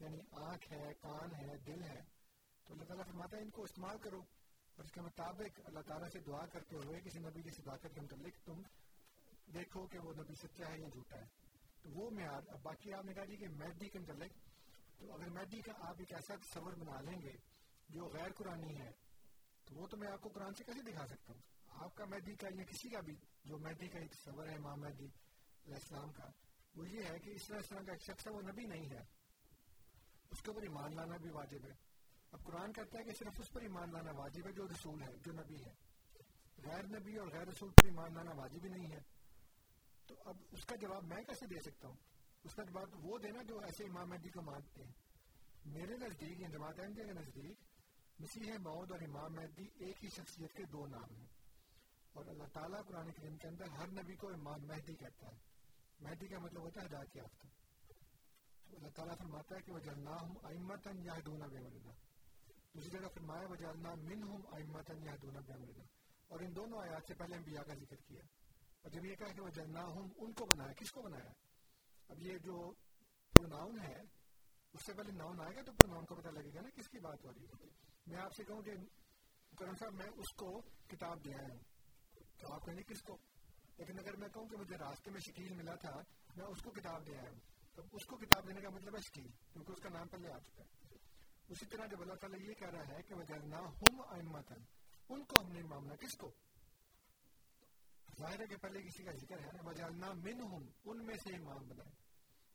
یعنی 0.00 0.18
آنکھ 0.32 0.72
ہے، 0.72 0.94
کان 1.00 1.34
ہے، 1.34 1.58
دل 1.58 1.82
ہے، 1.82 2.00
تو 2.64 2.74
اللہ 2.74 2.84
تعالیٰ 2.84 3.06
فرماتا 3.06 3.36
ہے 3.36 3.42
ان 3.42 3.50
کو 3.50 3.62
استعمال 3.62 3.98
کرو۔ 3.98 4.20
اور 4.76 4.84
اس 4.84 4.92
کے 4.92 5.00
مطابق 5.00 5.60
اللہ 5.64 5.80
تعالیٰ 5.80 6.08
سے 6.08 6.20
دعا 6.20 6.46
کرتے 6.46 6.76
ہوئے 6.76 7.00
کسی 7.00 7.18
نبی 7.18 7.42
کی 7.42 7.50
صداقت 7.50 7.94
کے 7.94 8.00
متعلق 8.00 8.46
تم 8.46 8.62
دیکھو 9.54 9.86
کہ 9.86 9.98
وہ 9.98 10.12
نبی 10.12 10.34
سچا 10.34 10.68
ہے 10.68 10.80
یا 10.80 10.88
جھوٹا 10.88 11.16
ہے۔ 11.16 11.26
تو 11.82 11.90
وہ 11.90 12.10
معیار، 12.10 12.40
اب 12.48 12.62
باقی 12.62 12.92
آپ 12.92 13.04
نے 13.04 13.14
کہا 13.14 13.24
جی 13.24 13.36
کہ 13.36 13.48
میڈی 13.48 13.88
کے 13.88 13.98
متعلق، 13.98 14.32
تو 14.98 15.12
اگر 15.12 15.28
میڈی 15.28 15.60
کا 15.60 15.72
آپ 15.80 15.94
ایک 15.98 16.14
ایسا 16.14 16.34
تصور 16.34 16.72
بنا 16.72 17.00
لیں 17.00 17.22
گے 17.22 17.32
جو 17.88 18.06
غیر 18.06 18.32
قرآنی 18.32 18.78
ہے، 18.78 18.90
تو 19.64 19.74
وہ 19.74 19.86
تو 19.86 19.96
میں 19.96 20.08
آپ 20.12 20.20
کو 20.20 20.28
قرآن 20.28 20.54
سے 20.54 20.64
کیسے 20.64 20.90
دکھا 20.90 21.06
سکتا 21.06 21.32
ہوں؟ 21.32 21.40
آپ 21.68 21.96
کا 21.96 22.04
مہدی 22.04 22.34
کا 22.34 22.48
یا 22.54 22.64
کسی 22.64 22.88
کا 22.88 23.00
بھی 23.00 23.16
جو 23.44 23.58
مہدی 23.58 23.88
کا 23.88 23.98
ایک 23.98 24.12
تصور 24.12 24.48
ہے، 24.48 24.54
امام 24.54 24.80
مہدی 24.80 25.08
علیہ 25.64 25.74
السلام 25.74 26.12
کا۔ 26.12 26.30
وہ 26.76 26.88
یہ 26.88 27.02
ہے 27.10 27.18
کہ 27.18 27.30
اس 27.30 27.46
طرح 27.46 27.58
اس 27.58 27.68
طرح 27.68 27.80
کا 27.86 27.92
ایک 27.92 28.02
شخص 28.02 28.26
ہے، 28.26 28.32
وہ 28.32 28.42
نبی 28.42 28.66
نہیں 28.66 28.90
ہے۔ 28.90 29.04
اس 30.30 30.42
کے 30.42 30.50
اوپر 30.50 30.62
ایمان 30.62 30.96
لانا 30.96 31.16
بھی 31.16 31.30
واجب 31.30 31.64
ہے۔ 31.64 31.74
اب 32.32 32.44
قرآن 32.44 32.72
کہتا 32.72 32.98
ہے 32.98 33.04
کہ 33.04 33.12
صرف 33.18 33.40
اس 33.40 33.50
پر 33.50 33.60
ایمان 33.60 33.92
لانا 33.92 34.12
واجب 34.12 34.46
ہے 34.46 34.52
جو 34.52 34.68
رسول 34.68 35.02
ہے، 35.02 35.16
جو 35.26 35.32
نبی 35.32 35.64
ہے۔ 35.64 35.74
غیر 36.64 36.82
نبی 36.82 37.16
اور 37.16 37.28
غیر 37.28 37.46
رسول 37.46 37.70
پر 37.70 37.84
ایمان 37.84 38.14
لانا 38.14 38.30
واجب 38.36 38.64
ہی 38.64 38.68
نہیں 38.68 38.92
ہے۔ 38.92 39.00
تو 40.06 40.14
اب 40.24 40.36
اس 40.50 40.66
کا 40.66 40.76
جواب 40.76 41.04
میں 41.04 41.16
کیسے 41.16 41.46
دے 41.46 41.60
سکتا 41.60 41.88
ہوں؟ 41.88 41.96
اس 42.44 42.54
کا 42.54 42.62
جواب 42.62 42.88
وہ 42.94 43.18
دینا 43.18 43.42
جو 43.42 43.58
ایسے 43.58 43.84
امام 43.84 44.08
مہدی 44.08 44.28
کو 44.28 44.42
مانتے 44.42 44.84
ہیں۔ 44.84 44.92
میرے 45.64 45.96
نزدیک 45.96 46.40
یا 46.40 46.48
جماعت 46.48 46.80
احمدیہ 46.80 47.04
کے 47.04 47.12
نزدیک، 47.12 47.58
مسیح 48.18 48.52
موت 48.52 48.92
اور 48.92 49.00
امام 49.00 49.32
مہدی 49.32 49.64
ایک 49.84 50.04
ہی 50.04 50.08
شخصیت 50.08 50.52
کے 50.52 50.64
دو 50.64 50.86
نام 50.86 51.16
ہیں۔ 51.16 51.26
اور 52.12 52.26
اللہ 52.26 52.44
تعالیٰ 52.52 52.84
قرآن 52.84 53.12
کریم 53.12 53.36
کے 53.36 53.48
اندر 53.48 53.68
ہر 53.68 53.86
نبی 53.86 54.16
کو 54.16 54.28
امام 54.28 54.66
مہدی 54.66 54.94
کہتا 54.94 55.26
ہے۔ 55.26 55.51
مہدی 56.02 56.26
کا 56.26 56.38
مطلب 56.38 56.62
ہوتا 56.62 56.80
ہے 56.80 56.86
ہدایت 56.86 57.16
یافتہ۔ 57.16 57.46
تو 58.70 58.76
اللہ 58.76 58.88
تعالیٰ 58.88 59.18
فرماتا 59.18 59.56
ہے 59.56 59.60
کہ 59.60 59.72
وہ 59.72 59.78
جلنا 59.78 60.10
ہوں 60.10 60.34
امتن 60.42 60.98
یا 60.98 61.12
دونا 61.26 61.46
بے 61.46 61.58
ملنا 61.58 61.92
دوسری 62.74 62.90
جگہ 62.90 63.08
فرمایا 63.08 63.46
وہ 63.50 63.54
جالنا 63.54 63.94
من 63.94 64.22
ہم 64.22 64.40
امتن 64.52 65.02
یا 65.02 65.16
دونا 65.22 65.40
بے 65.40 65.80
اور 66.28 66.40
ان 66.40 66.56
دونوں 66.56 66.78
آیات 66.82 67.02
سے 67.08 67.14
پہلے 67.14 67.36
انبیاء 67.36 67.62
کا 67.62 67.74
ذکر 67.74 67.96
کیا۔ 67.96 68.20
اور 68.82 68.90
جب 68.90 69.04
یہ 69.04 69.14
کہا 69.14 69.32
کہ 69.32 69.40
وہ 69.40 69.48
جلنا 69.48 69.80
ہم 69.80 70.08
ان 70.16 70.32
کو 70.32 70.46
بنایا، 70.46 70.72
کس 70.72 70.90
کو 70.90 71.02
بنایا؟ 71.02 71.32
اب 72.08 72.18
یہ 72.18 72.38
جو 72.38 72.72
پروناؤن 73.30 73.80
ہے، 73.80 73.96
اس 74.72 74.86
سے 74.86 74.92
پہلے 74.92 75.12
ناؤن 75.12 75.40
آئے 75.40 75.56
گا 75.56 75.62
تو 75.62 75.72
پروناؤن 75.72 76.04
کو 76.04 76.14
پتہ 76.14 76.28
لگے 76.28 76.54
گا 76.54 76.60
نا 76.60 76.68
کس 76.70 76.88
کی 76.88 76.98
بات 76.98 77.24
ہو 77.24 77.32
رہی 77.32 77.44
ہے۔ 77.44 77.68
میں 78.06 78.18
آپ 78.18 78.32
سے 78.32 78.44
کہوں 78.44 78.62
کہ 78.62 78.70
کرم 79.58 79.74
صاحب، 79.74 79.92
میں 79.92 80.06
اس 80.06 80.32
کو 80.36 80.60
کتاب 80.60 81.24
دیا 81.24 81.36
ہوں۔ 81.36 81.58
تو 82.38 82.54
آپ 82.54 82.66
کہیں 82.66 82.76
گے 82.76 82.82
کس 82.82 83.02
کو؟ 83.02 83.16
لیکن 83.82 83.98
اگر 83.98 84.16
میں 84.16 84.28
کہوں 84.28 84.48
کہ 84.48 84.56
مجھے 84.56 84.76
راستے 84.76 85.10
میں 85.10 85.20
شکیل 85.20 85.54
ملا 85.54 85.74
تھا، 85.74 86.00
میں 86.36 86.46
اس 86.46 86.62
کو 86.62 86.70
کتاب 86.70 87.06
دیا 87.06 87.22
ہوں۔ 87.22 87.40
تو 87.74 87.82
اس 87.92 88.06
کو 88.06 88.16
کتاب 88.16 88.48
دینے 88.48 88.60
کا 88.60 88.68
مطلب 88.68 88.94
ہے 88.94 89.00
شکیل، 89.00 89.28
کیونکہ 89.52 89.72
اس 89.72 89.82
کا 89.82 89.88
نام 89.88 90.08
پہلے 90.08 90.32
آ 90.32 90.38
چکا 90.38 90.62
ہے۔ 90.62 90.96
اسی 91.48 91.66
طرح 91.66 91.86
جب 91.86 92.00
اللہ 92.00 92.14
تعالیٰ 92.14 92.40
یہ 92.40 92.54
کہہ 92.54 92.70
رہا 92.70 92.88
ہے 92.88 93.02
کہ 93.02 93.14
وجلنا 93.14 93.58
ہم 93.58 94.00
امتن 94.00 94.64
ان 95.08 95.24
کو 95.24 95.40
ہم 95.40 95.52
نے 95.52 95.62
مامنا 95.62 95.96
کس 95.96 96.16
کو؟ 96.16 96.30
ظاہر 98.18 98.40
ہے 98.40 98.46
کہ 98.46 98.56
پہلے 98.56 98.82
کسی 98.82 99.04
کا 99.04 99.12
ذکر 99.12 99.38
ہے 99.38 99.60
وجالنا 99.64 100.12
من 100.12 100.42
ہم 100.42 100.66
ان 100.84 101.06
میں 101.06 101.14
سے 101.14 101.36
امام 101.36 101.68
بنائے، 101.68 101.92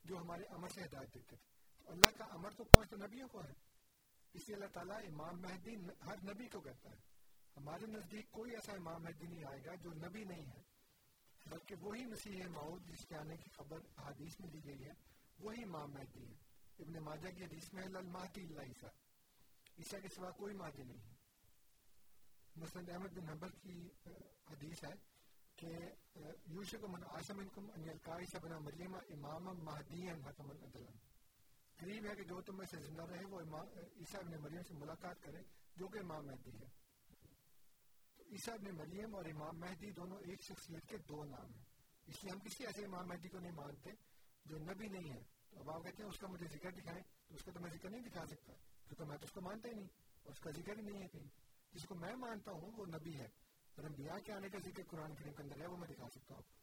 جو 0.04 0.18
ہمارے 0.18 0.44
امر 0.44 0.70
سے 0.70 0.82
ہدایت 0.82 1.14
دیتے 1.14 1.36
تھے۔ 1.36 1.38
تو 1.78 1.92
اللہ 1.92 2.08
کا 2.18 2.26
امر 2.26 2.50
تو 2.50 2.64
پہنچ 2.64 2.90
تو 2.90 2.98
نبیوں 2.98 3.28
کو 3.28 3.44
ہے۔ 3.44 3.54
اسی 4.34 4.54
اللہ 4.54 4.66
تعالیٰ 4.66 4.98
امام 4.98 5.42
مہدی 5.42 5.76
ہر 6.06 6.34
نبی 6.34 6.48
کو 6.48 6.60
کہتا 6.60 6.90
ہے۔ 6.90 6.98
ہمارے 7.58 7.86
نزدیک 7.86 8.32
کوئی 8.32 8.52
ایسا 8.52 8.72
امام 8.72 9.04
مہدی 9.04 9.28
نہیں 9.28 9.44
آئے 9.44 9.66
گا 9.66 9.76
جو 9.76 9.94
نبی 9.94 10.24
نہیں 10.24 10.46
ہے۔ 10.46 10.77
بلکہ 11.50 11.76
وہی 11.82 12.06
مسیح 12.06 12.44
معود 12.46 12.88
جس 12.88 13.06
کے 13.06 13.16
آنے 13.16 13.38
کی 13.38 13.50
خبر 13.58 13.78
حدیث 13.98 14.40
میں 14.40 14.50
دی 14.50 14.66
گئی 14.66 14.84
ہے، 14.86 14.94
وہی 15.40 15.64
امام 15.64 15.92
مہدی 15.92 16.28
ہے 16.28 16.34
ابن 16.80 16.94
ماجہ 16.94 17.30
کی 17.38 17.44
حدیث 17.44 17.74
میں 17.74 17.84
المہدی 17.84 18.42
اللہ 18.42 18.62
عیسیٰ۔ 18.62 18.90
عیسیٰ 19.80 20.02
کے 20.02 20.08
سوا 20.16 20.32
کوئی 20.32 20.54
مہدی 20.54 20.84
نہیں 20.84 20.98
ہے۔ 20.98 21.16
مثلا 22.56 22.94
احمد 22.94 23.08
بن 23.08 23.30
حنبل 23.30 23.50
کی 23.50 23.90
حدیث 24.52 24.84
ہے 24.84 24.94
کہ 25.56 25.68
یوشک 26.46 26.84
من 26.84 27.04
آسم 27.08 27.40
انکم 27.40 27.72
ان 27.76 27.84
یلقا 27.84 28.20
عیسیٰ 28.20 28.40
بن 28.42 28.64
مریم 28.64 28.96
امام 28.96 29.44
مہدی 29.44 30.10
ان 30.10 30.22
حکم 30.22 30.50
العدلن 30.50 30.98
قریب 31.78 32.06
ہے 32.06 32.16
کہ 32.16 32.24
جو 32.24 32.42
تم 32.42 32.58
میں 32.58 32.66
سے 32.66 32.78
زندہ 32.78 33.04
رہے، 33.04 33.26
وہ 33.26 33.42
عیسیٰ 33.42 34.20
ابن 34.20 34.42
مریم 34.42 34.64
سے 34.68 34.74
ملاقات 34.74 35.22
کرے 35.22 35.42
جو 35.76 35.88
کہ 35.88 36.00
امام 36.00 36.26
مہدی 36.26 36.52
ہے۔ 36.52 36.87
عیسیٰ 38.28 38.54
ابن 38.54 38.76
مریم 38.76 39.16
اور 39.16 39.26
امام 39.26 39.60
مہدی 39.60 39.92
دونوں 39.94 40.18
ایک 40.22 40.42
شخصیت 40.44 40.90
کے 40.90 40.98
دو 41.08 41.24
نام 41.26 41.52
ہیں 41.52 41.66
اس 42.08 42.24
لیے 42.24 42.32
ہم 42.32 42.40
کسی 42.40 42.66
ایسے 42.66 42.86
امام 42.86 43.08
مہدی 43.08 43.30
کو 43.30 43.40
نہیں 43.40 43.52
مانتے 43.54 43.92
جو 44.46 44.58
نبی 44.62 44.88
نہیں 44.88 45.10
ہے 45.10 45.22
تو 45.50 45.60
اب 45.60 45.70
آپ 45.70 45.84
کہتے 45.84 46.04
ہیں 46.04 46.10
اس 46.10 46.20
کا 46.20 46.28
مجھے 46.28 46.48
ذکر 46.48 46.72
دکھائیں 46.74 47.02
تو 47.28 47.36
اس 47.36 47.44
کا 47.44 47.52
تو 47.52 47.60
میں 47.60 47.72
ذکر 47.72 47.90
نہیں 47.90 48.02
دکھا 48.02 48.26
سکتا 48.26 48.54
کیونکہ 48.80 49.04
میں 49.04 49.18
تو 49.18 49.26
اس 49.26 49.32
کو 49.32 49.42
مانتا 49.42 49.70
ہی 49.70 49.74
نہیں 49.74 49.88
اور 50.24 50.32
اس 50.32 50.40
کا 50.40 50.52
ذکر 50.52 50.78
ہی 50.78 50.84
نہیں 50.84 51.02
ہے 51.02 51.08
کہیں 51.08 51.28
جس 51.74 51.86
کو 51.86 51.96
میں 51.96 52.16
مانتا 52.18 52.52
ہوں 52.54 52.72
وہ 52.78 52.86
نبی 52.88 53.18
ہے 53.18 53.28
اور 53.76 53.84
انبیاء 53.84 54.18
کے 54.26 54.34
آنے 54.34 54.50
کا 54.50 54.60
ذکر 54.66 54.84
قرآن 54.88 55.16
کریم 55.16 55.34
کے 55.34 55.44
اندر 55.44 55.62
ہے 55.62 55.68
وہ 55.68 55.78
میں 55.78 55.88
دکھا 55.88 56.10
سکتا 56.10 56.36
ہوں 56.36 56.56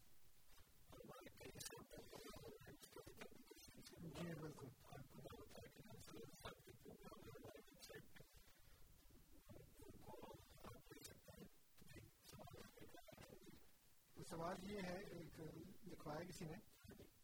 جی 4.15 4.35
بالکل 4.35 4.84
سوال 14.35 14.71
یہ 14.71 14.79
ہے، 14.83 14.99
ایک 14.99 15.41
لکھوایا 15.87 16.25
کسی 16.25 16.45
نے 16.45 16.55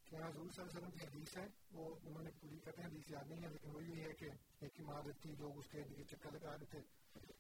کہ 0.05 0.17
حضور 0.17 0.51
صلی 0.51 0.63
اللہ 0.63 0.79
علیہ 0.79 0.79
وسلم 0.79 0.91
کی 0.91 1.05
حدیث 1.05 1.37
ہے، 1.37 1.47
وہ 1.73 1.95
انہوں 2.03 2.23
نے 2.23 2.31
پوری 2.41 2.59
کہتے 2.59 2.83
ہیں 2.83 2.89
حدیث 2.89 3.11
یاد 3.11 3.31
نہیں 3.31 3.43
ہے، 3.43 3.49
لیکن 3.49 3.71
وہ 3.71 3.85
یہ 3.85 4.03
ہے 4.03 4.13
کہ 4.13 4.25
ایک 4.61 4.81
عمارت 4.81 5.23
تھی، 5.23 5.35
لوگ 5.39 5.59
اس 5.59 5.65
کے 5.71 5.85
چکر 6.11 6.31
لگا 6.33 6.59
رہے 6.59 6.65
تھے 6.65 6.79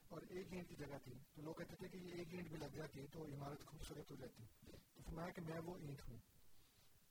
اور 0.08 0.22
ایک 0.28 0.52
اینٹ 0.52 0.68
کی 0.68 0.74
جگہ 0.76 0.98
تھی۔ 1.04 1.12
تو 1.34 1.42
لوگ 1.42 1.54
کہتے 1.54 1.76
تھے 1.76 1.88
کہ 1.88 1.96
یہ 1.96 2.14
ایک 2.14 2.34
اینٹ 2.34 2.48
بھی 2.48 2.56
لگ 2.56 2.76
جاتی 2.76 3.06
تو 3.06 3.24
عمارت 3.24 3.66
خوبصورت 3.66 4.10
ہو 4.10 4.16
جاتی۔ 4.16 4.44
تو 4.70 5.02
فرمایا 5.04 5.30
کہ 5.30 5.42
میں 5.42 5.60
وہ 5.64 5.76
اینٹ 5.76 6.02
ہوں۔ 6.08 6.18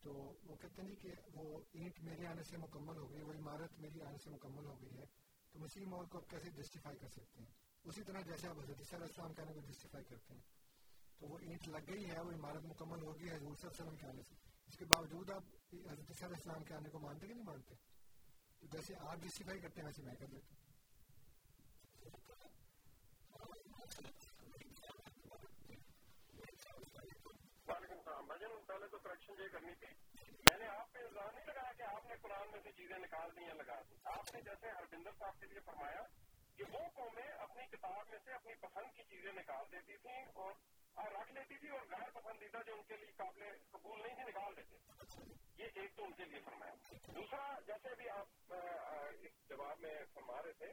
تو 0.01 0.13
وہ 0.43 0.55
کہتے 0.55 0.81
ہیں 0.81 0.95
کہ 0.95 1.11
وہ 1.33 1.61
اینٹ 1.71 1.99
میرے 1.99 2.25
آنے 2.25 2.43
سے 2.43 2.57
مکمل 2.57 2.97
ہو 2.97 3.11
گئی، 3.11 3.21
وہ 3.21 3.33
عمارت 3.33 3.79
میری 3.79 4.01
آنے 4.01 4.17
سے 4.23 4.29
مکمل 4.29 4.65
ہو 4.65 4.81
گئی 4.81 4.97
ہے۔ 4.97 5.05
تو 5.51 5.59
مسیح 5.59 5.85
موت 5.85 6.09
کو 6.09 6.17
آپ 6.17 6.29
کیسے 6.29 6.49
جسٹیفائی 6.49 6.97
کر 6.97 7.07
سکتے 7.07 7.39
ہیں؟ 7.39 7.51
اسی 7.83 8.03
طرح 8.03 8.21
جیسے 8.21 8.47
آپ 8.47 8.57
حضرت 8.57 8.79
علیہ 8.79 8.95
السلام 8.95 9.33
کہنے 9.33 9.53
کو 9.53 9.61
جسٹیفائی 9.61 10.05
کرتے 10.05 10.33
ہیں۔ 10.33 10.58
تو 11.19 11.27
وہ 11.27 11.39
اینٹ 11.39 11.67
لگ 11.67 11.93
گئی 11.93 12.09
ہے، 12.09 12.19
وہ 12.19 12.31
عمارت 12.31 12.63
مکمل 12.63 13.01
ہوگی 13.03 13.29
حضور 13.29 13.55
صلی 13.55 13.69
اللہ 13.69 13.71
علیہ 13.71 13.81
وسلم 13.81 13.95
کے 13.95 14.07
آنے 14.07 14.21
سے۔ 14.23 14.35
اس 14.67 14.77
کے 14.77 14.85
باوجود 14.85 15.31
آپ 15.31 15.43
حضرت 15.73 16.11
عیسیٰ 16.11 16.29
علیہ 16.29 16.63
کے 16.67 16.73
آنے 16.73 16.89
کو 16.89 16.99
مانتے 16.99 17.27
کہ 17.27 17.33
نہیں 17.33 17.45
مانتے؟ 17.45 17.75
تو 18.59 18.67
جیسے 18.67 18.93
آپ 18.99 19.17
جسٹیفائی 19.17 19.59
کرتے 19.59 19.81
ہیں، 19.81 19.87
ویسے 19.87 20.01
میں 20.01 20.15
کر 20.15 20.25
دیتا 20.25 20.47
ہوں۔ 20.49 20.59
تو 28.91 28.97
کریکشن 28.97 29.33
یہ 29.43 29.47
کرنی 29.47 29.75
تھی۔ 29.75 29.87
میں 30.31 30.57
نے 30.57 30.67
آپ 30.67 30.93
پہ 30.93 30.99
الزام 30.99 31.35
نہیں 31.35 31.45
لگایا 31.45 31.73
کہ 31.73 31.81
آپ 31.81 32.05
نے 32.05 32.15
قرآن 32.21 32.51
میں 32.51 32.59
سے 32.63 32.71
چیزیں 32.71 32.97
نکال 32.97 33.29
دی 33.35 33.53
لگا 33.53 33.81
دی۔ 33.89 33.95
آپ 34.03 34.35
نے 34.35 34.41
جیسے 34.41 34.69
ہربندر 34.69 35.11
صاحب 35.19 35.39
کے 35.39 35.45
لیے 35.45 35.59
فرمایا 35.59 36.01
کہ 36.55 36.63
وہ 36.63 36.79
قومیں 36.93 37.27
اپنی 37.27 37.65
کتاب 37.65 38.07
میں 38.09 38.19
سے 38.25 38.33
اپنی 38.33 38.53
پسند 38.55 38.95
کی 38.95 39.03
چیزیں 39.03 39.31
نکال 39.31 39.65
دیتی 39.71 39.97
تھیں 39.97 40.25
اور 40.25 40.51
اور 40.99 41.11
رکھ 41.11 41.31
لیتی 41.33 41.57
تھی 41.57 41.69
اور 41.69 41.79
غیر 41.79 42.09
پسندیدہ 42.13 42.57
جو 42.65 42.73
ان 42.73 42.83
کے 42.83 42.95
لیے 42.95 43.11
قابل 43.17 43.43
قبول 43.71 44.01
نہیں 44.01 44.15
تھی 44.15 44.23
نکال 44.23 44.55
دیتے۔ 44.57 44.75
یہ 45.57 45.67
ایک 45.75 45.95
تو 45.95 46.03
ان 46.03 46.13
کے 46.13 46.25
لیے 46.25 46.39
فرمایا۔ 46.39 46.73
دوسرا، 47.13 47.59
جیسے 47.67 47.95
بھی 47.95 48.09
آپ 48.09 48.53
اس 49.21 49.49
جواب 49.49 49.79
میں 49.79 50.05
فرما 50.13 50.41
رہے 50.43 50.53
تھے، 50.53 50.67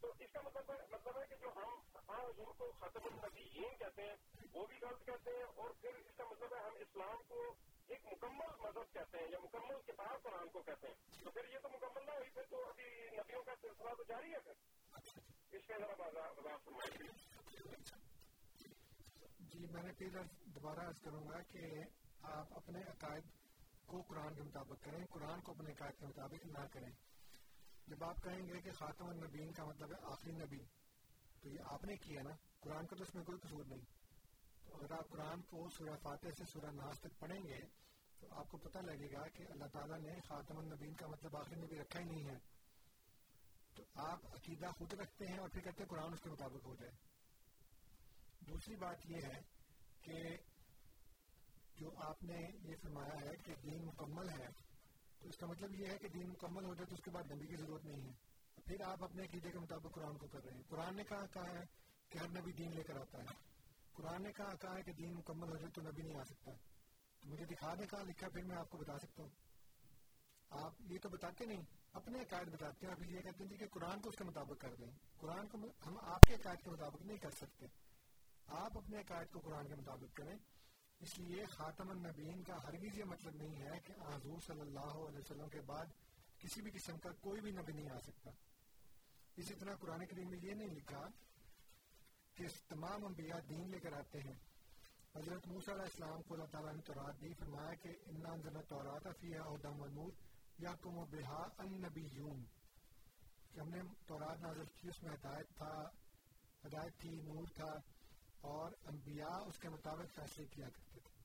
تو 0.00 0.12
اس 0.18 0.32
کا 0.32 0.40
مطلب 0.44 0.70
مطلب 0.90 1.18
ہے 1.18 1.26
کہ 1.26 1.36
جو 1.36 1.48
ہم 1.56 1.80
ہاں 2.08 2.24
حضور 2.24 2.54
کو 2.58 2.70
ختم 2.72 3.00
النبیین 3.04 3.76
کہتے 3.76 4.02
ہیں، 4.02 4.16
وہ 4.52 4.66
بھی 4.66 4.76
غلط 4.82 5.06
کہتے 5.06 5.30
ہیں، 5.30 5.42
اور 5.42 5.70
پھر 5.70 5.94
اس 5.94 6.16
کا 6.16 6.24
مطلب 6.24 6.54
ہے 6.54 6.60
ہم 6.60 6.74
اسلام 6.80 7.22
کو 7.28 7.54
ایک 7.88 8.06
مکمل 8.12 8.56
مذہب 8.60 8.92
کہتے 8.92 9.18
ہیں 9.18 9.26
یا 9.30 9.38
مکمل 9.38 9.82
کتاب 9.86 10.22
قرآن 10.22 10.48
کو 10.48 10.62
کہتے 10.62 10.86
ہیں۔ 10.86 11.24
تو 11.24 11.30
پھر 11.30 11.48
یہ 11.52 11.58
تو 11.58 11.68
مکمل 11.68 12.06
نہ 12.06 12.10
ہوئی، 12.10 12.30
پھر 12.30 12.42
تو 12.42 12.68
ابھی 12.68 12.84
نبیوں 13.16 13.42
کا 13.42 13.54
سلسلہ 13.60 13.94
تو 13.94 14.02
جاری 14.02 14.32
ہے 14.32 14.38
پھر۔ 14.38 14.52
اس 15.52 15.68
میں 15.68 15.78
ذرا 15.78 15.94
وضاحت 15.98 16.64
فرمائیے۔ 16.64 18.09
جی 19.52 19.66
میں 19.72 19.82
نے 19.82 19.92
پھر 19.92 20.08
دوبارہ 20.44 20.78
عرض 20.78 21.00
کروں 21.00 21.28
گا 21.28 21.42
کہ 21.42 21.60
آپ 22.22 22.46
اپنے 22.56 22.82
عقائد 22.82 23.22
کو 23.86 24.02
قرآن 24.02 24.34
کے 24.34 24.42
مطابق 24.42 24.84
کریں، 24.84 25.06
قرآن 25.10 25.40
کو 25.40 25.52
اپنے 25.52 25.72
عقائد 25.72 26.00
کے 26.00 26.06
مطابق 26.06 26.46
نہ 26.46 26.66
کریں۔ 26.72 26.90
جب 27.86 28.04
آپ 28.04 28.22
کہیں 28.22 28.48
گے 28.48 28.60
کہ 28.60 28.72
خاتم 28.72 29.08
النبین 29.08 29.52
کا 29.52 29.64
مطلب 29.64 29.90
ہے 29.90 29.96
آخری 30.02 30.32
نبی، 30.32 30.58
تو 31.40 31.48
یہ 31.48 31.58
آپ 31.64 31.84
نے 31.84 31.96
کیا 31.96 32.22
نا؟ 32.22 32.30
قرآن 32.60 32.86
کا 32.86 32.96
تو 32.96 33.02
اس 33.02 33.14
میں 33.14 33.24
کوئی 33.24 33.38
قصور 33.38 33.64
نہیں۔ 33.64 33.84
تو 34.66 34.76
اگر 34.76 34.92
آپ 34.92 35.08
قرآن 35.08 35.42
کو 35.42 35.68
سورہ 35.68 35.96
فاتح 36.02 36.28
سے 36.38 36.44
سورہ 36.44 36.70
ناز 36.70 37.00
تک 37.00 37.18
پڑھیں 37.18 37.42
گے، 37.44 37.60
تو 38.20 38.26
آپ 38.30 38.50
کو 38.50 38.56
پتہ 38.56 38.78
لگے 38.78 39.12
گا 39.12 39.28
کہ 39.28 39.42
اللہ 39.50 39.66
تعالیٰ 39.72 39.98
نے 39.98 40.20
خاتم 40.28 40.58
النبین 40.58 40.94
کا 40.94 41.06
مطلب 41.06 41.36
آخری 41.36 41.60
نبی 41.60 41.76
رکھا 41.78 42.00
ہی 42.00 42.04
نہیں 42.04 42.28
ہے۔ 42.28 42.38
تو 43.74 43.82
آپ 43.94 44.26
عقیدہ 44.26 44.66
خود 44.66 44.92
رکھتے 44.92 45.26
ہیں 45.26 45.38
اور 45.38 45.48
پھر 45.48 45.60
کہتے 45.60 45.82
ہیں 45.82 45.88
قرآن 45.88 46.12
اس 46.12 46.20
کے 46.20 46.30
مطابق 46.30 46.66
ہو 46.66 46.74
جائے۔ 46.74 47.09
دوسری 48.40 48.76
بات 48.76 49.06
یہ 49.06 49.16
ہے 49.16 49.42
کہ 50.00 50.36
جو 51.76 51.90
آپ 51.96 52.22
نے 52.22 52.38
یہ 52.62 52.76
فرمایا 52.82 53.20
ہے 53.20 53.36
کہ 53.36 53.54
دین 53.62 53.86
مکمل 53.86 54.28
ہے، 54.28 54.46
تو 55.18 55.28
اس 55.28 55.36
کا 55.36 55.46
مطلب 55.46 55.74
یہ 55.74 55.86
ہے 55.86 55.98
کہ 55.98 56.08
دین 56.08 56.28
مکمل 56.28 56.64
ہو 56.64 56.74
جائے 56.74 56.86
تو 56.86 56.94
اس 56.94 57.02
کے 57.04 57.10
بعد 57.10 57.30
نبی 57.30 57.46
کی 57.46 57.56
ضرورت 57.56 57.84
نہیں 57.84 58.08
ہے۔ 58.08 58.12
پھر 58.64 58.80
آپ 58.84 59.04
اپنے 59.04 59.22
عقیدے 59.22 59.50
کے 59.50 59.58
مطابق 59.58 59.94
قرآن 59.94 60.18
کو 60.18 60.26
کر 60.26 60.44
رہے 60.44 60.56
ہیں۔ 60.56 60.62
قرآن 60.68 60.96
نے 60.96 61.04
کہا 61.04 61.26
کہا 61.26 61.50
ہے 61.50 61.64
کہ 62.08 62.18
ہر 62.18 62.28
نبی 62.28 62.52
دین 62.52 62.74
لے 62.74 62.82
کر 62.82 62.96
آتا 62.96 63.18
ہے۔ 63.18 63.26
قرآن 63.92 64.22
نے 64.22 64.32
کہا 64.32 64.54
کہا 64.54 64.76
ہے 64.76 64.82
کہ 64.82 64.92
دین 64.92 65.14
مکمل 65.14 65.48
ہو 65.48 65.56
جائے 65.56 65.70
تو 65.70 65.82
نبی 65.82 66.02
نہیں 66.02 66.20
آ 66.20 66.24
سکتا۔ 66.24 66.50
تو 67.20 67.28
مجھے 67.28 67.44
دکھا 67.44 67.74
دیں 67.74 67.86
کہاں 67.86 68.04
لکھا، 68.04 68.28
پھر 68.28 68.42
میں 68.42 68.56
آپ 68.56 68.70
کو 68.70 68.78
بتا 68.78 68.98
سکتا 68.98 69.22
ہوں۔ 69.22 69.30
آپ 70.50 70.72
یہ 70.80 70.98
تو 71.02 71.08
بتاتے 71.08 71.46
نہیں، 71.46 71.62
اپنے 71.92 72.20
عقائد 72.20 72.48
بتاتے 72.48 72.86
ہیں۔ 72.86 72.92
ابھی 72.92 73.16
یہ 73.16 73.20
کہتے 73.20 73.44
ہیں 73.44 73.56
کہ 73.56 73.68
قرآن 73.68 74.00
کو 74.00 74.08
اس 74.08 74.16
کے 74.16 74.24
مطابق 74.24 74.60
کر 74.60 74.74
دیں۔ 74.74 74.90
قرآن 75.16 75.48
کو 75.48 75.58
ہم 75.86 75.98
آپ 76.02 76.22
کے 76.22 76.34
عقائد 76.34 76.64
کے 76.64 76.70
مطابق 76.70 77.02
نہیں 77.02 77.16
کر 77.16 77.30
سکتے۔ 77.30 77.66
آپ 78.50 78.78
اپنے 78.78 79.00
عقائد 79.00 79.32
کو 79.32 79.40
قرآن 79.40 79.68
کے 79.68 79.74
مطابق 79.74 80.16
کریں۔ 80.16 80.38
اس 81.00 81.18
لیے 81.18 81.44
خاتم 81.44 81.90
النبین 81.90 82.42
کا 82.42 82.64
ہرگز 82.64 82.98
یہ 82.98 83.04
مطلب 83.04 83.34
نہیں 83.34 83.62
ہے 83.62 83.80
کہ 83.84 83.92
حضور 83.92 84.40
صلی 84.46 84.60
اللہ 84.60 85.08
علیہ 85.08 85.18
وسلم 85.18 85.48
کے 85.48 85.60
بعد 85.60 85.86
کسی 86.38 86.62
بھی 86.62 86.70
قسم 86.70 86.98
کا 86.98 87.10
کوئی 87.20 87.40
بھی 87.40 87.50
نبی 87.50 87.72
نہیں 87.72 87.90
آ 87.90 87.98
سکتا۔ 87.98 88.30
اسی 89.36 89.54
طرح 89.54 89.74
قرآن 89.74 90.06
کریم 90.06 90.30
میں 90.30 90.38
یہ 90.42 90.54
نہیں 90.54 90.68
لکھا 90.68 91.06
کہ 92.34 92.44
تمام 92.68 93.04
انبیاء 93.04 93.38
دین 93.48 93.70
لے 93.70 93.78
کر 93.78 93.92
آتے 93.92 94.20
ہیں۔ 94.20 94.34
حضرت 95.14 95.46
موسیٰ 95.46 95.74
علیہ 95.74 95.84
السلام 95.84 96.22
کو 96.22 96.34
اللہ 96.34 96.46
تعالیٰ 96.46 96.74
نے 96.74 96.82
تورات 96.82 97.20
دی 97.20 97.34
فرمایا 97.34 97.74
کہ 97.74 97.88
انا 98.06 98.28
انزلنا 98.28 98.60
تورات 98.60 99.20
فی 99.20 99.36
ہدم 99.36 99.80
و 99.80 99.86
نور 99.86 100.12
یحکم 100.62 100.94
بہا 100.94 101.48
النبیون 101.58 102.44
کہ 103.52 103.60
ہم 103.60 103.68
نے 103.68 103.80
تورات 104.06 104.40
نازل 104.40 104.64
کی، 104.64 104.88
اس 104.88 105.02
میں 105.02 105.12
ہدایت 105.14 105.56
تھا، 105.56 105.90
ہدایت 106.66 107.00
تھی، 107.00 107.10
نور 107.10 107.46
تھا۔ 107.54 107.99
اور 108.40 108.72
انبیاء 108.84 109.38
اس 109.46 109.58
کے 109.58 109.68
مطابق 109.68 110.14
فیصلے 110.14 110.46
کیا 110.46 110.68
کرتے 110.68 111.00
تھے۔ 111.00 111.20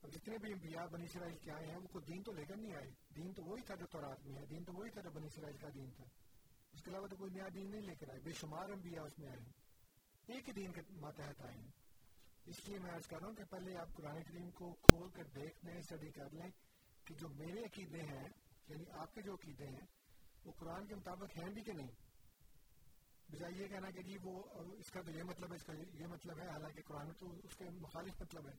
اور 0.00 0.10
جتنے 0.10 0.38
بھی 0.38 0.52
انبیاء 0.52 0.86
بنی 0.86 1.04
اسرائیل 1.04 1.36
کے 1.36 1.50
آئے 1.50 1.66
ہیں 1.66 1.76
وہ 1.76 1.86
کوئی 1.92 2.04
دین 2.04 2.22
تو 2.22 2.32
لے 2.32 2.44
کر 2.44 2.56
نہیں 2.56 2.76
آئے۔ 2.76 2.90
دین 3.16 3.32
تو 3.32 3.42
وہی 3.44 3.62
تھا 3.62 3.74
جو 3.74 3.86
تورات 3.86 4.26
میں 4.26 4.40
ہے، 4.40 4.46
دین 4.46 4.64
تو 4.64 4.72
وہی 4.72 4.90
تھا 4.90 5.00
جو 5.00 5.10
بنی 5.10 5.26
اسرائیل 5.26 5.56
کا 5.56 5.68
دین 5.74 5.90
تھا۔ 5.90 6.04
اس 6.72 6.82
کے 6.82 6.90
علاوہ 6.90 7.06
تو 7.06 7.16
کوئی 7.16 7.32
نیا 7.32 7.48
دین 7.54 7.70
نہیں 7.70 7.80
لے 7.80 7.94
کر 7.94 8.10
آئے، 8.10 8.20
بے 8.20 8.32
شمار 8.32 8.68
انبیاء 8.68 9.02
اس 9.02 9.18
میں 9.18 9.28
آئے 9.28 9.40
ہیں۔ 9.40 9.52
ایک 10.26 10.48
ہی 10.48 10.52
دین 10.52 10.72
کے 10.72 10.80
ماتحت 10.90 11.42
آئے 11.42 11.54
ہیں۔ 11.54 11.70
اس 12.46 12.68
لیے 12.68 12.78
میں 12.78 12.90
عرض 12.90 13.06
کر 13.06 13.18
رہا 13.18 13.28
ہوں 13.28 13.34
کہ 13.34 13.44
پہلے 13.44 13.76
آپ 13.76 13.88
قرآن 13.94 14.22
کریم 14.22 14.50
کو 14.50 14.72
کھول 14.72 15.10
کر 15.10 15.24
دیکھ 15.24 15.64
لیں 15.64 15.78
اسٹڈی 15.78 16.10
کر 16.10 16.30
لیں 16.30 16.50
کہ 17.04 17.14
جو 17.14 17.28
میرے 17.28 17.60
عقیدے 17.60 18.02
ہیں 18.02 18.28
یعنی 18.68 18.84
آپ 18.90 19.14
کے 19.14 19.22
جو 19.22 19.34
عقیدے 19.34 19.66
ہیں، 19.66 19.86
وہ 20.44 20.52
قرآن 20.52 20.86
کے 20.86 20.94
مطابق 20.94 21.38
ہیں 21.38 21.50
بھی 21.50 21.62
کہ 21.62 21.72
نہیں؟ 21.72 22.09
بجائے 23.32 23.52
یہ 23.54 23.68
کہنا 23.68 23.90
کہ 23.90 24.02
جی 24.02 24.16
وہ 24.22 24.42
اس 24.78 24.90
کا 24.90 25.00
تو 25.00 25.10
یہ 25.10 25.22
مطلب 25.22 25.50
ہے، 25.50 25.56
اس 25.56 25.62
کا 25.62 25.72
یہ 25.72 26.06
مطلب 26.06 26.38
ہے، 26.38 26.46
حالانکہ 26.48 26.82
قرآن 26.86 27.12
تو 27.12 27.26
اس 27.44 27.56
کے 27.56 27.64
مخالف 27.70 28.20
مطلب 28.22 28.48
ہے۔ 28.48 28.54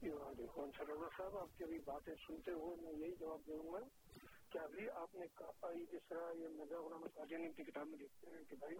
جی، 0.00 0.10
ہاں 0.10 0.32
جی، 0.34 0.46
صاحب، 1.16 1.36
آپ 1.36 1.58
کی 1.58 1.64
ابھی 1.64 1.78
باتیں 1.84 2.14
سنتے 2.26 2.50
ہوئے 2.50 2.76
میں 2.82 2.92
یہی 2.92 3.14
جواب 3.20 3.46
دوں 3.46 3.72
گا 3.72 3.78
کہ 4.50 4.58
ابھی 4.58 4.90
آپ 4.90 5.14
نے 5.14 5.26
کہا 5.36 5.72
جس 5.92 6.08
طرح 6.08 6.32
یہ 6.38 6.48
مرزا 6.48 6.80
غلام 6.80 7.06
قادیانی 7.14 7.48
جی 7.48 7.52
کی 7.52 7.70
کتاب 7.70 7.86
میں 7.86 7.98
لکھتے 7.98 8.30
ہیں 8.30 8.44
کہ 8.44 8.56
بھائی 8.56 8.76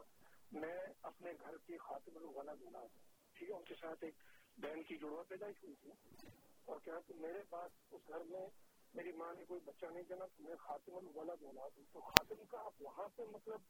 میں 0.52 0.76
اپنے 1.02 1.32
گھر 1.32 1.56
کی 1.66 1.76
خاتم 1.78 2.16
الغلا 2.16 2.54
بنا 2.54 2.78
ہوں 2.78 2.88
ٹھیک 3.36 3.50
ہے، 3.50 3.54
ان 3.54 3.64
کے 3.64 3.74
ساتھ 3.74 4.04
ایک 4.04 4.14
بہن 4.58 4.82
کی 4.82 4.96
جڑوا 4.96 5.22
پیدائش 5.22 5.64
ہوئی 5.64 5.74
تھی۔ 5.74 5.90
اور 6.64 6.80
کیا 6.80 7.00
کہ 7.06 7.14
میرے 7.14 7.42
پاس 7.50 7.70
اس 7.90 8.00
گھر 8.08 8.24
میں 8.24 8.46
میری 8.94 9.12
ماں 9.12 9.34
نے 9.34 9.44
کوئی 9.44 9.60
بچہ 9.64 9.86
نہیں 9.86 10.02
جنا، 10.02 10.26
تو 10.26 10.42
میں 10.42 10.56
خاتم 10.56 10.96
الولد 10.96 11.42
اولاد 11.42 11.70
ہوں۔ 11.76 11.84
تو 11.92 12.00
خاتم 12.00 12.44
کا 12.44 12.58
آپ 12.60 12.72
وہاں 12.80 13.08
پہ 13.16 13.22
مطلب 13.22 13.60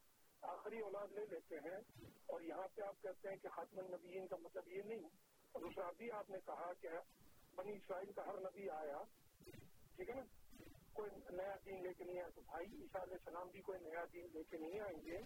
آخری 0.41 0.79
اولاد 0.79 1.07
لے 1.12 1.27
لیتے 1.31 1.57
ہیں 1.57 2.07
اور 2.27 2.41
یہاں 2.41 2.69
پہ 2.75 2.83
آپ 2.83 3.03
کہتے 3.03 3.29
ہیں 3.29 3.37
کہ 3.37 3.49
خاتم 3.49 3.79
النبیین 3.79 4.27
کا 4.27 4.37
مطلب 4.37 4.69
یہ 4.69 4.83
نہیں۔ 4.83 5.09
اور 5.53 5.61
دوسرا 5.61 5.87
ابھی 5.87 6.11
آپ 6.11 6.31
نے 6.31 6.39
کہا 6.47 6.73
کہ 6.81 6.89
بنی 7.55 7.73
اسرائیل 7.73 8.12
کا 8.12 8.27
ہر 8.27 8.41
نبی 8.41 8.71
آیا۔ 8.71 9.03
ٹھیک 9.97 10.09
ہے 10.09 10.15
نا؟ 10.15 10.23
کوئی 10.93 11.11
نیا 11.31 11.55
دین 11.66 11.83
لے 11.83 11.95
کے 11.95 12.05
نہیں 12.05 12.19
آیا، 12.19 12.29
تو 12.35 12.41
بھائی 12.41 12.66
عیسیٰ 12.66 13.03
علیہ 13.03 13.15
السلام 13.15 13.49
بھی 13.49 13.61
کوئی 13.61 13.79
نیا 13.81 14.05
دین 14.12 14.27
لے 14.35 14.43
کے 14.43 14.59
نہیں 14.59 14.81
آئیں 14.81 15.07
گے۔ 15.07 15.16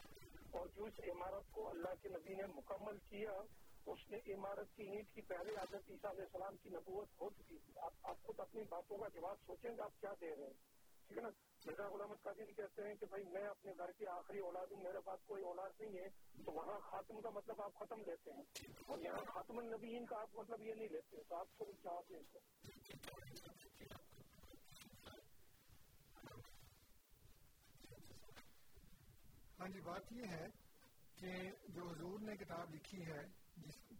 اور 0.51 0.67
جو 0.67 0.85
اس 0.85 1.01
عمارت 1.01 1.53
کو 1.53 1.69
اللہ 1.69 1.89
کے 2.03 2.09
نبی 2.09 2.35
نے 2.35 2.47
مکمل 2.47 2.99
کیا 2.99 3.33
اس 3.89 4.11
نے 4.11 4.19
عمارت 4.35 4.77
کی 4.77 4.83
اینٹ 4.83 5.15
کی 5.15 5.21
پہلے 5.21 5.55
عادت 5.57 5.91
عیسیٰ 5.91 6.11
علیہ 6.11 6.23
السلام 6.23 6.57
کی 6.57 6.69
نبوت 6.69 7.09
ہو 7.21 7.31
چکی 7.31 7.59
تھی۔ 7.59 7.73
آپ 7.77 7.93
آپ 8.03 8.23
خود 8.23 8.41
اپنی 8.41 8.63
باتوں 8.69 8.99
کا 8.99 9.09
جواب 9.09 9.37
سوچیں 9.47 9.71
گے 9.71 9.83
آپ 9.83 10.01
کیا 10.01 10.13
دے 10.21 10.37
رہے 10.37 10.45
ہیں؟ 10.45 10.53
ٹھیک 11.07 11.19
ہے 11.19 11.23
نا؟ 11.23 11.29
مرزا 11.67 11.89
غلام 11.89 12.13
قادری 12.23 12.53
کہتے 12.53 12.83
ہیں 12.83 12.95
کہ 12.95 13.07
بھائی 13.07 13.25
میں 13.25 13.47
اپنے 13.47 13.73
گھر 13.79 13.93
کی 13.93 14.07
آخری 14.07 14.39
اولاد 14.39 14.67
ہوں، 14.67 14.83
میرے 14.83 14.99
پاس 15.05 15.21
کوئی 15.27 15.45
اولاد 15.45 15.71
نہیں 15.81 15.99
ہے، 15.99 16.09
تو 16.45 16.53
وہاں 16.53 16.81
خاتم 16.81 17.21
کا 17.21 17.31
مطلب 17.31 17.63
آپ 17.63 17.75
ختم 17.75 18.01
لیتے 18.01 18.33
ہیں۔ 18.33 18.43
اور 18.87 18.99
یہاں 18.99 19.25
خاتم 19.35 19.59
النبیین 19.59 20.07
کا 20.07 20.21
آپ 20.21 20.29
مطلب 20.35 20.63
یہ 20.63 20.75
نہیں 20.75 20.89
لیتے، 20.89 21.17
تو 21.29 21.37
آپ 21.37 21.47
کو 21.59 21.65
جواب 21.85 22.03
دیں 22.11 22.39
ہاں 29.61 29.69
جی 29.69 29.81
بات 29.81 30.13
یہ 30.13 30.27
ہے 30.27 30.47
کہ 31.17 31.51
جو 31.69 31.89
حضور 31.89 32.21
نے 32.21 32.37
کتاب 32.37 32.75
لکھی 32.75 33.07
ہے 33.07 33.48
جس 33.67 33.93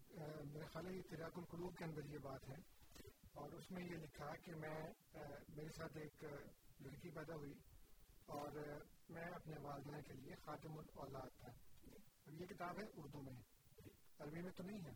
میرے 0.53 0.65
خیال 0.65 0.87
ہے 0.87 1.01
تراک 1.01 1.31
القلوب 1.35 1.77
کے 1.77 1.83
اندر 1.83 2.05
یہ 2.05 2.17
بات 2.17 2.49
ہے 2.49 2.55
اور 3.33 3.51
اس 3.51 3.71
میں 3.71 3.83
یہ 3.83 3.95
لکھا 3.95 4.35
کہ 4.43 4.55
میں 4.55 4.87
میرے 5.49 5.71
ساتھ 5.77 5.97
ایک 5.97 6.23
لڑکی 6.79 7.09
پیدا 7.09 7.35
ہوئی 7.35 7.53
اور 8.25 8.51
میں 9.09 9.23
اپنے 9.23 9.55
والدین 9.61 10.01
کے 10.01 10.13
لیے 10.13 10.35
خاتم 10.35 10.77
الاولاد 10.77 11.39
تھا۔ 11.39 11.51
اب 12.27 12.41
یہ 12.41 12.45
کتاب 12.45 12.79
ہے 12.79 12.85
اردو 12.95 13.21
میں۔ 13.21 13.41
عربی 14.19 14.41
میں 14.41 14.51
تو 14.51 14.63
نہیں 14.63 14.85
ہے۔ 14.85 14.93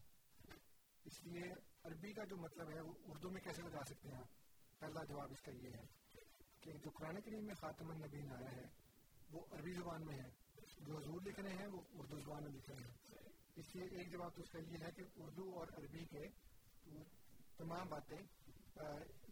اس 1.06 1.24
لیے 1.24 1.44
عربی 1.84 2.14
کا 2.14 2.24
جو 2.24 2.38
مطلب 2.38 2.70
ہے 2.70 2.82
وہ 2.82 2.94
اردو 3.06 3.30
میں 3.30 3.42
کیسے 3.42 3.62
لگا 3.62 3.84
سکتے 3.90 4.10
ہیں 4.10 4.18
آپ؟ 4.18 4.28
پہلا 4.80 5.04
جواب 5.04 5.32
اس 5.32 5.42
کا 5.42 5.52
یہ 5.52 5.70
ہے 5.70 5.86
کہ 6.62 6.74
جو 6.74 6.90
قرآن 6.90 7.22
کریم 7.22 7.46
میں 7.46 7.56
خاتم 7.56 7.92
النبین 7.92 8.32
آیا 8.32 8.52
ہے، 8.52 8.66
وہ 9.32 9.46
عربی 9.52 9.74
زبان 9.74 10.06
میں 10.06 10.16
ہے۔ 10.16 10.30
جو 10.80 10.98
حضور 10.98 11.22
لکھ 11.22 11.40
رہے 11.40 11.54
ہیں، 11.54 11.68
وہ 11.68 11.82
اردو 11.94 12.20
زبان 12.20 12.44
میں 12.44 12.52
لکھ 12.52 12.70
رہے 12.70 12.88
ہیں۔ 12.88 13.23
اس 13.56 13.76
لیے 13.76 13.86
ایک 13.98 14.12
جواب 14.12 14.36
تو 14.36 14.42
اس 14.42 14.50
کا 14.52 14.60
یہ 14.60 14.84
ہے 14.84 14.92
کہ 14.96 15.04
اردو 15.16 15.52
اور 15.60 15.68
عربی 15.78 16.06
کے 16.12 16.28
تمام 17.58 17.88
باتیں 17.90 18.18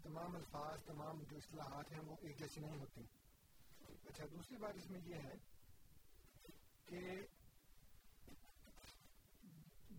تمام 0.03 0.35
الفاظ، 0.35 0.83
تمام 0.85 1.23
جو 1.29 1.37
اصطلاحات 1.37 1.91
ہیں 1.91 1.99
وہ 1.99 2.15
ایک 2.21 2.37
جیسی 2.39 2.61
نہیں 2.61 2.79
ہوتی۔ 2.79 3.01
اچھا 4.09 4.25
دوسری 4.31 4.57
بات 4.57 4.75
اس 4.75 4.89
میں 4.89 4.99
یہ 5.05 5.15
ہے 5.23 5.35
کہ 6.85 7.01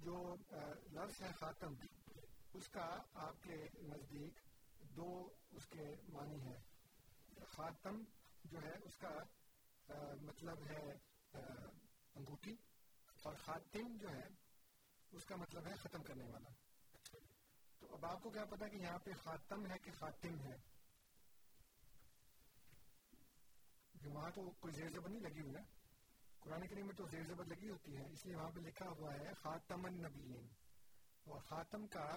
جو 0.05 0.35
لفظ 0.93 1.23
ہے 1.23 1.31
خاتم، 1.39 1.75
اس 2.55 2.69
کا 2.69 2.87
آپ 3.27 3.43
کے 3.45 3.57
نزدیک 3.83 4.41
دو 4.97 5.11
اس 5.51 5.67
کے 5.67 5.87
معنی 6.09 6.41
ہے 6.41 6.59
خاتم 7.51 8.03
جو 8.45 8.63
ہے، 8.63 8.75
اس 8.85 8.97
کا 8.99 9.15
مطلب 10.23 10.67
ہے 10.71 10.85
انگوٹھی۔ 11.33 12.55
اور 13.23 13.35
خاتم 13.35 13.97
جو 13.97 14.09
ہے، 14.11 14.29
اس 15.11 15.25
کا 15.25 15.37
مطلب 15.37 15.67
ہے 15.67 15.73
ختم 15.75 16.03
کرنے 16.03 16.25
والا۔ 16.25 16.49
تو 17.79 17.95
اب 17.95 18.07
آپ 18.07 18.23
کو 18.23 18.31
کیا 18.31 18.45
پتا 18.45 18.69
کہ 18.69 18.77
یہاں 18.77 18.99
پہ 18.99 19.11
خاتم 19.23 19.67
ہے 19.67 19.79
کہ 19.79 19.91
خاتم 19.99 20.41
ہے؟ 20.41 20.57
وہاں 24.05 24.31
تو 24.31 24.51
کوئی 24.51 24.75
زیر 24.75 24.89
زبر 24.89 25.09
نہیں 25.09 25.21
لگی 25.21 25.41
ہوئی 25.41 25.55
ہے 25.55 25.83
قرآن 26.41 26.67
کریم 26.67 26.87
میں 26.87 26.95
تو 26.95 27.07
زیر 27.07 27.23
زبر 27.23 27.45
لگی 27.45 27.71
ہوتی 27.71 27.97
ہے، 27.97 28.03
اس 28.13 28.27
لیے 28.27 28.37
وہاں 28.37 28.51
پہ 28.51 28.61
لکھا 28.61 28.89
ہوا 28.89 29.15
ہے، 29.15 29.35
خاتم 29.35 29.85
النبیین۔ 29.85 30.49
اور 31.25 31.41
خاتم 31.41 31.87
کا 31.87 32.11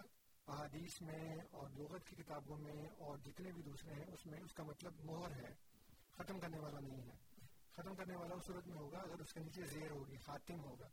احادیث 0.48 1.02
میں 1.02 1.36
اور 1.52 1.70
لغت 1.70 2.08
کی 2.08 2.16
کتابوں 2.16 2.58
میں 2.58 2.88
اور 2.88 3.18
جتنے 3.18 3.52
بھی 3.52 3.62
دوسرے 3.62 3.94
ہیں، 3.94 4.14
اس 4.14 4.26
میں 4.26 4.40
اس 4.40 4.54
کا 4.54 4.64
مطلب 4.64 4.94
مہر 5.04 5.32
ہے، 5.32 5.56
ختم 6.12 6.40
کرنے 6.40 6.60
والا 6.60 6.80
نہیں 6.80 7.02
ہے۔ 7.02 7.25
ختم 7.78 7.96
کرنے 7.96 8.16
والا 8.16 8.36
اس 8.36 8.46
صورت 8.46 8.68
میں 8.68 8.76
ہوگا 8.76 9.00
اگر 9.00 9.20
اس 9.20 9.34
کے 9.34 9.40
نیچے 9.40 9.66
زیر 9.66 9.92
ہوگی 9.92 10.18
خاتم 10.18 10.64
ہوگا 10.64 10.88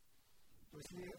تو 0.70 0.78
اس 0.78 0.92
لیے 0.92 1.10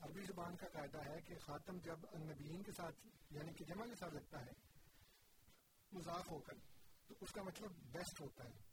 عربی 0.00 0.24
زبان 0.24 0.56
کا 0.56 0.66
قاعدہ 0.72 1.04
ہے 1.04 1.20
کہ 1.20 1.38
خاتم 1.38 1.78
جب 1.84 2.04
النبیین 2.12 2.62
کے 2.62 2.72
ساتھ 2.72 3.06
یعنی 3.30 3.52
کہ 3.52 3.64
جمع 3.64 3.86
کے 3.86 3.94
ساتھ 3.94 4.14
لگتا 4.14 4.44
ہے 4.46 4.52
مضاف 5.92 6.30
ہو 6.30 6.38
کر 6.38 6.58
تو 7.08 7.14
اس 7.20 7.32
کا 7.32 7.42
مطلب 7.42 7.78
بیسٹ 7.92 8.20
ہوتا 8.20 8.44
ہے 8.44 8.66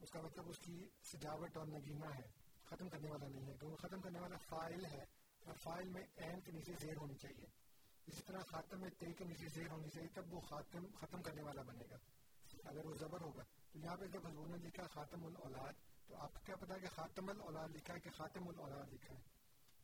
اس 0.00 0.10
کا 0.10 0.20
مطلب 0.20 0.48
اس 0.48 0.58
کی 0.58 0.76
سجاوٹ 1.02 1.56
اور 1.56 1.66
نگینا 1.66 2.14
ہے 2.14 2.28
ختم 2.64 2.88
کرنے 2.88 3.10
والا 3.10 3.28
نہیں 3.28 3.46
ہے 3.46 3.56
کیونکہ 3.60 3.86
ختم 3.86 4.00
کرنے 4.00 4.20
والا 4.20 4.36
فائل 4.48 4.84
ہے 4.84 5.04
اور 5.42 5.54
فائل 5.62 5.88
میں 5.88 6.02
این 6.16 6.40
کے 6.40 6.52
نیچے 6.52 6.72
زیر 6.80 6.96
ہونی 6.96 7.14
چاہیے 7.14 7.46
اسی 8.06 8.22
طرح 8.26 8.40
خاتم 8.48 8.80
میں 8.80 8.90
تے 8.98 9.12
کے 9.12 9.24
نیچے 9.24 9.48
زیر 9.54 9.70
ہونی 9.70 9.90
چاہیے 9.90 10.08
تب 10.14 10.34
وہ 10.34 10.40
خاتم 10.40 10.86
ختم 10.94 11.22
کرنے 11.22 11.42
والا 11.42 11.62
بنے 11.62 11.84
گا 11.90 11.98
اگر 12.64 12.86
وہ 12.86 12.94
زبر 12.94 13.20
ہوگا 13.20 13.42
تو 13.74 13.80
یہاں 13.80 13.96
پہ 13.96 14.06
جب 14.06 14.26
حضور 14.26 14.46
نے 14.46 14.56
لکھا 14.56 14.86
خاتم 14.86 15.26
الاولاد، 15.26 15.72
تو 16.06 16.16
آپ 16.16 16.34
کو 16.34 16.40
کیا 16.44 16.56
پتا 16.56 16.78
کہ 16.78 16.86
خاتم 16.86 17.28
الاولاد 17.28 17.68
لکھا 17.68 17.94
ہے 17.94 18.00
کہ 18.00 18.10
خاتم 18.10 18.48
الاولاد 18.48 18.92
لکھا 18.92 19.14
ہے؟ 19.14 19.20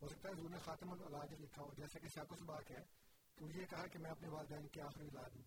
ہو 0.03 0.09
سکتا 0.09 0.29
ہے 0.29 0.35
حضور 0.35 0.51
نے 0.51 0.59
خاتم 0.59 0.93
الاولاد 0.93 1.41
لکھا 1.41 1.63
ہو 1.63 1.71
جیسا 1.77 1.99
کہ 1.99 2.09
سیاق 2.09 2.43
بات 2.43 2.71
ہے، 2.71 2.85
تو 3.35 3.51
یہ 3.51 3.67
کہا 3.71 3.87
کہ 3.87 3.99
میں 3.99 4.11
اپنے 4.11 4.29
والدین 4.29 4.69
کے 4.69 4.83
آخری 4.83 5.05
اولاد 5.05 5.31
ہوں۔ 5.37 5.43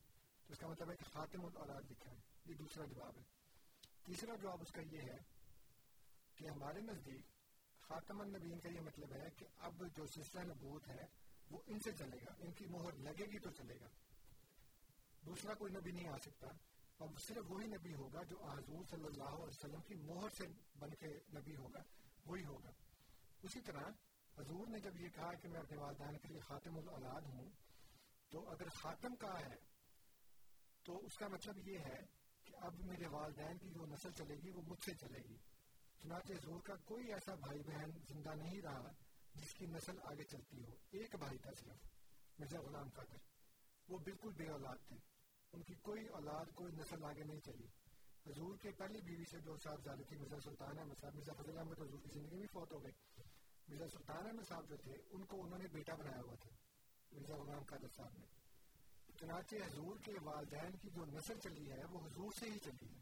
تو 0.48 0.54
اس 0.54 0.60
کا 0.60 0.68
مطلب 0.68 0.92
ہے 0.92 0.96
کہ 0.96 1.06
خاتم 1.14 1.46
الاولاد 1.46 1.82
لکھا 1.92 2.12
ہے۔ 2.12 2.20
یہ 2.46 2.54
دوسرا 2.54 2.86
جواب 2.86 3.18
ہے۔ 3.18 3.24
تیسرا 4.04 4.36
جواب 4.36 4.62
اس 4.62 4.72
کا 4.72 4.82
یہ 4.82 5.02
ہے 5.02 5.18
کہ 6.36 6.50
ہمارے 6.50 6.82
نزدیک 6.82 7.26
خاتم 7.82 8.22
النبین 8.22 8.60
کا 8.60 8.70
یہ 8.70 8.80
مطلب 8.80 9.14
ہے 9.14 9.30
کہ 9.38 9.46
اب 9.58 9.84
جو 9.98 10.08
سلسلہ 10.08 10.40
نبوت 10.42 10.88
ہے، 10.88 11.06
وہ 11.52 11.62
ان 11.68 11.80
سے 11.80 11.92
چلے 11.92 12.18
گا۔ 12.18 12.32
ان 12.40 12.52
کی 12.52 12.66
مہر 12.66 12.92
لگے 12.94 13.26
گی 13.26 13.40
تو 13.40 13.50
چلے 13.50 13.80
گا۔ 13.82 13.88
دوسرا 15.26 15.54
کوئی 15.54 15.74
نبی 15.74 15.92
نہیں 15.92 16.10
آ 16.10 16.18
سکتا۔ 16.18 16.48
اور 16.98 17.10
صرف 17.28 17.52
وہی 17.52 17.68
نبی 17.68 17.94
ہوگا 17.94 18.24
جو 18.24 18.44
حضور 18.44 18.84
صلی 18.90 19.06
اللہ 19.06 19.24
علیہ 19.24 19.46
وسلم 19.46 19.82
کی 19.82 19.96
مہر 19.96 20.30
سے 20.30 20.48
بن 20.80 20.90
کے 20.90 21.08
نبی 21.34 21.56
ہوگا، 21.56 21.84
وہی 22.26 22.46
ہوگا۔ 22.46 22.72
اسی 23.44 23.62
طرح 23.62 23.84
حضور 24.38 24.68
نے 24.68 24.80
جب 24.80 24.98
یہ 24.98 25.10
کہا 25.10 25.34
کہ 25.34 25.48
میں 25.48 25.60
اپنے 25.60 25.78
والدین 25.78 26.18
کے 26.18 26.28
لیے 26.28 26.40
خاتم 26.40 26.78
الاولاد 26.78 27.22
ہوں، 27.22 27.50
تو 28.30 28.50
اگر 28.50 28.70
خاتم 28.70 29.16
کہا 29.16 29.40
ہے، 29.40 29.56
تو 30.84 31.06
اس 31.06 31.18
کا 31.18 31.28
مطلب 31.28 31.68
یہ 31.68 31.80
ہے 31.80 32.06
کہ 32.44 32.54
اب 32.56 32.80
میرے 32.80 33.08
والدین 33.08 33.58
کی 33.58 33.70
جو 33.70 33.86
نسل 33.86 34.12
چلے 34.12 34.36
گی، 34.36 34.50
وہ 34.50 34.62
مجھ 34.68 34.84
سے 34.86 34.92
چلے 34.96 35.20
گی۔ 35.30 35.38
چنانچہ 36.02 36.34
حضور 36.34 36.62
کا 36.62 36.76
کوئی 36.76 37.14
ایسا 37.14 37.36
بھائی 37.36 37.60
بہن 37.64 37.92
زندہ 38.08 38.34
نہیں 38.36 38.62
رہا 38.62 38.92
جس 39.36 39.54
کی 39.54 39.66
نسل 39.66 40.00
آگے 40.04 40.24
چلتی 40.24 40.64
ہو، 40.64 40.76
ایک 40.92 41.16
بھائی 41.16 41.38
تھا 41.38 41.52
صرف، 41.60 41.86
مرزا 42.40 42.60
غلام 42.60 42.90
قادر 42.90 43.18
وہ 43.88 43.98
بالکل 43.98 44.32
بے 44.32 44.48
اولاد 44.48 44.88
تھے۔ 44.88 45.13
ان 45.54 45.64
کی 45.64 45.74
کوئی 45.74 46.08
اولاد، 46.08 46.46
کوئی 46.56 46.74
نسل 46.74 47.04
آگے 47.04 47.24
نہیں 47.24 47.40
چلی۔ 47.46 47.68
حضور 48.32 48.58
کے 48.58 48.72
پہلی 48.72 49.02
بیوی 49.02 49.24
سے 49.32 49.40
جو 49.40 49.58
صاحب 49.58 49.84
زیادہ 49.84 50.02
تھی، 50.10 50.18
مرزا 50.18 50.40
سلطان 50.40 50.80
احمد 50.80 51.02
صاحب۔ 51.02 51.16
مرزا 51.16 51.34
فضل 51.34 51.58
احمد 51.58 51.80
حضور 51.80 52.00
کی 52.00 52.10
زندگی 52.14 52.38
میں 52.38 52.48
فوت 52.54 52.74
ہو 52.74 52.84
گئے۔ 52.84 52.92
مرزا 53.68 53.88
سلطان 53.88 54.28
احمد 54.28 54.48
صاحب 54.48 54.70
جو 54.70 54.78
تھے، 54.78 54.94
ان 55.10 55.26
کو 55.26 55.44
انہوں 55.44 55.60
نے 55.60 55.68
بیٹا 55.68 55.96
بنایا 55.96 56.22
ہوا 56.22 56.36
تھا، 56.36 56.50
مرزا 57.12 57.36
غلام 57.36 57.64
قادر 57.64 57.88
صاحب 57.96 58.18
نے۔ 58.18 58.26
چنانچہ 59.20 59.56
حضور 59.56 59.98
کے 60.06 60.14
والدین 60.24 60.78
کی 60.78 60.90
جو 60.90 61.06
نسل 61.06 61.40
چلی 61.40 61.72
ہے، 61.72 61.86
وہ 61.86 62.00
حضور 62.06 62.32
سے 62.40 62.52
ہی 62.52 62.60
چلی 62.60 62.88
ہے۔ 62.88 63.02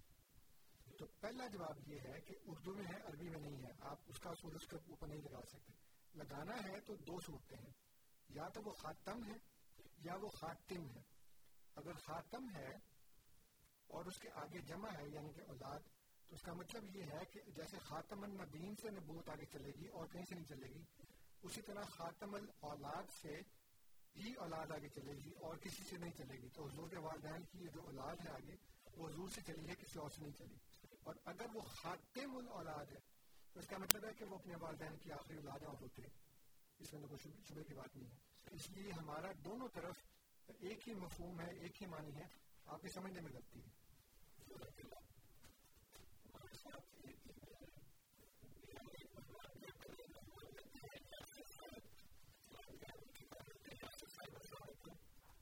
تو 0.98 1.06
پہلا 1.19 1.48
جواب 1.48 1.88
یہ 1.88 1.99
ہے 1.99 2.22
کہ 2.22 2.36
اردو 2.45 2.73
میں 2.73 2.86
ہے، 2.86 3.02
عربی 3.02 3.30
میں 3.30 3.40
نہیں 3.40 3.64
ہے۔ 3.64 3.72
آپ 3.80 3.99
اس 4.07 4.19
کا 4.19 4.30
اصول 4.30 4.56
اس 4.56 4.68
کے 4.68 4.76
اوپر 4.76 5.07
نہیں 5.07 5.22
لگا 5.22 5.41
سکتے۔ 5.49 5.73
لگانا 6.15 6.56
ہے 6.56 6.80
تو 6.80 6.95
دو 6.95 7.19
صورتیں 7.26 7.57
ہیں۔ 7.57 7.73
یا 8.30 8.49
تو 8.49 8.61
وہ 8.65 8.72
خاتم 8.72 9.23
ہے، 9.23 9.34
یا 9.98 10.15
وہ 10.22 10.30
خاتم 10.30 10.90
ہے۔ 10.90 11.20
اگر 11.76 11.93
خاتم 11.93 12.56
ہے 12.56 12.76
اور 13.88 14.06
اس 14.06 14.18
کے 14.18 14.30
آگے 14.34 14.60
جمع 14.60 14.89
ہے 14.98 15.10
یعنی 15.10 15.34
کہ 15.34 15.41
اولاد، 15.48 15.80
تو 16.27 16.35
اس 16.35 16.41
کا 16.41 16.53
مطلب 16.53 16.95
یہ 16.95 17.03
ہے 17.03 17.26
کہ 17.31 17.41
جیسے 17.48 17.77
خاتم 17.80 18.23
النبین 18.23 18.76
سے 18.81 18.89
نبوت 18.89 19.30
آگے 19.30 19.45
چلے 19.45 19.72
گی 19.80 19.88
اور 19.88 20.07
کہیں 20.07 20.26
سے 20.30 20.35
نہیں 20.35 20.45
چلے 20.45 20.68
گی، 20.68 20.84
اسی 21.41 21.61
طرح 21.61 21.84
خاتم 21.84 22.35
الاولاد 22.35 23.03
سے 23.22 23.39
ہی 24.15 24.34
اولاد 24.34 24.72
آگے 24.72 24.89
چلے 24.89 25.14
گی 25.14 25.31
اور 25.31 25.57
کسی 25.57 25.84
سے 25.84 25.98
نہیں 25.98 26.11
چلے 26.18 26.38
گی۔ 26.38 26.49
تو 26.49 26.68
حضور 26.68 26.89
کے 26.89 26.99
والدین 26.99 27.43
کی 27.52 27.68
جو 27.73 27.81
اولاد 27.81 28.15
ہے 28.15 28.31
آگے، 28.31 28.56
وہ 28.95 29.10
حضور 29.10 29.30
سے 29.30 29.41
چلی 29.48 29.69
ہے، 29.69 29.76
کسی 29.76 29.99
اور 29.99 30.10
سے 30.10 30.22
نہیں 30.22 30.38
چلی۔ 30.38 30.56
اور 31.03 31.15
اگر 31.26 31.45
وہ 31.53 31.61
خاتم 31.61 32.38
الاولاد 32.38 32.85
ہے، 32.85 32.99
تو 33.53 33.60
اس 33.60 33.68
کا 33.68 33.77
مطلب 33.77 34.06
ہے 34.06 34.14
کہ 34.14 34.26
وہ 34.26 34.35
اپنے 34.35 34.56
والدین 34.56 34.98
کی 34.98 35.11
آخری 35.11 35.38
اولاد 35.38 35.64
اور 35.64 35.76
ہوتے۔ 35.81 36.02
اس 36.80 36.93
میں 36.93 37.07
کوئی 37.07 37.31
شبے 37.49 37.64
کی 37.64 37.73
بات 37.73 37.98
نہیں 37.98 38.11
ہے۔ 38.11 38.18
اس 38.52 38.69
لیے 38.69 38.91
ہمارا 38.91 39.31
دونوں 39.45 39.68
طرف 39.73 39.95
ایک 40.50 40.88
ہی 40.90 40.94
مفہوم 40.94 41.40
ہے، 41.40 41.50
ایک 41.60 41.82
ہی 41.82 41.88
معنی 41.88 42.16
ہے، 42.16 42.26
آپ 42.66 42.82
کے 42.82 42.90
سمجھنے 42.90 43.22
میں 43.22 43.32
لگتی 43.32 43.60
ہے 43.60 43.70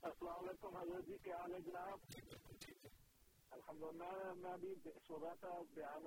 السلام 0.02 0.40
علیکم 0.40 0.76
حضرت 0.78 1.08
جی 1.08 1.18
کیا 1.24 1.38
حال 1.38 1.54
ہے 1.54 1.60
جناب؟ 1.60 1.98
الحمد 3.52 3.84
للہ 3.84 4.34
میں 4.38 4.52
ابھی 4.52 4.74
سو 5.08 5.20
رہا 5.20 5.34
تھا 5.34 5.50
بیان 5.74 6.06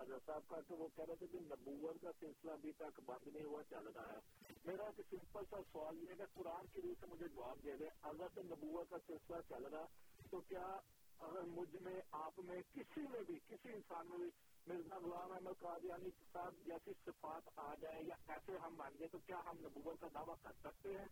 حضرت 0.00 0.26
صاحب 0.26 0.48
کا، 0.48 0.60
تو 0.68 0.76
وہ 0.76 0.88
کہہ 0.96 1.04
رہے 1.08 1.16
تھے 1.16 1.26
کہ 1.26 1.38
نبوت 1.40 2.02
کا 2.02 2.10
سلسلہ 2.20 2.50
ابھی 2.50 2.72
تک 2.72 3.00
بند 3.06 3.28
نہیں 3.28 3.44
ہوا، 3.44 3.62
چل 3.70 3.86
رہا 3.86 4.12
ہے۔ 4.12 4.37
میرا 4.64 4.82
ایک 4.82 5.06
سمپل 5.10 5.44
سا 5.50 5.56
سوال، 5.72 6.02
یہ 6.02 6.08
ہے 6.10 6.14
کہ 6.16 6.24
قرآن 6.34 6.66
کی 6.66 6.82
روح 6.82 6.94
سے 7.00 7.06
مجھے 7.06 7.28
جواب 7.28 7.64
دے 7.64 7.76
دیں 7.76 7.90
اگر 8.02 8.26
سے 8.34 8.42
نبوت 8.42 8.90
کا 8.90 8.96
سلسلہ 9.06 9.36
چل 9.48 9.64
رہا، 9.64 9.86
تو 10.30 10.40
کیا 10.40 10.76
اگر 11.18 11.42
مجھ 11.42 11.82
میں، 11.82 12.00
آپ 12.10 12.38
میں 12.38 12.62
کسی 12.72 13.00
میں 13.00 13.20
بھی، 13.20 13.38
کسی 13.46 13.72
انسان 13.72 14.06
میں 14.08 14.18
بھی 14.18 14.30
مرزا 14.66 14.98
غلام 14.98 15.32
احمد 15.32 15.60
قادیانی 15.60 15.88
یعنی 15.88 16.10
کے 16.10 16.24
ساتھ 16.32 16.54
جیسی 16.66 16.92
صفات 17.04 17.42
آ 17.56 17.74
جائیں 17.74 18.02
یا 18.06 18.14
ایسے 18.26 18.52
ہم 18.58 18.74
مان 18.74 18.92
گئے 18.98 19.08
تو 19.08 19.18
کیا 19.18 19.36
ہم 19.46 19.56
نبوت 19.60 20.00
کا 20.00 20.06
دعویٰ 20.14 20.34
کر 20.42 20.52
سکتے 20.62 20.98
ہیں؟ 20.98 21.06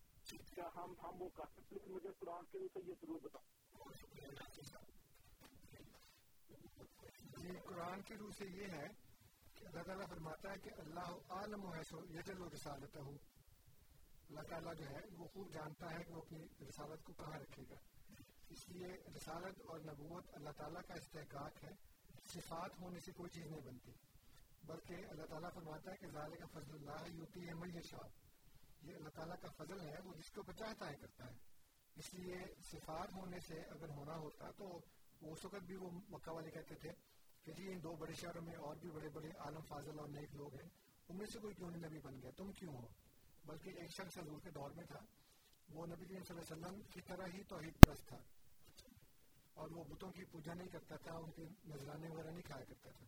کیا 0.54 0.68
ہم 0.76 0.94
ہم 1.02 1.22
وہ 1.22 1.28
کر 1.28 1.44
سکتے 1.56 1.76
ہیں؟ 1.76 1.92
مجھے 1.92 2.08
قرآن 2.18 2.44
کے 2.52 2.58
سے 2.74 2.80
یہ 2.86 2.94
ضرور 3.00 3.20
بتاؤ۔ 3.22 3.88
جی 7.38 7.56
قرآن 7.64 8.02
کی 8.02 8.16
روح 8.16 8.30
سے 8.38 8.44
یہ 8.44 8.66
ہے 8.66 8.88
کہ 9.54 9.66
اللہ 9.66 9.82
تعالیٰ 9.82 10.06
فرماتا 10.06 10.50
ہے 10.50 10.58
کہ 10.58 10.70
اللہ 10.78 11.12
عالم 11.28 11.64
و 11.64 11.68
حیث 11.68 11.92
یہ 12.10 12.20
چلو 12.20 12.48
رسالت 12.54 12.96
ہو 12.96 13.16
اللہ 14.28 14.40
تعالیٰ 14.40 14.74
جو 14.74 14.86
ہے 14.86 15.00
وہ 15.18 15.26
خوب 15.28 15.52
جانتا 15.52 15.98
ہے 15.98 16.04
کہ 16.04 16.12
وہ 16.12 16.22
اپنی 16.22 16.46
رسالت 16.68 17.04
کو 17.04 17.12
کہاں 17.12 17.38
رکھے 17.38 17.62
گا۔ 17.70 17.74
اس 18.48 18.68
لیے 18.68 18.86
رسالت 19.16 19.60
اور 19.66 19.80
نبوت 19.80 20.24
اللہ 20.32 20.50
تعالیٰ 20.50 20.82
کا 20.88 20.94
استحقاق 20.94 21.64
ہے، 21.64 21.70
صفات 22.32 22.70
ہونے 22.80 23.00
سے 23.00 23.12
کوئی 23.12 23.30
چیز 23.30 23.46
نہیں 23.46 23.60
بنتی۔ 23.60 23.92
بلکہ 24.64 24.94
اللہ 24.94 25.26
تعالیٰ 25.26 25.52
فرماتا 25.54 25.90
ہے 25.90 25.96
کہ 25.96 26.06
ظاہر 26.06 26.36
کا 26.36 26.46
فضل 26.46 26.74
اللہ 26.74 27.08
یوتی 27.08 27.48
ہے 27.48 27.54
میہ 27.54 27.80
شاہ 27.90 28.08
یہ 28.82 28.96
اللہ 28.96 29.08
تعالیٰ 29.08 29.36
کا 29.42 29.64
فضل 29.64 29.80
ہے، 29.80 29.94
وہ 30.04 30.14
جس 30.14 30.30
کو 30.30 30.42
بچاتا 30.42 30.88
ہے 30.90 30.94
کرتا 31.00 31.26
ہے۔ 31.26 31.36
اس 31.96 32.14
لیے 32.14 32.36
صفات 32.60 33.12
ہونے 33.12 33.40
سے 33.40 33.60
اگر 33.60 33.88
ہونا 33.88 34.16
ہوتا 34.16 34.50
تو 34.50 34.78
اس 35.20 35.44
وقت 35.44 35.64
بھی 35.66 35.76
وہ 35.76 35.90
مکہ 36.08 36.30
والے 36.30 36.50
کہتے 36.50 36.74
تھے 36.74 36.90
کہ 37.42 37.52
جی 37.52 37.72
ان 37.72 37.82
دو 37.82 37.96
بڑے 37.96 38.12
شہروں 38.12 38.42
میں 38.42 38.54
اور 38.54 38.76
بھی 38.76 38.90
بڑے 38.90 39.08
بڑے 39.08 39.28
عالم 39.38 39.60
فاضل 39.60 39.98
اور 39.98 40.08
نیک 40.08 40.34
لوگ 40.34 40.54
ہیں، 40.54 40.68
ان 41.08 41.16
میں 41.16 41.26
سے 41.26 41.38
کوئی 41.38 41.54
کیوں 41.54 41.70
نہیں 41.70 41.82
نبی 41.86 42.00
بن 42.00 42.22
گیا؟ 42.22 42.30
تم 42.36 42.52
کیوں 42.52 42.74
ہو؟ 42.74 42.88
بلکہ 43.46 43.70
ایک 43.70 43.90
شخص 43.90 44.18
حضور 44.18 44.40
کے 44.40 44.50
دور 44.50 44.70
میں 44.70 44.84
تھا۔ 44.84 44.98
وہ 45.68 45.86
نبی 45.86 46.04
صلی 46.06 46.16
اللہ 46.16 46.40
علیہ 46.40 46.66
وسلم 46.66 46.82
کی 46.82 47.00
طرح 47.00 47.26
ہی 47.34 47.42
توحید 47.42 47.80
پرست 47.80 48.08
تھا۔ 48.08 48.18
اور 49.54 49.70
وہ 49.70 49.84
بتوں 49.84 50.12
کی 50.12 50.24
پوجا 50.24 50.54
نہیں 50.54 50.68
کرتا 50.68 50.96
تھا، 50.96 51.12
ان 51.12 51.30
کے 51.30 51.42
نذرانے 51.42 52.08
وغیرہ 52.08 52.30
نہیں 52.30 52.42
کھایا 52.42 52.64
کرتا 52.64 52.90
تھا۔ 52.90 53.06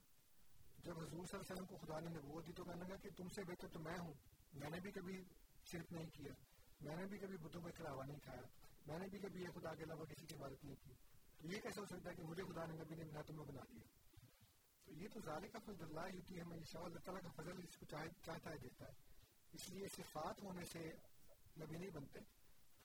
جب 0.79 0.99
حضور 0.99 1.09
صلی 1.09 1.17
اللہ 1.17 1.37
علیہ 1.37 1.53
وسلم 1.53 1.67
کو 1.67 1.77
خدا 1.77 2.01
نے 2.01 2.11
نبوت 2.11 2.47
دی 2.47 2.53
تو 2.53 2.65
کہنے 2.65 2.89
لگا 2.89 2.97
کہ 2.97 3.11
تم 3.17 3.29
سے 3.29 3.45
بہتر 3.45 3.69
تو 3.69 3.79
میں 3.79 3.99
ہوں۔ 3.99 4.15
میں 4.53 4.71
نے 4.71 4.81
بھی 4.81 4.91
کبھی 4.91 5.25
شرک 5.65 5.93
نہیں 5.93 6.07
کیا، 6.07 6.33
میں 6.81 6.97
نے 6.97 7.07
بھی 7.07 7.19
کبھی 7.19 7.37
بتوں 7.37 7.63
کا 7.63 7.71
چڑھاوا 7.71 8.05
نہیں 8.05 8.19
کھایا، 8.19 8.43
میں 8.87 8.99
نے 8.99 9.07
بھی 9.09 9.19
کبھی 9.19 9.43
یہ 9.43 9.49
خدا 9.55 9.75
کے 9.75 9.85
علاوہ 9.85 10.05
کسی 10.05 10.27
کی 10.27 10.35
عبادت 10.35 10.65
نہیں 10.65 10.77
کی۔ 10.77 10.93
تو 11.39 11.49
یہ 11.49 11.61
کیسے 11.61 11.81
ہو 11.81 11.87
سکتا 11.87 12.11
ہے 12.11 12.15
کہ 12.15 12.23
مجھے 12.23 12.43
خدا 12.43 12.67
نے 12.67 12.73
نبی 12.77 12.95
نے 12.95 13.05
بنا 13.05 13.23
تمہیں 13.23 13.45
بنا 13.45 13.61
دیا؟ 13.73 13.83
تو 14.85 14.93
یہ 14.93 15.09
تو 15.15 15.21
ظاہر 15.21 15.47
کا 15.47 15.59
فضل 15.59 15.85
اللہ 15.85 16.01
ہوتی 16.01 16.37
ہے 16.37 16.41
ہمیں 16.41 16.59
اللہ 16.75 16.99
تعالیٰ 16.99 17.23
کا 17.23 17.43
فضل 17.43 17.53
اس 17.59 17.77
کو 17.77 17.87
چاہتا 17.87 18.51
ہے، 18.51 18.59
دیتا 18.59 18.87
ہے۔ 18.87 19.08
اس 19.53 19.71
لیے 19.71 19.89
صفات 19.89 20.43
ہونے 20.43 20.65
سے 20.65 20.91
نبی 21.61 21.77
نہیں 21.77 21.91
بنتے، 21.91 22.19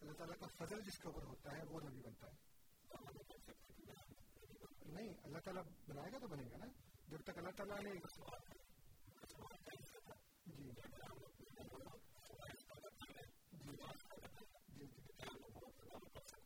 اللہ 0.02 0.14
تعالیٰ 0.14 0.36
کا 0.40 0.66
فضل 0.66 0.82
جس 0.82 0.98
کے 0.98 1.08
اوپر 1.08 1.24
ہوتا 1.24 1.58
ہے 1.58 1.64
وہ 1.64 1.80
نبی 1.82 2.02
بنتا 2.02 2.28
ہے۔ 2.28 2.54
نہیں، 4.86 5.14
اللہ 5.24 5.38
تعالیٰ 5.40 5.64
بنائے 5.88 6.12
گا 6.12 6.18
تو 6.20 6.28
بنے 6.28 6.44
گا 6.52 6.58
نا۔ 6.58 6.66
جب 7.08 7.22
تک 7.22 7.38
اللہ 7.38 7.50
تعالیٰ 7.50 7.82
نے 7.82 7.92
جی۔ 10.46 10.72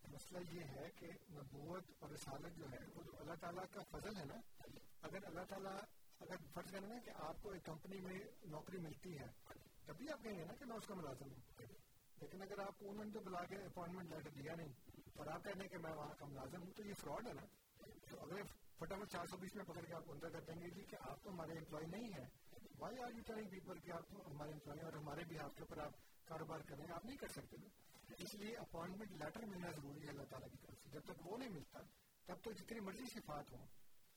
مسئلہ 0.08 0.38
یہ 0.52 0.64
ہے 0.64 0.90
کہ 0.96 1.08
نبوت 1.32 1.84
اور 2.00 2.10
رسالت 2.10 2.58
جو 2.58 2.72
ہے، 2.72 2.78
وہ 2.96 3.02
اللہ 3.20 3.34
تعالیٰ 3.42 3.64
کا 3.72 3.82
فضل 3.92 4.18
ہے 4.18 4.26
نا۔ 4.26 4.36
اگر 5.02 5.26
اللہ 5.26 5.42
تعالیٰ، 5.50 5.78
اگر 6.20 6.36
فرض 6.54 6.72
کرنا 6.72 6.96
ہے 6.96 7.00
کہ 7.06 7.12
آپ 7.16 7.36
کو 7.44 7.50
ایک 7.50 7.64
کمپنی 7.66 8.00
میں 8.00 8.20
نوکری 8.46 8.78
ملتی 8.78 9.18
ہے 9.18 9.28
تبھی 9.88 10.12
آپ 10.12 10.24
کہیں 10.24 10.38
گے 10.40 10.46
نا 10.46 10.54
کہ 10.54 10.66
میں 10.66 10.78
اس 10.78 10.88
کا 10.88 10.96
ملازم 10.96 11.32
ہوں؟ 11.32 11.62
لیکن 12.22 12.42
اگر 12.42 12.60
آپ 12.60 12.80
کو 12.80 12.90
انہوں 12.90 13.06
نے 13.06 13.12
تو 13.12 13.20
بلا 13.20 13.44
کے 13.44 13.56
اپوائنٹمنٹ 13.56 14.10
لیٹر 14.10 14.30
دیا 14.30 14.56
نہیں 14.56 14.74
اور 15.16 15.28
آپ 15.28 15.44
کہنے 15.44 15.68
کہ 15.68 15.78
میں 15.78 15.92
وہاں 15.92 16.14
کا 16.20 16.26
ملازم 16.26 16.64
ہوں، 16.64 16.72
تو 16.72 16.84
یہ 16.84 16.94
فراڈ 16.94 17.28
ہے 17.28 17.34
نا۔ 17.34 17.42
تو 18.10 18.22
اگر 18.22 18.44
فٹافٹ 18.80 19.12
چار 19.12 19.26
سو 19.26 19.38
بیس 19.38 19.56
میں 19.56 19.64
پکڑ 19.64 19.82
کے 19.82 19.94
آپ 19.94 20.12
اندر 20.12 20.30
کر 20.30 20.40
دیں 20.42 20.62
گے 20.62 20.70
جی 20.70 20.82
کہ 20.82 20.98
آپ 21.02 21.24
تو 21.24 21.32
ہمارے 21.32 21.52
امپلائی 21.52 21.86
نہیں 21.86 22.14
ہے 22.14 22.28
why 22.80 23.04
are 23.04 23.12
you 23.12 23.24
trying 23.28 23.50
people 23.50 23.80
کہ 23.80 23.92
آپ 23.92 24.04
ہمارے 24.12 24.52
امپلائی 24.52 24.80
اور 24.80 24.94
ہمارے 24.94 25.24
بھی 25.24 25.40
آپ 25.40 25.56
کے 25.56 25.64
اوپر 25.64 25.78
آپ 25.78 25.92
کاروبار 26.26 26.60
کریں 26.60 26.86
آپ 26.94 27.06
نہیں 27.06 27.18
کر 27.18 27.28
سکتے 27.28 27.58
اس 28.18 28.36
لیے 28.36 28.56
اپوائنٹمنٹ 28.56 29.12
لیٹر 29.12 29.46
ملنا 29.46 29.72
ضروری 29.72 30.04
ہے 30.04 30.10
اللہ 30.10 30.24
تعالیٰ 30.24 30.50
کی 30.52 30.58
طرف 30.58 30.78
سے۔ 30.78 30.90
جب 30.90 31.02
تک 31.06 31.28
وہ 31.28 31.38
نہیں 31.38 31.50
ملتا، 31.50 31.80
تب 32.26 32.36
تو 32.44 32.52
جتنی 32.52 32.80
مرضی 32.80 33.06
صفات 33.14 33.52
ہوں۔ 33.54 33.66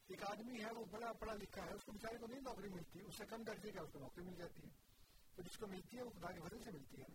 ایک 0.08 0.22
آدمی 0.22 0.64
ہے، 0.64 0.72
وہ 0.76 0.84
بڑا 0.90 1.12
پڑھا 1.12 1.34
لکھا 1.34 1.64
ہے، 1.64 1.72
اس 1.72 1.84
کو 1.84 1.92
بیچارے 1.92 2.18
کو 2.18 2.26
نہیں 2.26 2.40
نوکری 2.40 2.68
ملتی، 2.68 3.00
اس 3.00 3.14
سے 3.16 3.24
کم 3.24 3.42
درجے 3.42 3.72
کا 3.72 3.80
اس 3.82 3.90
کو 3.92 3.98
نوکری 3.98 4.24
مل 4.24 4.34
جاتی 4.34 4.62
ہے۔ 4.62 4.89
تو 5.40 5.44
جس 5.44 5.56
کو 5.58 5.66
ملتی 5.66 5.96
ہے 5.96 6.02
وہ 6.02 6.10
خدا 6.10 6.32
کے 6.32 6.40
فضل 6.40 6.58
سے 6.64 6.70
ملتی 6.70 7.00
ہے 7.00 7.06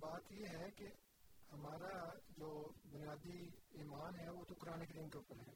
بات 0.00 0.32
یہ 0.32 0.46
ہے 0.46 0.70
کہ 0.70 0.86
ہمارا 1.52 2.18
جو 2.28 2.72
بنیادی 2.84 3.46
ایمان 3.70 4.20
ہے 4.20 4.30
وہ 4.30 4.44
تو 4.44 4.54
قرآن 4.54 4.86
کریم 4.86 5.08
کے 5.08 5.18
اوپر 5.18 5.36
ہے، 5.36 5.52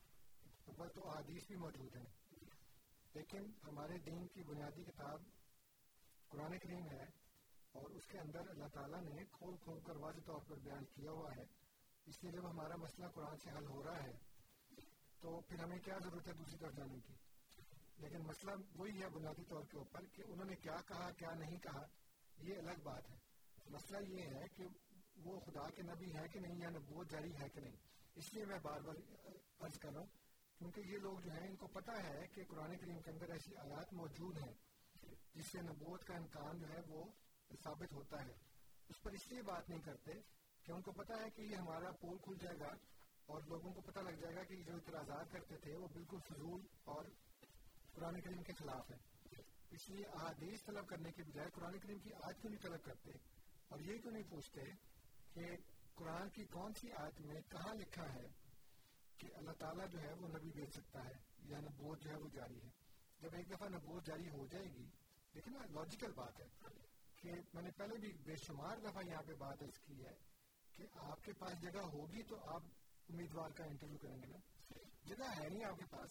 اوپر 0.64 0.88
تو 0.88 1.10
احادیث 1.10 1.46
بھی 1.46 1.56
موجود 1.56 1.96
ہیں۔ 1.96 2.06
لیکن 3.14 3.50
ہمارے 3.68 3.98
دین 3.98 4.26
کی 4.26 4.42
بنیادی 4.42 4.84
کتاب 4.84 5.41
قرآن 6.32 6.58
کریم 6.58 6.88
ہے 6.90 7.04
اور 7.72 7.90
اس 7.90 8.06
کے 8.06 8.18
اندر 8.18 8.40
اللہ 8.48 8.68
تعالیٰ 8.72 9.00
نے 9.02 9.24
کھول 9.32 9.56
کھول 9.56 9.80
کر 9.80 9.96
واضح 9.96 10.20
طور 10.26 10.40
پر 10.48 10.56
بیان 10.56 10.84
کیا 10.84 11.10
ہوا 11.10 11.30
ہے۔ 11.36 11.44
اس 12.06 12.22
لیے 12.22 12.32
جب 12.32 12.50
ہمارا 12.50 12.76
مسئلہ 12.76 13.06
قرآن 13.06 13.36
سے 13.36 13.50
حل 13.50 13.66
ہو 13.66 13.84
رہا 13.84 14.02
ہے، 14.02 14.12
تو 15.20 15.40
پھر 15.40 15.58
ہمیں 15.58 15.78
کیا 15.78 15.98
ضرورت 16.04 16.28
ہے 16.28 16.32
دوسری 16.32 16.58
طرف 16.58 16.76
جانے 16.76 17.00
کی؟ 17.00 17.14
لیکن 17.98 18.18
مسئلہ 18.18 18.52
وہی 18.76 19.02
ہے 19.02 19.08
بنیادی 19.08 19.44
طور 19.44 19.62
کے 19.70 19.78
اوپر 19.78 20.00
کہ 20.12 20.22
انہوں 20.26 20.44
نے 20.44 20.56
کیا 20.56 20.76
کہا، 20.86 21.10
کیا 21.10 21.34
نہیں 21.34 21.58
کہا، 21.58 21.82
یہ 22.38 22.58
الگ 22.58 22.82
بات 22.82 23.10
ہے۔ 23.10 23.16
مسئلہ 23.70 23.98
یہ 24.08 24.22
ہے 24.22 24.48
کہ 24.56 24.64
وہ 25.16 25.40
خدا 25.40 25.70
کے 25.70 25.82
نبی 25.82 26.14
ہے 26.14 26.28
کہ 26.28 26.40
نہیں 26.40 26.52
یعنی 26.52 26.62
یا 26.62 26.70
نبوت 26.70 27.10
جاری 27.10 27.32
ہے 27.40 27.48
کہ 27.48 27.60
نہیں۔ 27.60 27.76
اس 28.14 28.34
لیے 28.34 28.44
میں 28.44 28.58
بار 28.62 28.80
بار 28.80 28.94
عرض 29.60 29.78
کر 29.78 29.90
رہا 29.92 30.00
ہوں، 30.00 30.06
کیونکہ 30.58 30.80
یہ 30.80 30.98
لوگ 30.98 31.18
جو 31.18 31.32
ہیں، 31.32 31.48
ان 31.48 31.56
کو 31.56 31.66
پتا 31.66 31.92
ہے 32.08 32.26
کہ 32.34 32.44
قرآن 32.44 32.76
کریم 32.76 33.00
کے 33.00 33.10
اندر 33.10 33.30
ایسی 33.30 33.56
آیات 33.56 33.92
موجود 33.92 34.38
ہیں۔ 34.38 34.54
جس 35.34 35.46
سے 35.46 35.62
نبوت 35.62 36.04
کا 36.04 36.14
امکان 36.14 36.58
جو 36.58 36.68
ہے 36.68 36.80
وہ 36.86 37.04
ثابت 37.64 37.92
ہوتا 37.92 38.24
ہے۔ 38.24 38.32
اس 38.88 39.02
پر 39.02 39.12
اس 39.12 39.32
لیے 39.32 39.42
بات 39.42 39.70
نہیں 39.70 39.80
کرتے 39.80 40.12
کہ 40.62 40.72
ان 40.72 40.82
کو 40.82 40.92
پتا 40.92 41.14
ہے 41.24 41.30
کہ 41.30 41.42
یہ 41.42 41.56
ہمارا 41.56 41.90
پول 41.90 42.18
کھل 42.18 42.34
جائے 42.40 42.58
گا 42.60 42.76
اور 43.26 43.42
لوگوں 43.46 43.72
کو 43.72 43.80
پتہ 43.80 44.00
لگ 44.00 44.10
جائے 44.10 44.34
گا 44.34 44.42
کہ 44.42 44.62
جو 44.62 44.74
اعتراضات 44.74 45.32
کرتے 45.32 45.56
تھے 45.56 45.76
وہ 45.76 45.88
بالکل 45.92 46.18
فضول 46.28 46.60
اور 46.84 47.04
قرآن 47.92 48.20
کریم 48.20 48.42
کے 48.42 48.52
خلاف 48.52 48.90
ہے 48.90 48.96
اس 49.70 49.88
لیے 49.88 50.04
احادیث 50.04 50.62
طلب 50.62 50.86
کرنے 50.86 51.12
کے 51.12 51.22
بجائے 51.22 51.48
قرآن 51.54 51.78
کریم 51.78 51.98
کی 51.98 52.12
آیت 52.12 52.40
کیوں 52.40 52.52
نہیں 52.52 52.62
طلب 52.62 52.84
کرتے؟ 52.84 53.10
اور 53.68 53.80
یہ 53.80 53.98
کیوں 53.98 54.12
نہیں 54.12 54.30
پوچھتے 54.30 54.60
کہ 55.32 55.56
قرآن 55.94 56.28
کی 56.28 56.44
کون 56.44 56.72
سی 56.74 56.92
آیت 56.92 57.20
میں 57.20 57.40
کہاں 57.48 57.74
لکھا 57.74 58.14
ہے 58.14 58.28
کہ 59.18 59.28
اللہ 59.34 59.52
تعالیٰ 59.52 59.88
جو 59.88 60.02
ہے 60.02 60.12
وہ 60.12 60.28
نبی 60.28 60.50
بھیج 60.50 60.70
سکتا 60.70 61.04
ہے 61.04 61.14
یا 61.38 61.60
نبوت 61.60 62.00
جو 62.00 62.10
ہے 62.10 62.16
وہ 62.16 62.28
جاری 62.28 62.62
ہے؟ 62.62 62.68
جب 63.20 63.28
ایک 63.32 63.50
دفعہ 63.50 63.68
نبوت 63.68 64.06
جاری 64.06 64.28
ہو 64.28 64.46
جائے 64.46 64.64
گی 64.64 64.88
لیکن 65.34 65.52
نا 65.52 65.58
لاجیکل 65.58 66.12
بات 66.12 66.40
ہے 66.40 66.46
کہ 67.16 67.30
میں 67.54 67.62
نے 67.62 67.70
پہلے 67.70 67.98
بھی 67.98 68.12
بے 68.12 68.36
شمار 68.36 68.76
دفعہ 68.76 69.02
یہاں 69.06 69.22
پہ 69.22 69.34
بات 69.34 69.62
عرض 69.62 69.78
کی 69.78 70.04
ہے 70.04 70.14
کہ 70.72 70.84
آپ 70.94 71.24
کے 71.24 71.32
پاس 71.32 71.62
جگہ 71.62 71.80
ہوگی 71.80 72.22
تو 72.22 72.36
آپ 72.54 72.62
امیدوار 73.08 73.50
کا 73.50 73.64
انٹرویو 73.64 73.98
کریں 73.98 74.22
گے 74.22 74.26
نا۔ 74.26 74.38
جگہ 75.04 75.42
ہے 75.42 75.48
نہیں 75.48 75.64
آپ 75.64 75.78
کے 75.78 75.84
پاس۔ 75.90 76.10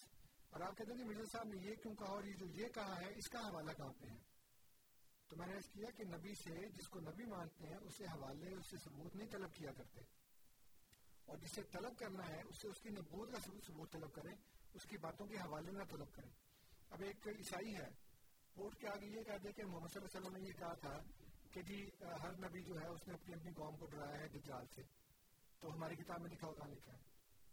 اور 0.50 0.62
آپ 0.62 0.78
کہتے 0.78 0.92
ہیں 0.92 1.00
کہ 1.00 1.06
مرزا 1.06 1.24
صاحب 1.32 1.48
نے 1.48 1.70
یہ 1.70 1.76
کیوں 1.76 1.96
کہا 1.96 2.08
اور 2.08 2.24
یہ 2.24 2.34
جو 2.34 2.46
یہ 2.46 2.68
کہا 2.68 2.96
ہے، 3.02 3.10
اس 3.10 3.30
کا 3.30 3.40
حوالہ 3.40 3.72
کہاں 3.72 3.94
پہ 4.00 4.06
ہے؟ 4.08 4.18
تو 5.28 5.36
میں 5.38 5.48
نے 5.48 5.58
اس 5.58 5.70
کیا 5.70 5.90
کہ 5.98 6.04
نبی 6.04 6.36
سے 6.36 6.70
جس 6.70 6.88
کو 6.88 7.00
نبی 7.00 7.26
مانتے 7.26 7.68
ہیں 7.68 7.78
اسے 7.78 8.06
حوالے، 8.06 8.56
اس 8.56 8.70
سے 8.70 8.78
ثبوت 8.78 9.16
نہیں 9.16 9.28
طلب 9.32 9.54
کیا 9.54 9.72
کرتے۔ 9.74 10.00
اور 11.26 11.38
جسے 11.38 11.62
طلب 11.64 11.98
کرنا 12.00 12.28
ہے، 12.28 12.42
اس 12.42 12.62
سے 12.62 12.68
اس 12.68 12.82
کی 12.82 12.90
نبوت 12.90 13.32
کا 13.32 13.40
ثبوت 13.40 13.92
طلب 13.92 14.14
کریں، 14.14 14.36
اس 14.74 14.84
کی 14.84 14.98
باتوں 14.98 15.28
کے 15.28 15.38
حوالے 15.38 15.72
نہ 15.72 15.84
طلب 15.84 16.14
کریں۔ 16.14 16.30
اب 16.90 17.02
ایک 17.02 17.28
عیسائی 17.28 17.76
ہے 17.76 18.11
کوٹ 18.56 18.76
کے 18.76 18.88
آگے 18.88 19.06
یہ 19.06 19.24
کہتے 19.24 19.52
کہ 19.52 19.66
محمد 19.66 19.88
صلی 19.88 20.02
اللہ 20.02 20.18
علیہ 20.18 20.22
وسلم 20.22 20.44
نے 20.44 20.48
یہ 20.48 20.60
کہا 20.60 20.74
تھا 20.74 21.02
کہ 21.52 21.62
جی 21.62 21.90
ہر 22.24 22.32
نبی 22.38 22.64
جو 22.64 22.80
ہے، 22.82 22.88
اس 22.88 23.08
نے 23.08 23.14
اپنی 23.14 23.34
اپنی 23.34 23.54
قوم 23.54 23.78
کو 23.78 23.86
ڈرایا 23.86 24.20
ہے 24.20 24.28
دجال 24.28 24.66
سے۔ 24.76 24.82
تو 25.60 25.74
ہماری 25.74 25.96
کتاب 25.96 26.22
میں 26.22 26.30
لکھا 26.30 26.48
ہو 26.48 26.54
کہاں 26.54 26.70
لکھا 26.70 26.94
ہے؟ 26.94 27.00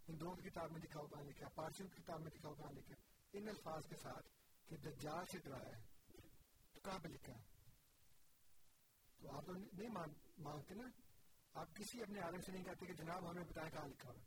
ہندوؤں 0.08 0.36
کی 0.36 0.50
کتاب 0.50 0.72
میں 0.72 0.80
لکھا 0.80 1.00
ہو 1.00 1.06
کہاں 1.06 1.22
لکھا 1.22 1.46
ہے؟ 1.46 1.50
پارسیوں 1.54 1.88
کی 1.88 2.02
کتاب 2.02 2.20
میں 2.20 2.30
لکھا 2.34 2.48
ہو 2.48 2.54
کہاں 2.54 2.72
لکھا 2.72 2.94
ہے؟ 2.94 3.38
ان 3.38 3.48
الفاظ 3.48 3.86
کے 3.88 3.96
ساتھ 3.96 4.28
کہ 4.66 4.76
دجال 4.76 5.24
سے 5.24 5.38
ڈرایا 5.38 5.76
ہے۔ 5.76 5.82
تو 6.72 6.80
کہاں 6.80 6.98
پہ 6.98 7.08
لکھا 7.08 7.32
ہے؟ 7.32 7.42
تو 9.18 9.36
آپ 9.36 9.46
تو 9.46 9.52
نہیں 9.52 9.88
مانگتے 10.38 10.74
نا؟ 10.74 10.88
آپ 11.52 11.76
کسی 11.76 12.02
اپنے 12.02 12.20
عالم 12.20 12.40
سے 12.40 12.52
نہیں 12.52 12.64
کہتے 12.64 12.86
کہ 12.86 12.92
جناب 12.92 13.30
ہمیں 13.30 13.44
بتائیں 13.44 13.70
کہاں 13.70 13.88
لکھا 13.88 14.10
ہوا 14.10 14.22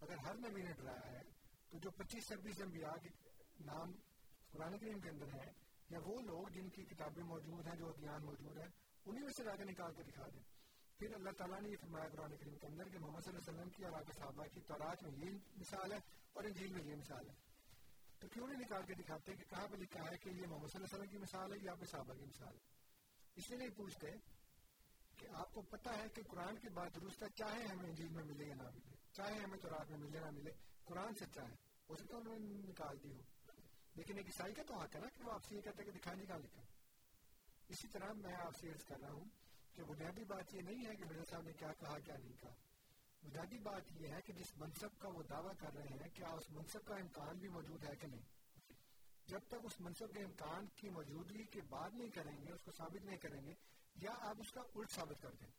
اگر 0.00 0.16
ہر 0.16 0.34
نبی 0.34 0.62
نے 0.62 0.72
ڈرایا 0.72 1.12
ہے، 1.12 1.20
تو 1.70 1.78
جو 1.78 1.90
پچیس 1.90 2.28
چھبیس 2.28 2.60
انبیاء 2.60 2.96
کے 3.02 3.08
نام 3.60 3.92
قرآن 4.50 4.78
کریم 4.78 5.00
کے 5.00 5.10
اندر 5.10 5.26
ہیں 5.26 5.61
یا 5.92 5.98
وہ 6.04 6.20
لوگ 6.22 6.48
جن 6.48 6.68
کی 6.68 6.84
کتابیں 6.84 7.24
موجود 7.24 7.66
ہیں، 7.66 7.76
جو 7.76 7.88
ادیان 7.88 8.24
موجود 8.24 8.58
ہیں، 8.58 8.68
انہیں 9.06 9.24
میں 9.24 9.32
سے 9.36 9.44
جا 9.44 9.56
کے 9.56 9.64
نکال 9.64 9.94
کے 9.94 10.02
دکھا 10.02 10.28
دیں۔ 10.34 10.42
پھر 10.98 11.14
اللہ 11.14 11.30
تعالیٰ 11.30 11.60
نے 11.60 11.68
یہ 11.68 11.76
فرمایا 11.80 12.08
قرآن 12.08 12.36
کریم 12.36 12.58
کے 12.58 12.66
اندر 12.66 12.88
کہ 12.88 12.98
محمد 12.98 13.20
صلی 13.20 13.32
اللہ 13.32 13.50
علیہ 13.50 13.60
وسلم 13.60 13.70
کی 13.70 13.84
اور 13.84 13.92
آگے 13.92 14.12
صحابہ 14.12 14.44
کی 14.54 14.60
تورات 14.60 15.02
میں 15.02 15.12
یہ 15.12 15.30
مثال 15.56 15.92
ہے 15.92 15.98
اور 16.32 16.44
انجیل 16.44 16.72
میں 16.72 16.84
یہ 16.84 16.96
مثال 16.96 17.30
ہے۔ 17.30 17.34
تو 18.18 18.28
کیوں 18.28 18.46
نہیں 18.46 18.60
نکال 18.60 18.82
کے 18.86 18.94
دکھاتے 18.94 19.36
کہ 19.36 19.44
کہاں 19.44 19.68
پہ 19.68 19.76
لکھا 19.76 20.00
ہے 20.00 20.18
کہ 20.18 20.28
یہ 20.28 20.46
محمد 20.46 20.68
صلی 20.68 20.82
اللہ 20.82 20.86
علیہ 20.86 20.94
وسلم 20.94 21.10
کی 21.10 21.18
مثال 21.18 21.52
ہے 21.52 21.58
یا 21.62 21.72
آپ 21.72 21.84
صحابہ 21.90 22.14
کی 22.14 22.24
مثال 22.24 22.54
ہے؟ 22.54 22.60
اس 23.36 23.48
لیے 23.48 23.58
نہیں 23.58 23.70
پوچھتے 23.70 24.06
کہ 25.16 25.26
آپ 25.34 25.52
کو 25.52 25.62
پتا 25.62 25.96
ہے 25.98 26.08
کہ 26.08 26.22
قرآن 26.22 26.56
کی 26.56 26.68
بات 26.68 26.94
درست 26.94 27.22
ہے، 27.22 27.28
چاہے 27.34 27.64
ہمیں 27.64 27.88
انجیل 27.88 28.08
میں 28.08 28.24
ملے 28.24 28.44
یا 28.44 28.54
نہ 28.54 28.62
ملے، 28.62 28.94
چاہے 29.12 29.38
ہمیں 29.38 29.58
تو 29.58 29.68
میں 29.88 29.98
ملے 29.98 30.20
نہ 30.20 30.30
ملے، 30.30 30.50
قرآن 30.84 31.14
سچا 31.14 31.48
ہے، 31.48 31.54
ہو 31.88 31.96
سکتا 31.96 32.16
ہے 32.16 32.20
انہوں 32.20 32.38
نے 32.38 32.68
نکال 32.68 33.02
دی 33.02 33.12
ہو۔ 33.14 33.22
لیکن 33.94 34.16
ایک 34.16 34.26
عیسائی 34.26 34.54
کا 34.54 34.62
تو 34.62 34.74
حق 34.74 34.94
ہے 34.94 35.00
نا 35.00 35.08
کہ 35.08 35.24
وہ 35.24 35.32
آپ 35.32 35.44
سے 35.44 35.56
یہ 35.56 35.60
کہتے 35.60 35.82
ہیں 35.82 35.92
کہ 35.92 35.98
دکھائی 35.98 36.16
نہیں 36.16 36.26
کہاں 36.26 36.38
لکھا 36.38 36.62
اسی 37.68 37.88
طرح 37.88 38.12
میں 38.12 38.34
آپ 38.34 38.56
سے 38.60 38.70
عرض 38.70 38.84
کر 38.84 39.00
رہا 39.00 39.12
ہوں 39.12 39.24
کہ 39.74 39.82
بنیادی 39.82 40.24
بات 40.24 40.54
یہ 40.54 40.60
نہیں 40.60 40.86
ہے 40.86 40.96
کہ 40.96 41.04
مرزا 41.04 41.24
صاحب 41.30 41.42
نے 41.42 41.52
کیا 41.52 41.72
کہا، 41.72 41.98
کیا 41.98 42.16
نہیں 42.16 42.36
کہا۔ 42.40 42.54
بنیادی 43.22 43.58
بات 43.58 43.82
یہ 44.00 44.08
ہے 44.08 44.20
کہ 44.22 44.32
جس 44.32 44.56
منصب 44.56 44.88
کا 44.98 45.08
وہ 45.08 45.22
دعویٰ 45.22 45.52
کر 45.58 45.74
رہے 45.74 45.88
ہیں، 45.88 46.08
کیا 46.14 46.28
اس 46.28 46.50
منصب 46.50 46.84
کا 46.84 46.94
امکان 46.94 47.38
بھی 47.38 47.48
موجود 47.48 47.84
ہے 47.84 47.96
کہ 47.96 48.06
نہیں؟ 48.06 48.22
جب 49.26 49.40
تک 49.48 49.54
اس 49.62 49.80
منصب 49.80 50.14
کے 50.14 50.24
امکان 50.24 50.66
کی 50.74 50.88
موجودگی 50.88 51.44
کے 51.44 51.60
بعد 51.60 51.90
نہیں 51.94 52.10
کریں 52.10 52.46
گے، 52.46 52.52
اس 52.52 52.60
کو 52.64 52.72
ثابت 52.72 53.04
نہیں 53.04 53.16
کریں 53.16 53.46
گے، 53.46 53.54
یا 53.94 54.10
آپ 54.18 54.36
اس 54.38 54.52
کا 54.52 54.60
الٹ 54.60 54.90
ثابت 54.90 55.22
کر 55.22 55.30
دیں۔ 55.40 55.50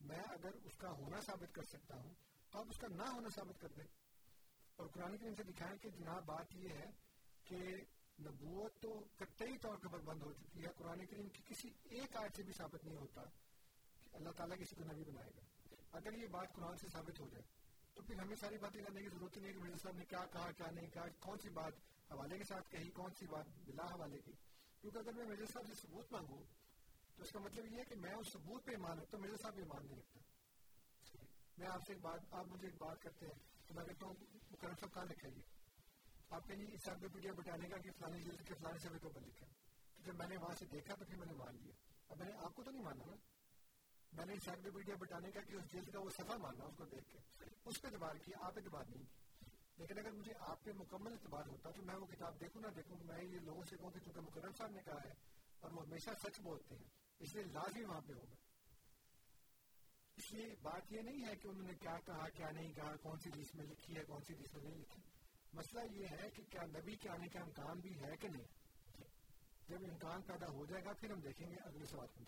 میں 0.00 0.22
اگر 0.28 0.50
اس 0.64 0.76
کا 0.76 0.90
ہونا 0.90 1.20
ثابت 1.20 1.54
کر 1.54 1.62
سکتا 1.62 1.96
ہوں، 1.96 2.14
تو 2.50 2.58
آپ 2.58 2.66
اس 2.68 2.78
کا 2.78 2.88
نہ 2.88 3.02
ہونا 3.02 3.28
ثابت 3.28 3.60
کر 3.60 3.68
دیں۔ 3.68 3.84
اور 4.78 4.86
قرآن 4.86 5.16
کریم 5.16 5.34
سے 5.34 5.42
دکھائیں 5.42 5.76
کہ 5.78 5.90
جناب 5.90 6.24
بات 6.26 6.54
یہ 6.54 6.68
ہے 6.68 6.90
کہ 7.44 7.56
نبوت 8.20 8.82
تو 8.82 9.04
قطعی 9.16 9.58
طور 9.58 9.76
پر 9.76 9.98
بند 9.98 10.22
ہو 10.22 10.32
چکی 10.32 10.64
ہے، 10.64 10.68
قرآن 10.76 11.06
کریم 11.06 11.28
کی 11.28 11.42
کسی 11.46 11.68
ایک 11.84 12.16
آیت 12.16 12.36
سے 12.36 12.42
بھی 12.42 12.52
ثابت 12.52 12.84
نہیں 12.84 12.96
ہوتا 12.96 13.22
کہ 14.04 14.16
اللہ 14.16 14.28
تعالیٰ 14.36 14.58
کسی 14.58 14.76
کو 14.76 14.84
نبی 14.84 15.04
بنائے 15.04 15.30
گا۔ 15.36 15.40
اگر 15.92 16.12
یہ 16.12 16.26
بات 16.26 16.52
قرآن 16.52 16.76
سے 16.76 16.88
ثابت 16.88 17.20
ہو 17.20 17.28
جائے 17.28 17.42
تو 17.94 18.02
پھر 18.02 18.18
ہمیں 18.18 18.36
ساری 18.36 18.58
باتیں 18.58 18.84
کرنے 18.84 19.02
کی 19.02 19.08
ضرورت 19.08 19.38
نہیں 19.38 19.52
کہ 19.52 19.58
مرزا 19.58 19.76
صاحب 19.82 19.96
نے 19.96 20.04
کیا 20.04 20.24
کہا، 20.32 20.50
کیا 20.52 20.70
نہیں 20.70 20.90
کہا، 20.90 21.08
کون 21.20 21.38
سی 21.38 21.48
بات 21.48 21.72
حوالے 22.10 22.38
کے 22.38 22.44
ساتھ 22.44 22.70
کہی، 22.70 22.90
کون 22.90 23.10
سی 23.18 23.26
بات 23.26 23.46
بلا 23.64 23.84
حوالے 23.84 24.18
کی۔ 24.24 24.32
کیونکہ 24.80 24.98
اگر 24.98 25.12
میں 25.12 25.24
مرزا 25.24 25.44
صاحب 25.52 25.66
سے 25.66 25.74
ثبوت 25.74 26.12
مانگوں 26.12 26.42
تو 27.16 27.22
اس 27.22 27.30
کا 27.30 27.38
مطلب 27.38 27.72
یہ 27.72 27.78
ہے 27.78 27.84
کہ 27.84 27.94
میں 27.94 28.14
اس 28.14 28.32
ثبوت 28.32 28.64
پہ 28.64 28.70
ایمان 28.70 28.98
رکھتا 28.98 29.16
ہوں 29.16 29.24
مرزا 29.24 29.36
صاحب 29.42 29.58
ایمان 29.58 29.86
نہیں 29.86 29.96
رکھتا۔ 29.96 30.20
میں 31.58 31.66
آپ 31.66 31.80
سے 31.86 31.92
ایک 31.92 32.02
بات، 32.02 32.20
آپ 32.30 32.46
مجھے 32.46 32.66
ایک 32.68 32.76
بات 32.78 33.02
کرتے 33.02 33.26
ہیں 33.26 33.38
تو 33.66 33.74
میں 33.74 33.84
کہتا 33.84 34.06
ہوں 34.06 34.37
مکرم 34.58 34.74
صاحب 34.80 34.94
کہاں 34.94 35.04
لکھا 35.04 35.28
یہ 35.28 35.42
آپ 36.30 36.48
کہیں 36.48 36.62
اس 36.62 36.68
انسائکلوپیڈیا 36.72 37.32
بٹانے 37.32 37.68
کا 37.68 37.76
کہ 37.78 37.90
فلانی 37.90 38.24
جلد 38.24 38.48
کے 38.48 38.54
فلانے 38.54 38.78
سبھی 38.78 38.98
کے 38.98 39.06
اوپر 39.06 39.20
لکھا 39.20 39.46
تو 39.96 40.02
جب 40.02 40.14
میں 40.14 40.26
نے 40.28 40.36
وہاں 40.36 40.54
سے 40.58 40.66
دیکھا 40.66 40.94
تو 40.94 41.04
پھر 41.04 41.16
میں 41.16 41.26
نے 41.26 41.32
مان 41.32 41.56
لیا۔ 41.62 41.74
اب 42.08 42.18
میں 42.18 42.26
نے 42.26 42.32
آپ 42.38 42.54
کو 42.54 42.62
تو 42.62 42.70
نہیں 42.70 42.82
مانا 42.82 43.04
نا۔ 43.06 43.16
میں 44.12 44.26
نے 44.26 44.32
انسائکلوپیڈیا 44.32 44.94
بٹانے 44.94 45.30
کا 45.30 45.40
کہ 45.40 45.54
اس 45.54 45.72
جلد 45.72 45.92
کا 45.92 46.00
وہ 46.00 46.10
صفحہ 46.10 46.36
ماننا 46.36 46.64
اس 46.64 46.76
کو 46.76 46.84
دیکھ 46.84 47.10
کے۔ 47.10 47.18
اس 47.64 47.82
پہ 47.82 47.88
اعتبار 47.88 48.14
کیا، 48.14 48.36
آپ 48.40 48.52
اعتبار 48.56 48.84
نہیں 48.88 49.04
کی 49.04 49.46
لیکن 49.76 49.98
اگر 49.98 50.10
مجھے 50.10 50.32
آپ 50.40 50.64
پہ 50.64 50.72
مکمل 50.72 51.12
اعتبار 51.12 51.46
ہوتا 51.46 51.70
تو 51.70 51.82
میں 51.82 51.94
وہ 51.94 52.06
کتاب 52.06 52.40
دیکھوں 52.40 52.62
نہ 52.62 52.66
دیکھوں، 52.76 52.96
میں 53.04 53.24
یہ 53.24 53.38
لوگوں 53.38 53.62
سے 53.62 53.76
کہوں 53.76 53.90
کہ 53.90 54.00
چونکہ 54.00 54.20
مکرم 54.20 54.52
صاحب 54.52 54.70
نے 54.70 54.82
کہا 54.84 54.98
ہے 55.04 55.12
اور 55.60 55.70
وہ 55.70 55.86
ہمیشہ 55.86 56.10
سچ 56.22 56.40
بولتے 56.40 56.74
ہیں، 56.74 56.84
اس 57.18 57.34
لیے 57.34 57.44
لازمی 57.44 57.84
وہاں 57.84 58.00
پہ 58.00 58.12
ہوگا۔ 58.12 58.47
اس 60.18 60.32
لیے 60.32 60.54
بات 60.62 60.92
یہ 60.92 61.00
نہیں 61.00 61.26
ہے 61.26 61.36
کہ 61.36 61.48
انہوں 61.48 61.66
نے 61.66 61.72
کیا 61.80 61.98
کہا، 62.06 62.28
کیا 62.28 62.50
نہیں 62.50 62.72
کہا، 62.72 62.96
کون 63.02 63.18
سی 63.18 63.30
ریس 63.36 63.54
میں 63.54 63.66
لکھی 63.66 63.96
ہے، 63.96 64.04
کون 64.04 64.20
سی 64.26 64.34
ریس 64.34 64.54
میں 64.54 64.62
نہیں 64.62 64.80
لکھی۔ 64.80 65.02
مسئلہ 65.52 65.80
یہ 65.92 66.06
ہے 66.06 66.30
کہ 66.30 66.42
کیا 66.50 66.62
نبی 66.62 66.96
کے 66.96 67.08
آنے 67.08 67.28
کا 67.28 67.40
امکان 67.40 67.80
بھی 67.80 68.00
ہے 68.00 68.16
کہ 68.20 68.28
نہیں؟ 68.28 68.46
جب 69.68 69.78
امکان 69.90 70.22
پیدا 70.22 70.46
ہو 70.46 70.66
جائے 70.66 70.84
گا، 70.84 70.92
پھر 70.92 71.10
ہم 71.10 71.20
دیکھیں 71.20 71.50
گے 71.50 71.56
اگلے 71.64 71.86
سوال 71.86 72.06
کے 72.14 72.24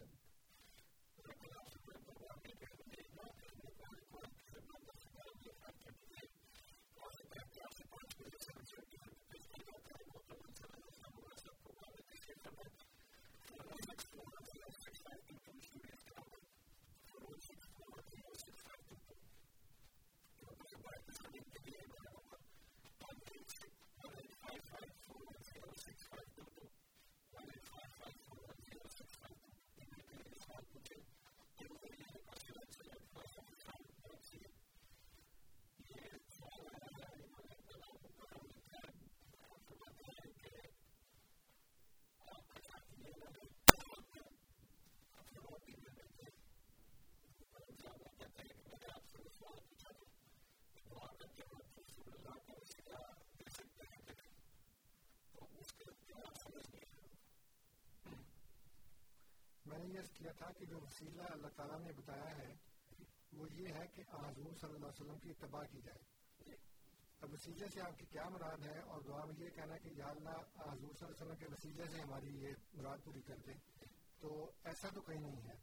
متعلق 20.80 22.19
میں 59.70 59.78
نے 59.78 59.94
یہ 59.94 60.00
کیا 60.14 60.32
تھا 60.32 60.52
کہ 60.52 60.66
جو 60.66 60.76
وسیلہ 60.76 61.22
اللہ 61.22 61.46
تعالیٰ 61.46 61.78
نے 61.80 61.92
بتایا 61.92 62.38
ہے، 62.38 62.54
وہ 63.32 63.46
یہ 63.52 63.68
ہے 63.68 63.86
کہ 63.86 64.02
حضور 64.12 64.54
صلی 64.60 64.74
اللہ 64.74 64.86
علیہ 64.86 65.00
وسلم 65.00 65.18
کی 65.18 65.30
اتباع 65.30 65.62
کی 65.62 65.80
جائے۔ 65.80 66.20
اب 67.20 67.32
وسیلے 67.32 67.68
سے 67.68 67.80
آپ 67.80 67.98
کی 67.98 68.06
کیا 68.06 68.28
مراد 68.28 68.66
ہے؟ 68.66 68.78
اور 68.78 69.02
دعا 69.02 69.24
میں 69.24 69.34
یہ 69.38 69.50
کہنا 69.50 69.76
کہ 69.76 69.88
یا 69.96 70.06
اللہ 70.06 70.38
حضور 70.56 70.94
صلی 70.94 71.06
اللہ 71.06 71.06
علیہ 71.06 71.22
وسلم 71.22 71.34
کے 71.34 71.46
وسیلے 71.46 71.84
سے 71.88 72.00
ہماری 72.00 72.26
یہ 72.26 72.48
مراد 72.72 72.98
پوری 73.04 73.22
کر 73.22 73.36
دے۔ 73.46 73.52
تو 74.20 74.50
ایسا 74.64 74.88
تو 74.88 75.00
کہیں 75.00 75.20
نہیں 75.20 75.48
ہے۔ 75.48 75.54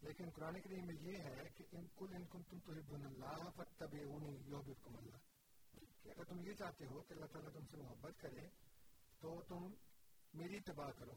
لیکن 0.00 0.30
قرآن 0.30 0.60
کریم 0.60 0.86
میں 0.86 0.94
یہ 1.00 1.18
ہے 1.18 1.48
کہ 1.56 1.64
ان 1.72 1.86
کل 1.96 2.14
ان 2.14 2.24
کن 2.26 2.42
تم 2.42 2.58
تو 2.58 2.94
اللہ 2.94 3.50
پر 3.56 3.64
فتب 3.64 3.94
یوبکم 4.46 4.96
اللہ۔ 4.96 5.16
کہ 6.02 6.08
اگر 6.08 6.24
تم 6.24 6.40
یہ 6.40 6.54
چاہتے 6.54 6.86
ہو 6.86 7.02
کہ 7.02 7.12
اللہ 7.12 7.26
تعالیٰ 7.26 7.52
تم 7.52 7.66
سے 7.66 7.76
محبت 7.76 8.12
کرے، 8.20 8.48
تو 9.18 9.42
تم 9.42 9.74
میری 10.34 10.56
اتباع 10.56 10.90
کرو۔ 10.90 11.12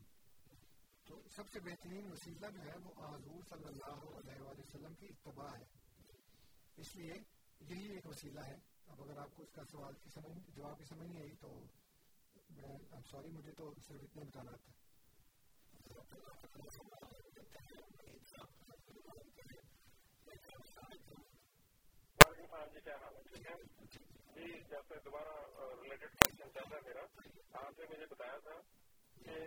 تو 1.06 1.22
سب 1.36 1.50
سے 1.50 1.60
بہترین 1.60 2.12
وسیلہ 2.12 2.48
جو 2.48 2.62
ہے 2.62 2.78
وہ 2.84 3.16
حضور 3.16 3.44
صلی 3.50 3.66
اللہ 3.66 4.18
علیہ 4.18 4.42
وآلہ 4.42 4.60
وسلم 4.60 4.94
کی 4.94 5.06
اتباع 5.06 5.58
ہے۔ 5.58 5.66
اس 6.78 6.96
لیے 6.96 7.14
یہی 7.60 7.92
ایک 7.92 8.06
وسیلہ 8.06 8.40
ہے۔ 8.40 8.56
اب 8.88 9.02
اگر 9.02 9.18
آپ 9.18 9.30
کو 9.36 9.44
اس 9.44 9.52
کا 9.52 9.64
سوال 9.72 9.94
کی 9.94 10.10
سمجھ 10.10 10.52
جواب 10.56 10.78
کی 10.78 10.86
سمجھ 10.86 11.08
نہیں 11.08 11.22
آئی 11.22 11.36
تو 11.36 11.60
میں 12.50 13.02
سوری 13.12 13.32
مجھے 13.32 13.52
تو 13.52 13.74
صرف 13.88 14.04
اتنے 14.04 14.24
بتانا 14.24 14.52
تھا۔ 14.52 14.72
جی 22.62 22.80
کیا 22.80 22.98
جی، 24.36 25.00
دوبارہ 25.06 25.34
ریلیٹڈ 25.82 26.10
کوشچن 26.20 26.52
چل 26.54 26.68
رہا 26.72 26.78
ہے 26.78 26.82
میرا، 26.86 27.02
آپ 27.52 27.80
نے 27.80 27.86
مجھے 27.90 28.06
بتایا 28.06 28.38
تھا 28.38 28.62
کہ 29.24 29.40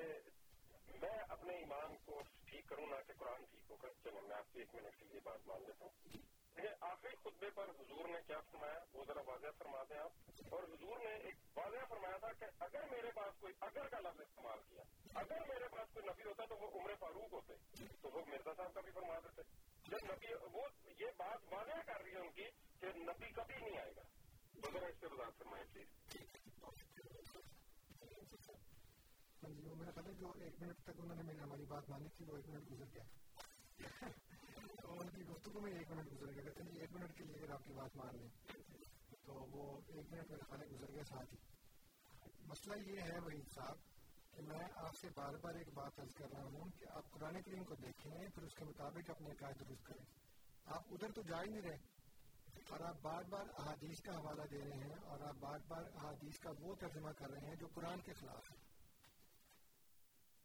میں 0.88 1.18
اپنے 1.28 1.54
ایمان 1.54 1.96
کو 2.04 2.22
ٹھیک 2.46 2.68
کروں، 2.68 2.86
نہ 2.86 2.94
کہ 3.06 3.12
قرآن 3.18 3.44
ٹھیک 3.44 3.70
ہوگا 3.70 3.88
چلو 4.04 4.20
میں 4.20 4.36
آپ 4.36 4.52
کی 4.52 4.58
ایک 4.58 4.74
منٹ 4.74 4.98
کے 4.98 5.04
لیے 5.04 5.20
بات 5.24 5.46
مان 5.46 5.62
لیتا 5.62 5.84
ہوں۔ 5.84 6.08
لیکن 6.54 6.68
آخری 6.80 7.16
خطبے 7.16 7.50
پر 7.50 7.64
حضور 7.64 8.08
نے 8.08 8.18
کیا 8.26 8.40
فرمایا؟ 8.40 8.78
وہ 8.92 9.04
ذرا 9.04 9.20
واضح 9.26 9.46
فرما 9.58 9.82
دیں 9.82 9.98
آپ۔ 9.98 10.12
اور 10.50 10.62
حضور 10.62 10.98
نے 10.98 11.14
ایک 11.14 11.58
واضح 11.58 11.84
فرمایا 11.88 12.16
تھا 12.16 12.32
کہ 12.32 12.44
اگر 12.60 12.84
میرے 12.90 13.10
پاس 13.14 13.34
کوئی 13.40 13.54
اگر 13.60 13.88
کا 13.88 13.98
لفظ 14.00 14.20
استعمال 14.20 14.58
کیا، 14.68 14.82
اگر 15.14 15.40
میرے 15.48 15.68
پاس 15.68 15.88
کوئی 15.92 16.06
نبی 16.06 16.22
ہوتا 16.24 16.44
تو 16.44 16.56
وہ 16.56 16.80
عمر 16.80 16.94
فاروق 17.00 17.32
ہوتے، 17.32 17.52
تو 18.02 18.08
وہ 18.08 18.24
مرزا 18.26 18.54
صاحب 18.56 18.74
کا 18.74 18.80
بھی 18.80 18.92
فرما 18.92 19.18
دیتے۔ 19.18 19.42
جب 19.84 19.98
نبی، 20.04 20.26
وہ 20.52 20.62
یہ 21.00 21.06
بات 21.16 21.52
واضح 21.52 21.80
کر 21.86 22.00
رہی 22.00 22.12
ہے 22.12 22.18
ان 22.18 22.32
کی 22.32 22.44
کہ 22.80 22.86
نبی 22.86 23.30
کبھی 23.30 23.54
نہیں 23.56 23.78
آئے 23.78 23.92
گا۔ 23.96 24.02
تو 24.62 24.70
ذرا 24.72 24.86
اس 24.86 24.96
سے 25.00 25.06
وضاحت 25.06 25.38
فرمائے 25.38 25.64
پلیز 25.64 25.86
میرا 29.42 29.90
خیال 29.90 30.06
ہے 30.06 30.12
جو 30.12 30.32
ایک 30.40 30.62
منٹ 30.62 30.78
تک 30.84 31.00
انہوں 31.00 31.16
نے 31.16 31.22
میری 31.22 31.40
ہماری 31.40 31.64
بات 31.64 31.88
مانی 31.90 32.08
تھی 32.08 32.24
وہ 32.24 32.36
ایک 32.36 32.48
منٹ 32.48 32.70
گزر 32.70 32.84
گیا 32.94 33.02
اور 34.84 35.00
ان 35.00 35.10
کی 35.10 35.22
گفتگو 35.22 35.60
میں 35.60 35.72
ایک 35.72 35.90
منٹ 35.90 36.12
گزر 36.12 36.32
گیا 36.32 36.42
کہتے 36.42 36.62
ہیں 36.62 36.80
ایک 36.80 36.92
منٹ 36.92 37.18
کے 37.18 37.24
لیے 37.24 37.42
اگر 37.42 37.52
آپ 37.52 37.64
کی 37.64 37.72
بات 37.72 37.96
مان 37.96 38.16
لیں 38.16 38.28
تو 39.24 39.34
وہ 39.34 39.80
ایک 39.88 40.06
منٹ 40.10 40.30
میرا 40.30 40.44
خیال 40.48 40.62
ہے 40.62 40.66
گزر 40.66 40.92
گیا 40.94 41.04
ساتھ 41.04 41.34
ہی 41.34 41.38
مسئلہ 42.46 42.90
یہ 42.90 43.00
ہے 43.00 43.18
وہی 43.18 43.40
صاحب 43.54 43.76
کہ 44.30 44.42
میں 44.42 44.64
آپ 44.76 44.96
سے 45.00 45.08
بار 45.14 45.34
بار 45.42 45.54
ایک 45.54 45.68
بات 45.74 46.00
عرض 46.00 46.14
کر 46.14 46.26
رہا 46.32 46.44
ہوں 46.44 46.70
کہ 46.78 46.86
آپ 46.90 47.10
قرآن 47.10 47.42
کریم 47.42 47.64
کو 47.64 47.74
دیکھیں 47.74 48.10
پھر 48.34 48.42
اس 48.42 48.54
کے 48.54 48.64
مطابق 48.64 49.10
اپنے 49.10 49.30
عقائد 49.30 49.60
درست 49.60 49.86
کریں۔ 49.86 50.04
آپ 50.66 50.82
ادھر 50.90 51.12
تو 51.12 51.22
جا 51.22 51.42
ہی 51.42 51.50
نہیں 51.50 51.62
رہے 51.62 51.76
اور 52.70 52.80
آپ 52.80 53.00
بار 53.02 53.22
بار 53.22 53.46
احادیث 53.58 54.00
کا 54.00 54.12
حوالہ 54.12 54.42
دے 54.50 54.60
رہے 54.64 54.78
ہیں 54.78 54.98
اور 55.04 55.20
آپ 55.20 55.34
بار 55.40 55.58
بار 55.68 55.82
احادیث 55.94 56.38
کا 56.38 56.50
وہ 56.60 56.74
ترجمہ 56.74 57.10
کر 57.10 57.30
رہے 57.30 57.48
ہیں 57.48 57.56
جو 57.56 57.66
قرآن 57.74 58.00
کے 58.00 58.12
خلاف 58.12 58.50
ہے 58.50 58.65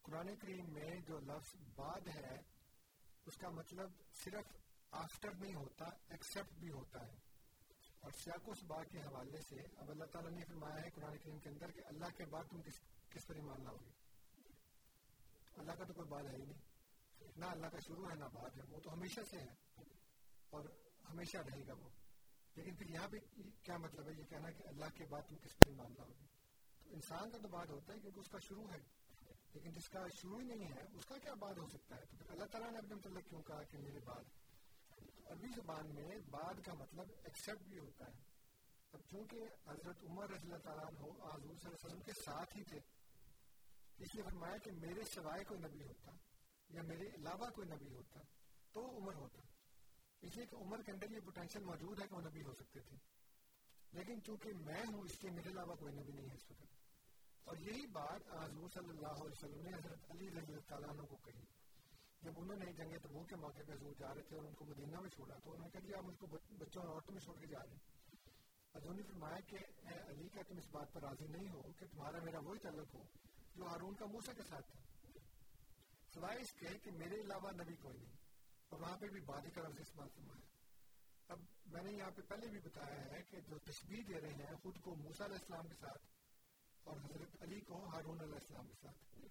قرآن 0.01 0.35
کریم 0.35 0.73
میں 0.73 0.99
جو 1.07 1.19
لفظ 1.19 1.55
بعد 1.75 2.07
ہے، 2.15 2.35
اس 3.25 3.37
کا 3.37 3.49
مطلب 3.49 3.89
صرف 4.13 4.57
آفٹر 4.91 5.35
نہیں 5.35 5.55
ہوتا 5.55 5.85
ایکسپٹ 5.85 6.53
بھی 6.53 6.71
ہوتا 6.71 7.07
ہے۔ 7.07 7.15
اور 7.99 8.11
سیاق 8.11 8.49
اس 8.49 8.63
بات 8.63 8.85
کے 8.91 8.99
حوالے 8.99 9.41
سے 9.49 9.55
اب 9.77 9.91
اللہ 9.91 10.05
تعالیٰ 10.05 10.31
نے 10.31 10.45
فرمایا 10.45 10.81
ہے 10.81 10.89
قرآن 10.89 11.17
کریم 11.17 11.39
کے 11.39 11.49
اندر 11.49 11.71
کہ 11.71 11.81
اللہ 11.85 12.05
کے 12.17 12.25
بعد 12.25 12.43
تم 12.49 12.61
کس 12.61 12.79
کس 13.09 13.27
پر 13.27 13.35
ایمان 13.35 13.63
لاؤ 13.63 13.75
گے؟ 13.75 13.89
اللہ 15.53 15.71
کا 15.71 15.83
تو 15.83 15.93
کوئی 15.93 16.07
بعد 16.09 16.23
ہے 16.23 16.37
ہی 16.37 16.45
نہیں۔ 16.45 16.61
نہ 17.35 17.45
اللہ 17.45 17.67
کا 17.67 17.79
شروع 17.79 18.09
ہے، 18.09 18.15
نہ 18.15 18.25
بعد 18.33 18.49
ہے۔ 18.57 18.61
وہ 18.69 18.79
تو 18.79 18.93
ہمیشہ 18.93 19.19
سے 19.29 19.37
ہے 19.37 19.81
اور 20.49 20.65
ہمیشہ 21.09 21.37
رہے 21.37 21.67
گا 21.67 21.73
وہ۔ 21.73 21.89
لیکن 22.55 22.75
پھر 22.75 22.89
یہاں 22.89 23.07
پہ 23.07 23.17
کیا 23.63 23.77
مطلب 23.77 24.07
ہے؟ 24.07 24.13
یہ 24.13 24.23
کہنا 24.23 24.51
کہ 24.51 24.63
اللہ 24.67 24.85
کے 24.95 25.05
بعد 25.05 25.21
تم 25.21 25.35
کس 25.35 25.57
پر 25.57 25.65
ایمان 25.67 25.91
لاؤ 25.97 26.07
گے؟ 26.07 26.25
تو 26.83 26.93
انسان 26.93 27.31
کا 27.31 27.37
تو 27.37 27.47
بات 27.47 27.69
ہوتا 27.69 27.93
ہے 27.93 27.99
کیونکہ 27.99 28.19
اس 28.19 28.27
کا 28.27 28.37
شروع 28.39 28.69
ہے۔ 28.71 29.00
لیکن 29.53 29.71
جس 29.71 29.89
کا 29.89 30.07
شروع 30.07 30.39
ہی 30.39 30.45
نہیں 30.45 30.71
ہے، 30.71 30.81
اس 30.93 31.05
کا 31.05 31.17
کیا 31.17 31.33
بات 31.33 31.57
ہو 31.57 31.67
سکتا 31.67 31.95
ہے؟ 31.95 32.01
تو 32.05 32.17
پھر 32.17 32.31
اللہ 32.31 32.45
تعالیٰ 32.45 32.71
نے 32.71 32.77
اپنے 32.77 32.95
متعلق 32.95 33.29
کیوں 33.29 33.41
کہا 33.41 33.63
کہ 33.63 33.77
میرے 33.77 33.99
بعد؟ 34.05 34.23
عربی 35.25 35.47
زبان 35.55 35.95
میں 35.95 36.11
بعد 36.29 36.53
کا 36.65 36.73
مطلب 36.73 37.05
ایکسپٹ 37.23 37.63
بھی 37.63 37.79
ہوتا 37.79 38.05
ہے۔ 38.05 38.31
اب 38.91 38.99
چونکہ 39.09 39.37
حضرت 39.67 40.03
عمر 40.09 40.29
رضی 40.29 40.47
اللہ 40.47 40.57
تعالیٰ 40.57 40.85
ہو 40.85 41.11
حضور 41.11 41.39
صلی 41.39 41.49
اللہ 41.49 41.67
علیہ 41.67 41.85
وسلم 41.85 42.01
کے 42.01 42.11
ساتھ 42.25 42.57
ہی 42.57 42.63
تھے، 42.63 42.79
اس 43.97 44.15
لیے 44.15 44.23
فرمایا 44.23 44.57
کہ 44.57 44.71
میرے 44.71 45.03
سوائے 45.03 45.43
کوئی 45.43 45.59
نبی 45.59 45.83
ہوتا 45.83 46.11
یا 46.69 46.81
میرے 46.81 47.07
علاوہ 47.07 47.49
کوئی 47.49 47.67
نبی 47.67 47.95
ہوتا 47.95 48.19
تو 48.71 48.97
عمر 48.97 49.15
ہوتا۔ 49.15 49.41
اس 50.21 50.35
لیے 50.35 50.45
کہ 50.45 50.55
عمر 50.55 50.81
کے 50.81 50.91
اندر 50.91 51.11
یہ 51.11 51.19
پوٹینشیل 51.19 51.63
موجود 51.63 52.01
ہے 52.01 52.07
کہ 52.07 52.15
وہ 52.15 52.21
نبی 52.21 52.43
ہو 52.43 52.53
سکتے 52.53 52.79
تھے۔ 52.79 52.97
لیکن 53.91 54.23
چونکہ 54.23 54.53
میں 54.53 54.83
ہوں، 54.93 55.01
اس 55.01 55.23
لیے 55.23 55.31
میرے 55.31 55.49
علاوہ 55.49 55.75
کوئی 55.75 55.93
نبی 55.93 56.11
نہیں 56.11 56.29
ہے 56.29 56.35
اس 56.35 56.51
وقت۔ 56.51 56.80
اور 57.43 57.57
یہی 57.57 57.87
بات 57.87 58.21
حضور 58.43 58.69
صلی 58.69 58.89
اللہ 58.89 59.07
علیہ 59.07 59.31
وسلم 59.31 59.61
نے 59.61 59.69
حضرت 59.77 60.11
علی 60.11 60.29
رضی 60.29 60.53
اللہ 60.53 60.69
تعالیٰ 60.69 60.89
عنہ 60.89 61.01
کو 61.01 61.15
کہی۔ 61.15 61.45
جب 62.21 62.31
انہوں 62.37 62.57
نے 62.57 62.73
جنگ 62.73 62.93
تبو 63.03 63.23
کے 63.23 63.35
موقع 63.35 63.61
پہ 63.67 63.71
حضور 63.71 63.93
جا 63.99 64.13
رہے 64.13 64.21
تھے 64.21 64.37
اور 64.37 64.45
ان 64.45 64.53
کو 64.53 64.65
مدینہ 64.65 64.99
میں 64.99 65.09
چھوڑا، 65.09 65.35
تو 65.43 65.51
انہوں 65.51 65.67
نے 65.67 65.69
کہا 65.71 65.89
کہ 65.89 65.95
آپ 65.95 66.03
مجھ 66.03 66.17
کو 66.17 66.27
بچوں 66.57 66.83
اور 66.83 66.91
عورتوں 66.91 67.13
میں 67.13 67.21
چھوڑ 67.21 67.39
کے 67.39 67.47
جا 67.47 67.59
رہے 67.59 67.73
ہیں۔ 67.73 68.01
حضور 68.75 68.95
نے 68.95 69.01
فرمایا 69.03 69.39
کہ 69.39 69.55
اے 69.55 69.99
علی 70.09 70.29
کا 70.29 70.41
تم 70.47 70.57
اس 70.57 70.67
بات 70.71 70.93
پر 70.93 71.01
راضی 71.01 71.27
نہیں 71.27 71.49
ہو 71.49 71.61
کہ 71.79 71.85
تمہارا 71.91 72.19
میرا 72.23 72.39
وہی 72.39 72.59
تعلق 72.59 72.95
ہو 72.95 73.03
جو 73.55 73.65
ہارون 73.67 73.95
کا 73.95 74.05
موسا 74.05 74.33
کے 74.33 74.43
ساتھ 74.43 74.71
تھا؟ 74.71 74.79
سوائے 76.13 76.41
اس 76.41 76.53
کے 76.53 76.67
کہ 76.83 76.91
میرے 76.91 77.21
علاوہ 77.21 77.51
نبی 77.51 77.75
کوئی 77.75 77.97
نہیں۔ 77.97 78.15
اور 78.69 78.79
وہاں 78.79 78.97
پہ 78.97 79.07
بھی 79.07 79.19
بادی 79.19 79.49
کا 79.49 79.61
لفظ 79.61 79.79
استعمال 79.79 80.09
فرمایا۔ 80.09 80.41
اب 81.27 81.39
میں 81.65 81.83
نے 81.83 81.91
یہاں 81.91 82.11
پہ 82.11 82.21
پہلے 82.21 82.47
بھی 82.47 82.59
بتایا 82.59 83.05
ہے 83.05 83.23
کہ 83.29 83.37
جو 83.47 83.57
تشبیح 83.57 84.03
دے 84.07 84.21
رہے 84.21 84.33
ہیں 84.33 84.55
خود 84.63 84.79
کو 84.81 84.95
موسا 84.95 85.25
علیہ 85.25 85.35
السلام 85.35 85.67
کے 85.67 85.75
ساتھ 85.75 86.10
اور 86.83 86.97
حضرت 86.97 87.41
علی 87.41 87.59
کو 87.59 87.85
ہارون 87.85 88.21
علیہ 88.21 88.33
السلام 88.33 88.67
کے 88.67 88.73
ساتھ۔ 88.81 89.25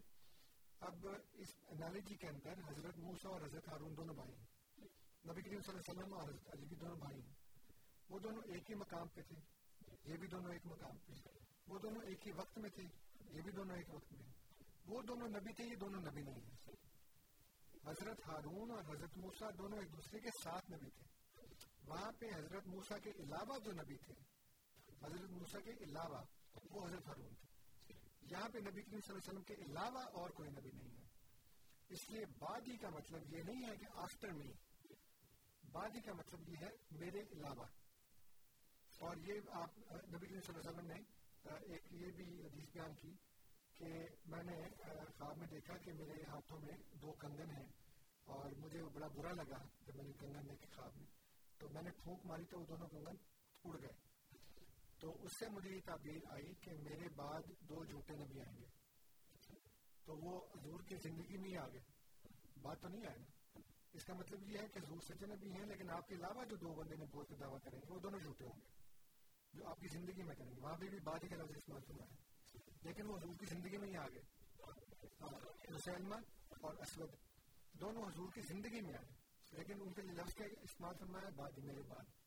اب 0.80 1.06
اس 1.32 1.48
انالوجی 1.68 2.14
کے 2.14 2.26
اندر 2.26 2.52
حضرت 2.52 2.98
موسا 2.98 3.28
اور 3.28 3.40
حضرت 3.40 3.68
ہارون 3.68 3.96
دونوں 3.96 4.14
بھائی 4.14 4.34
ہیں۔ 4.34 4.46
نبی 5.30 5.42
کریم 5.42 5.60
صلی 5.60 5.74
اللہ 5.74 5.90
علیہ 5.90 6.02
وسلم 6.02 6.14
اور 6.14 6.28
حضرت 6.28 6.54
علی 6.54 6.66
بھی 6.66 6.76
دونوں 6.76 6.96
بھائی 6.96 7.20
ہیں۔ 7.20 7.34
وہ 8.08 8.18
دونوں 8.18 8.42
ایک 8.46 8.70
ہی 8.70 8.74
مقام 8.74 9.08
پہ 9.08 9.22
تھے۔ 9.22 9.36
یہ 10.04 10.16
بھی 10.16 10.28
دونوں 10.28 10.52
ایک 10.52 10.66
مقام 10.66 10.98
پہ۔ 10.98 11.12
وہ 11.66 11.78
دونوں 11.78 12.02
ایک 12.02 12.26
ہی 12.26 12.32
وقت 12.32 12.58
میں 12.58 12.70
تھے۔ 12.70 12.82
یہ 13.30 13.42
بھی 13.42 13.52
دونوں 13.52 13.76
ایک 13.76 13.94
وقت 13.94 14.12
میں۔ 14.12 14.26
وہ 14.86 15.02
دونوں 15.02 15.28
نبی 15.28 15.52
تھے، 15.52 15.64
یہ 15.64 15.76
دونوں 15.76 16.00
نبی 16.00 16.22
نہیں 16.22 16.40
ہیں۔ 16.40 16.56
حضرت 17.84 18.26
ہارون 18.26 18.70
اور 18.70 18.80
حضرت 18.80 19.16
موسا 19.16 19.46
دونوں 19.58 19.78
ایک 19.78 19.92
دوسرے 19.92 20.20
کے 20.20 20.28
ساتھ 20.44 20.70
نبی 20.70 20.90
تھے۔ 20.90 21.04
وہاں 21.86 22.12
پہ 22.12 22.26
حضرت 22.36 22.66
موسا 22.66 22.98
کے 22.98 23.10
علاوہ 23.10 23.58
جو 23.58 23.72
نبی 23.72 23.96
تھے، 23.96 24.14
حضرت 25.02 25.30
موسا 25.30 25.60
کے 25.60 25.70
علاوہ 25.70 26.22
وہ 26.70 26.86
حضرت 26.86 27.06
ہارون 27.06 27.34
تھے۔ 27.34 27.48
یہاں 28.22 28.48
پہ 28.48 28.58
نبی 28.58 28.82
کریم 28.82 29.00
صلی 29.00 29.14
اللہ 29.14 29.18
علیہ 29.18 29.30
وسلم 29.30 29.42
کے 29.42 29.54
علاوہ 29.54 30.02
اور 30.02 30.30
کوئی 30.30 30.50
نبی 30.50 30.70
نہیں 30.70 30.96
ہے۔ 30.96 31.06
اس 31.88 32.10
لیے 32.10 32.26
بادی 32.38 32.76
کا 32.76 32.88
مطلب 32.88 33.34
یہ 33.34 33.42
نہیں 33.42 33.70
ہے 33.70 33.76
کہ 33.76 33.86
آفٹر 33.94 34.30
می 34.32 34.52
بادی 35.72 36.00
کا 36.00 36.12
مطلب 36.12 36.48
یہ 36.48 36.56
ہے 36.60 36.70
میرے 36.90 37.18
علاوہ۔ 37.18 37.64
اور 39.00 39.16
یہ 39.16 39.34
آپ، 39.52 39.78
نبی 40.14 40.26
کریم 40.26 40.40
صلی 40.40 40.54
اللہ 40.54 40.70
علیہ 40.70 40.70
وسلم 40.70 40.86
نے 40.86 41.20
ایک 41.72 41.92
یہ 41.92 42.10
بھی 42.10 42.46
حدیث 42.46 42.72
بیان 42.72 42.94
کی 42.94 43.14
کہ 43.76 43.86
میں 44.26 44.42
نے 44.42 44.68
خواب 45.18 45.38
میں 45.38 45.46
دیکھا 45.46 45.76
کہ 45.76 45.92
میرے 45.92 46.22
ہاتھوں 46.22 46.60
میں 46.60 46.76
دو 47.02 47.12
کنگن 47.12 47.50
ہیں 47.50 47.68
اور 48.24 48.50
مجھے 48.58 48.84
بڑا 48.84 49.06
برا 49.06 49.32
لگا 49.32 49.66
جب 49.80 49.96
میں 49.96 50.04
نے 50.04 50.12
کنگن 50.12 50.48
دیکھے 50.50 50.66
خواب 50.76 50.96
میں۔ 50.96 51.06
تو 51.58 51.68
میں 51.68 51.82
نے 51.82 51.90
پھونک 51.90 52.26
ماری 52.26 52.44
تو 52.44 52.60
وہ 52.60 52.64
دونوں 52.66 52.88
کنگن 52.88 53.16
اڑ 53.64 53.80
گئے۔ 53.80 53.99
تو 55.00 55.22
اس 55.22 55.32
سے 55.38 55.48
مجھے 55.48 55.70
یہ 55.70 55.80
تعبیر 55.84 56.18
آئی 56.30 56.54
کہ 56.54 56.72
میرے 56.82 57.08
بعد 57.08 57.42
دو 57.60 57.84
جھوٹے 57.84 58.16
نبی 58.16 58.40
آئیں 58.40 58.58
گے۔ 58.58 58.66
تو 60.04 60.16
وہ 60.16 60.40
حضور 60.40 60.80
کی 60.80 60.96
زندگی 60.96 61.36
میں 61.36 61.50
ہی 61.50 61.56
آ 61.56 61.68
گئے 61.68 61.80
بات 62.62 62.80
تو 62.80 62.88
نہیں 62.88 63.06
آئے 63.06 63.18
نا۔ 63.18 63.58
اس 63.92 64.04
کا 64.04 64.14
مطلب 64.14 64.42
یہ 64.42 64.58
ہے 64.58 64.68
کہ 64.68 64.78
حضور 64.78 64.98
سچے 65.00 65.26
نبی 65.26 65.52
ہیں، 65.52 65.66
لیکن 65.66 65.90
آپ 65.90 66.08
کے 66.08 66.14
علاوہ 66.14 66.44
جو 66.44 66.56
دو 66.56 66.74
بندے 66.74 66.94
نے 66.96 67.04
بول 67.04 67.26
کے 67.26 67.34
دعویٰ 67.36 67.58
کریں 67.64 67.78
گے، 67.78 67.94
وہ 67.94 67.98
دونوں 67.98 68.20
جھوٹے 68.20 68.44
ہوں 68.44 68.60
گے۔ 68.60 68.68
جو 69.52 69.68
آپ 69.68 69.80
کی 69.80 69.86
زندگی 69.88 70.22
میں 70.22 70.34
کریں 70.34 70.50
گے۔ 70.50 70.60
وہاں 70.60 70.76
پہ 70.76 70.86
بھی 70.88 70.98
بات 71.00 71.24
ہی 71.24 71.28
کا 71.28 71.36
لفظ 71.36 71.52
استعمال 71.56 71.82
کرنا 71.82 72.04
ہے۔ 72.04 72.16
لیکن 72.82 73.06
وہ 73.06 73.18
حضور 73.18 73.34
کی 73.34 73.46
زندگی 73.46 73.76
میں 73.76 73.88
ہی 73.88 73.96
آ 73.96 74.06
گئے 74.08 74.22
مسلمہ 75.70 76.14
اور 76.50 76.74
اسود، 76.74 77.10
دونوں 77.80 78.02
حضور 78.02 78.28
کی 78.34 78.40
زندگی 78.40 78.80
میں 78.80 78.94
آئے 78.94 79.20
لیکن 79.52 79.80
ان 79.80 79.92
کے 79.92 80.02
لفظ 80.02 80.34
کا 80.34 80.44
استعمال 80.44 80.94
کرنا 80.94 81.18
ہے 81.18 81.30
بعد 81.30 81.58
میرے 81.58 81.82
بعد۔ 81.82 82.19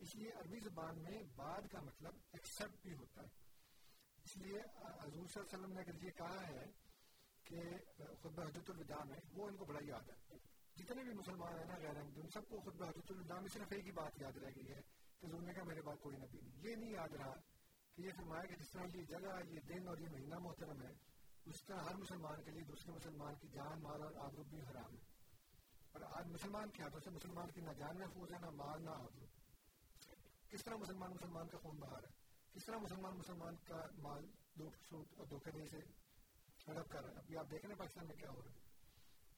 اس 0.00 0.16
لیے 0.16 0.32
عربی 0.32 0.60
زبان 0.60 0.98
میں 0.98 1.22
بعد 1.36 1.62
کا 1.72 1.80
مطلب 1.80 2.14
ایکسپٹ 2.32 2.82
بھی 2.82 2.94
ہوتا 2.94 3.22
ہے۔ 3.22 3.28
اس 4.24 4.36
لیے 4.36 4.58
حضور 4.78 5.26
صلی 5.26 5.40
اللہ 5.40 5.40
علیہ 5.40 5.58
وسلم 5.58 5.72
نے 5.72 5.80
اگر 5.80 6.04
یہ 6.04 6.10
کہا 6.10 6.46
ہے 6.48 6.64
کہ 7.44 7.60
خطبہ 7.96 8.42
حضرت 8.42 8.70
الوداع 8.70 9.04
میں، 9.04 9.20
وہ 9.32 9.48
ان 9.48 9.56
کو 9.56 9.64
بڑا 9.64 9.80
یاد 9.82 10.08
ہے۔ 10.08 10.36
جتنے 10.76 11.04
بھی 11.04 11.12
مسلمان 11.12 11.58
ہیں 11.58 11.64
نا 11.64 11.74
غیر 11.74 11.96
ان 11.96 12.28
سب 12.28 12.48
کو 12.48 12.60
خطبہ 12.60 12.84
حضرت 12.84 13.10
الوداع 13.10 13.40
میں 13.40 13.48
صرف 13.48 13.66
ایک 13.70 13.86
ہی 13.86 13.92
بات 13.92 14.20
یاد 14.20 14.36
رہ 14.36 14.48
گئی 14.56 14.68
ہے 14.68 14.80
کہ 15.20 15.26
حضور 15.26 15.40
نے 15.40 15.54
کہا 15.54 15.64
میرے 15.64 15.82
بعد 15.82 15.96
کوئی 16.00 16.16
نبی 16.16 16.38
نہیں۔ 16.40 16.70
یہ 16.70 16.76
نہیں 16.76 16.90
یاد 16.90 17.14
رہا 17.14 17.34
کہ 17.94 18.02
یہ 18.02 18.10
فرمایا 18.16 18.44
کہ 18.44 18.56
جس 18.56 18.70
طرح 18.70 18.82
یہ 18.94 19.02
جگہ، 19.02 19.46
یہ 19.48 19.60
دن 19.60 19.88
اور 19.88 19.98
یہ 19.98 20.08
مہینہ 20.12 20.38
محترم 20.38 20.82
ہے، 20.82 20.92
اس 21.44 21.64
طرح 21.64 21.82
ہر 21.82 21.94
مسلمان 21.94 22.42
کے 22.42 22.50
لیے 22.50 22.62
دوسرے 22.62 22.92
مسلمان 22.92 23.34
کی 23.34 23.48
جان، 23.48 23.82
مال 23.82 24.02
اور 24.02 24.12
آبرو 24.14 24.42
بھی 24.42 24.60
حرام 24.60 24.96
ہے۔ 24.96 25.02
اور 25.92 26.00
آج 26.00 26.26
مسلمان 26.26 26.70
کے 26.70 26.82
ہاتھوں 26.82 27.00
سے 27.00 27.10
مسلمان 27.10 27.50
کی 27.50 27.60
نہ 27.60 27.72
جان 27.72 27.98
محفوظ 27.98 28.32
ہے، 28.32 28.38
نہ 28.38 28.50
مال، 28.50 28.82
نہ 28.82 28.90
آبرو۔ 28.90 29.39
کس 30.50 30.64
طرح 30.64 30.74
مسلمان 30.74 31.10
مسلمان 31.10 31.48
کا 31.48 31.58
خون 31.58 31.76
بہا 31.76 31.90
رہا 31.90 32.08
ہے؟ 32.08 32.12
کس 32.52 32.64
طرح 32.64 32.76
مسلمان 32.76 33.18
مسلمان 33.18 33.56
کا 33.56 33.86
مال 33.98 34.26
سوٹ 34.90 35.06
اور 35.16 35.26
دھوکے 35.26 35.50
دہی 35.50 35.68
سے 35.68 35.76
ہڑپ 36.68 36.88
کر 36.88 37.02
رہا 37.02 37.10
ہے؟ 37.10 37.18
ابھی 37.18 37.36
آپ 37.36 37.50
دیکھ 37.50 37.66
رہے 37.66 37.72
ہیں 37.72 37.80
پاکستان 37.80 38.06
میں 38.06 38.16
کیا 38.16 38.30
ہو 38.30 38.42
رہا 38.42 38.50
ہے۔ 38.50 38.58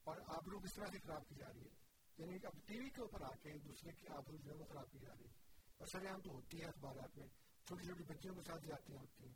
اور 0.05 0.17
آبرو 0.27 0.59
کس 0.59 0.75
طرح 0.75 0.87
سے 0.87 0.99
خراب 0.99 1.29
کی 1.29 1.35
جا 1.35 1.53
رہی 1.53 1.61
ہے۔ 1.61 1.75
یعنی 2.19 2.37
اب 2.43 2.53
ٹی 2.67 2.81
وی 2.81 2.91
کے 2.91 3.01
اوپر 3.01 3.23
آ 3.23 3.31
کے 3.43 3.59
دوسرے 3.59 3.93
کی 3.93 4.07
آبرو 4.09 4.37
جو 4.37 4.51
ہے 4.51 4.57
وہ 4.57 4.65
خراب 4.65 4.91
کی 4.93 4.99
جا 4.99 5.15
رہی 5.19 5.25
ہے۔ 5.25 5.33
اور 5.79 5.87
سر 5.87 6.11
عام 6.11 6.21
تو 6.21 6.31
ہوتی 6.31 6.61
ہے 6.61 6.67
اخبارات 6.67 7.19
میں۔ 7.19 7.27
چھوٹی 7.67 7.85
چھوٹی 7.85 8.03
بچیوں 8.03 8.35
کے 8.35 8.43
ساتھ 8.43 8.67
جاتی 8.67 8.93
ہوتی 8.93 9.25
ہیں۔ 9.27 9.35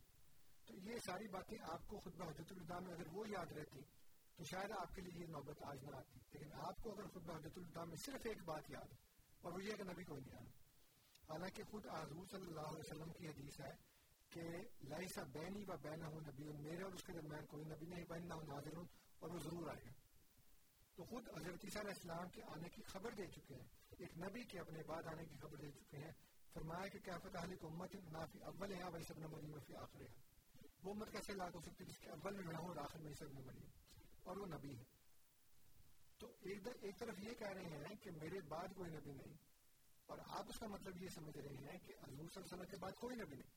تو 0.67 0.75
یہ 0.75 0.99
ساری 1.07 1.29
باتیں 1.29 1.59
آپ 1.63 1.87
کو 1.87 2.01
خطبہ 2.01 2.25
حضرت 2.25 2.53
الوداع 2.53 2.79
میں 2.79 2.95
اگر 2.95 3.07
وہ 3.13 3.29
یاد 3.29 3.53
رہتی 3.53 3.81
تو 4.37 4.45
شاید 4.45 4.71
آپ 4.73 4.95
کے 4.95 5.03
لیے 5.03 5.23
یہ 5.23 5.27
نوبت 5.27 5.63
آج 5.63 5.85
نہ 5.85 5.97
آتی۔ 5.97 6.19
لیکن 6.33 6.53
آپ 6.53 6.83
کو 6.83 6.93
اگر 6.93 7.09
خطبہ 7.09 7.37
حضرت 7.37 7.53
الوداع 7.57 7.85
میں 7.85 7.97
صرف 7.97 8.21
ایک 8.25 8.43
بات 8.45 8.71
یاد 8.71 8.95
اور 9.41 9.53
وہ 9.53 9.65
یہ 9.65 9.73
کہ 9.75 9.85
نبی 9.85 10.05
کوئی 10.05 10.21
نہیں 10.21 10.37
آنا 10.39 10.66
حالانکہ 11.29 11.63
خود 11.71 11.87
حضور 11.87 12.27
صلی 12.31 12.47
اللہ 12.47 12.61
علیہ 12.61 12.79
وسلم 12.79 13.13
کی 13.13 13.29
حدیث 13.29 13.61
ہے 13.61 13.75
کہ 14.31 14.43
لائسا 14.89 15.23
بینی 15.23 15.65
و 15.69 15.77
بینا 15.83 16.07
ہوں 16.07 16.21
نبی 16.21 16.45
میرے 16.45 16.83
اور 16.83 16.93
اس 16.93 17.03
کے 17.03 17.13
درمیان 17.13 17.47
کوئی 17.47 17.65
نبی 17.65 17.87
نہیں 17.87 18.05
بین 18.09 18.29
نہ 18.29 18.35
ناظر 18.35 18.77
ہوں 18.77 18.85
اور 19.19 19.31
وہ 19.31 19.39
ضرور 19.39 19.69
آئے 19.69 19.85
گا 19.87 19.93
تو 20.95 21.05
خود 21.05 21.29
حضرت 21.29 21.65
عیسیٰ 21.65 21.81
علیہ 21.81 21.95
السلام 21.95 22.29
کے 22.29 22.43
آنے 22.43 22.69
کی 22.69 22.83
خبر 22.83 23.11
دے 23.11 23.27
چکے 23.27 23.55
ہیں۔ 23.55 23.69
ایک 23.99 24.19
نبی 24.19 24.45
کے 24.45 24.61
اپنے 24.61 24.83
بعد 24.87 25.03
آنے 25.07 25.25
کی 25.25 25.37
خبر 25.37 25.57
دے 25.57 25.71
چکے 25.71 25.97
ہیں۔ 25.97 26.13
فرمایا 26.53 26.89
کہ 26.89 26.99
کیا 26.99 27.19
فتح 27.19 27.55
کو 27.61 27.67
امت 27.67 27.95
نافی 27.95 28.39
اول 28.43 28.73
ہے 28.73 28.83
ویسے 28.93 29.13
اپنا 29.13 29.27
مریم 29.27 29.59
فی 29.67 29.75
آخر 29.75 30.01
ہے۔ 30.01 30.09
وہ 30.83 30.95
امت 30.95 31.13
کیسے 31.13 31.33
لاگ 31.33 31.51
ہو 31.55 31.61
سکتی 31.61 31.85
جس 31.85 31.99
کے 31.99 32.11
اول 32.11 32.35
میں 32.35 32.53
نہ 32.53 32.59
ہو 32.59 32.69
اور 32.69 32.77
آخر 32.77 32.99
میں 32.99 33.15
سب 33.15 33.35
میں 33.35 33.43
مریم 33.43 33.69
اور 34.23 34.37
وہ 34.37 34.47
نبی 34.47 34.79
ہے۔ 34.79 34.85
تو 36.19 36.27
ایک, 36.41 36.69
ایک 36.81 36.99
طرف 36.99 37.19
یہ 37.19 37.33
کہہ 37.35 37.53
رہے 37.53 37.65
ہیں 37.65 37.95
کہ 37.95 38.11
میرے 38.11 38.41
بعد 38.41 38.69
کوئی 38.75 38.91
نبی 38.91 39.13
نہیں 39.13 39.56
اور 40.07 40.19
آپ 40.27 40.45
اس 40.49 40.59
کا 40.59 40.67
مطلب 40.67 41.03
یہ 41.03 41.09
سمجھ 41.09 41.39
رہے 41.39 41.55
ہیں 41.55 41.79
کہ 41.79 41.93
حضور 41.93 42.05
صلی 42.07 42.15
اللہ 42.15 42.41
علیہ 42.41 42.55
وسلم 42.55 42.67
کے 42.71 42.77
بعد 42.77 42.93
کوئی 42.93 43.17
نبی 43.17 43.37
نہیں 43.37 43.51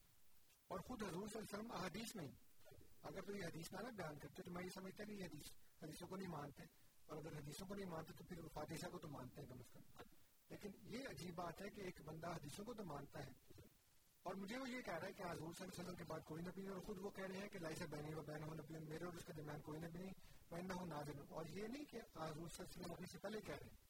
اور 0.67 0.79
خود 0.79 1.03
حضور 1.03 1.27
صلی 1.27 1.39
اللہ 1.39 1.39
علیہ 1.39 1.59
وسلم 1.59 1.71
احادیث 1.71 2.15
نہیں۔ 2.15 2.31
اگر 3.03 3.21
تو 3.21 3.35
یہ 3.35 3.45
حدیث 3.45 3.73
نہ 3.73 3.77
بیان 3.77 4.19
کرتے 4.19 4.43
تو 4.43 4.51
میں 4.51 4.63
یہ 4.63 4.69
سمجھتا 4.69 5.03
کہ 5.03 5.11
یہ 5.11 5.25
حدیث، 5.25 5.51
حدیثوں 5.83 6.07
کو 6.07 6.15
نہیں 6.15 6.27
مانتے۔ 6.27 6.63
اور 7.05 7.17
اگر 7.17 7.37
حدیثوں 7.37 7.67
کو 7.67 7.75
نہیں 7.75 7.85
مانتے 7.85 8.13
تو 8.13 8.23
پھر 8.23 8.35
فاتحہ 8.53 8.89
کو 8.89 8.97
تو 8.97 9.07
مانتے 9.07 9.41
ہیں 9.41 9.47
کم 9.47 9.59
از 9.59 9.71
کم۔ 9.71 9.79
لیکن 10.49 10.69
یہ 10.81 10.99
عجیب 11.09 11.35
بات 11.35 11.61
ہے 11.61 11.69
کہ 11.69 11.81
ایک 11.81 12.01
بندہ 12.01 12.27
حدیثوں 12.27 12.65
کو 12.65 12.73
تو 12.73 12.83
مانتا 12.83 13.19
ہے۔ 13.19 13.31
اور 14.23 14.35
مجھے 14.35 14.57
وہ 14.57 14.69
یہ 14.69 14.81
کہہ 14.81 14.93
رہا 14.93 15.07
ہے 15.07 15.13
کہ 15.13 15.21
حضور 15.21 15.37
صلی 15.37 15.45
اللہ 15.45 15.73
علیہ 15.73 15.83
وسلم 15.83 15.95
کے 15.95 16.03
بعد 16.03 16.19
کوئی 16.25 16.43
نبی 16.43 16.61
نہیں 16.61 16.73
اور 16.73 16.81
خود 16.81 16.97
وہ 16.97 17.09
کہہ 17.09 17.23
رہے 17.23 17.37
ہیں 17.37 17.49
کہ 17.49 17.59
لائسا 17.59 17.85
بین 17.85 18.13
و 18.13 18.21
بین 18.21 18.43
ہو 18.43 18.53
نبی، 18.53 18.85
میرے 18.89 19.05
اور 19.05 19.13
اس 19.13 19.25
کے 19.25 19.33
درمیان 19.33 19.61
کوئی 19.61 19.79
نبی 19.79 19.97
نہیں 19.99 20.13
میں 20.51 20.61
نہ 20.61 20.73
ہوں 20.73 20.85
نازل۔ 20.85 21.19
ہوں 21.19 21.25
اور 21.29 21.45
یہ 21.45 21.67
نہیں 21.67 21.85
کہ 21.85 21.97
حضور 21.97 22.25
صلی 22.25 22.41
اللہ 22.41 22.61
علیہ 22.61 22.79
وسلم 22.79 22.91
اپنے 22.91 23.07
سے 23.07 23.17
پہلے 23.17 23.41
کہہ 23.41 23.55
رہے 23.55 23.67
ہیں۔ 23.67 23.88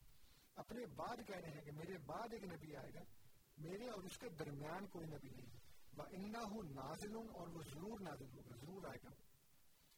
اپنے 0.59 0.85
بعد 0.85 1.17
کہہ 1.27 1.35
رہے 1.35 1.51
ہیں 1.51 1.61
کہ 1.61 1.71
میرے 1.71 1.97
بعد 1.97 2.27
ایک 2.31 2.43
نبی 2.43 2.75
آئے 2.75 2.93
گا، 2.93 2.99
میرے 3.57 3.89
اور 3.89 4.03
اس 4.03 4.17
کے 4.17 4.29
درمیان 4.29 4.87
کوئی 4.87 5.07
نبی 5.07 5.29
نہیں۔ 5.29 5.59
انا 6.11 6.39
ہوں 6.39 6.63
نازل 6.63 7.15
اور 7.15 7.47
وہ 7.47 7.61
ضرور 7.73 7.99
نازل 7.99 8.25
ہوگا، 8.25 8.55
ضرور 8.55 8.83
آئے 8.83 8.97
گا۔ 9.03 9.09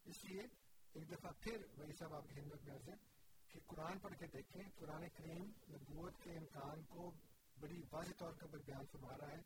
اس 0.05 0.25
لیے 0.25 0.41
ایک 0.93 1.11
دفعہ 1.11 1.31
پھر 1.39 1.65
وہی 1.77 1.93
صاحب 1.93 2.13
آپ 2.13 2.23
کی 2.23 2.41
خدمت 2.41 2.63
میں 2.63 2.79
سے 2.85 2.91
کہ 3.47 3.59
قرآن 3.67 3.99
پڑھ 3.99 4.17
کے 4.19 4.27
دیکھیں، 4.27 4.61
قرآن 4.75 5.09
کریم 5.09 5.43
نبوت 5.69 6.13
کے 6.23 6.37
امکان 6.37 6.83
کو 6.83 7.11
بڑی 7.59 7.81
واضح 7.91 8.13
طور 8.17 8.33
پر 8.33 8.57
بیان 8.57 8.85
فرما 8.91 9.17
رہا 9.17 9.31
ہے۔ 9.31 9.41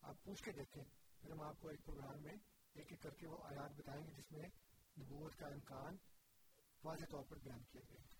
آپ 0.00 0.14
پوچھ 0.24 0.42
کے 0.42 0.52
دیکھیں، 0.52 0.84
پھر 1.20 1.30
ہم 1.30 1.40
آپ 1.40 1.60
کو 1.60 1.68
ایک 1.68 1.84
پروگرام 1.84 2.22
میں 2.22 2.34
ایک 2.74 2.86
ایک 2.90 3.02
کر 3.02 3.10
کے 3.10 3.26
وہ 3.26 3.38
آیات 3.42 3.70
بتائیں 3.76 4.06
گے 4.06 4.12
جس 4.12 4.32
میں 4.32 4.48
نبوت 4.98 5.36
کا 5.36 5.46
امکان 5.46 5.96
واضح 6.84 7.04
طور 7.10 7.24
پر 7.28 7.38
بیان 7.38 7.62
کیا 7.72 7.80
گیا۔ 7.88 8.19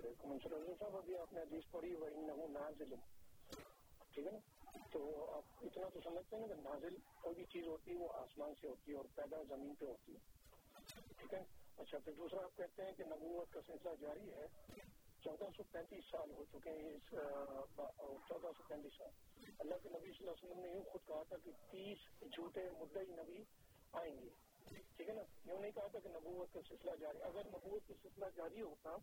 ابھی 0.00 1.16
آپ 1.16 1.32
نے 1.32 1.40
حدیث 1.40 1.70
پڑھی 1.70 1.94
وہ 1.94 2.08
نہ 2.08 2.58
نازل۔ 2.58 2.94
ٹھیک 4.14 4.26
ہے 4.26 4.32
نا؟ 4.32 4.38
تو 4.92 5.30
آپ 5.34 5.42
اتنا 5.60 5.88
تو 5.88 6.00
سمجھتے 6.04 6.36
ہیں 6.36 6.46
نا 6.46 6.54
کہ 6.54 6.60
نازل 6.60 6.96
کوئی 7.22 7.34
بھی 7.34 7.44
چیز 7.44 7.66
ہوتی 7.66 7.90
ہے، 7.90 7.96
وہ 7.96 8.08
آسمان 8.12 8.54
سے 8.60 8.68
ہوتی 8.68 8.92
ہے 8.92 8.96
اور 8.96 9.04
پیدا 9.14 9.42
زمین 9.48 9.74
پہ 9.74 9.84
ہوتی 9.84 10.12
ہے۔ 10.12 10.18
ٹھیک 11.16 11.34
ہے؟ 11.34 11.42
اچھا 11.76 11.98
پھر 12.04 12.12
دوسرا 12.12 12.44
آپ 12.44 12.56
کہتے 12.56 12.84
ہیں 12.84 12.92
کہ 12.92 13.04
نبوت 13.04 13.52
کا 13.52 13.60
سلسلہ 13.66 13.90
جاری 14.00 14.32
ہے۔ 14.32 14.46
چودہ 15.24 15.44
سو 15.56 15.62
پینتیس 15.72 16.04
سال 16.10 16.30
ہو 16.30 16.44
چکے 16.44 16.70
ہیں 16.70 16.90
اس 16.90 17.02
چودہ 18.28 18.50
سو 18.56 18.62
پینتیس 18.68 18.92
سال۔ 18.98 19.10
اللہ 19.58 19.74
کے 19.82 19.88
نبی 19.88 20.12
صلی 20.12 20.28
اللہ 20.28 20.30
علیہ 20.30 20.50
وسلم 20.50 20.60
نے 20.60 20.68
یوں 20.68 20.82
خود 20.82 21.06
کہا 21.06 21.22
تھا 21.28 21.36
کہ 21.44 21.50
تیس 21.70 21.98
جھوٹے 22.20 22.70
مدعی 22.80 23.06
نبی 23.06 23.44
آئیں 23.92 24.18
گے۔ 24.18 24.47
ٹھیک 24.68 25.08
ہے 25.08 25.14
نا؟ 25.14 25.22
یوں 25.44 25.58
نہیں 25.60 25.70
کہا 25.70 25.86
تھا 25.86 25.98
کہ 25.98 26.08
نبوت 26.08 26.52
کا 26.52 26.60
سلسلہ 26.68 26.90
جاری، 27.00 27.22
اگر 27.22 27.46
نبوت 27.46 27.88
کا 27.88 27.94
سلسلہ 28.02 28.24
جاری 28.36 28.62
ہوتا 28.62 28.96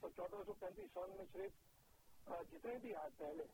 تو 0.00 0.08
چودہ 0.16 0.42
سو 0.46 0.52
پینتیس 0.52 0.92
سال 0.94 1.10
میں 1.16 1.24
صرف 1.32 1.52
جتنے 2.50 2.78
بھی 2.78 2.94
آج 2.94 3.16
پہلے، 3.18 3.44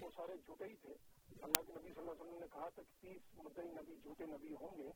وہ 0.00 0.08
سارے 0.16 0.36
جھوٹے 0.36 0.64
ہی 0.64 0.74
تھے۔ 0.82 0.94
اللہ 1.42 1.60
کے 1.66 1.72
نبی 1.72 1.92
صلی 1.92 2.00
اللہ 2.00 2.10
علیہ 2.10 2.22
وسلم 2.22 2.38
نے 2.38 2.46
کہا 2.52 2.68
تھا 2.68 2.82
کہ 2.82 3.00
تیس 3.00 3.38
مدعی 3.38 3.68
نبی 3.68 3.94
جھوٹے 4.02 4.26
نبی 4.26 4.54
ہوں 4.60 4.78
گے، 4.78 4.90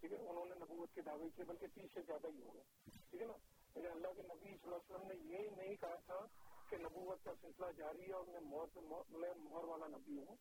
ٹھیک 0.00 0.12
ہے؟ 0.12 0.18
انہوں 0.18 0.44
نے 0.44 0.54
نبوت 0.54 0.94
کے 0.94 1.02
دعوے 1.02 1.28
کیے، 1.36 1.44
بلکہ 1.44 1.66
تیس 1.74 1.94
سے 1.94 2.00
زیادہ 2.06 2.28
ہی 2.34 2.42
ہوں 2.42 2.54
گے، 2.54 2.90
ٹھیک 3.10 3.22
ہے 3.22 3.26
نا؟ 3.26 3.36
لیکن 3.74 3.90
اللہ 3.90 4.14
کے 4.16 4.22
نبی 4.22 4.44
صلی 4.44 4.72
اللہ 4.72 4.76
علیہ 4.76 4.94
وسلم 4.94 5.06
نے 5.08 5.34
یہ 5.34 5.50
نہیں 5.56 5.74
کہا 5.80 5.96
تھا 6.06 6.26
کہ 6.68 6.76
نبوت 6.76 7.24
کا 7.24 7.32
سلسلہ 7.40 7.66
جاری 7.76 8.06
ہے 8.06 8.12
اور 8.12 8.24
میں 8.26 8.40
مہر 8.40 9.64
والا 9.64 9.86
نبی 9.86 10.18
ہوں، 10.18 10.36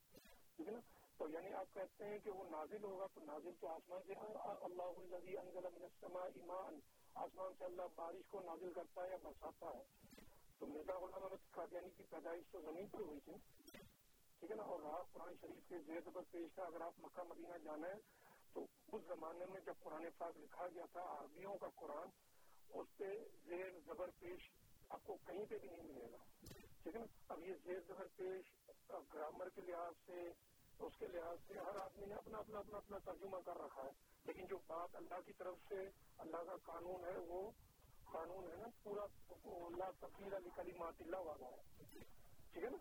ٹھیک 0.55 0.67
ہے 0.67 0.73
نا؟ 0.73 0.79
تو 1.17 1.29
یعنی 1.29 1.53
آپ 1.53 1.73
کہتے 1.73 2.05
ہیں 2.05 2.19
کہ 2.19 2.31
وہ 2.31 2.43
نازل 2.43 2.83
ہوگا 2.83 3.07
تو 3.13 3.21
نازل 3.25 3.49
تو 3.59 3.67
آسمان 3.67 4.01
سے 4.07 4.13
اللہ 4.43 4.83
انزل 4.83 5.63
من 5.63 5.83
السماء 5.83 6.25
ایمان 6.35 6.79
آسمان 7.13 7.53
سے 7.57 7.65
اللہ 7.65 7.81
بارش 7.95 8.27
کو 8.27 8.39
نازل 8.39 8.73
کرتا 8.73 9.03
ہے 9.03 9.09
یا 9.09 9.17
برساتا 9.23 9.77
ہے۔ 9.77 9.83
تو 10.59 10.67
مرزا 10.67 10.99
غلام 10.99 11.23
احمد 11.23 11.51
قادیانی 11.51 11.89
کی 11.89 12.03
پیدائش 12.03 12.43
تو 12.51 12.61
زمین 12.61 12.87
پر 12.87 12.99
ہوئی 12.99 13.19
تھی۔ 13.19 13.33
ٹھیک 14.39 14.51
ہے 14.51 14.55
نا؟ 14.55 14.63
اور 14.63 14.79
رہا 14.79 15.03
قرآن 15.11 15.33
شریف 15.41 15.69
کے 15.69 15.79
زیر 15.79 15.99
زبر 16.05 16.21
پیش 16.31 16.51
کا 16.55 16.63
اگر 16.63 16.81
آپ 16.81 16.93
مکہ، 16.97 17.23
مدینہ 17.23 17.57
جانا 17.57 17.87
ہے، 17.87 17.95
تو 18.53 18.65
اس 18.91 19.01
زمانے 19.07 19.45
میں 19.45 19.61
جب 19.61 19.73
قرآن 19.79 20.05
پاک 20.17 20.37
لکھا 20.37 20.67
گیا 20.67 20.85
تھا، 20.91 21.01
عربیوں 21.01 21.57
کا 21.57 21.67
قرآن، 21.75 22.07
اس 22.69 22.97
پہ 22.97 23.23
زیر 23.45 23.79
زبر 23.85 24.09
پیش 24.19 24.51
آپ 24.89 24.99
کو 25.03 25.17
کہیں 25.25 25.45
پہ 25.45 25.57
بھی 25.57 25.69
نہیں 25.69 25.83
ملے 25.83 26.11
گا۔ 26.11 26.17
ٹھیک 26.83 26.95
ہے 26.95 26.99
نا؟ 26.99 27.05
اب 27.27 27.39
یہ 27.39 27.53
زیر 27.63 27.79
زبر 27.87 28.07
پیش 28.15 28.53
گرامر 29.13 29.49
کے 29.49 29.61
لحاظ 29.61 29.93
سے 30.05 30.31
اس 30.79 30.93
کے 30.99 31.07
لحاظ 31.07 31.37
سے 31.47 31.53
ہر 31.53 31.75
آدمی 31.75 32.05
نے 32.05 32.15
اپنا 32.15 32.37
اپنا 32.37 32.59
اپنا 32.59 32.77
اپنا 32.77 32.97
ترجمہ 32.97 33.37
کر 33.45 33.57
رکھا 33.57 33.83
ہے۔ 33.83 33.89
لیکن 34.23 34.45
جو 34.45 34.57
بات 34.67 34.95
اللہ 34.95 35.21
کی 35.25 35.33
طرف 35.33 35.55
سے 35.69 35.89
اللہ 36.17 36.37
کا 36.37 36.55
قانون 36.63 37.05
ہے، 37.05 37.17
وہ 37.17 37.51
قانون 38.11 38.51
ہے 38.51 38.55
نا، 38.55 38.67
پورا 38.83 39.05
اللہ 39.43 39.83
تفریح 39.99 40.37
علی 40.37 40.49
کلیمات 40.55 40.93
اللہ 40.99 41.17
والا 41.17 41.47
ہے۔ 41.47 41.61
ٹھیک 42.51 42.63
ہے 42.63 42.69
نا؟ 42.69 42.77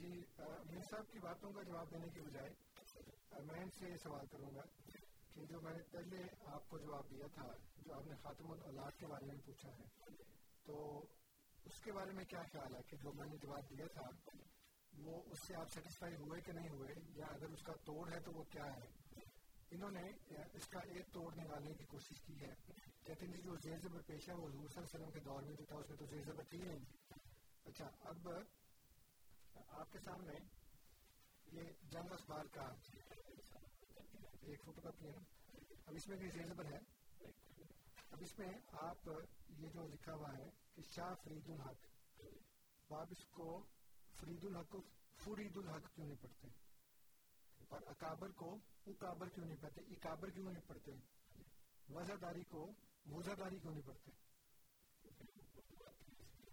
جی 0.00 0.12
میر 0.38 0.82
صاحب 0.90 1.12
کی 1.12 1.18
باتوں 1.18 1.52
کا 1.52 1.62
جواب 1.62 1.90
دینے 1.90 2.08
کے 2.14 2.20
بجائے 2.20 2.50
میں 3.46 3.62
ان 3.62 3.70
سے 3.70 3.88
یہ 3.88 3.96
سوال 3.96 4.26
کروں 4.26 4.54
گا 4.54 4.62
کہ 5.34 5.44
جو 5.44 5.60
میں 5.60 5.72
نے 5.72 5.82
پہلے 5.90 6.22
آپ 6.46 6.68
کو 6.68 6.78
جواب 6.78 7.10
دیا 7.10 7.26
تھا، 7.34 7.46
جو 7.76 7.94
آپ 7.94 8.06
نے 8.06 8.14
خاتم 8.22 8.50
الاولاد 8.50 8.98
کے 8.98 9.06
بارے 9.06 9.26
میں 9.26 9.34
پوچھا 9.46 9.68
ہے، 9.68 9.86
تو 10.64 11.06
اس 11.64 11.80
کے 11.80 11.92
بارے 11.92 12.12
میں 12.12 12.24
کیا 12.24 12.42
خیال 12.52 12.74
ہے 12.74 12.80
کہ 12.82 12.96
جو 12.96 13.12
میں 13.12 13.26
نے 13.26 13.36
جواب 13.36 13.70
دیا 13.70 13.86
تھا، 13.86 14.08
وہ 14.98 15.22
اس 15.26 15.38
سے 15.46 15.54
آپ 15.54 15.68
سیٹسفائی 15.68 16.14
ہوئے 16.14 16.40
کہ 16.40 16.52
نہیں 16.52 16.68
ہوئے؟ 16.68 16.94
یا 17.14 17.26
اگر 17.26 17.50
اس 17.50 17.62
کا 17.62 17.72
توڑ 17.72 18.12
ہے 18.12 18.20
تو 18.20 18.32
وہ 18.32 18.44
کیا 18.44 18.64
ہے؟ 18.64 19.20
انہوں 19.70 19.90
نے 19.90 20.02
اس 20.52 20.66
کا 20.66 20.80
ایک 20.80 21.12
توڑ 21.12 21.34
نکالنے 21.34 21.72
کی 21.72 21.84
کوشش 21.84 22.20
کی 22.26 22.40
ہے۔ 22.40 22.54
کہتے 23.04 23.26
ہیں 23.26 23.32
جی، 23.32 23.42
جو 23.42 23.56
زیر 23.62 23.78
زبر 23.78 24.02
پیش 24.06 24.28
ہے، 24.28 24.34
وہ 24.34 24.48
حضور 24.48 24.68
صلی 24.68 24.82
اللہ 24.82 24.86
علیہ 24.86 24.94
وسلم 24.94 25.10
کے 25.10 25.20
دور 25.20 25.42
میں 25.42 25.56
جو 25.56 25.64
تھا، 25.64 25.76
اس 25.76 25.90
میں 25.90 25.96
تو 25.96 26.06
زیر 26.06 26.22
زبر 26.22 26.44
تھی 26.44 26.58
نہیں۔ 26.58 26.84
اچھا 27.64 27.90
اب 28.00 28.28
آپ 29.68 29.92
کے 29.92 29.98
سامنے 30.04 30.32
یہ 31.52 31.62
جنگ 31.82 32.12
اخبار 32.12 32.44
کا 32.44 32.72
ایک 34.40 34.62
فوٹو 34.64 34.80
کاپی 34.80 35.06
ہے 35.06 35.18
اب 35.86 35.94
اس 35.94 36.08
میں 36.08 36.16
بھی 36.16 36.28
زیر 36.30 36.72
ہے۔ 36.72 36.78
اب 38.10 38.18
اس 38.20 38.38
میں 38.38 38.52
آپ 38.72 39.08
یہ 39.58 39.68
جو 39.68 39.86
لکھا 39.86 40.14
ہوا 40.14 40.36
ہے 40.36 40.50
کہ 40.74 40.82
شاہ 40.82 41.14
فرید 41.24 41.48
الحق 41.48 41.86
وہ 42.90 42.96
آپ 42.96 43.06
اس 43.10 43.26
کو 43.26 43.66
فرید 44.20 44.44
الحق 44.44 44.68
کو 44.68 44.80
فرید 45.24 45.56
الحق 45.56 45.94
کیوں 45.94 46.06
نہیں 46.06 46.16
پڑھتے؟ 46.20 46.48
اور 47.68 47.80
اکابر 47.86 48.30
کو 48.30 48.58
اکابر 48.86 49.28
کیوں 49.28 49.46
نہیں 49.46 49.56
پڑھتے؟ 49.60 49.80
اکابر 49.80 50.30
کیوں 50.30 50.52
نہیں 50.52 50.62
پڑھتے؟ 50.66 50.92
وزاداری 51.88 52.44
کو 52.44 52.72
وزاداری 53.06 53.58
کیوں 53.58 53.72
نہیں 53.72 53.86
پڑھتے؟ 53.86 54.10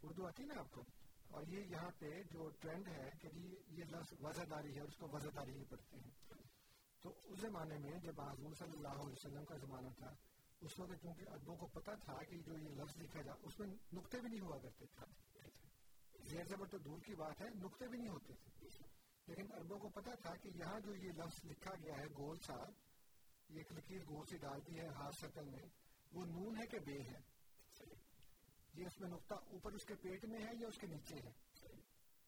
اردو 0.04 0.28
آتی 0.28 0.44
ہے 0.44 0.48
نا 0.48 0.60
آپ 0.60 0.72
کو؟ 0.72 0.84
اور 1.30 1.44
یہ 1.48 1.60
یہاں 1.60 1.92
پہ 2.00 2.24
جو 2.32 2.50
ٹرینڈ 2.50 2.88
ہے 2.88 3.10
کہ 3.22 3.30
جی 3.30 3.56
یہ 3.68 3.84
لفظ 3.84 4.14
وزاداری 4.20 4.76
ہے 4.76 4.82
اس 4.82 4.96
کو 4.96 5.08
وزاداری 5.12 5.52
ہی 5.52 5.64
پڑھتے 5.64 5.98
ہیں۔ 5.98 6.12
تو 7.02 7.14
اس 7.24 7.40
زمانے 7.40 7.78
میں 7.78 8.00
جب 8.00 8.22
حضور 8.22 8.54
صلی 8.54 8.72
اللہ 8.72 8.88
علیہ 8.88 9.12
وسلم 9.12 9.46
کا 9.46 9.58
زمانہ 9.58 9.88
تھا، 9.98 10.16
اس 10.62 10.80
وقت 10.80 11.04
چونکہ 11.04 11.26
ادبوں 11.30 11.56
کو 11.56 11.68
پتا 11.68 11.94
تھا 11.96 12.24
کہ 12.24 12.38
جو 12.38 12.54
یہ 12.54 12.70
لفظ 12.70 12.98
لکھا 12.98 13.22
جا، 13.22 13.32
اس 13.44 13.60
میں 13.60 13.68
نقطے 13.94 14.20
بھی 14.20 14.30
نہیں 14.30 14.42
ہوا 14.42 14.58
کرتے 14.58 14.86
تھے۔ 14.86 15.06
زیر 16.24 16.44
زبر 16.44 16.68
تو 16.68 16.78
دور 16.78 17.00
کی 17.00 17.16
بات 17.16 17.42
ہے، 17.42 17.48
نقطے 17.50 17.88
بھی 17.88 17.98
نہیں 17.98 18.10
ہوتے 18.10 18.34
تھے۔ 18.34 18.68
لیکن 19.28 19.54
اربوں 19.54 19.80
کو 19.80 19.90
پتا 19.90 20.16
تھا 20.16 20.36
کہ 20.36 20.50
یہاں 20.56 20.80
جو 20.80 20.96
یہ 20.96 21.12
لفظ 21.12 21.46
لکھا 21.46 21.72
گیا 21.84 21.98
ہے، 21.98 22.06
گول 22.18 22.38
سا 22.40 22.56
یہ 23.50 23.58
ایک 23.58 23.72
لکیر 23.72 24.00
گول 24.10 24.26
سی 24.26 24.38
ڈالتی 24.38 24.80
ہے 24.80 24.88
ہاتھ 24.88 25.16
شکل 25.22 25.46
میں، 25.46 25.64
وہ 26.12 26.26
نون 26.26 26.58
ہے 26.58 26.68
کہ 26.68 26.80
بے 26.80 27.02
ہے؟ 27.02 27.37
یہ 28.78 28.86
اس 28.86 29.02
میں 29.02 29.10
نقطہ 29.10 29.34
اوپر 29.34 29.72
اس 29.72 29.86
کے 29.86 29.96
پیٹ 29.96 30.26
میں 30.26 30.40
ہے 30.40 30.52
یا 30.60 30.68
اس 30.68 30.78
کے 30.78 30.88
نیچے 30.88 31.16
ہے؟ 31.16 31.32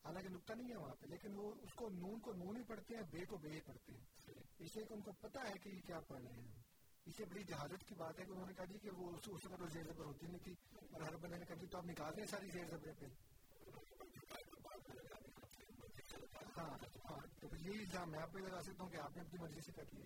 حالانکہ 0.03 0.29
نقطہ 0.29 0.53
نہیں 0.53 0.69
ہے 0.69 0.75
وہاں 0.75 0.95
پہ 0.99 1.05
لیکن 1.05 1.35
وہ 1.35 1.53
اس 1.61 1.73
کو 1.73 1.89
نون 1.89 2.19
کو 2.19 2.33
نون 2.33 2.57
ہی 2.57 2.63
پڑھتے 2.63 2.95
ہیں 2.95 3.03
بے 3.11 3.25
کو 3.25 3.37
بے 3.37 3.49
ہی 3.49 3.59
پڑھتے 3.65 3.93
ہیں۔ 3.93 4.33
اس 4.59 4.75
لیے 4.75 4.85
کہ 4.85 4.93
ان 4.93 5.01
کو 5.01 5.11
پتا 5.11 5.41
ہے 5.49 5.53
کہ 5.63 5.69
یہ 5.69 5.81
کیا 5.87 5.99
پڑھ 5.99 6.21
رہے 6.21 6.33
ہیں۔ 6.33 6.63
اسے 7.05 7.25
بڑی 7.25 7.43
جہازت 7.43 7.87
کی 7.87 7.95
بات 7.95 8.19
ہے 8.19 8.25
کہ 8.25 8.31
انہوں 8.31 8.47
نے 8.47 8.53
کہا 8.53 8.65
جی 8.65 8.79
کہ 8.79 8.89
وہ 8.89 9.11
اس 9.11 9.27
وقت 9.27 9.73
زیر 9.73 9.83
زبر 9.83 10.05
ہوتی 10.05 10.27
نہیں 10.27 10.43
تھی 10.43 10.53
اور 10.91 11.01
ہر 11.01 11.15
بندے 11.15 11.37
نے 11.37 11.45
کہا 11.45 11.55
جی 11.55 11.67
تو 11.67 11.77
آپ 11.77 11.85
نکال 11.85 12.15
دیں 12.17 12.25
ساری 12.25 12.49
زیر 12.51 12.65
زبریں 12.65 12.93
پہ۔ 12.99 13.05
ہاں 16.57 16.77
ہاں 17.09 17.19
تو 17.39 17.47
یہ 17.59 17.79
الزام 17.79 18.11
میں 18.11 18.19
آپ 18.19 18.33
پہ 18.33 18.39
لگا 18.39 18.61
سکتا 18.61 18.83
ہوں 18.83 18.89
کہ 18.89 18.97
آپ 18.97 19.17
نے 19.17 19.21
اپنی 19.21 19.41
مرضی 19.41 19.61
سے 19.61 19.71
کر 19.71 19.83
ہے۔ 19.93 20.05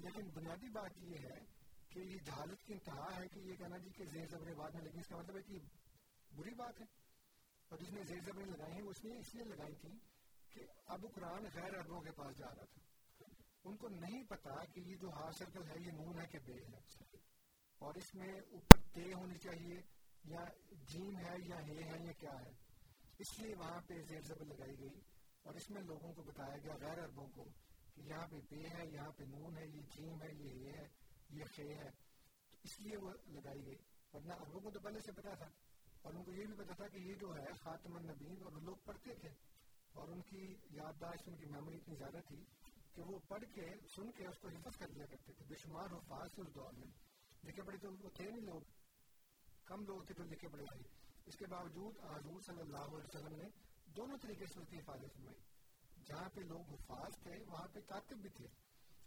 لیکن 0.00 0.28
بنیادی 0.34 0.68
بات 0.68 0.90
یہ 0.98 1.16
ہے 1.18 1.59
کہ 1.90 1.98
یہ 1.98 2.18
جہالت 2.18 2.62
کی 2.62 2.72
انتہا 2.72 3.16
ہے 3.16 3.28
کہ 3.28 3.38
یہ 3.38 3.56
کہنا 3.56 3.76
جی 3.76 3.90
کہ 3.90 4.04
زیر 4.04 4.26
زبریں 4.26 4.54
بعد 4.54 4.70
میں 4.70 4.82
لیکن 4.82 4.98
اس 4.98 5.06
کا 5.06 5.16
مطلب 5.16 5.36
ہے 5.36 5.42
کہ 5.42 5.58
بری 6.36 6.54
بات 6.54 6.80
ہے۔ 6.80 6.86
اور 7.68 7.78
جس 7.78 7.92
نے 7.92 8.02
زیر 8.04 8.20
زبریں 8.26 8.46
لگائی 8.46 8.72
ہیں 8.72 8.82
اس 8.82 9.04
نے 9.04 9.18
اس 9.18 9.34
لیے 9.34 9.44
لگائی 9.44 9.74
تھی 9.74 9.98
کہ 10.50 10.60
اب 10.86 11.04
قرآن 11.14 11.44
غیر 11.54 11.76
اربوں 11.76 12.00
کے 12.00 12.10
پاس 12.10 12.38
جا 12.38 12.46
رہا 12.46 12.64
تھا۔ 12.64 12.80
ان 13.64 13.76
کو 13.76 13.88
نہیں 13.88 14.24
پتا 14.24 14.64
کہ 14.64 14.80
یہ 14.80 14.96
جو 14.96 15.08
ہار 15.08 15.32
سرکل 15.32 15.68
ہے، 15.68 15.74
یہ 15.80 15.90
نون 15.90 16.20
ہے 16.20 16.26
کہ 16.26 16.38
بے 16.38 16.52
ہے۔ 16.52 17.16
اور 17.78 17.94
اس 17.94 18.14
میں 18.14 18.40
اوپر 18.40 18.80
تے 18.94 19.12
ہونی 19.12 19.38
چاہیے، 19.38 19.80
یا 20.24 20.44
جیم 20.72 21.16
ہے 21.16 21.36
یا 21.48 21.56
ہے 21.56 21.74
ہے 21.74 22.04
یا 22.04 22.12
کیا 22.12 22.40
ہے۔ 22.42 22.50
اس 23.18 23.38
لیے 23.38 23.54
وہاں 23.54 23.80
پہ 23.86 23.94
زیر 24.08 24.20
زبر 24.20 24.44
لگائی 24.44 24.78
گئی۔ 24.78 25.00
اور 25.42 25.54
اس 25.54 25.70
میں 25.70 25.82
لوگوں 25.82 26.12
کو 26.12 26.22
بتایا 26.22 26.56
گیا، 26.58 26.74
غیر 26.80 26.98
اربوں 26.98 27.26
کو، 27.26 27.44
کہ 27.94 28.00
یہاں 28.00 28.26
پہ 28.30 28.36
بے 28.50 28.60
ہے، 28.60 28.86
یہاں 28.92 29.10
پہ 29.10 29.24
نون 29.24 29.58
ہے، 29.58 29.66
یہ 29.66 29.82
جیم 29.96 30.22
ہے، 30.22 30.28
یہ 30.34 30.72
ہے۔ 30.72 30.99
یہ 31.30 31.44
خے 31.56 31.74
ہے۔ 31.74 31.90
تو 32.50 32.56
اس 32.62 32.80
لیے 32.80 32.96
وہ 32.96 33.10
لگائی 33.26 33.66
گئی۔ 33.66 33.76
ورنہ 34.12 34.32
اربوں 34.32 34.60
کو 34.60 34.70
تو 34.70 34.80
پہلے 34.80 35.00
سے 35.00 35.12
پتا 35.12 35.34
تھا۔ 35.34 35.46
اور 36.02 36.14
ان 36.14 36.24
کو 36.24 36.32
یہ 36.32 36.46
بھی 36.46 36.54
پتا 36.54 36.74
تھا 36.74 36.88
کہ 36.88 36.96
یہ 36.96 37.14
جو 37.14 37.34
ہے 37.36 37.52
خاتم 37.52 37.96
النبین 37.96 38.42
اور 38.42 38.52
لوگ 38.52 38.76
پڑھتے 38.84 39.14
تھے۔ 39.14 39.28
اور 39.92 40.08
ان 40.08 40.22
کی 40.22 40.56
یادداشت، 40.70 41.28
ان 41.28 41.36
کی 41.36 41.46
میموری 41.46 41.76
اتنی 41.76 41.94
زیادہ 41.94 42.18
تھی 42.28 42.44
کہ 42.94 43.02
وہ 43.02 43.18
پڑھ 43.28 43.44
کے، 43.54 43.66
سن 43.96 44.10
کے 44.10 44.26
اس 44.26 44.38
کو 44.38 44.48
حفظ 44.48 44.76
کر 44.76 44.88
لیا 44.88 45.06
کرتے 45.06 45.32
تھے۔ 45.32 45.44
بے 45.48 45.54
شمار 45.54 45.84
حفاظ 45.84 46.32
تھے 46.34 46.42
اس 46.42 46.54
دور 46.54 46.72
میں۔ 46.72 46.88
لکھے 47.44 47.62
پڑھے 47.62 47.78
تو 47.78 47.92
وہ 47.92 48.08
تھے 48.08 48.30
نہیں 48.30 48.40
لوگ۔ 48.40 48.60
کم 49.64 49.84
لوگ 49.84 50.02
تھے 50.02 50.14
جو 50.14 50.24
لکھے 50.24 50.48
پڑھے 50.48 50.64
تھے۔ 50.64 50.88
اس 51.26 51.36
کے 51.36 51.46
باوجود 51.46 51.96
حضور 51.98 52.40
صلی 52.40 52.60
اللہ 52.60 52.78
علیہ 52.78 53.06
وسلم 53.14 53.36
نے 53.36 53.48
دونوں 53.86 54.18
طریقے 54.22 54.46
سے 54.46 54.60
اس 54.60 54.68
کی 54.68 54.78
حفاظت 54.78 55.14
فرمائی۔ 55.14 55.38
جہاں 56.04 56.28
پہ 56.34 56.40
لوگ 56.40 56.60
حفاظ 56.60 57.22
تھے، 57.22 57.44
وہاں 57.46 57.68
پہ 57.72 57.80
کاتب 57.80 58.16
بھی 58.16 58.30
تھے۔ 58.30 58.46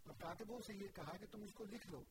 اور 0.02 0.14
کاتبوں 0.20 0.60
سے 0.66 0.74
یہ 0.74 0.88
کہا 0.88 1.16
کہ 1.16 1.26
تم 1.30 1.42
اس 1.42 1.52
کو 1.54 1.64
لکھ 1.64 1.86
لو۔ 1.86 2.02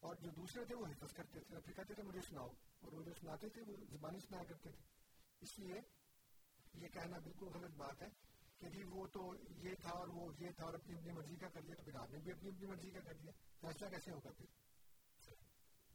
اور 0.00 0.14
جو 0.14 0.30
دوسرے 0.30 0.64
تھے 0.64 0.74
وہ 0.74 0.86
حفظ 0.86 1.12
کرتے 1.12 1.40
تھے 1.40 1.60
پھر 1.60 1.72
کہتے 1.72 1.94
تھے، 1.94 2.02
مجھے 2.02 2.20
سناؤ، 2.20 2.48
اور 2.80 2.92
وہ 2.92 3.02
جو 3.02 3.14
سناتے 3.20 3.48
تھے 3.48 3.62
وہ 3.62 3.76
زبانی 3.90 4.18
سنایا 4.20 4.44
کرتے 4.44 4.70
تھے۔ 4.70 4.84
اس 5.40 5.58
لیے 5.58 5.80
یہ 6.74 6.88
کہنا 6.88 7.18
بالکل 7.18 7.46
غلط 7.46 7.76
بات 7.76 8.02
ہے 8.02 8.08
کہ 8.58 8.68
جی 8.68 8.84
وہ 8.84 9.06
تو 9.06 9.34
یہ 9.48 9.74
تھا 9.74 9.90
اور 9.90 10.08
وہ 10.08 10.32
یہ 10.38 10.50
تھا 10.56 10.64
اور 10.64 10.74
اپنی 10.74 10.96
اپنی 10.96 11.12
مرضی 11.12 11.36
کا 11.36 11.48
کر 11.48 11.62
لیا 11.62 11.74
تو 11.74 11.82
پھر 11.82 11.94
آپ 11.94 12.10
نے 12.10 12.18
بھی 12.18 12.32
اپنی 12.32 12.48
اپنی 12.48 12.66
مرضی 12.66 12.90
کا 12.90 13.00
کر 13.00 13.14
لیا 13.14 13.32
فیصلہ 13.60 13.88
کیسے 13.88 14.10
ہوگا 14.10 14.30
پھر؟ 14.30 14.46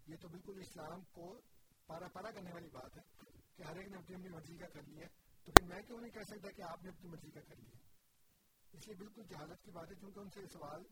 یہ 0.07 0.15
تو 0.21 0.27
بالکل 0.27 0.59
اسلام 0.61 1.01
کو 1.01 1.41
پارا 1.85 2.07
پارا 2.07 2.31
کرنے 2.31 2.51
والی 2.53 2.69
بات 2.69 2.97
ہے 2.97 3.01
کہ 3.17 3.57
کہ 3.57 3.63
ہر 3.63 3.75
ایک 3.75 3.88
نے 3.88 3.97
اپنی 3.97 4.15
اپنی 4.15 4.30
مرضی 4.30 4.57
کا 4.57 4.67
کر 4.67 4.81
لیا۔ 4.84 5.07
تو 5.43 5.51
پھر 5.51 5.63
میں 5.63 5.81
کیوں 5.81 6.01
نہیں 6.01 6.11
کہہ 6.11 6.30
سکتا 6.30 6.51
کہ 6.51 6.61
آپ 6.61 6.84
نے 6.84 6.89
اپنی 6.89 7.09
مرضی 7.09 7.31
کا 7.31 7.41
کر 7.41 7.55
لیا؟ 7.55 7.77
اس 8.73 8.88
لیے 8.88 8.95
بالکل 8.95 9.23
جہالت 9.30 9.63
کی 9.63 9.71
بات 9.71 9.89
ہے، 9.89 9.95
چونکہ 9.95 10.19
ان 10.19 10.30
سے 10.30 10.47
سوال 10.53 10.84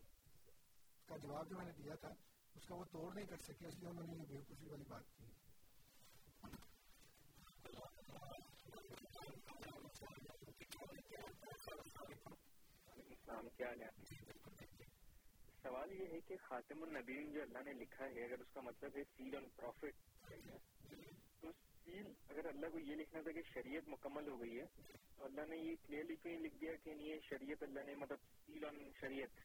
کا 1.06 1.16
جواب 1.16 1.50
جو 1.50 1.56
میں 1.56 1.64
نے 1.64 1.72
دیا 1.72 1.94
تھا 1.94 2.08
اس 2.54 2.66
کا 2.68 2.74
وہ 2.74 2.84
توڑ 2.84 3.14
نہیں 3.14 3.26
کر 3.26 3.36
سکے، 3.36 3.66
اس 3.66 3.74
لیے 3.78 3.88
انہوں 3.88 4.06
نے 4.06 4.12
یہ 4.12 4.26
بےوقوفی 4.28 4.68
والی 4.68 4.84
بات 4.88 5.02
کی۔ 5.16 5.24
سوال 15.62 15.92
یہ 15.92 16.06
ہے 16.12 16.20
کہ 16.20 16.36
خاتم 16.42 16.82
النبین 16.82 17.32
جو 17.32 17.42
اللہ 17.42 17.58
نے 17.64 17.72
لکھا 17.72 18.04
ہے، 18.04 18.24
اگر 18.24 18.40
اس 18.40 18.50
کا 18.52 18.60
مطلب 18.60 18.96
ہے 18.96 19.02
سیل 19.16 19.36
آن 19.36 19.48
پروفٹ، 19.56 20.20
تو 21.40 21.52
سیل، 21.84 22.12
اگر 22.28 22.44
اللہ 22.44 22.66
کو 22.66 22.78
یہ 22.78 22.94
لکھنا 22.94 23.20
تھا 23.22 23.32
کہ 23.32 23.42
شریعت 23.54 23.88
مکمل 23.88 24.28
ہو 24.28 24.40
گئی 24.40 24.60
ہے، 24.60 24.64
تو 25.16 25.24
اللہ 25.24 25.40
نے 25.48 25.56
یہ 25.56 25.76
کلیئرلی 25.86 26.16
کیوں 26.16 26.40
لکھ 26.40 26.56
دیا 26.60 26.72
کہ 26.84 26.90
یہ 26.90 27.20
شریعت 27.28 27.62
اللہ 27.62 27.80
نے 27.86 27.94
مطلب 27.94 28.18
سیل 28.46 28.64
آن 28.64 28.90
شریعت۔ 29.00 29.40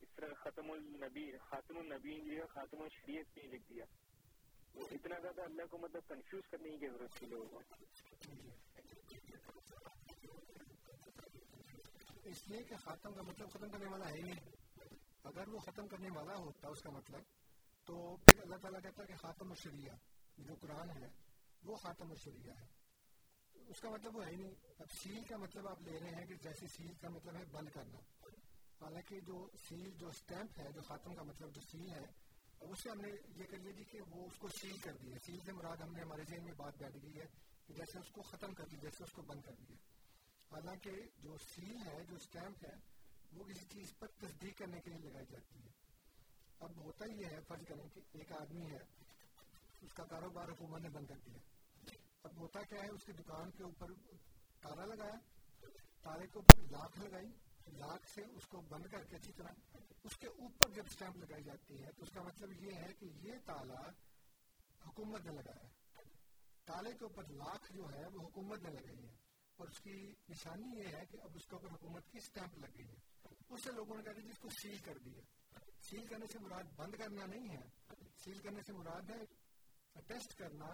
اس 0.00 0.08
طرح 0.16 0.34
ختم 0.34 0.70
النبی 0.70 1.38
خاتم 1.38 1.78
النبین 1.78 2.24
جو 2.24 2.42
ہے، 2.42 2.46
خاتم 2.46 2.82
الشریعت 2.82 3.34
کیوں 3.34 3.52
لکھ 3.52 3.68
دیا۔ 3.70 3.84
تو 4.72 4.80
اتنا 4.90 5.18
زیادہ 5.18 5.42
اللہ 5.42 5.62
کو 5.70 5.78
مطلب 5.78 6.02
کنفیوز 6.08 6.50
کرنے 6.50 6.78
کی 6.78 6.88
ضرورت 6.88 7.14
تھی 7.18 7.26
لوگوں 7.26 7.48
کو۔ 7.48 7.60
اس 12.24 12.48
لیے 12.48 12.62
کہ 12.62 12.76
خاتم 12.76 13.14
کا 13.14 13.22
مطلب 13.22 13.50
ختم 13.50 13.70
کرنے 13.70 13.86
والا 13.90 14.08
ہے 14.08 14.20
نہیں۔ 14.20 14.50
اگر 15.24 15.48
وہ 15.48 15.58
ختم 15.58 15.88
کرنے 15.88 16.08
والا 16.16 16.34
ہوتا، 16.34 16.68
اس 16.68 16.82
کا 16.82 16.90
مطلب 16.90 17.20
تو 17.86 18.16
پھر 18.16 18.42
اللہ 18.42 18.56
تعالیٰ 18.56 18.82
کہتا 18.82 19.02
ہے 19.02 19.06
کہ 19.06 19.14
خاتم 19.14 19.50
الشریعہ، 19.50 19.96
جو 20.38 20.54
قرآن 20.54 20.90
ہے، 20.90 21.08
وہ 21.62 21.76
خاتم 21.76 22.10
الشریعہ 22.10 22.54
ہے۔ 22.60 22.66
اس 23.68 23.80
کا 23.80 23.90
مطلب 23.90 24.16
وہ 24.16 24.26
ہے 24.26 24.32
نہیں۔ 24.32 24.54
اب 24.78 24.86
سیل 24.90 25.24
کا 25.24 25.36
مطلب 25.36 25.68
آپ 25.68 25.82
لے 25.82 26.00
رہے 26.00 26.10
ہیں 26.10 26.26
کہ 26.26 26.34
جیسے 26.34 26.66
سیل 26.66 26.94
کا 26.94 27.08
مطلب 27.08 27.36
ہے 27.36 27.44
بند 27.44 27.68
کرنا۔ 27.68 27.98
حالانکہ 28.80 29.20
جو 29.20 29.48
سیل 29.68 29.90
جو 29.90 30.08
اسٹیمپ 30.08 30.60
ہے، 30.60 30.72
جو 30.72 30.80
خاتم 30.80 31.14
کا 31.14 31.22
مطلب 31.22 31.54
جو 31.54 31.60
سیل 31.60 31.90
ہے، 31.90 32.04
اس 32.60 32.82
سے 32.82 32.90
ہم 32.90 33.00
نے 33.00 33.08
یہ 33.36 33.44
کر 33.50 33.58
لیا 33.58 33.72
جی 33.72 33.84
کہ 33.84 34.00
وہ 34.00 34.26
اس 34.26 34.38
کو 34.38 34.48
سیل 34.48 34.78
کر 34.78 34.96
دیا 34.96 35.16
سیل 35.26 35.38
سے 35.46 35.52
مراد 35.52 35.76
ہم 35.76 35.92
نے 35.92 36.02
ہمارے 36.02 36.22
ذہن 36.30 36.44
میں 36.44 36.52
بات 36.52 36.78
بیٹھ 36.78 36.96
گئی 37.02 37.18
ہے 37.18 37.26
کہ 37.66 37.74
جیسے 37.74 37.98
اس 37.98 38.10
کو 38.12 38.22
ختم 38.22 38.54
کر 38.54 38.64
دیا 38.64 38.78
جیسے 38.82 39.04
اس 39.04 39.12
کو 39.12 39.22
بند 39.22 39.40
کر 39.42 39.52
دیا۔ 39.52 39.76
حالانکہ 40.50 40.90
جو 41.18 41.36
سیل 41.38 41.76
ہے، 41.86 42.04
جو 42.08 42.16
اسٹیمپ 42.16 42.64
ہے، 42.64 42.74
وہ 43.32 43.44
کسی 43.44 43.64
چیز 43.66 43.98
پر 43.98 44.06
تصدیق 44.06 44.58
کرنے 44.58 44.80
کے 44.80 44.90
لیے 44.90 45.10
لگائی 45.10 45.26
جاتی 45.30 45.58
ہے۔ 45.58 45.70
اب 46.58 46.84
ہوتا 46.84 47.04
یہ 47.04 47.26
ہے، 47.26 47.40
فرض 47.48 47.64
کریں 47.68 47.88
کہ 47.88 48.00
ایک 48.12 48.32
آدمی 48.32 48.70
ہے، 48.70 48.82
اس 49.80 49.92
کا 49.92 50.04
کاروبار 50.04 50.48
حکومت 50.48 50.80
نے 50.80 50.88
بند 50.88 51.06
کر 51.06 51.14
دیا۔ 51.26 51.38
اب 52.22 52.38
ہوتا 52.38 52.62
کیا 52.62 52.82
ہے، 52.82 52.88
اس 52.88 53.04
کی 53.04 53.12
دکان 53.12 53.50
کے 53.50 53.62
اوپر 53.62 53.92
تالا 54.60 54.84
لگایا 54.84 55.18
تالے 56.02 56.26
کے 56.26 56.38
اوپر 56.38 56.62
لاکھ 56.62 56.98
لگائی 56.98 57.47
لاکھ 57.72 58.10
سے 58.14 58.22
اس 58.22 58.46
کو 58.46 58.60
بند 58.60 58.86
کر 58.86 59.04
کے 59.04 59.16
اچھی 59.16 59.32
طرح 59.32 59.52
اس 60.04 60.16
کے 60.16 60.26
اوپر 60.26 60.70
جب 60.70 60.82
اسٹیمپ 60.86 61.16
لگائی 61.16 61.44
جاتی 61.44 61.84
ہے 61.84 61.92
تو 61.92 62.02
اس 62.02 62.10
کا 62.10 62.22
مطلب 62.22 62.52
یہ 62.52 62.70
ہے 62.74 62.92
کہ 62.98 63.04
یہ 63.04 63.32
تالا 63.44 63.80
حکومت 64.88 65.20
نے 65.24 65.32
لگایا 65.32 65.68
تالے 66.64 66.92
کے 66.92 67.04
اوپر 67.04 67.24
لاکھ 67.28 67.72
جو 67.72 67.92
ہے 67.92 68.06
وہ 68.06 68.20
حکومت 68.28 68.62
نے 68.62 68.70
لگائی 68.70 69.08
ہے۔ 69.08 69.16
اور 69.56 69.68
اس 69.68 69.78
کی 69.80 70.14
نشانی 70.28 70.80
یہ 70.80 70.86
ہے 70.86 71.06
کہ 71.06 71.16
اب 71.22 71.30
اس 71.34 71.46
کے 71.46 71.56
اوپر 71.56 71.68
حکومت 71.72 72.10
کی 72.10 72.18
اسٹیمپ 72.18 72.58
لگ 72.58 72.66
گئی 72.78 72.88
ہے۔ 72.88 72.96
اس 73.48 73.64
سے 73.64 73.72
لوگوں 73.72 73.96
نے 73.96 74.02
کہا 74.02 74.12
کہ 74.12 74.20
جی 74.20 74.28
جس 74.28 74.38
کو 74.38 74.48
سیل 74.48 74.78
کر 74.78 74.98
دیا۔ 74.98 75.20
سیل 75.90 76.06
کرنے 76.06 76.26
سے 76.26 76.38
مراد 76.38 76.62
بند 76.76 76.94
کرنا 76.94 77.26
نہیں 77.26 77.56
ہے۔ 77.56 77.68
سیل 78.24 78.38
کرنے 78.38 78.60
سے 78.66 78.72
مراد 78.72 79.10
ہے 79.10 79.24
ٹیسٹ 80.06 80.34
کرنا، 80.34 80.66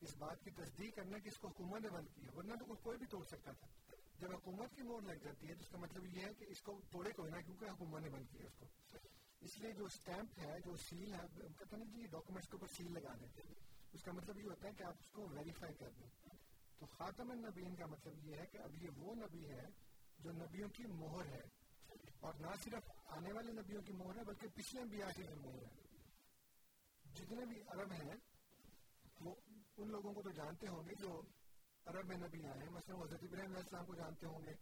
اس 0.00 0.16
بات 0.16 0.44
کی 0.44 0.50
تصدیق 0.50 0.96
کرنا 0.96 1.18
کہ 1.18 1.28
اس 1.28 1.38
کو 1.38 1.48
حکومت 1.48 1.80
نے 1.80 1.88
بند 1.88 2.08
کیا، 2.14 2.36
ورنہ 2.36 2.54
تو 2.54 2.74
کوئی 2.74 2.98
بھی 2.98 3.06
توڑ 3.06 3.24
سکتا 3.24 3.52
تھا۔ 3.52 3.66
جب 4.18 4.32
حکومت 4.32 4.76
کی 4.76 4.82
مور 4.82 5.02
لگ 5.02 5.24
جاتی 5.24 5.48
ہے 5.48 5.54
تو 5.54 5.60
اس 5.60 5.68
کا 5.68 5.78
مطلب 5.78 6.04
یہ 6.06 6.20
ہے 6.20 6.32
کہ 6.34 6.44
اس 6.48 6.62
کو 6.62 6.80
توڑے 6.90 7.12
کوئی 7.12 7.30
نہ 7.30 7.40
کیونکہ 7.46 7.70
حکومت 7.70 8.02
نے 8.02 8.10
بند 8.10 8.30
کیا 8.30 8.46
اس 8.46 8.54
کو 8.54 8.66
اس 9.42 9.56
لیے 9.58 9.72
جو 9.72 9.84
اسٹیمپ 9.84 10.38
ہے 10.38 10.58
جو 10.64 10.76
سیل 10.80 11.14
ہے 11.14 11.26
کہتے 11.34 11.76
ہیں 11.76 11.84
جی 11.86 12.06
ڈاکومنٹس 12.10 12.48
کے 12.48 12.56
اوپر 12.56 12.72
سیل 12.76 12.92
لگا 12.92 13.14
دیتے 13.20 13.42
اس 13.92 14.02
کا 14.02 14.12
مطلب 14.12 14.38
یہ 14.38 14.48
ہوتا 14.48 14.68
ہے 14.68 14.72
کہ 14.72 14.82
آپ 14.82 15.02
اس 15.02 15.10
کو 15.10 15.26
ویریفائی 15.30 15.74
کر 15.74 15.90
دیں 15.98 16.08
تو 16.80 16.86
خاتم 16.88 17.30
النبین 17.30 17.74
کا 17.74 17.86
مطلب 17.86 18.24
یہ 18.24 18.36
ہے 18.36 18.46
کہ 18.46 18.58
اب 18.58 18.82
یہ 18.82 18.98
وہ 18.98 19.14
نبی 19.14 19.44
ہے 19.48 19.66
جو 20.18 20.32
نبیوں 20.34 20.68
کی 20.70 20.86
مہر 20.94 21.28
ہے 21.28 21.42
اور 22.20 22.40
نہ 22.40 22.54
صرف 22.64 22.90
آنے 23.08 23.32
والے 23.32 23.52
نبیوں 23.52 23.82
کی 23.82 23.92
مہر 23.94 24.18
ہے 24.18 24.24
بلکہ 24.24 24.48
پچھلے 24.54 24.80
انبیاء 24.80 25.08
کی 25.16 25.22
بھی 25.22 25.34
مہر 25.36 25.62
ہے 25.62 27.14
جتنے 27.14 27.44
بھی 27.44 27.62
عرب 27.68 27.92
ہیں 27.92 28.16
وہ 29.20 29.34
ان 29.76 29.90
لوگوں 29.90 30.12
کو 30.12 30.22
تو 30.22 30.30
جانتے 30.32 30.68
ہوں 30.68 30.88
گے 30.88 30.94
جو 30.98 31.20
عرب 31.86 32.06
میں 32.06 32.16
نبی 32.18 32.44
آئے 32.44 32.58
ہیں 32.58 32.70
مثلا 32.70 32.96
حضرت 32.96 33.22
ابراہیم 33.22 33.50
علیہ 33.50 33.62
السلام 33.62 33.84
کو 33.84 33.94
جانتے 33.94 34.26
ہوں 34.26 34.46
گے 34.46 34.54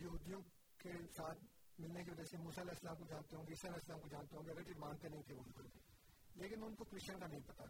یہودیوں 0.00 0.40
کے 0.80 0.92
ساتھ 1.16 1.44
ملنے 1.78 2.02
کی 2.04 2.10
وجہ 2.10 2.24
سے 2.24 2.36
موسیٰ 2.38 2.62
علیہ 2.62 2.72
السلام 2.72 2.96
کو 2.96 3.06
جانتے 3.08 3.36
ہوں 3.36 3.46
گے 3.46 3.52
عیسیٰ 3.52 3.70
علیہ 3.70 3.80
السلام 3.80 4.00
کو 4.00 4.08
جانتے 4.08 4.36
ہوں 4.36 4.44
گے 4.44 4.52
اگر 4.52 4.78
مانتے 4.78 5.08
نہیں 5.08 5.22
تھے 5.22 5.34
ان 5.34 5.50
کو 5.52 5.62
لیکن 6.36 6.62
ان 6.62 6.74
کو 6.74 6.84
کرسچن 6.84 7.18
کا 7.18 7.26
نہیں 7.26 7.46
پتا 7.46 7.64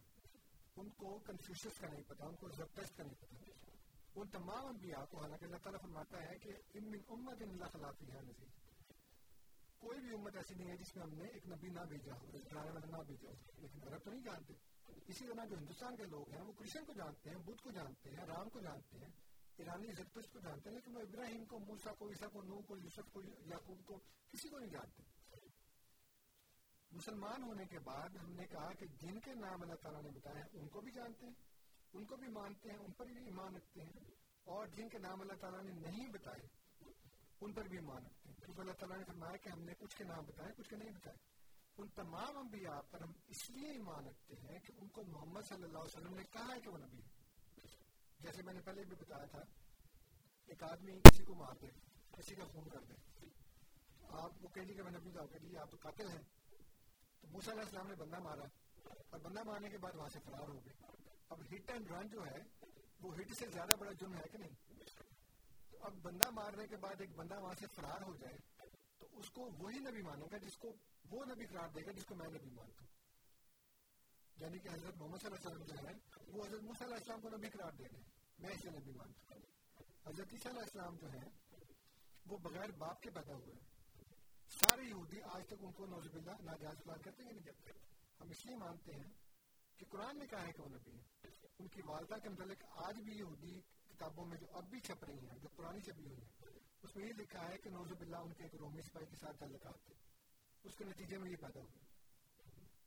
ان 0.76 0.88
کو 0.96 1.18
کنفیوشس 1.24 1.80
کا 1.80 1.88
نہیں 1.88 2.02
پتا 2.08 2.26
ان 2.26 2.36
کو 2.36 2.48
زبتست 2.56 2.96
کا 2.96 3.04
نہیں 3.04 3.20
پتا 3.20 3.72
ان 4.14 4.28
تمام 4.30 4.66
انبیاء 4.66 5.04
کو 5.10 5.20
حالانکہ 5.20 5.44
اللہ 5.44 5.62
تعالیٰ 5.62 5.80
فرماتا 5.80 6.22
ہے 6.22 6.36
کہ 6.38 6.52
ان 6.74 6.90
من 6.90 7.08
امت 7.08 7.42
اللہ 7.42 7.72
خلافی 7.72 8.12
ہے 8.12 8.22
نظیر 8.22 8.52
کوئی 9.78 10.00
بھی 10.00 10.14
امت 10.14 10.36
ایسی 10.36 10.54
نہیں 10.54 10.70
ہے 10.70 10.76
جس 10.76 10.94
میں 10.96 11.02
ہم 11.02 11.14
نے 11.14 11.28
ایک 11.28 11.48
نبی 11.48 11.70
نہ 11.70 11.80
بھیجا 11.88 12.14
ہو 12.14 12.30
ڈرانے 12.34 12.70
والا 12.70 12.86
نہ 12.88 13.02
بھیجا 13.06 13.30
ہو 13.30 13.60
لیکن 13.60 13.88
عرب 13.88 14.04
تو 14.04 14.10
نہیں 14.10 14.24
جانتے 14.24 14.54
اسی 15.06 15.26
طرح 15.26 15.44
جو 15.44 15.56
ہندوستان 15.56 15.96
کے 15.96 16.04
لوگ 16.06 16.30
ہیں 16.30 16.42
وہ 16.42 16.52
کرشن 16.52 16.84
کو 16.84 16.92
جانتے 16.92 17.30
ہیں 17.30 17.38
بدھ 17.44 17.62
کو 17.62 17.70
جانتے 17.70 18.10
ہیں 18.10 18.26
رام 18.26 18.48
کو 18.48 18.60
جانتے 18.60 18.98
ہیں 18.98 19.10
ایرانی 19.56 19.92
زرتش 19.92 20.28
کو 20.32 20.40
جانتے 20.40 20.70
ہیں 20.70 20.76
لیکن 20.76 20.96
وہ 20.96 21.00
ابراہیم 21.00 21.44
کو 21.44 21.58
موسا 21.58 21.92
کو 21.92 22.08
عیسیٰ 22.08 22.30
کو 22.32 22.42
نو 22.42 22.60
کو 22.66 22.76
یوسف 22.76 23.12
کو 23.12 23.22
یعقوب 23.22 23.84
کو 23.84 23.98
کسی 24.32 24.48
کو 24.48 24.58
نہیں 24.58 24.70
جانتے 24.70 25.02
مسلمان 26.90 27.42
ہونے 27.42 27.64
کے 27.64 27.78
بعد 27.78 28.16
ہم 28.16 28.32
نے 28.32 28.46
کہا 28.46 28.72
کہ 28.72 28.86
جن 29.00 29.18
کے 29.20 29.34
نام 29.34 29.62
اللہ 29.62 29.80
تعالیٰ 29.82 30.02
نے 30.02 30.10
بتایا 30.10 30.44
ان 30.52 30.68
کو 30.68 30.80
بھی 30.80 30.92
جانتے 30.92 31.26
ہیں 31.26 31.34
ان 31.92 32.04
کو 32.04 32.16
بھی 32.16 32.28
مانتے 32.28 32.70
ہیں 32.70 32.78
ان 32.78 32.92
پر 32.92 33.06
بھی 33.06 33.24
ایمان 33.24 33.56
رکھتے 33.56 33.80
ہیں 33.80 34.04
اور 34.46 34.66
جن 34.66 34.88
کے 34.88 34.98
نام 34.98 35.20
اللہ 35.20 35.40
تعالیٰ 35.40 35.62
نے 35.62 35.72
نہیں 35.80 36.08
بتائے 36.08 36.46
ان 37.40 37.52
پر 37.52 37.68
بھی 37.68 37.78
ایمان 37.78 38.04
رکھتے 38.04 38.28
ہیں 38.28 38.36
کیونکہ 38.36 38.60
اللہ 38.60 38.72
تعالیٰ 38.72 38.98
نے 38.98 39.04
فرمایا 39.04 39.36
کہ 39.36 39.48
ہم 39.48 39.62
نے 39.62 39.74
کچھ 39.78 39.96
کے 39.96 40.04
نام 40.04 40.24
بتائے 40.24 40.52
کچھ 40.56 40.68
کے 40.70 40.76
نہیں 40.76 40.90
بتائے 40.90 41.16
ان 41.78 41.88
تمام 41.88 42.38
انبیاء 42.38 42.80
پر 42.90 43.00
ہم 43.00 43.12
اس 43.28 43.50
لیے 43.50 43.70
ایمان 43.70 44.06
رکھتے 44.06 44.34
ہیں 44.34 44.58
کہ 44.58 44.72
ان 44.76 44.88
کو 44.88 45.02
محمد 45.02 45.40
صلی 45.40 45.64
اللہ 45.64 45.78
علیہ 45.78 45.96
وسلم 45.96 46.14
نے 46.14 46.22
کہا 46.30 46.54
ہے 46.54 46.60
کہ 46.60 46.70
وہ 46.70 46.78
نبی 46.78 47.00
جیسے 48.18 48.42
میں 48.42 48.54
نے 48.54 48.60
پہلے 48.60 48.84
بھی 48.84 48.96
بتایا 48.96 49.24
تھا، 49.24 49.40
ایک 50.46 50.62
آدمی 50.62 51.00
کسی 51.00 51.24
کو 51.24 51.34
مار 51.34 51.56
دے، 51.62 51.66
کسی 52.12 52.34
کا 52.34 52.44
خون 52.44 52.68
کر 52.68 52.80
دے۔ 52.80 52.94
آپ 54.08 54.32
وہ 54.40 54.48
کہہ 54.48 54.62
جی 54.62 54.74
کہ 54.74 54.82
میں 54.82 54.90
نبی 54.90 55.10
کا 55.10 55.26
کہ 55.26 55.56
آپ 55.56 55.70
تو 55.70 55.76
قاتل 55.82 56.08
ہیں۔ 56.08 56.22
تو 57.20 57.28
موسیٰ 57.28 57.52
علیہ 57.52 57.62
السلام 57.62 57.88
نے 57.88 57.94
بندہ 57.94 58.18
مارا 58.18 58.44
اور 59.10 59.20
بندہ 59.20 59.42
مارنے 59.42 59.70
کے 59.70 59.78
بعد 59.78 59.94
وہاں 59.94 60.08
سے 60.08 60.18
فرار 60.24 60.48
ہو 60.48 60.64
گئے۔ 60.64 60.74
اب 61.28 61.40
ہٹ 61.40 61.70
اینڈ 61.70 61.90
رن 61.90 62.08
جو 62.08 62.26
ہے، 62.26 62.42
وہ 63.00 63.16
ہٹ 63.16 63.36
سے 63.38 63.46
زیادہ 63.48 63.72
بڑا 63.78 63.92
جرم 63.92 64.14
ہے 64.14 64.28
کہ 64.32 64.38
نہیں؟ 64.38 64.54
اب 65.80 65.92
بندہ 66.02 66.30
مارنے 66.30 66.66
کے 66.66 66.76
بعد 66.76 67.00
ایک 67.00 67.16
بندہ 67.16 67.40
وہاں 67.40 67.54
سے 67.58 67.66
فرار 67.66 68.02
ہو 68.02 68.16
جائے، 68.16 68.36
تو 68.98 69.06
اس 69.12 69.30
کو 69.30 69.42
وہی 69.42 69.78
نبی 69.78 70.02
مانے 70.02 70.26
گا 70.32 70.38
جس 70.38 70.56
کو 70.56 70.72
وہ 71.10 71.24
نبی 71.24 71.46
قرار 71.46 71.68
دے 71.68 71.86
گا 71.86 71.92
جس 71.92 72.04
کو 72.06 72.14
میں 72.14 72.28
نبی 72.28 72.50
مانتا 72.50 72.84
ہوں۔ 72.84 72.92
یعنی 74.36 74.58
کہ 74.58 74.68
حضرت 74.68 74.96
محمد 74.96 75.18
صلی 75.18 75.26
اللہ 75.26 75.48
علیہ 75.48 75.56
وسلم 75.56 75.76
جو 75.76 75.88
ہے 75.88 75.94
وہ 76.26 76.46
حضرت 76.46 76.62
محمد 76.62 76.82
علیہ 76.82 76.94
السلام 76.94 77.20
کو 77.20 77.28
نبی 77.28 77.48
قرار 77.48 77.72
دے 77.72 77.84
گا 77.84 77.98
میں 78.38 78.50
اسے 78.50 78.70
نبی 78.70 78.92
مانتا 78.92 79.34
ہوں۔ 79.34 79.42
حضرت 80.06 80.32
عیسیٰ 80.32 80.52
علیہ 80.52 80.62
السلام 80.62 80.96
جو 80.96 81.12
ہے 81.12 81.28
وہ 82.26 82.38
بغیر 82.38 82.70
باپ 82.70 83.02
کے 83.02 83.10
پیدا 83.10 83.34
ہوئے 83.34 83.54
سارے 84.48 84.82
یہودی 84.82 85.22
آج 85.22 85.46
تک 85.46 85.54
ان 85.60 85.72
کو 85.72 85.86
نوزب 85.86 86.14
اللہ 86.14 86.42
ناجائز 86.42 86.90
کرتے 87.04 87.22
ہیں 87.22 87.32
نہیں 87.32 87.42
جب 87.42 87.54
ہم 88.20 88.30
اس 88.30 88.46
لیے 88.46 88.56
مانتے 88.56 88.92
ہیں 88.92 89.12
کہ 89.76 89.86
قرآن 89.90 90.18
نے 90.18 90.26
کہا 90.26 90.46
ہے 90.46 90.52
کہ 90.52 90.62
وہ 90.62 90.68
نبی 90.68 90.92
ہے 90.92 91.28
ان 91.58 91.68
کی 91.68 91.80
والدہ 91.86 92.14
کے 92.22 92.28
متعلق 92.28 92.64
آج 92.70 93.00
بھی 93.00 93.12
یہودی 93.12 93.60
کتابوں 93.88 94.26
میں 94.26 94.38
جو 94.38 94.46
اب 94.52 94.70
بھی 94.70 94.80
چھپ 94.80 95.04
رہی 95.04 95.18
ہیں، 95.18 95.38
جو 95.38 95.48
پرانی 95.48 95.80
چھپی 95.80 96.06
ہوئی 96.06 96.16
ہیں، 96.16 96.58
اس 96.82 96.96
میں 96.96 97.06
یہ 97.06 97.12
لکھا 97.12 97.48
ہے 97.48 97.58
کہ 97.58 97.70
نوزب 97.70 98.00
اللہ 98.00 98.16
ان 98.16 98.32
کے 98.32 98.42
ایک 98.42 98.54
رومی 98.54 98.82
سپاہی 98.82 99.06
کے 99.06 99.16
ساتھ 99.16 99.36
تعلقات 99.36 99.84
تھے۔ 99.84 100.03
اس 100.64 100.74
کے 100.76 100.84
نتیجے 100.84 101.18
میں 101.18 101.30
یہ 101.30 101.36
پیدا 101.36 101.60
ہوئے 101.60 101.84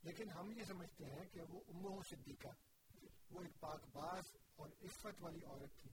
لیکن 0.02 0.30
ہم 0.30 0.50
یہ 0.50 0.64
سمجھتے 0.64 1.04
ہیں 1.04 1.24
کہ 1.32 1.40
وہ 1.48 1.60
امو 1.68 2.02
صدیقہ، 2.02 2.48
وہ 3.30 3.42
ایک 3.42 3.60
پاک 3.60 3.84
باز 3.92 4.22
اور 4.56 4.68
عفت 4.82 5.22
والی 5.22 5.44
عورت 5.44 5.82
تھی۔ 5.82 5.90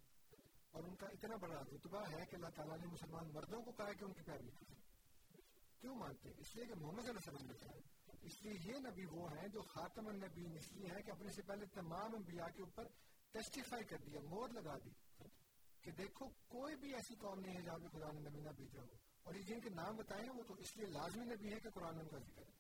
اور 0.72 0.84
ان 0.84 0.96
کا 0.96 1.08
اتنا 1.08 1.36
بڑا 1.36 1.62
رتبہ 1.62 2.02
ہے 2.12 2.26
کہ 2.26 2.36
اللہ 2.36 2.50
تعالیٰ 2.56 2.78
نے 2.78 2.88
مسلمان 2.88 3.34
مردوں 3.34 3.62
کو 3.62 3.72
کہا 3.72 3.94
کہ 3.94 4.04
ان 4.04 4.14
کی 4.14 4.22
پیروی 4.22 4.50
کیوں 5.80 5.96
مانتے؟ 5.96 6.30
اس 6.38 6.56
لیے 6.56 6.66
کہ 6.66 6.76
محمد 6.76 7.02
صلی 7.02 7.10
اللہ 7.10 7.20
علیہ 7.20 7.36
وسلم 7.36 7.52
نے 7.52 7.58
کہا۔ 7.60 8.18
اس 8.22 8.42
لیے 8.42 8.54
یہ 8.66 8.78
نبی 8.80 9.06
وہ 9.06 9.38
ہیں 9.38 9.48
جو 9.48 9.62
خاتم 9.62 10.08
النبی 10.08 10.58
اس 10.58 10.72
لیے 10.72 10.88
ہے 10.88 11.02
کہ 11.02 11.12
اپنے 11.12 11.32
سے 11.32 11.42
پہلے 11.42 11.66
تمام 11.66 12.16
انبیاء 12.16 12.48
کے 12.56 12.62
اوپر 12.62 12.84
ٹیسٹیفائی 13.32 13.84
کر 13.84 13.98
دیا 13.98 14.20
مور 14.20 14.50
لگا 14.50 14.78
دی 14.86 14.90
کہ 15.82 15.92
دیکھو 15.92 16.26
کوئی 16.48 16.76
بھی 16.76 16.94
ایسی 16.94 17.16
قوم 17.16 17.40
نہیں 17.40 17.56
ہے 17.58 17.62
جہاں 17.62 17.78
پہ 17.78 17.88
خدا 17.88 18.12
نے 18.12 18.30
نبی 18.30 18.42
نہ 18.42 18.50
بھیجا 18.50 18.82
ہو۔ 18.82 19.05
اور 19.26 19.36
یہ 19.36 19.42
جن 19.42 19.60
کے 19.60 19.70
نام 19.70 19.96
بتائے 19.96 20.22
ہیں 20.22 20.30
وہ 20.30 20.44
تو 20.48 20.54
اس 20.54 20.78
لیے 20.78 20.88
لازمی 20.88 21.26
نبی 21.26 21.54
ہے 21.54 21.60
کہ 21.60 21.70
قرآن 21.70 22.00
ان 22.00 22.08
کا 22.08 22.18
ذکر 22.18 22.42
ہے۔ 22.42 22.52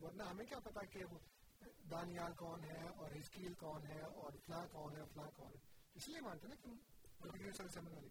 ورنہ 0.00 0.22
ہمیں 0.22 0.46
کیا 0.46 0.58
پتا 0.58 0.80
کہ 0.80 1.04
وہ 1.04 1.18
دانیال 1.90 2.32
کون 2.34 2.64
ہے 2.64 2.88
اور 2.96 3.10
ہسکیل 3.10 3.54
کون 3.54 3.86
ہے 3.86 4.00
اور 4.00 4.32
فلاں 4.46 4.66
کون 4.72 4.96
ہے 4.96 5.02
فلاں 5.14 5.30
کون 5.36 5.48
ہے۔ 5.48 5.60
اس 5.94 6.08
لیے 6.08 6.20
مانتے 6.20 6.48
نا 6.48 6.54
کہ 6.54 6.68
نبی 6.68 7.38
صلی 7.38 7.48
اللہ 7.48 7.62
علیہ 7.62 7.78
وسلم 7.78 7.88
نے 7.88 8.08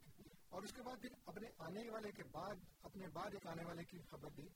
اور 0.49 0.63
اس 0.63 0.73
کے 0.73 0.81
بعد 0.81 1.01
پھر 1.01 1.09
اپنے 1.25 1.47
آنے 1.57 1.89
والے 1.89 2.11
کے 2.11 2.23
بعد، 2.31 2.55
اپنے 2.81 3.07
بعد 3.07 3.29
ایک 3.33 3.47
آنے 3.47 3.63
والے 3.65 3.83
کی 3.83 3.97
خبر 4.09 4.29
دی 4.29 4.47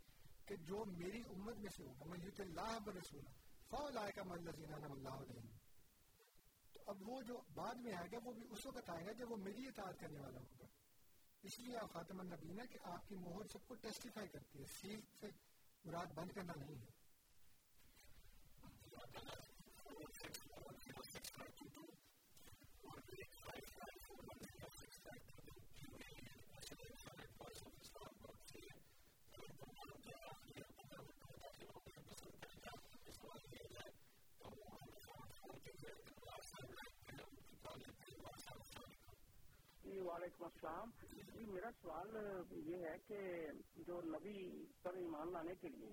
کہ 0.45 0.55
جو 0.55 0.85
میری 0.85 1.21
امت 1.29 1.57
میں 1.57 1.71
سے 1.77 1.83
ہوگا 1.83 2.05
میں 2.05 2.17
یوت 2.23 2.39
اللہ 2.39 2.79
برسول 2.85 3.25
فول 3.69 3.97
آئے 3.97 4.11
گا 4.17 4.23
ملزین 4.23 4.73
اللہ 4.73 5.09
علیہ 5.09 5.41
تو 6.73 6.79
اب 6.87 7.09
وہ 7.09 7.21
جو 7.21 7.41
بعد 7.53 7.75
میں 7.75 7.93
آئے 7.93 8.07
گا 8.11 8.17
وہ 8.23 8.33
بھی 8.33 8.43
اس 8.49 8.65
وقت 8.65 8.89
آئے 8.89 9.05
گا 9.05 9.11
جب 9.11 9.31
وہ 9.31 9.37
میری 9.37 9.67
اطاعت 9.67 9.99
کرنے 9.99 10.19
والا 10.19 10.39
ہوگا۔ 10.39 10.82
اس 11.43 11.57
لیے 11.59 11.77
آپ 11.77 11.93
خاتم 11.93 12.19
النبین 12.19 12.59
ہے 12.59 12.65
کہ 12.67 12.79
آپ 12.83 13.07
کی 13.09 13.15
مہر 13.15 13.47
سب 13.51 13.67
کو 13.67 13.75
ٹیسٹیفائی 13.75 14.27
کرتی 14.27 14.59
ہے 14.59 14.65
سیل 14.81 14.99
سے 15.19 15.27
مراد 15.85 16.13
بند 16.15 16.31
کرنا 16.31 16.53
نہیں 16.57 16.81
ہے۔ 16.81 16.91
جی 39.93 39.99
وعلیکم 39.99 40.43
السلام۔ 40.43 40.89
جی 41.33 41.45
میرا 41.45 41.69
سوال 41.81 42.15
یہ 42.51 42.85
ہے 42.87 42.97
کہ 43.07 43.17
جو 43.75 44.01
نبی 44.01 44.65
پر 44.81 44.93
ایمان 44.93 45.31
لانے 45.31 45.55
کے 45.55 45.69
لیے 45.69 45.91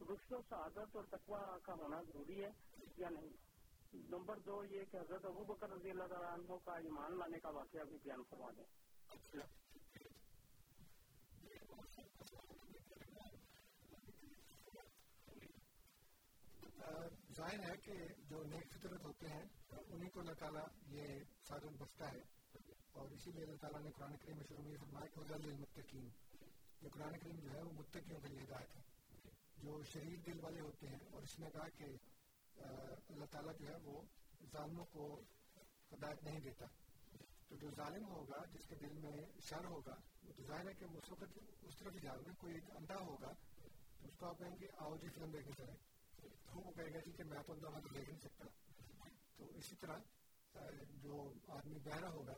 رشت 0.00 0.32
و 0.32 0.40
سعادت 0.48 0.96
اور 0.96 1.04
تقوی 1.04 1.60
کا 1.62 1.74
ہونا 1.74 2.02
ضروری 2.02 2.44
ہے 2.44 2.50
یا 2.96 3.08
نہیں؟ 3.08 3.32
نمبر 3.94 4.38
دو 4.38 4.64
یہ 4.64 4.84
کہ 4.84 4.96
حضرت 4.96 5.24
ابو 5.24 5.44
بکر 5.44 5.70
رضی 5.70 5.90
اللہ 5.90 6.04
تعالیٰ 6.04 6.32
عنہ 6.32 6.56
کا 6.64 6.72
ایمان 6.72 7.18
لانے 7.18 7.38
کا 7.38 7.48
واقعہ 7.48 7.84
بھی 7.84 7.98
بیان 8.02 8.22
فرما 8.30 8.50
دیں۔ 8.50 8.70
ظاہر 17.36 17.58
ہے 17.58 17.76
کہ 17.76 17.92
جو 18.28 18.42
نیک 18.42 18.72
فطرت 18.72 19.04
ہوتے 19.04 19.26
ہیں، 19.26 19.44
انہیں 19.88 20.10
کو 20.10 20.20
اللہ 20.20 20.32
تعالیٰ 20.32 20.66
یہ 20.86 21.06
سادن 21.48 21.76
بخشتا 21.76 22.12
ہے۔ 22.12 22.41
اور 22.92 23.10
اسی 23.10 23.30
لیے 23.32 23.44
اللہ 23.44 23.56
تعالیٰ 23.56 23.80
نے 23.80 23.90
قرآن 23.90 24.16
کریم 24.16 24.36
میں 24.36 24.44
شروع 24.48 24.64
میں 24.64 24.76
فرمایا 24.76 25.06
کہ 25.06 25.20
حضر 25.20 25.34
المتقین 25.34 26.08
یہ 26.82 26.88
قرآن 26.88 27.18
کریم 27.18 27.40
جو 27.40 27.50
ہے 27.52 27.62
وہ 27.62 27.72
متقیوں 27.72 28.20
کے 28.20 28.28
لیے 28.28 28.42
ہدایت 28.42 28.76
ہے، 28.76 28.82
جو 29.56 29.82
شریر 29.82 30.18
دل 30.26 30.40
والے 30.40 30.60
ہوتے 30.60 30.88
ہیں۔ 30.88 30.98
اور 31.10 31.22
اس 31.22 31.38
نے 31.38 31.50
کہا 31.52 31.68
کہ 31.68 31.84
اللہ 33.08 33.24
تعالیٰ 33.30 33.52
جو 33.58 33.68
ہے 33.68 33.76
وہ 33.84 34.02
ظالموں 34.52 34.84
کو 34.84 35.20
ہدایت 35.92 36.22
نہیں 36.24 36.40
دیتا۔ 36.40 36.66
تو 37.48 37.56
جو 37.56 37.70
ظالم 37.76 38.04
ہوگا، 38.04 38.44
جس 38.52 38.68
کے 38.68 38.74
دل 38.74 38.92
میں 38.92 39.40
شر 39.40 39.64
ہوگا، 39.64 39.94
وہ 40.24 40.32
تو 40.36 40.42
ظاہر 40.42 40.68
ہے 40.68 40.74
کہ 40.74 40.84
اس 40.84 41.10
وقت 41.10 41.38
اس 41.62 41.76
طرف 41.78 41.94
جا 42.02 42.14
رہے 42.14 42.34
کوئی 42.38 42.54
ایک 42.54 42.76
اندھا 42.76 42.94
ہوگا، 42.94 43.32
تو 44.00 44.08
اس 44.08 44.16
کو 44.16 44.26
آپ 44.26 44.38
کہیں 44.38 44.56
گے، 44.60 44.66
آؤ 44.76 44.96
جی 44.96 45.08
فلم 45.08 45.30
دیکھنے 45.30 45.52
چلے 45.56 45.72
تو 46.20 46.60
وہ 46.60 46.72
کہے 46.72 46.94
گا 46.94 46.98
جی 46.98 47.12
کہ 47.12 47.24
میں 47.24 47.42
تو 47.46 47.52
اندھا 47.52 47.68
وہاں 47.68 47.80
دیکھ 47.94 48.10
نہیں 48.10 48.20
سکتا۔ 48.20 48.44
تو 49.36 49.44
اسی 49.54 49.76
طرح 49.76 49.98
جو 51.02 51.32
آدمی 51.48 51.78
بہرا 51.78 52.08
ہوگا 52.08 52.34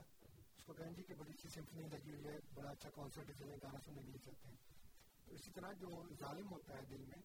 اس 0.64 0.68
کو 0.68 0.74
کہیں 0.74 0.92
جی 0.92 1.02
کہ 1.02 1.14
بڑی 1.14 1.30
اچھی 1.30 1.48
سمفنی 1.48 1.82
لگی 1.82 2.10
ہوئی 2.10 2.24
ہے، 2.24 2.38
بڑا 2.54 2.70
اچھا 2.70 2.90
کانسرٹ 2.90 3.28
ہے 3.28 3.34
چلے 3.38 3.56
گانا 3.62 3.78
سننے 3.84 4.02
کے 4.02 4.08
لیے 4.08 4.18
چلتے 4.24 4.48
ہیں۔ 4.48 4.56
تو 5.24 5.34
اسی 5.34 5.50
طرح 5.50 5.72
جو 5.72 5.88
ظالم 6.20 6.50
ہوتا 6.52 6.74
ہے 6.74 6.82
دل 6.90 7.04
میں، 7.04 7.22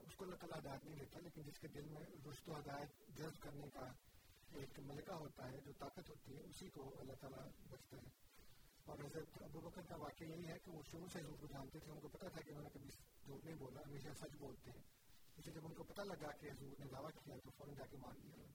اس 0.00 0.16
کو 0.16 0.24
اللہ 0.24 0.36
تعالیٰ 0.36 0.60
ہدایت 0.60 0.84
نہیں 0.84 0.96
دیتا، 0.96 1.20
لیکن 1.20 1.42
جس 1.42 1.58
کے 1.58 1.68
دل 1.68 1.88
میں 1.88 2.02
رشت 2.30 2.48
و 2.48 2.58
ہدایت 2.58 3.16
جذب 3.16 3.42
کرنے 3.42 3.70
کا 3.70 3.92
ایک 4.52 4.78
ملکہ 4.78 5.12
ہوتا 5.12 5.50
ہے، 5.50 5.60
جو 5.64 5.72
طاقت 5.78 6.10
ہوتی 6.10 6.36
ہے، 6.36 6.42
اسی 6.42 6.68
کو 6.68 6.94
اللہ 7.00 7.12
تعالیٰ 7.12 7.48
بچتا 7.70 7.96
ہے۔ 7.96 8.08
اور 8.84 8.98
حضرت 8.98 9.42
ابو 9.42 9.60
بکر 9.60 9.82
کا 9.82 9.96
واقعہ 9.96 10.26
یہی 10.26 10.46
ہے 10.46 10.58
کہ 10.64 10.70
وہ 10.70 10.82
شروع 10.90 11.06
سے 11.12 11.20
حضور 11.20 11.36
کو 11.40 11.46
جانتے 11.46 11.78
تھے، 11.78 11.92
ان 11.92 12.00
کو 12.00 12.08
پتا 12.08 12.28
تھا 12.28 12.40
کہ 12.40 12.50
انہوں 12.50 12.62
نے 12.62 12.70
کبھی 12.72 12.88
جھوٹ 13.24 13.44
نہیں 13.44 13.56
بولا، 13.56 13.80
ہمیشہ 13.86 14.08
سچ 14.20 14.36
بولتے 14.38 14.70
ہیں۔ 14.70 14.82
اسے 15.36 15.50
جب 15.50 15.66
ان 15.66 15.74
کو 15.74 15.82
پتا 15.82 16.04
لگا 16.04 16.30
کہ 16.32 16.46
حضور 16.46 16.80
نے 16.80 16.86
دعویٰ 16.92 17.10
کیا، 17.24 17.36
تو 17.44 17.50
فوراً 17.50 17.74
جا 17.74 17.86
کے 17.86 17.96
مان 17.96 18.14
لیا۔ 18.22 18.46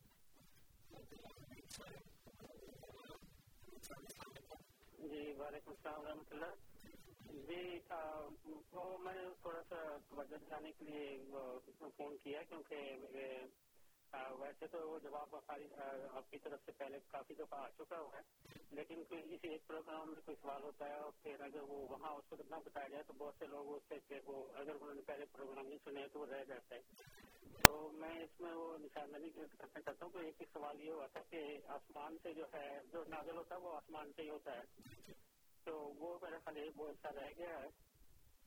جی 3.78 5.34
وعلیکم 5.40 5.72
السلام 5.72 6.02
و 6.02 6.22
اللہ۔ 6.32 6.54
جی 7.48 7.80
وہ 8.74 8.98
میں 8.98 9.14
نے 9.14 9.22
تھوڑا 9.42 9.62
سا 9.70 9.82
توجہ 10.10 10.38
دلانے 10.38 10.72
کے 10.72 10.86
لیے 10.86 11.06
فون 11.98 12.16
کیا، 12.24 12.42
کیونکہ 12.50 12.78
ویسے 14.40 14.68
تو 14.68 14.78
وہ 14.90 15.00
جواب 15.00 15.36
آپ 15.36 16.30
کی 16.32 16.38
طرف 16.44 16.60
سے 16.66 16.72
پہلے 16.78 17.00
کافی 17.08 17.34
دفعہ 17.34 17.60
آ 17.60 17.70
چکا 17.78 18.00
ہوا 18.00 18.18
ہے۔ 18.18 18.24
لیکن 18.72 19.04
کسی 19.10 19.48
ایک 19.50 19.68
پروگرام 19.68 20.08
میں 20.08 20.22
کوئی 20.26 20.38
سوال 20.42 20.64
ہوتا 20.64 20.88
ہے 20.90 21.00
اور 21.00 21.12
پھر 21.24 21.42
اگر 21.42 21.62
وہ 21.62 21.78
وہاں 21.90 22.12
اس 22.12 22.26
کو 22.30 22.36
اتنا 22.40 22.58
بتایا 22.66 22.88
جائے 22.88 23.04
تو 23.08 23.14
بہت 23.18 23.34
سے 23.40 23.46
لوگ 23.46 23.74
اس 23.76 23.94
سے 24.08 24.20
وہ، 24.26 24.44
اگر 24.56 24.72
انہوں 24.72 24.94
نے 24.94 25.02
پہلے 25.02 25.26
پروگرام 25.32 25.68
نہیں 25.68 25.80
سنے 25.84 26.08
تو 26.08 26.20
وہ 26.20 26.26
رہ 26.26 26.44
جاتا 26.44 26.76
ہے۔ 26.76 26.82
تو 27.62 27.92
میں 27.92 28.20
اس 28.20 28.42
میں 28.42 28.54
وہ 28.54 28.78
نشاندہی 28.78 29.30
کرنا 29.30 29.82
چاہتا 29.82 30.06
ہوں 30.06 30.12
کہ 30.12 30.18
ایک 30.18 30.44
سوال 30.54 30.82
یہ 30.82 30.92
ہوا 30.92 31.08
تھا 31.08 31.20
کہ 31.30 31.60
آسمان 31.68 32.18
سے 32.24 32.34
جو 32.34 32.46
ہے، 32.54 32.80
جو 32.92 33.04
نازل 33.08 33.38
ہوتا 33.38 33.56
ہے 33.56 33.60
وہ 33.60 33.76
آسمان 33.76 34.12
سے 34.16 34.22
ہی 34.22 34.30
ہوتا 34.30 34.52
ہے۔ 34.52 34.62
تو 35.64 35.80
وہ 35.80 36.20
میرا 36.22 36.38
خیال 36.46 36.58
یہ 36.58 36.72
بہت 36.78 36.96
سا 37.02 37.10
رہ 37.12 37.30
گیا 37.38 37.60
ہے۔ 37.60 37.68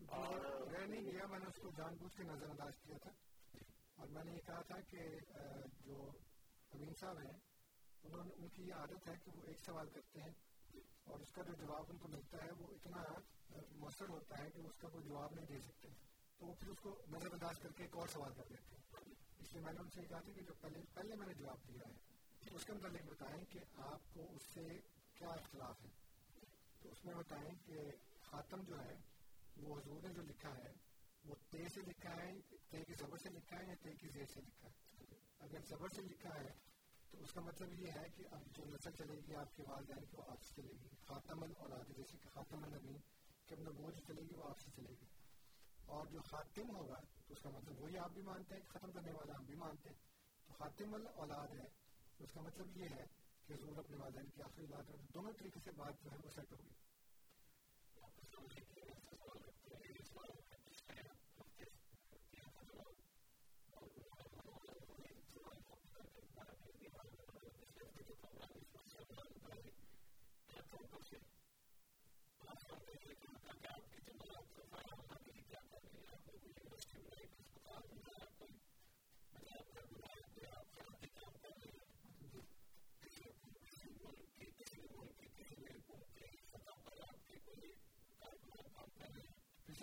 اور 0.08 0.40
رہ 0.72 0.86
نہیں 0.86 1.12
گیا، 1.12 1.26
میں 1.26 1.38
نے 1.38 1.44
اس 1.46 1.56
کو 1.62 1.70
جان 1.76 1.96
بوجھ 1.96 2.16
کے 2.16 2.22
نظر 2.22 2.50
انداز 2.50 2.72
کیا 2.82 2.96
تھا۔ 3.02 3.10
اور 3.96 4.06
میں 4.06 4.24
نے 4.24 4.32
یہ 4.32 4.40
کہا 4.46 4.62
تھا 4.62 4.80
کہ 4.80 4.98
جو 5.84 6.10
امین 6.70 6.94
صاحب 7.00 7.18
ہیں، 7.18 7.38
انہوں 8.02 8.24
نے، 8.24 8.34
ان 8.34 8.48
کی 8.48 8.62
یہ 8.62 8.74
عادت 8.74 9.08
ہے 9.08 9.14
کہ 9.24 9.30
وہ 9.36 9.42
ایک 9.46 9.60
سوال 9.60 9.88
کرتے 9.88 10.20
ہیں۔ 10.20 10.32
اور 11.04 11.20
اس 11.20 11.32
کا 11.32 11.42
جو 11.42 11.52
جواب 11.52 11.84
ان 11.88 11.96
کو 11.96 12.08
ملتا 12.08 12.44
ہے، 12.44 12.50
وہ 12.58 12.66
اتنا 12.70 13.02
مؤثر 13.72 14.08
ہوتا 14.08 14.44
ہے 14.44 14.50
کہ 14.50 14.60
اس 14.60 14.78
کا 14.78 14.88
کوئی 14.88 15.04
جواب 15.04 15.32
نہیں 15.32 15.46
دے 15.46 15.58
سکتے۔ 15.60 15.88
تو 16.38 16.46
وہ 16.46 16.54
پھر 16.54 16.68
اس 16.68 16.78
کو 16.80 17.00
نظر 17.08 17.32
انداز 17.32 17.58
کر 17.58 17.72
کے 17.72 17.82
ایک 17.82 17.96
اور 17.96 18.08
سوال 18.08 18.34
کر 18.34 18.42
دیتے 18.50 18.74
ہیں۔ 18.74 18.79
اس 19.50 19.54
لیے 19.54 19.64
میں 19.64 19.72
نے 19.72 19.80
ان 19.80 19.90
سے 19.90 20.00
کہا 20.08 20.20
تھا 20.20 20.32
کہ 20.32 20.42
جو 20.42 20.54
پہلے 20.60 20.80
پہلے 20.94 21.16
میں 21.16 21.26
نے 21.26 21.34
جواب 21.34 21.68
دیا 21.68 21.88
ہے 21.88 22.10
اس 22.54 22.64
کے 22.64 22.72
متعلق 22.72 22.94
مطلب 22.94 23.10
بتائیں 23.10 23.44
کہ 23.44 23.58
آپ 23.76 24.14
کو 24.14 24.26
اس 24.36 24.42
سے 24.54 24.68
کیا 25.14 25.28
اختلاف 25.28 25.84
ہے؟ 25.84 25.90
تو 26.80 26.88
اس 26.88 27.04
میں 27.04 27.14
بتائیں 27.14 27.50
کہ 27.66 27.90
خاتم 28.20 28.62
جو 28.62 28.80
ہے، 28.80 28.94
وہ 29.56 29.78
حضور 29.78 30.02
نے 30.02 30.14
جو 30.14 30.22
لکھا 30.22 30.56
ہے، 30.56 30.72
وہ 31.24 31.34
تے 31.50 31.68
سے 31.74 31.80
لکھا 31.80 32.16
ہے، 32.16 32.32
تے 32.70 32.84
کی 32.84 32.94
زبر 32.94 33.18
سے 33.18 33.28
لکھا 33.28 33.58
ہے 33.58 33.66
یا 33.66 33.74
تے 33.82 33.92
کی 33.92 34.08
زیر 34.08 34.26
سے 34.34 34.40
لکھا 34.40 34.68
ہے؟ 34.68 35.04
اگر 35.38 35.58
زبر 35.68 35.88
سے 35.88 36.02
لکھا 36.02 36.34
ہے، 36.34 36.52
تو 37.10 37.18
اس 37.18 37.32
کا 37.32 37.40
مطلب 37.40 37.72
یہ 37.72 37.90
ہے 37.90 38.08
کہ 38.16 38.24
اب 38.30 38.56
جو 38.56 38.64
نسل 38.64 38.90
چلے 38.92 39.14
گی، 39.14 39.34
آپ 39.34 39.56
کے 39.56 39.62
والدین 39.68 40.04
کی 40.04 40.16
وہ 40.16 40.22
آپ 40.28 40.42
سے 40.42 40.62
چلے 40.62 40.72
گی، 40.72 40.88
خاتم 41.06 41.42
الاولاد 41.42 41.96
جیسے 41.96 42.18
کہ 42.22 42.28
خاتم 42.28 42.64
النبی، 42.64 42.98
کہ 43.46 43.54
اپنا 43.54 43.70
بوجھ 43.70 44.00
چلے 44.06 44.22
گی، 44.22 44.34
وہ 44.34 44.48
آپ 44.48 44.60
سے 44.60 44.70
چلے 44.76 44.94
گی۔ 45.00 45.09
اور 45.90 46.06
جو 46.06 46.20
خاتم 46.20 46.76
ہوگا، 46.76 47.00
تو 47.26 47.28
اس 47.28 47.42
کا 47.42 47.50
مطلب 47.50 47.80
وہی 47.80 47.98
آپ 47.98 48.10
بھی 48.10 48.22
مانتے 48.22 48.54
ہیں 48.54 48.62
ختم 48.68 48.92
کرنے 48.92 49.12
والا 49.12 49.38
ہم 49.38 49.44
بھی 49.44 49.54
مانتے 49.54 49.88
ہیں۔ 49.88 49.96
تو 50.46 50.52
خاتم 50.52 50.94
الاولاد 50.94 51.48
ہے 51.48 51.68
اس 52.18 52.28
کا 52.34 52.40
مطلب 52.40 52.76
یہ 52.76 52.82
ہے 52.82 53.04
کہ 53.46 53.52
حضور 53.52 53.78
اپنے 53.78 53.96
والدین 53.96 54.30
کی 54.30 54.42
آخری 54.42 54.66
بات 54.66 54.90
ہے، 54.90 54.94
دونوں 55.14 55.32
طریقے 55.32 55.60
سے 55.64 55.70
بات 55.76 56.04
جو 56.04 56.10
ہے 56.10 56.16
وہ 56.16 56.28
سیٹ 56.34 56.52
ہوگی 56.52 56.68
پچھلا 58.16 58.40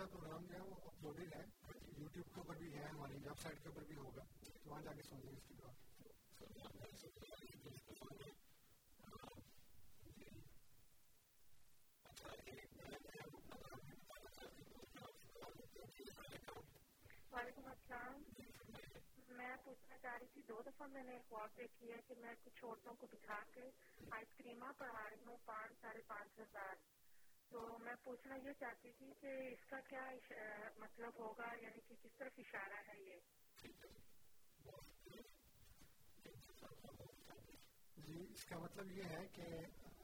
پروگرام 0.07 0.45
جو 0.45 0.53
ہے 0.53 0.59
وہ 0.61 0.75
اپلوڈیڈ 0.85 1.33
ہے 1.35 1.43
یوٹیوب 1.97 2.33
کے 2.35 2.39
اوپر 2.39 2.55
بھی 2.55 2.73
ہے 2.73 2.83
ہماری 2.83 3.13
ویب 3.13 3.39
سائٹ 3.41 3.63
کے 3.63 3.69
اوپر 3.69 3.83
بھی 3.83 3.95
ہوگا 3.95 4.23
تو 4.43 4.69
وہاں 4.69 4.81
جا 4.81 4.93
کے 4.93 5.01
سن 5.01 5.25
لیں 5.25 5.33
اس 5.33 5.47
کی 5.47 5.53
بات 5.53 5.87
وعلیکم 17.37 17.65
السلام 17.65 18.21
میں 19.37 19.55
پوچھنا 19.63 19.97
چاہ 19.97 20.15
رہی 20.17 20.27
تھی، 20.33 20.41
دو 20.47 20.61
دفعہ 20.65 20.87
میں 20.87 21.03
نے 21.03 21.13
ایک 21.13 21.33
واقع 21.33 21.65
کیا 21.79 21.95
کہ 22.07 22.15
میں 22.21 22.33
کچھ 22.43 22.63
عورتوں 22.65 22.93
کو 22.93 23.07
بٹھا 23.07 23.39
کے 23.53 23.65
آئس 24.11 24.33
کریما 24.37 24.71
پڑھا 24.77 25.03
رہی 25.09 25.23
ہوں، 25.25 25.37
پانچ، 25.45 25.81
ساڑھے 25.81 26.01
پانچ 26.07 26.39
ہزار۔ 26.39 26.75
تو 27.51 27.61
میں 27.83 27.93
پوچھنا 28.03 28.35
یہ 28.35 28.53
چاہتی 28.59 28.91
تھی 28.97 29.11
کہ 29.19 29.33
اس 29.49 29.65
کا 29.69 29.79
کیا 29.89 30.05
مطلب 30.77 31.19
ہوگا 31.19 31.51
یعنی 31.61 31.81
کہ 31.87 31.95
کس 32.03 32.17
طرف 32.17 32.39
اشارہ 32.39 32.81
ہے 32.87 32.97
یہ؟ 33.01 33.19
جی 37.97 38.25
اس 38.29 38.45
کا 38.45 38.57
مطلب 38.59 38.91
یہ 38.91 39.03
ہے 39.09 39.25
کہ 39.33 39.47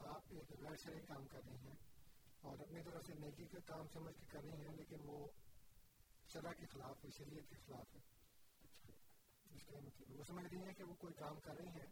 آپ 0.07 0.22
ایک 0.30 0.51
غیر 0.61 0.76
شرعی 0.84 1.01
کام 1.07 1.27
کر 1.27 1.41
رہی 1.45 1.68
ہیں 1.68 1.76
اور 2.41 2.60
اپنی 2.60 2.84
طرف 2.84 3.05
سے 3.07 3.14
نیکی 3.19 3.47
کا 3.47 3.60
کام 3.65 3.88
سمجھ 3.93 4.15
کے 4.19 4.26
کر 4.31 4.43
رہی 4.43 4.68
ہیں، 4.68 4.76
لیکن 4.76 4.99
وہ 5.05 5.27
شرح 6.34 6.53
کے 6.53 6.65
خلاف 6.65 7.05
ہے، 7.05 7.10
شریعت 7.18 7.49
کے 7.49 7.55
خلاف 7.55 7.95
ہے۔ 7.95 7.99
اچھا، 8.64 8.91
اس 9.55 9.65
کا 9.65 9.80
مطلب۔ 9.80 10.19
وہ 10.19 10.23
سمجھ 10.23 10.45
رہی 10.45 10.57
ہیں 10.57 10.73
کہ 10.73 10.84
وہ 10.84 10.93
کوئی 10.93 11.14
کام 11.14 11.39
کر 11.39 11.55
رہی 11.55 11.68
ہیں۔ 11.68 11.85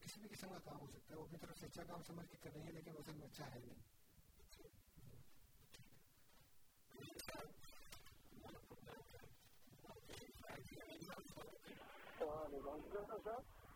کسی 0.00 0.20
بھی 0.20 0.28
قسم 0.28 0.48
کا 0.48 0.58
کام 0.58 0.80
ہو 0.80 0.86
سکتا 0.86 1.14
ہے۔ 1.14 1.18
وہ 1.18 1.24
اپنی 1.24 1.38
طرف 1.38 1.58
سے 1.58 1.66
اچھا 1.66 1.84
کام 1.84 2.02
سمجھ 2.02 2.28
کے 2.30 2.36
کر 2.36 2.50
رہی 2.54 2.62
ہیں، 2.62 2.72
لیکن 2.72 2.90
اصل 2.90 3.12
میں 3.12 3.26
اچھا 3.26 3.54
ہے 3.54 3.58
نہیں۔ 3.58 3.82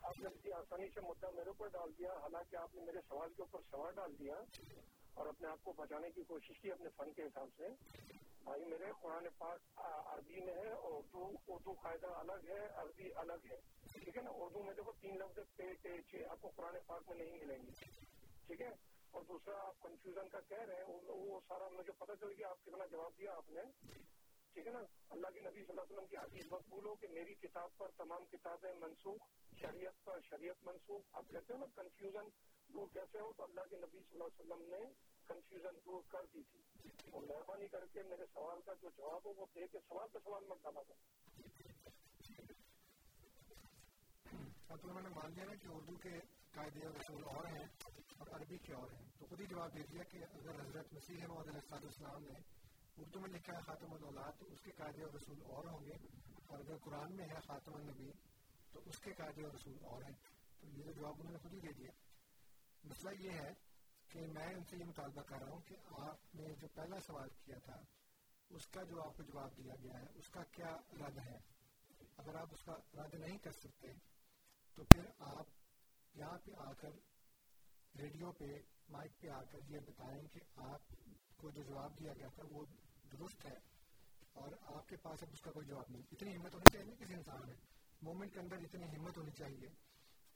آپ 0.03 0.19
نے 0.19 0.29
اتنی 0.29 0.53
آسانی 0.53 0.89
سے 0.95 1.01
مدعا 1.01 1.31
میرے 1.31 1.49
اوپر 1.49 1.69
ڈال 1.69 1.91
دیا، 1.99 2.13
حالانکہ 2.13 2.57
آپ 2.57 2.75
نے 2.75 2.83
میرے 2.83 2.99
سوال 3.09 3.33
کے 3.33 3.43
اوپر 3.43 3.61
سوال 3.71 3.95
ڈال 3.95 4.19
دیا 4.19 4.35
اور 5.15 5.27
اپنے 5.27 5.49
آپ 5.49 5.65
کو 5.65 5.73
بچانے 5.73 6.11
کی 6.11 6.23
کوشش 6.23 6.61
کی 6.61 6.73
اپنے 6.73 6.89
فن 6.97 7.13
کے 7.13 7.23
حساب 7.23 7.49
سے۔ 7.57 7.65
بھائی 8.49 8.65
میرے 8.65 8.93
قرآن 9.01 9.27
پاک 9.39 9.81
عربی 9.87 10.41
میں 10.41 10.55
ہے 10.55 10.71
اور 10.73 10.93
اردو 10.93 11.25
اردو 11.49 11.73
قاعدہ 11.73 12.07
الگ 12.07 12.47
ہے، 12.49 12.67
عربی 12.75 13.09
الگ 13.15 13.49
ہے، 13.51 13.57
ٹھیک 13.93 14.17
ہے 14.17 14.23
نا؟ 14.23 14.31
اردو 14.35 14.63
میں 14.63 14.75
دیکھو، 14.75 14.93
تین 15.01 15.19
لفظ 15.19 15.39
پے 15.57 15.73
ٹے 15.83 15.97
چھ 16.11 16.23
آپ 16.29 16.41
کو 16.41 16.51
قرآن 16.57 16.77
پاک 16.87 17.09
میں 17.09 17.17
نہیں 17.17 17.39
ملیں 17.39 17.67
گے، 17.67 17.91
ٹھیک 18.47 18.61
ہے؟ 18.61 18.71
اور 19.11 19.23
دوسرا، 19.23 19.59
آپ 19.59 19.83
کنفیوژن 19.83 20.29
کا 20.29 20.41
کہہ 20.41 20.63
رہے 20.63 20.75
ہیں، 20.75 20.97
وہ 21.09 21.41
سارا 21.49 21.69
مجھے 21.69 21.93
پتہ 21.99 22.13
چل 22.21 22.33
گیا، 22.39 22.49
آپ 22.49 22.65
کتنا 22.65 22.87
جواب 22.87 23.19
دیا 23.19 23.33
آپ 23.33 23.51
نے، 23.51 23.63
ٹھیک 24.53 24.67
ہے 24.67 24.73
نا؟ 24.73 24.83
اللہ 25.11 25.35
کے 25.35 25.41
نبی 25.41 25.65
صلی 25.65 25.71
اللہ 25.71 25.81
علیہ 25.81 25.97
وسلم 25.97 26.07
کی 26.07 26.17
حدیث، 26.17 26.53
مقبول 26.53 26.87
ہو 26.87 26.95
کہ 26.95 27.09
میری 27.09 27.35
کتاب 27.35 27.77
پر 27.77 27.91
تمام 27.97 28.25
کتابیں 28.25 28.73
منسوخ، 28.81 29.29
شریعت 29.61 30.05
پر 30.05 30.21
شریعت 30.31 30.65
منسوخ، 30.65 31.03
آپ 31.13 31.31
کہتے 31.31 31.53
ہیں 31.53 31.61
نا 31.61 31.67
کنفیوژن 31.75 32.29
دور 32.69 32.89
کیسے 32.93 33.21
ہو؟ 33.21 33.33
تو 33.37 33.45
اللہ 33.45 33.71
کے 33.71 33.77
نبی 33.77 33.99
صلی 33.99 34.21
اللہ 34.21 34.25
علیہ 34.25 34.41
وسلم 34.41 34.69
نے 34.69 34.85
کنفیوژن 35.29 35.79
دور 35.87 36.03
کر 36.09 36.27
دی 36.33 36.43
تھی 36.45 36.61
اور 37.11 37.23
مہربانی 37.23 37.69
کر 37.69 37.87
کے 37.93 38.03
میرے 38.05 38.27
سوال 38.29 38.61
کا 38.63 38.75
جو 38.83 38.91
جواب 38.97 39.27
ہو 39.27 39.33
وہ 39.35 39.47
دے 39.55 39.67
کے 39.69 39.79
سوال 39.83 40.09
پہ 40.13 40.19
سوال 40.25 40.45
مت 40.49 40.63
ڈالا 40.63 40.83
تھا 40.83 40.97
اب 44.69 44.77
تو 44.77 44.89
انہوں 44.89 45.03
نے 45.03 45.09
مان 45.11 45.35
لیا 45.35 45.45
نا 45.45 45.55
کہ 45.57 45.69
اردو 45.71 45.97
کے 45.99 46.19
قاعدے 46.53 46.87
اور 46.87 46.95
رسول 46.95 47.23
اور 47.27 47.47
ہیں 47.47 47.67
اور 48.17 48.35
عربی 48.37 48.59
کے 48.63 48.73
اور 48.75 48.91
ہیں 48.91 49.07
تو 49.19 49.27
خود 49.27 49.41
ہی 49.41 49.47
جواب 49.47 49.75
دے 49.75 49.83
دیا 49.91 50.03
کہ 50.11 50.25
اگر 50.31 50.61
حضرت 50.61 50.93
مسیح 50.93 51.27
محمد 51.27 51.49
علیہ 51.49 51.77
السلام 51.77 52.25
نے 52.25 52.41
اردو 52.97 53.21
میں 53.21 53.31
لکھا 53.31 53.57
ہے 53.57 53.63
خاتم 53.63 53.93
الاولاد 53.93 54.39
تو 54.41 54.47
اس 54.49 54.61
کے 54.61 54.73
قاعدے 54.77 55.03
اور 55.03 55.15
رسول 55.15 55.43
اور 55.51 55.67
ہوں 55.67 55.87
گے 55.87 55.97
اور 56.47 56.59
اگر 56.59 56.77
قرآن 56.85 57.17
میں 57.17 57.27
ہے 57.27 57.41
خاتم 57.47 57.75
النبی 57.75 58.11
تو 58.73 58.81
اس 58.87 58.99
کے 58.99 59.13
قاعدے 59.13 59.45
اور 59.45 59.55
رسول 59.55 59.85
اور 59.85 60.03
ہیں 60.03 60.15
تو 60.61 60.69
یہ 60.69 60.85
جو 60.85 60.93
جواب 60.93 61.21
انہوں 61.21 61.33
نے 61.33 61.39
خود 61.39 61.53
ہی 61.53 61.61
دے 61.61 61.73
دیا 61.73 61.91
مسئلہ 62.85 63.15
یہ 63.21 63.39
ہے 63.39 63.53
کہ 64.09 64.21
میں 64.21 64.55
ان 64.55 64.65
سے 64.65 64.77
یہ 64.77 64.85
مطالبہ 64.85 65.23
کر 65.23 65.37
رہا 65.39 65.53
ہوں 65.53 65.61
کہ 65.61 65.77
آپ 65.89 66.35
نے 66.35 66.55
جو 66.61 66.69
پہلا 66.75 67.01
سوال 67.01 67.29
کیا 67.45 67.59
تھا، 67.59 67.81
اس 68.49 68.67
کا 68.67 68.83
جو 68.83 69.03
آپ 69.03 69.17
کو 69.17 69.23
جواب 69.23 69.57
دیا 69.57 69.75
گیا 69.83 70.01
ہے، 70.01 70.07
اس 70.15 70.29
کا 70.29 70.43
کیا 70.43 70.77
رد 70.93 71.19
ہے؟ 71.19 71.39
اگر 72.17 72.35
آپ 72.35 72.49
اس 72.51 72.63
کا 72.63 73.03
رد 73.03 73.15
نہیں 73.15 73.39
کر 73.39 73.53
سکتے، 73.53 73.89
تو 74.75 74.85
پھر 74.85 75.05
آپ 75.19 75.47
یہاں 76.15 76.39
پہ 76.45 76.51
آ 76.57 76.73
کر 76.73 76.91
ریڈیو 77.99 78.33
پہ، 78.33 78.45
مائک 78.89 79.21
پہ 79.21 79.29
آ 79.29 79.43
کر 79.43 79.59
یہ 79.69 79.79
بتائیں 79.79 80.29
کہ 80.29 80.41
آپ 80.57 80.81
کو 81.37 81.51
جو 81.51 81.63
جواب 81.63 81.99
دیا 81.99 82.13
گیا 82.13 82.29
تھا، 82.35 82.43
وہ 82.51 82.65
درست 83.13 83.45
ہے 83.45 83.59
اور 84.33 84.53
آپ 84.63 84.89
کے 84.89 84.97
پاس 84.97 85.23
اب 85.23 85.29
اس 85.33 85.41
کا 85.41 85.51
کوئی 85.51 85.67
جواب 85.67 85.85
نہیں۔ 85.89 86.03
اتنی 86.13 86.37
ہمت 86.37 86.55
ہونی 86.55 86.73
چاہیے 86.73 86.95
کسی 86.97 87.15
انسان 87.15 87.41
میں۔ 87.47 87.55
مومنٹ 88.03 88.33
کے 88.33 88.41
اندر 88.41 88.57
اتنی 88.57 88.97
ہمت 88.97 89.19
ہونی 89.19 89.31
چاہیے۔ 89.31 89.69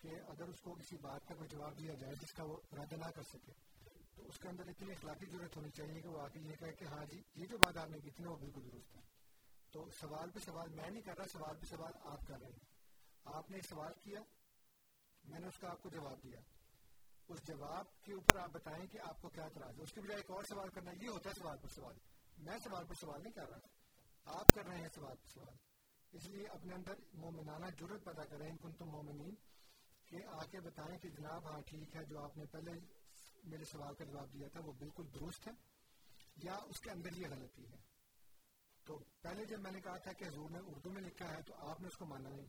کہ 0.03 0.09
اگر 0.29 0.43
اس 0.43 0.61
کو 0.61 0.74
کسی 0.74 0.97
بات 0.97 1.29
کا 1.29 1.35
کوئی 1.35 1.49
جواب 1.49 1.79
دیا 1.79 1.95
جائے 1.95 2.15
جس 2.15 2.33
کا 2.33 2.43
وہ 2.43 2.57
رد 2.73 2.93
نہ 2.93 3.11
کر 3.15 3.23
سکے، 3.23 3.53
تو 4.15 4.27
اس 4.27 4.39
کے 4.39 4.49
اندر 4.49 4.69
اتنی 4.69 4.93
اخلاقی 4.93 5.27
ضرورت 5.27 5.57
ہونی 5.57 5.70
چاہیے 5.70 6.01
کہ 6.01 6.09
وہ 6.09 6.20
آ 6.20 6.29
کے 6.29 6.41
یہ 6.41 6.55
کہے 6.61 6.73
کہ 6.73 6.85
ہاں 6.85 7.05
جی 7.05 7.23
یہ 7.35 7.47
جو 7.47 7.59
بات 7.59 7.77
آپ 7.77 7.91
نے 7.91 7.99
کی 7.99 8.11
تھی 8.11 8.24
نا، 8.24 8.31
وہ 8.31 8.37
بالکل 8.37 8.61
درست 8.73 8.97
ہے۔ 8.97 9.01
تو 9.70 9.87
سوال 10.01 10.31
پہ 10.31 10.39
سوال 10.45 10.69
میں 10.69 10.91
نہیں 10.91 11.03
کر 11.03 11.19
رہا، 11.19 11.24
سوال 11.33 11.57
پہ 11.57 11.66
سوال 11.66 11.93
آپ 12.05 12.27
کر 12.27 12.41
رہے 12.41 12.51
ہیں۔ 12.51 12.65
آپ 13.24 13.51
نے 13.51 13.57
ایک 13.57 13.66
سوال 13.66 13.93
کیا، 14.03 14.20
میں 15.24 15.41
نے 15.41 15.47
اس 15.47 15.59
کا 15.59 15.70
آپ 15.70 15.83
کو 15.83 15.89
جواب 15.89 16.23
دیا۔ 16.23 16.41
اس 17.29 17.47
جواب 17.47 18.01
کے 18.03 18.12
اوپر 18.12 18.39
آپ 18.39 18.49
بتائیں 18.49 18.87
کہ 18.87 18.99
آپ 18.99 19.23
کو 19.23 19.29
کیا 19.29 19.45
اعتراض 19.45 19.79
ہے۔ 19.79 19.83
اس 19.83 19.93
کے 19.93 20.01
بجائے 20.01 20.20
ایک 20.20 20.31
اور 20.31 20.45
سوال 20.45 20.69
کرنا 20.69 20.91
یہ 21.03 21.09
ہوتا 21.09 21.31
ہے 21.31 21.35
سوال 21.35 21.59
پر 21.62 21.69
سوال۔ 21.69 21.95
میں 22.39 22.59
سوال 22.59 22.85
پر 22.87 22.95
سوال 22.95 23.23
نہیں 23.23 23.33
کر 23.33 23.49
رہا۔ 23.49 23.59
آپ 24.24 24.55
کر 24.55 24.66
رہے 24.66 24.77
ہیں 24.77 24.89
سوال 24.95 25.16
پر 25.16 25.29
سوال۔ 25.29 25.57
اس 26.12 26.27
لیے 26.27 26.47
اپنے 26.47 26.74
اندر 26.74 26.95
مومنانہ 27.12 27.66
جرت 27.66 28.05
پیدا 28.05 28.24
کریں۔ 28.24 28.57
کن 28.57 28.73
تم 28.73 28.87
مومنین۔ 28.87 29.35
کہ 30.13 30.19
آ 30.27 30.45
کے 30.51 30.61
بتائیں 30.61 30.99
کہ 30.99 31.09
جناب 31.09 31.45
ہاں 31.45 31.61
ٹھیک 31.61 31.97
ہے، 31.97 32.05
جو 32.05 32.19
آپ 32.23 32.37
نے 32.37 32.45
پہلے 32.47 32.73
میرے 33.45 33.65
سوال 33.65 33.95
کا 33.95 34.05
جواب 34.05 34.33
دیا 34.33 34.49
تھا، 34.49 34.61
وہ 34.61 34.73
بالکل 34.73 35.03
درست 35.15 35.47
ہے 35.49 35.53
یا 36.37 36.55
اس 36.55 36.81
کے 36.81 36.91
اندر 36.91 37.13
یہ 37.13 37.27
غلطی 37.31 37.67
ہے؟ 37.69 37.77
تو 38.87 38.99
پہلے 39.21 39.45
جب 39.45 39.61
میں 39.61 39.71
نے 39.71 39.81
کہا 39.81 39.97
تھا 39.97 40.13
کہ 40.13 40.25
حضور 40.25 40.51
نے 40.51 40.59
اردو 40.59 40.91
میں 40.91 41.03
لکھا 41.03 41.37
ہے 41.37 41.43
تو 41.43 41.55
آپ 41.71 41.81
نے 41.81 41.89
اس 41.89 41.97
کو 41.97 42.07
مانا 42.07 42.29
نہیں۔ 42.29 42.47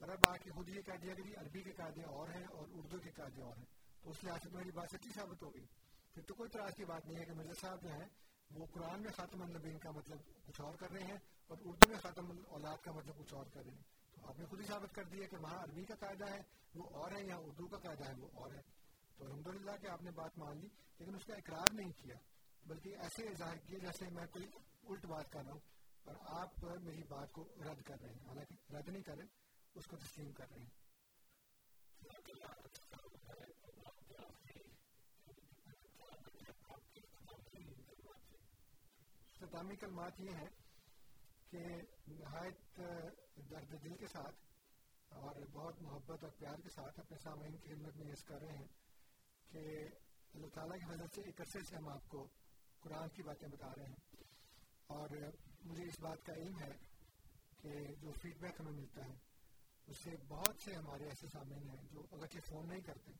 پر 0.00 0.08
اب 0.08 0.26
آ 0.26 0.36
کے 0.36 0.50
خود 0.50 0.68
یہ 0.68 0.82
کہہ 0.82 1.00
دیا 1.02 1.14
کہ 1.14 1.38
عربی 1.38 1.62
کے 1.62 1.72
قاعدے 1.72 2.02
اور 2.02 2.28
ہیں 2.28 2.44
اور 2.44 2.68
اردو 2.72 2.98
کے 2.98 3.10
قاعدے 3.10 3.42
اور 3.42 3.56
ہیں، 3.56 3.64
تو 4.02 4.10
اس 4.10 4.24
لحاظ 4.24 4.42
سے 4.42 4.48
میری 4.52 4.70
بات 4.70 4.90
سچی 4.90 5.10
ثابت 5.14 5.42
ہوگی 5.42 5.66
پھر 6.14 6.22
تو 6.22 6.34
کوئی 6.34 6.50
طرح 6.50 6.70
کی 6.70 6.84
بات 6.84 7.06
نہیں 7.06 7.18
ہے 7.18 7.24
کہ 7.24 7.32
مرزا 7.32 7.52
صاحب 7.60 7.82
جو 7.82 7.88
ہیں، 7.88 8.08
وہ 8.50 8.66
قرآن 8.66 9.02
میں 9.02 9.10
خاتم 9.16 9.42
النبین 9.42 9.78
کا 9.78 9.90
مطلب 9.90 10.18
کچھ 10.46 10.60
اور 10.60 10.74
کر 10.74 10.90
رہے 10.90 11.02
ہیں 11.02 11.18
اور 11.46 11.58
اردو 11.64 11.88
میں 11.88 11.98
خاتم 11.98 12.30
الاولاد 12.30 12.84
کا 12.84 12.92
مطلب 12.92 13.18
کچھ 13.18 13.34
اور 13.34 13.46
کر 13.46 13.64
رہے 13.64 13.72
ہیں۔ 13.72 13.99
آپ 14.22 14.38
نے 14.38 14.46
خود 14.46 14.60
ہی 14.60 14.66
ثابت 14.66 14.94
کر 14.94 15.04
دیا 15.04 15.26
کہ 15.26 15.36
وہاں 15.36 15.58
عربی 15.62 15.84
کا 15.84 15.94
قاعدہ 15.94 16.30
ہے، 16.32 16.40
وہ 16.74 16.84
اور 16.94 17.12
ہے 17.12 17.20
یہاں 17.26 17.38
اردو 17.38 17.66
کا 17.68 17.78
قاعدہ 17.78 18.08
ہے، 18.08 18.14
وہ 18.20 18.28
اور 18.34 18.52
ہے۔ 18.54 18.60
تو 19.16 19.24
الحمد 19.24 19.46
للہ 19.46 19.76
کہ 19.76 19.86
آپ 19.86 20.02
نے 20.02 20.10
بات 20.10 20.38
مان 20.38 20.60
لی، 20.60 20.68
لیکن 20.98 21.14
اس 21.14 21.24
کا 21.24 21.34
اقرار 21.34 21.74
نہیں 21.74 21.92
کیا۔ 21.92 22.16
بلکہ 22.66 22.88
ایسے 22.96 23.34
ظاہر 23.34 23.56
کیا 23.56 23.78
جیسے 23.78 24.08
میں 24.10 24.26
کوئی 24.26 24.46
الٹ 24.82 25.06
بات 25.06 25.32
کر 25.32 25.44
رہا 25.44 25.52
ہوں، 25.52 25.60
اور 26.04 26.14
آپ 26.40 26.64
میری 26.82 27.02
بات 27.08 27.32
کو 27.32 27.44
رد 27.64 27.82
کر 27.82 28.00
رہے 28.02 28.12
ہیں، 28.12 28.26
حالانکہ 28.26 28.76
رد 28.76 28.88
نہیں 28.88 29.02
کر 29.02 29.16
رہے، 29.16 29.26
اس 29.74 29.86
کو 29.86 29.96
تسلیم 29.96 30.32
کر 30.32 30.50
رہے 30.50 30.60
ہیں۔ 30.60 30.78
اختتامی 39.32 39.76
کلمات 39.76 40.20
یہ 40.20 40.30
ہیں 40.30 40.48
کہ 41.50 41.64
نہایت 42.08 42.80
درد 43.50 43.84
دل 43.84 43.96
کے 43.96 44.06
ساتھ 44.06 44.34
اور 45.08 45.46
بہت 45.52 45.82
محبت 45.82 46.24
اور 46.24 46.32
پیار 46.38 46.60
کے 46.60 46.68
ساتھ 46.68 47.00
اپنے 47.00 47.18
سامعین 47.18 47.56
کی 47.56 47.74
خدمت 47.74 47.96
میں 47.96 48.06
یہ 48.06 48.26
کر 48.26 48.40
رہے 48.40 48.56
ہیں 48.56 48.66
کہ 49.50 49.86
اللہ 50.34 50.46
تعالیٰ 50.54 50.78
کی 50.78 50.84
وجہ 50.90 51.06
سے 51.14 51.22
ایک 51.22 51.40
عرصے 51.40 51.58
سے 51.70 51.76
ہم 51.76 51.88
آپ 51.88 52.08
کو 52.08 52.28
قرآن 52.80 53.08
کی 53.08 53.22
باتیں 53.22 53.48
بتا 53.48 53.70
رہے 53.76 53.86
ہیں 53.86 54.22
اور 54.86 55.08
مجھے 55.64 55.82
اس 55.82 56.00
بات 56.00 56.26
کا 56.26 56.32
علم 56.32 56.58
ہے 56.58 56.72
کہ 57.62 57.94
جو 58.00 58.12
فیڈ 58.12 58.38
بیک 58.38 58.60
ہمیں 58.60 58.72
ملتا 58.72 59.04
ہے، 59.04 59.16
اس 59.86 59.96
سے 60.04 60.10
بہت 60.28 60.62
سے 60.64 60.74
ہمارے 60.74 61.04
ایسے 61.04 61.26
سامعین 61.28 61.70
ہیں 61.70 61.88
جو 61.92 62.02
اگرچہ 62.10 62.38
فون 62.48 62.68
نہیں 62.68 62.80
کرتے، 62.80 63.12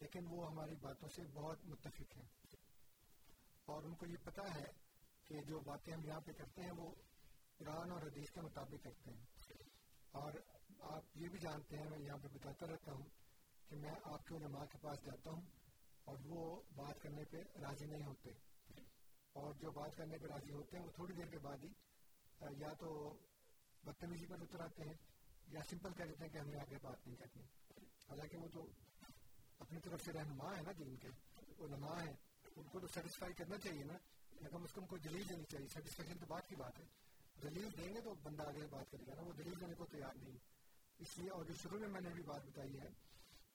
لیکن 0.00 0.20
وہ 0.30 0.50
ہماری 0.50 0.74
باتوں 0.74 1.08
سے 1.08 1.22
بہت 1.32 1.64
متفق 1.64 2.16
ہیں۔ 2.16 2.56
اور 3.64 3.82
ان 3.82 3.94
کو 3.94 4.06
یہ 4.06 4.16
پتہ 4.24 4.40
ہے 4.40 4.64
کہ 5.24 5.42
جو 5.42 5.60
باتیں 5.60 5.94
ہم 5.94 6.04
یہاں 6.04 6.20
پہ 6.20 6.32
کرتے 6.32 6.62
ہیں 6.62 6.72
وہ 6.76 6.94
قرآن 7.60 7.90
اور 7.90 8.02
حدیث 8.02 8.30
کے 8.30 8.40
مطابق 8.40 8.84
کرتے 8.84 9.10
ہیں۔ 9.10 9.26
اور 10.10 10.32
آپ 10.80 11.02
یہ 11.14 11.28
بھی 11.28 11.38
جانتے 11.38 11.76
ہیں، 11.76 11.90
میں 11.90 11.98
یہاں 11.98 12.18
پہ 12.22 12.28
بتاتا 12.28 12.66
رہتا 12.66 12.92
ہوں 12.92 13.06
کہ 13.68 13.76
میں 13.76 13.90
آپ 14.04 14.26
کے 14.26 14.36
علماء 14.36 14.64
کے 14.64 14.78
پاس 14.78 14.98
جاتا 15.04 15.30
ہوں 15.30 15.40
اور 16.04 16.16
وہ 16.24 16.62
بات 16.76 17.02
کرنے 17.02 17.24
پہ 17.24 17.36
راضی 17.60 17.86
نہیں 17.86 18.06
ہوتے۔ 18.06 18.30
اور 19.32 19.54
جو 19.54 19.70
بات 19.70 19.96
کرنے 19.96 20.18
پہ 20.18 20.26
راضی 20.26 20.52
ہوتے 20.52 20.78
ہیں، 20.78 20.84
وہ 20.84 20.90
تھوڑی 20.90 21.14
دیر 21.14 21.26
کے 21.26 21.38
بعد 21.38 21.56
ہی 21.64 21.72
یا 22.40 22.72
تو 22.72 23.16
بدتمیزی 23.84 24.26
پر 24.26 24.36
اتر 24.40 24.60
آتے 24.60 24.82
ہیں 24.82 24.94
یا 25.48 25.60
سمپل 25.70 25.92
کہہ 25.92 26.04
دیتے 26.04 26.24
ہیں 26.24 26.32
کہ 26.32 26.38
ہمیں 26.38 26.60
آگے 26.60 26.76
بات 26.82 27.06
نہیں 27.06 27.16
کرنی۔ 27.16 27.42
حالانکہ 28.08 28.36
وہ 28.36 28.48
تو 28.52 28.66
اپنی 29.58 29.80
طرف 29.80 30.00
سے 30.04 30.12
رہنما 30.12 30.56
ہے 30.56 30.62
نا 30.62 30.72
دین 30.78 30.96
کے، 30.96 31.08
علماء 31.64 32.00
ہیں۔ 32.00 32.16
ان 32.56 32.64
کو 32.64 32.80
تو 32.80 32.86
سیٹسفائی 32.86 33.32
کرنا 33.32 33.58
چاہیے 33.58 33.84
نا۔ 33.84 33.94
یا 34.40 34.48
کم 34.48 34.62
از 34.62 34.72
کم 34.72 34.86
کوئی 34.86 35.02
دلیل 35.02 35.28
دینی 35.28 35.44
چاہیے۔ 35.44 35.66
سیٹسفیکشن 35.66 36.18
تو 36.18 36.26
بات 36.26 36.48
کی 36.48 36.56
بات 36.56 36.80
ہے۔ 36.80 37.09
دلیل 37.42 37.68
دیں 37.76 37.94
گے 37.94 38.00
تو 38.00 38.14
بندہ 38.14 38.42
آگے 38.42 38.66
بات 38.70 38.90
کرے 38.90 39.06
گا 39.06 39.14
نا 39.14 39.22
وہ 39.22 39.32
دلیل 39.32 39.60
دینے 39.60 39.74
کو 39.74 39.86
تیار 39.86 40.16
نہیں۔ 40.16 40.36
اس 40.98 41.18
لیے 41.18 41.30
اور 41.30 41.44
جو 41.44 41.54
شروع 41.54 41.78
میں 41.78 41.88
میں 41.88 42.00
نے 42.00 42.08
بھی 42.08 42.22
بات 42.22 42.46
بتائی 42.46 42.80
ہے 42.80 42.88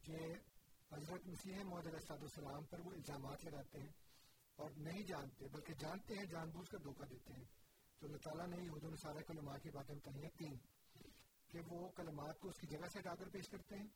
کہ 0.03 0.17
حضرت 0.91 1.27
مسیح 1.27 1.63
محدود 1.63 1.93
علیہ 1.93 2.11
السلام 2.11 2.63
پر 2.65 2.79
وہ 2.79 2.91
الزامات 2.91 3.45
لگاتے 3.45 3.79
ہیں 3.79 3.89
اور 4.55 4.69
نہیں 4.77 5.03
جانتے، 5.03 5.47
بلکہ 5.47 5.73
جانتے 5.73 6.13
ہیں، 6.13 6.25
جان 6.25 6.49
بوجھ 6.49 6.69
کر 6.69 6.77
دھوکہ 6.77 7.05
دیتے 7.05 7.33
ہیں۔ 7.33 7.43
تو 7.99 8.05
اللہ 8.05 8.17
تعالیٰ 8.17 8.47
نے 8.47 8.69
حضور 8.69 8.89
نے 8.89 8.95
سارے 8.95 9.23
کلمات 9.23 9.63
کی 9.63 9.69
باتیں 9.69 9.95
بتائی 9.95 10.23
ہیں، 10.23 10.29
تین۔ 10.29 10.57
کہ 11.51 11.59
وہ 11.67 11.89
کلمات 11.89 12.39
کو 12.39 12.49
اس 12.49 12.55
کی 12.59 12.67
جگہ 12.67 12.87
سے 12.93 12.99
ہٹا 12.99 13.15
کر 13.15 13.29
پیش 13.29 13.49
کرتے 13.49 13.75
ہیں، 13.75 13.87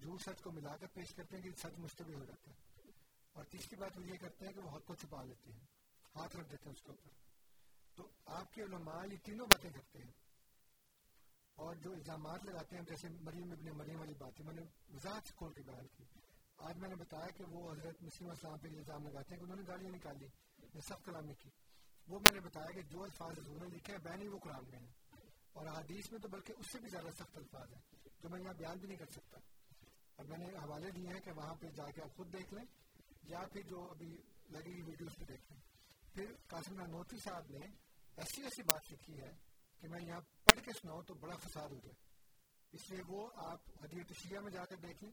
جھوٹ 0.00 0.22
سچ 0.22 0.42
کو 0.42 0.50
ملا 0.50 0.76
کر 0.76 0.86
پیش 0.86 1.14
کرتے 1.14 1.36
ہیں 1.36 1.42
کہ 1.42 1.50
سچ 1.50 1.78
مشتبہ 1.78 2.12
ہو 2.12 2.24
جاتا 2.24 2.50
ہے۔ 2.50 2.56
اور 3.32 3.44
تیسری 3.44 3.76
بات 3.76 3.98
وہ 3.98 4.06
یہ 4.06 4.16
کرتے 4.20 4.46
ہیں 4.46 4.52
کہ 4.52 4.60
وہ 4.60 4.70
حق 4.70 4.84
کو 4.86 4.94
چھپا 4.94 5.22
لیتے 5.24 5.52
ہیں، 5.52 5.60
ہاتھ 6.14 6.36
رکھ 6.36 6.50
دیتے 6.50 6.64
ہیں 6.64 6.72
اس 6.72 6.82
کے 6.82 6.90
اوپر۔ 6.90 7.27
تو 7.98 8.08
آپ 8.26 8.52
کے 8.52 8.62
علماء 8.62 9.04
یہ 9.12 9.16
تینوں 9.24 9.46
باتیں 9.46 9.70
کرتے 9.70 9.98
ہیں۔ 9.98 10.12
اور 11.54 11.74
جو 11.74 11.92
الزامات 11.92 12.44
لگاتے 12.44 12.76
ہیں، 12.76 12.82
جیسے 12.82 13.08
مریم 13.08 13.52
ابن 13.52 13.78
مریم 13.78 13.98
والی 13.98 14.14
باتیں 14.18 14.44
میں 14.44 14.54
نے 14.54 14.62
وضاحت 14.94 15.36
کھول 15.36 15.52
کے 15.52 15.62
بیان 15.62 15.86
کی۔ 15.86 16.04
آج 16.56 16.76
میں 16.76 16.88
نے 16.88 16.94
بتایا 16.94 17.26
کہ 17.26 17.44
وہ 17.44 17.72
حضرت 17.72 18.02
مسلم 18.02 18.30
اسلام 18.30 18.58
پہ 18.58 18.68
الزام 18.68 19.06
لگاتے 19.08 19.34
ہیں 19.34 19.38
کہ 19.38 19.44
انہوں 19.44 19.56
نے 19.56 19.62
گالیاں 19.68 19.90
نکالی۔ 19.90 20.26
سخت 20.80 21.04
کلامی 21.04 21.34
کی۔ 21.34 21.50
وہ 22.08 22.18
میں 22.18 22.34
نے 22.34 22.40
بتایا 22.40 22.70
کہ 22.70 22.82
جو 22.82 23.02
الفاظ 23.02 23.38
حضور 23.38 23.60
نے 23.60 23.76
لکھے 23.76 23.92
ہیں، 23.92 24.00
بین 24.00 24.22
ہی 24.22 24.28
وہ 24.28 24.38
قرآن 24.38 24.64
میں 24.70 24.78
ہیں۔ 24.78 24.92
اور 25.52 25.66
حدیث 25.66 26.12
میں 26.12 26.20
تو 26.20 26.28
بلکہ 26.28 26.54
اس 26.58 26.66
سے 26.72 26.78
بھی 26.78 26.88
زیادہ 26.88 27.10
سخت 27.10 27.36
الفاظ 27.36 27.72
ہیں۔ 27.72 27.80
جو 28.20 28.28
میں 28.28 28.40
یہاں 28.40 28.54
بیان 28.54 28.78
بھی 28.78 28.88
نہیں 28.88 28.98
کر 28.98 29.06
سکتا۔ 29.06 29.38
اور 30.16 30.24
میں 30.24 30.38
نے 30.38 30.44
حوالے 30.44 30.90
دیے 30.90 31.08
ہیں 31.08 31.20
کہ 31.20 31.32
وہاں 31.32 31.54
پہ 31.54 31.66
جا 31.70 31.90
کے 31.90 32.02
آپ 32.02 32.16
خود 32.16 32.32
دیکھ 32.32 32.54
لیں، 32.54 32.64
یا 33.22 33.40
پھر 33.52 33.62
جو 33.62 33.88
ابھی 33.90 34.22
لگی 34.50 34.72
ہوئی 34.72 34.82
ویڈیوز 34.82 35.16
پہ 35.18 35.24
دیکھ 35.24 35.52
لیں۔ 35.52 35.60
پھر 36.14 36.34
قاسم 36.46 36.74
نانوتی 36.74 37.16
صاحب 37.18 37.44
نے 37.50 37.87
ایسی 38.18 38.42
ایسی 38.42 38.62
بات 38.62 38.92
لکھی 38.92 39.20
ہے 39.20 39.32
کہ 39.80 39.88
میں 39.88 40.00
یہاں 40.02 40.20
پڑھ 40.44 40.60
کے 40.64 40.72
سناؤں 40.72 41.02
تو 41.02 41.14
بڑا 41.14 41.36
فساد 41.36 41.70
ہو 41.70 41.78
جائے 41.78 41.96
اس 42.72 42.90
لیے 42.90 43.02
وہ 43.08 43.28
آپ 43.44 43.68
حدیت 43.82 44.12
شیعہ 44.12 44.40
میں 44.40 44.50
جا 44.50 44.64
کر 44.64 44.76
دیکھ 44.76 45.04
لیں 45.04 45.12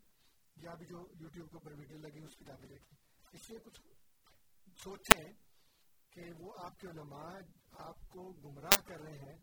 یا 0.57 0.73
بھی 0.73 0.85
جو 0.85 1.05
یوٹیوب 1.19 1.49
کے 1.49 1.57
اوپر 1.57 1.77
ویڈیو 1.79 1.97
لگی 1.97 2.23
اس 2.23 2.35
کی 2.35 2.45
جا 2.45 2.55
کے 2.55 2.67
دیکھ 2.67 2.83
لیں 2.83 2.99
اس 3.33 3.49
لیے 3.49 3.59
کچھ 3.59 3.81
سوچیں 4.83 5.23
کہ 6.11 6.31
وہ 6.39 6.51
آپ 6.57 6.79
کے 6.79 6.87
علماء 6.87 7.29
آپ 7.79 8.09
کو 8.09 8.23
گمراہ 8.43 8.81
کر 8.87 9.01
رہے 9.01 9.17
ہیں 9.19 9.37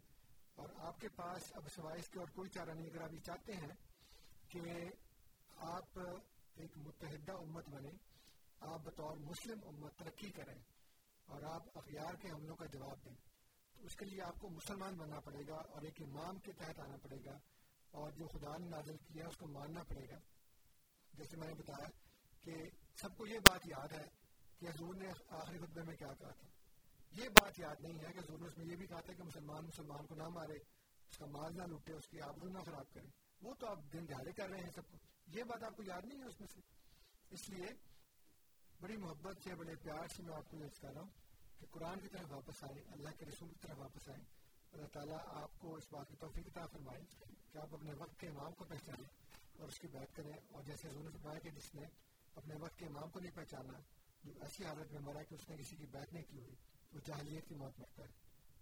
اور 0.54 0.68
آپ 0.78 1.00
کے 1.00 1.08
پاس 1.08 1.50
اب 1.54 1.68
سوائے 1.74 2.00
اس 2.00 2.08
کے 2.08 2.18
اور 2.18 2.28
کوئی 2.28 2.50
چارہ 2.50 2.70
نہیں 2.70 2.86
اگر 2.86 3.02
آپ 3.02 3.12
یہ 3.12 3.20
چاہتے 3.20 3.56
ہیں 3.56 3.74
کہ 4.48 4.60
آپ 5.66 5.98
ایک 5.98 6.76
متحدہ 6.76 7.32
امت 7.32 7.68
بنے 7.68 7.90
آپ 8.60 8.80
بطور 8.80 9.16
مسلم 9.16 9.60
امت 9.66 9.96
ترقی 9.96 10.30
کریں 10.30 10.58
اور 11.28 11.42
آپ 11.42 11.78
اخیار 11.78 12.14
کے 12.14 12.30
حملوں 12.30 12.56
کا 12.56 12.66
جواب 12.66 13.04
دیں۔ 13.04 13.14
اس 13.82 13.96
کے 13.96 14.04
لیے 14.04 14.22
آپ 14.22 14.40
کو 14.40 14.48
مسلمان 14.48 14.96
بننا 14.96 15.20
پڑے 15.20 15.46
گا 15.48 15.54
اور 15.54 15.82
ایک 15.82 16.02
امام 16.02 16.38
کے 16.38 16.52
تحت 16.52 16.80
آنا 16.80 16.96
پڑے 16.96 17.24
گا 17.24 17.38
اور 17.90 18.10
جو 18.10 18.26
خدا 18.26 18.56
نے 18.58 18.68
نازل 18.68 18.96
کیا 18.96 19.24
ہے 19.24 19.28
اس 19.28 19.36
کو 19.36 19.46
ماننا 19.46 19.82
پڑے 19.82 20.08
گا۔ 20.10 20.18
جیسے 21.12 21.36
میں 21.36 21.48
نے 21.48 21.54
بتایا 21.54 21.88
کہ 22.42 22.54
سب 22.96 23.16
کو 23.16 23.26
یہ 23.26 23.38
بات 23.38 23.60
یاد 23.64 23.92
ہے 23.92 24.04
کہ 24.58 24.66
حضور 24.66 24.94
نے 24.94 25.08
آخری 25.28 25.58
خطبے 25.58 25.82
میں 25.82 25.96
کیا 25.96 26.14
کہا 26.18 26.30
تھا۔ 26.30 26.48
یہ 27.22 27.28
بات 27.28 27.58
یاد 27.58 27.76
نہیں 27.80 27.98
ہے 27.98 28.12
کہ 28.12 28.18
حضور 28.18 28.38
نے 28.38 28.46
اس 28.46 28.58
میں 28.58 28.66
یہ 28.66 28.76
بھی 28.76 28.86
کہا 28.86 29.00
تھا 29.00 29.12
کہ 29.12 29.22
مسلمان 29.22 29.64
مسلمان 29.64 30.06
کو 30.06 30.14
نہ 30.14 30.28
مارے، 30.28 30.54
اس 31.10 31.18
کا 31.18 31.26
مال 31.26 31.56
نہ 31.56 31.62
لوٹے، 31.62 31.92
اس 31.92 32.08
کی 32.08 32.20
آبرو 32.20 32.48
نہ 32.48 32.58
خراب 32.58 32.94
کرے۔ 32.94 33.06
وہ 33.42 33.54
تو 33.54 33.66
آپ 33.66 33.78
دن 33.92 34.08
دہاڑے 34.08 34.32
کر 34.32 34.48
رہے 34.48 34.58
ہیں 34.58 34.70
سب 34.74 34.90
کو۔ 34.90 34.98
یہ 35.26 35.42
بات 35.44 35.62
آپ 35.62 35.76
کو 35.76 35.82
یاد 35.82 36.04
نہیں 36.04 36.20
ہے 36.20 36.24
اس 36.24 36.40
میں 36.40 36.48
سے۔ 36.54 36.60
اس 37.30 37.48
لیے 37.48 37.66
بڑی 38.80 38.96
محبت 38.96 39.36
سے، 39.44 39.54
بڑے 39.54 39.74
پیار 39.74 40.08
سے 40.08 40.22
میں 40.22 40.36
آپ 40.36 40.50
کو 40.50 40.56
یہ 40.56 40.68
کر 40.80 40.92
رہا 40.94 41.00
ہوں 41.00 41.21
کہ 41.62 41.66
قرآن 41.70 42.00
کی 42.00 42.08
طرف 42.08 42.30
واپس 42.30 42.62
آئیں 42.64 42.92
اللہ 42.92 43.08
کے 43.18 43.26
رسول 43.26 43.48
کی 43.48 43.58
طرف 43.60 43.78
واپس 43.78 44.08
آئیں 44.08 44.22
اللہ 44.72 44.86
تعالیٰ 44.86 45.18
آپ 45.26 45.60
کو 45.60 45.74
اس 45.74 45.84
بات 45.90 46.08
کی 46.08 46.16
توفیق 46.20 46.46
عطا 46.46 46.66
فرمائے 46.66 47.00
کہ 47.52 47.58
آپ 47.58 47.74
اپنے 47.74 47.92
وقت 47.98 48.20
کے 48.20 48.28
امام 48.28 48.52
کو 48.52 48.64
پہچانیں 48.64 49.08
اور 49.58 49.68
اس 49.68 49.78
کی 49.78 49.88
بات 49.88 50.16
کریں 50.16 50.32
اور 50.32 50.62
جیسے 50.62 50.88
حضور 50.88 51.04
نے 51.04 51.10
فرمایا 51.10 51.38
کہ 51.38 51.50
جس 51.50 51.74
نے 51.74 51.86
اپنے 52.34 52.54
وقت 52.60 52.78
کے 52.78 52.86
امام 52.86 53.10
کو 53.10 53.20
نہیں 53.20 53.36
پہچانا، 53.36 53.78
جو 54.24 54.32
ایسی 54.40 54.64
حالت 54.64 54.92
میں 54.92 55.00
مرا 55.00 55.22
کہ 55.22 55.34
اس 55.34 55.48
نے 55.48 55.56
کسی 55.56 55.76
کی 55.76 55.86
بات 55.86 56.12
نہیں 56.12 56.24
کی 56.30 56.38
ہوئی، 56.40 56.54
وہ 56.92 57.00
جہلیت 57.06 57.48
کی 57.48 57.54
موت 57.54 57.80
مرتا 57.80 58.02
ہے 58.02 58.08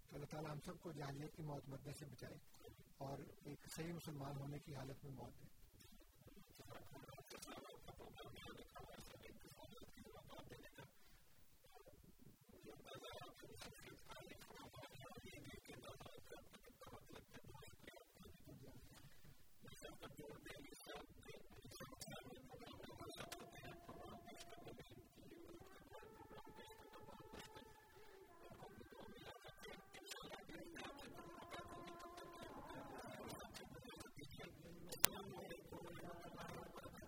تو 0.09 0.15
اللہ 0.15 0.25
تعالیٰ 0.25 0.51
ہم 0.51 0.59
سب 0.65 0.79
کو 0.81 0.91
جہلیت 0.91 1.35
کی 1.35 1.43
موت 1.43 1.69
مرنے 1.69 1.93
سے 1.99 2.05
بچائے 2.05 2.37
اور 2.97 3.17
ایک 3.43 3.59
صحیح 3.75 3.93
مسلمان 3.93 4.37
ہونے 4.37 4.59
کی 4.59 4.75
حالت 4.75 5.05
میں 5.05 5.11
موت 5.11 5.41
دے۔ 5.41 5.49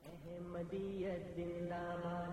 احمدیت 0.06 1.36
زندہ 1.36 1.84
باد 2.04 2.33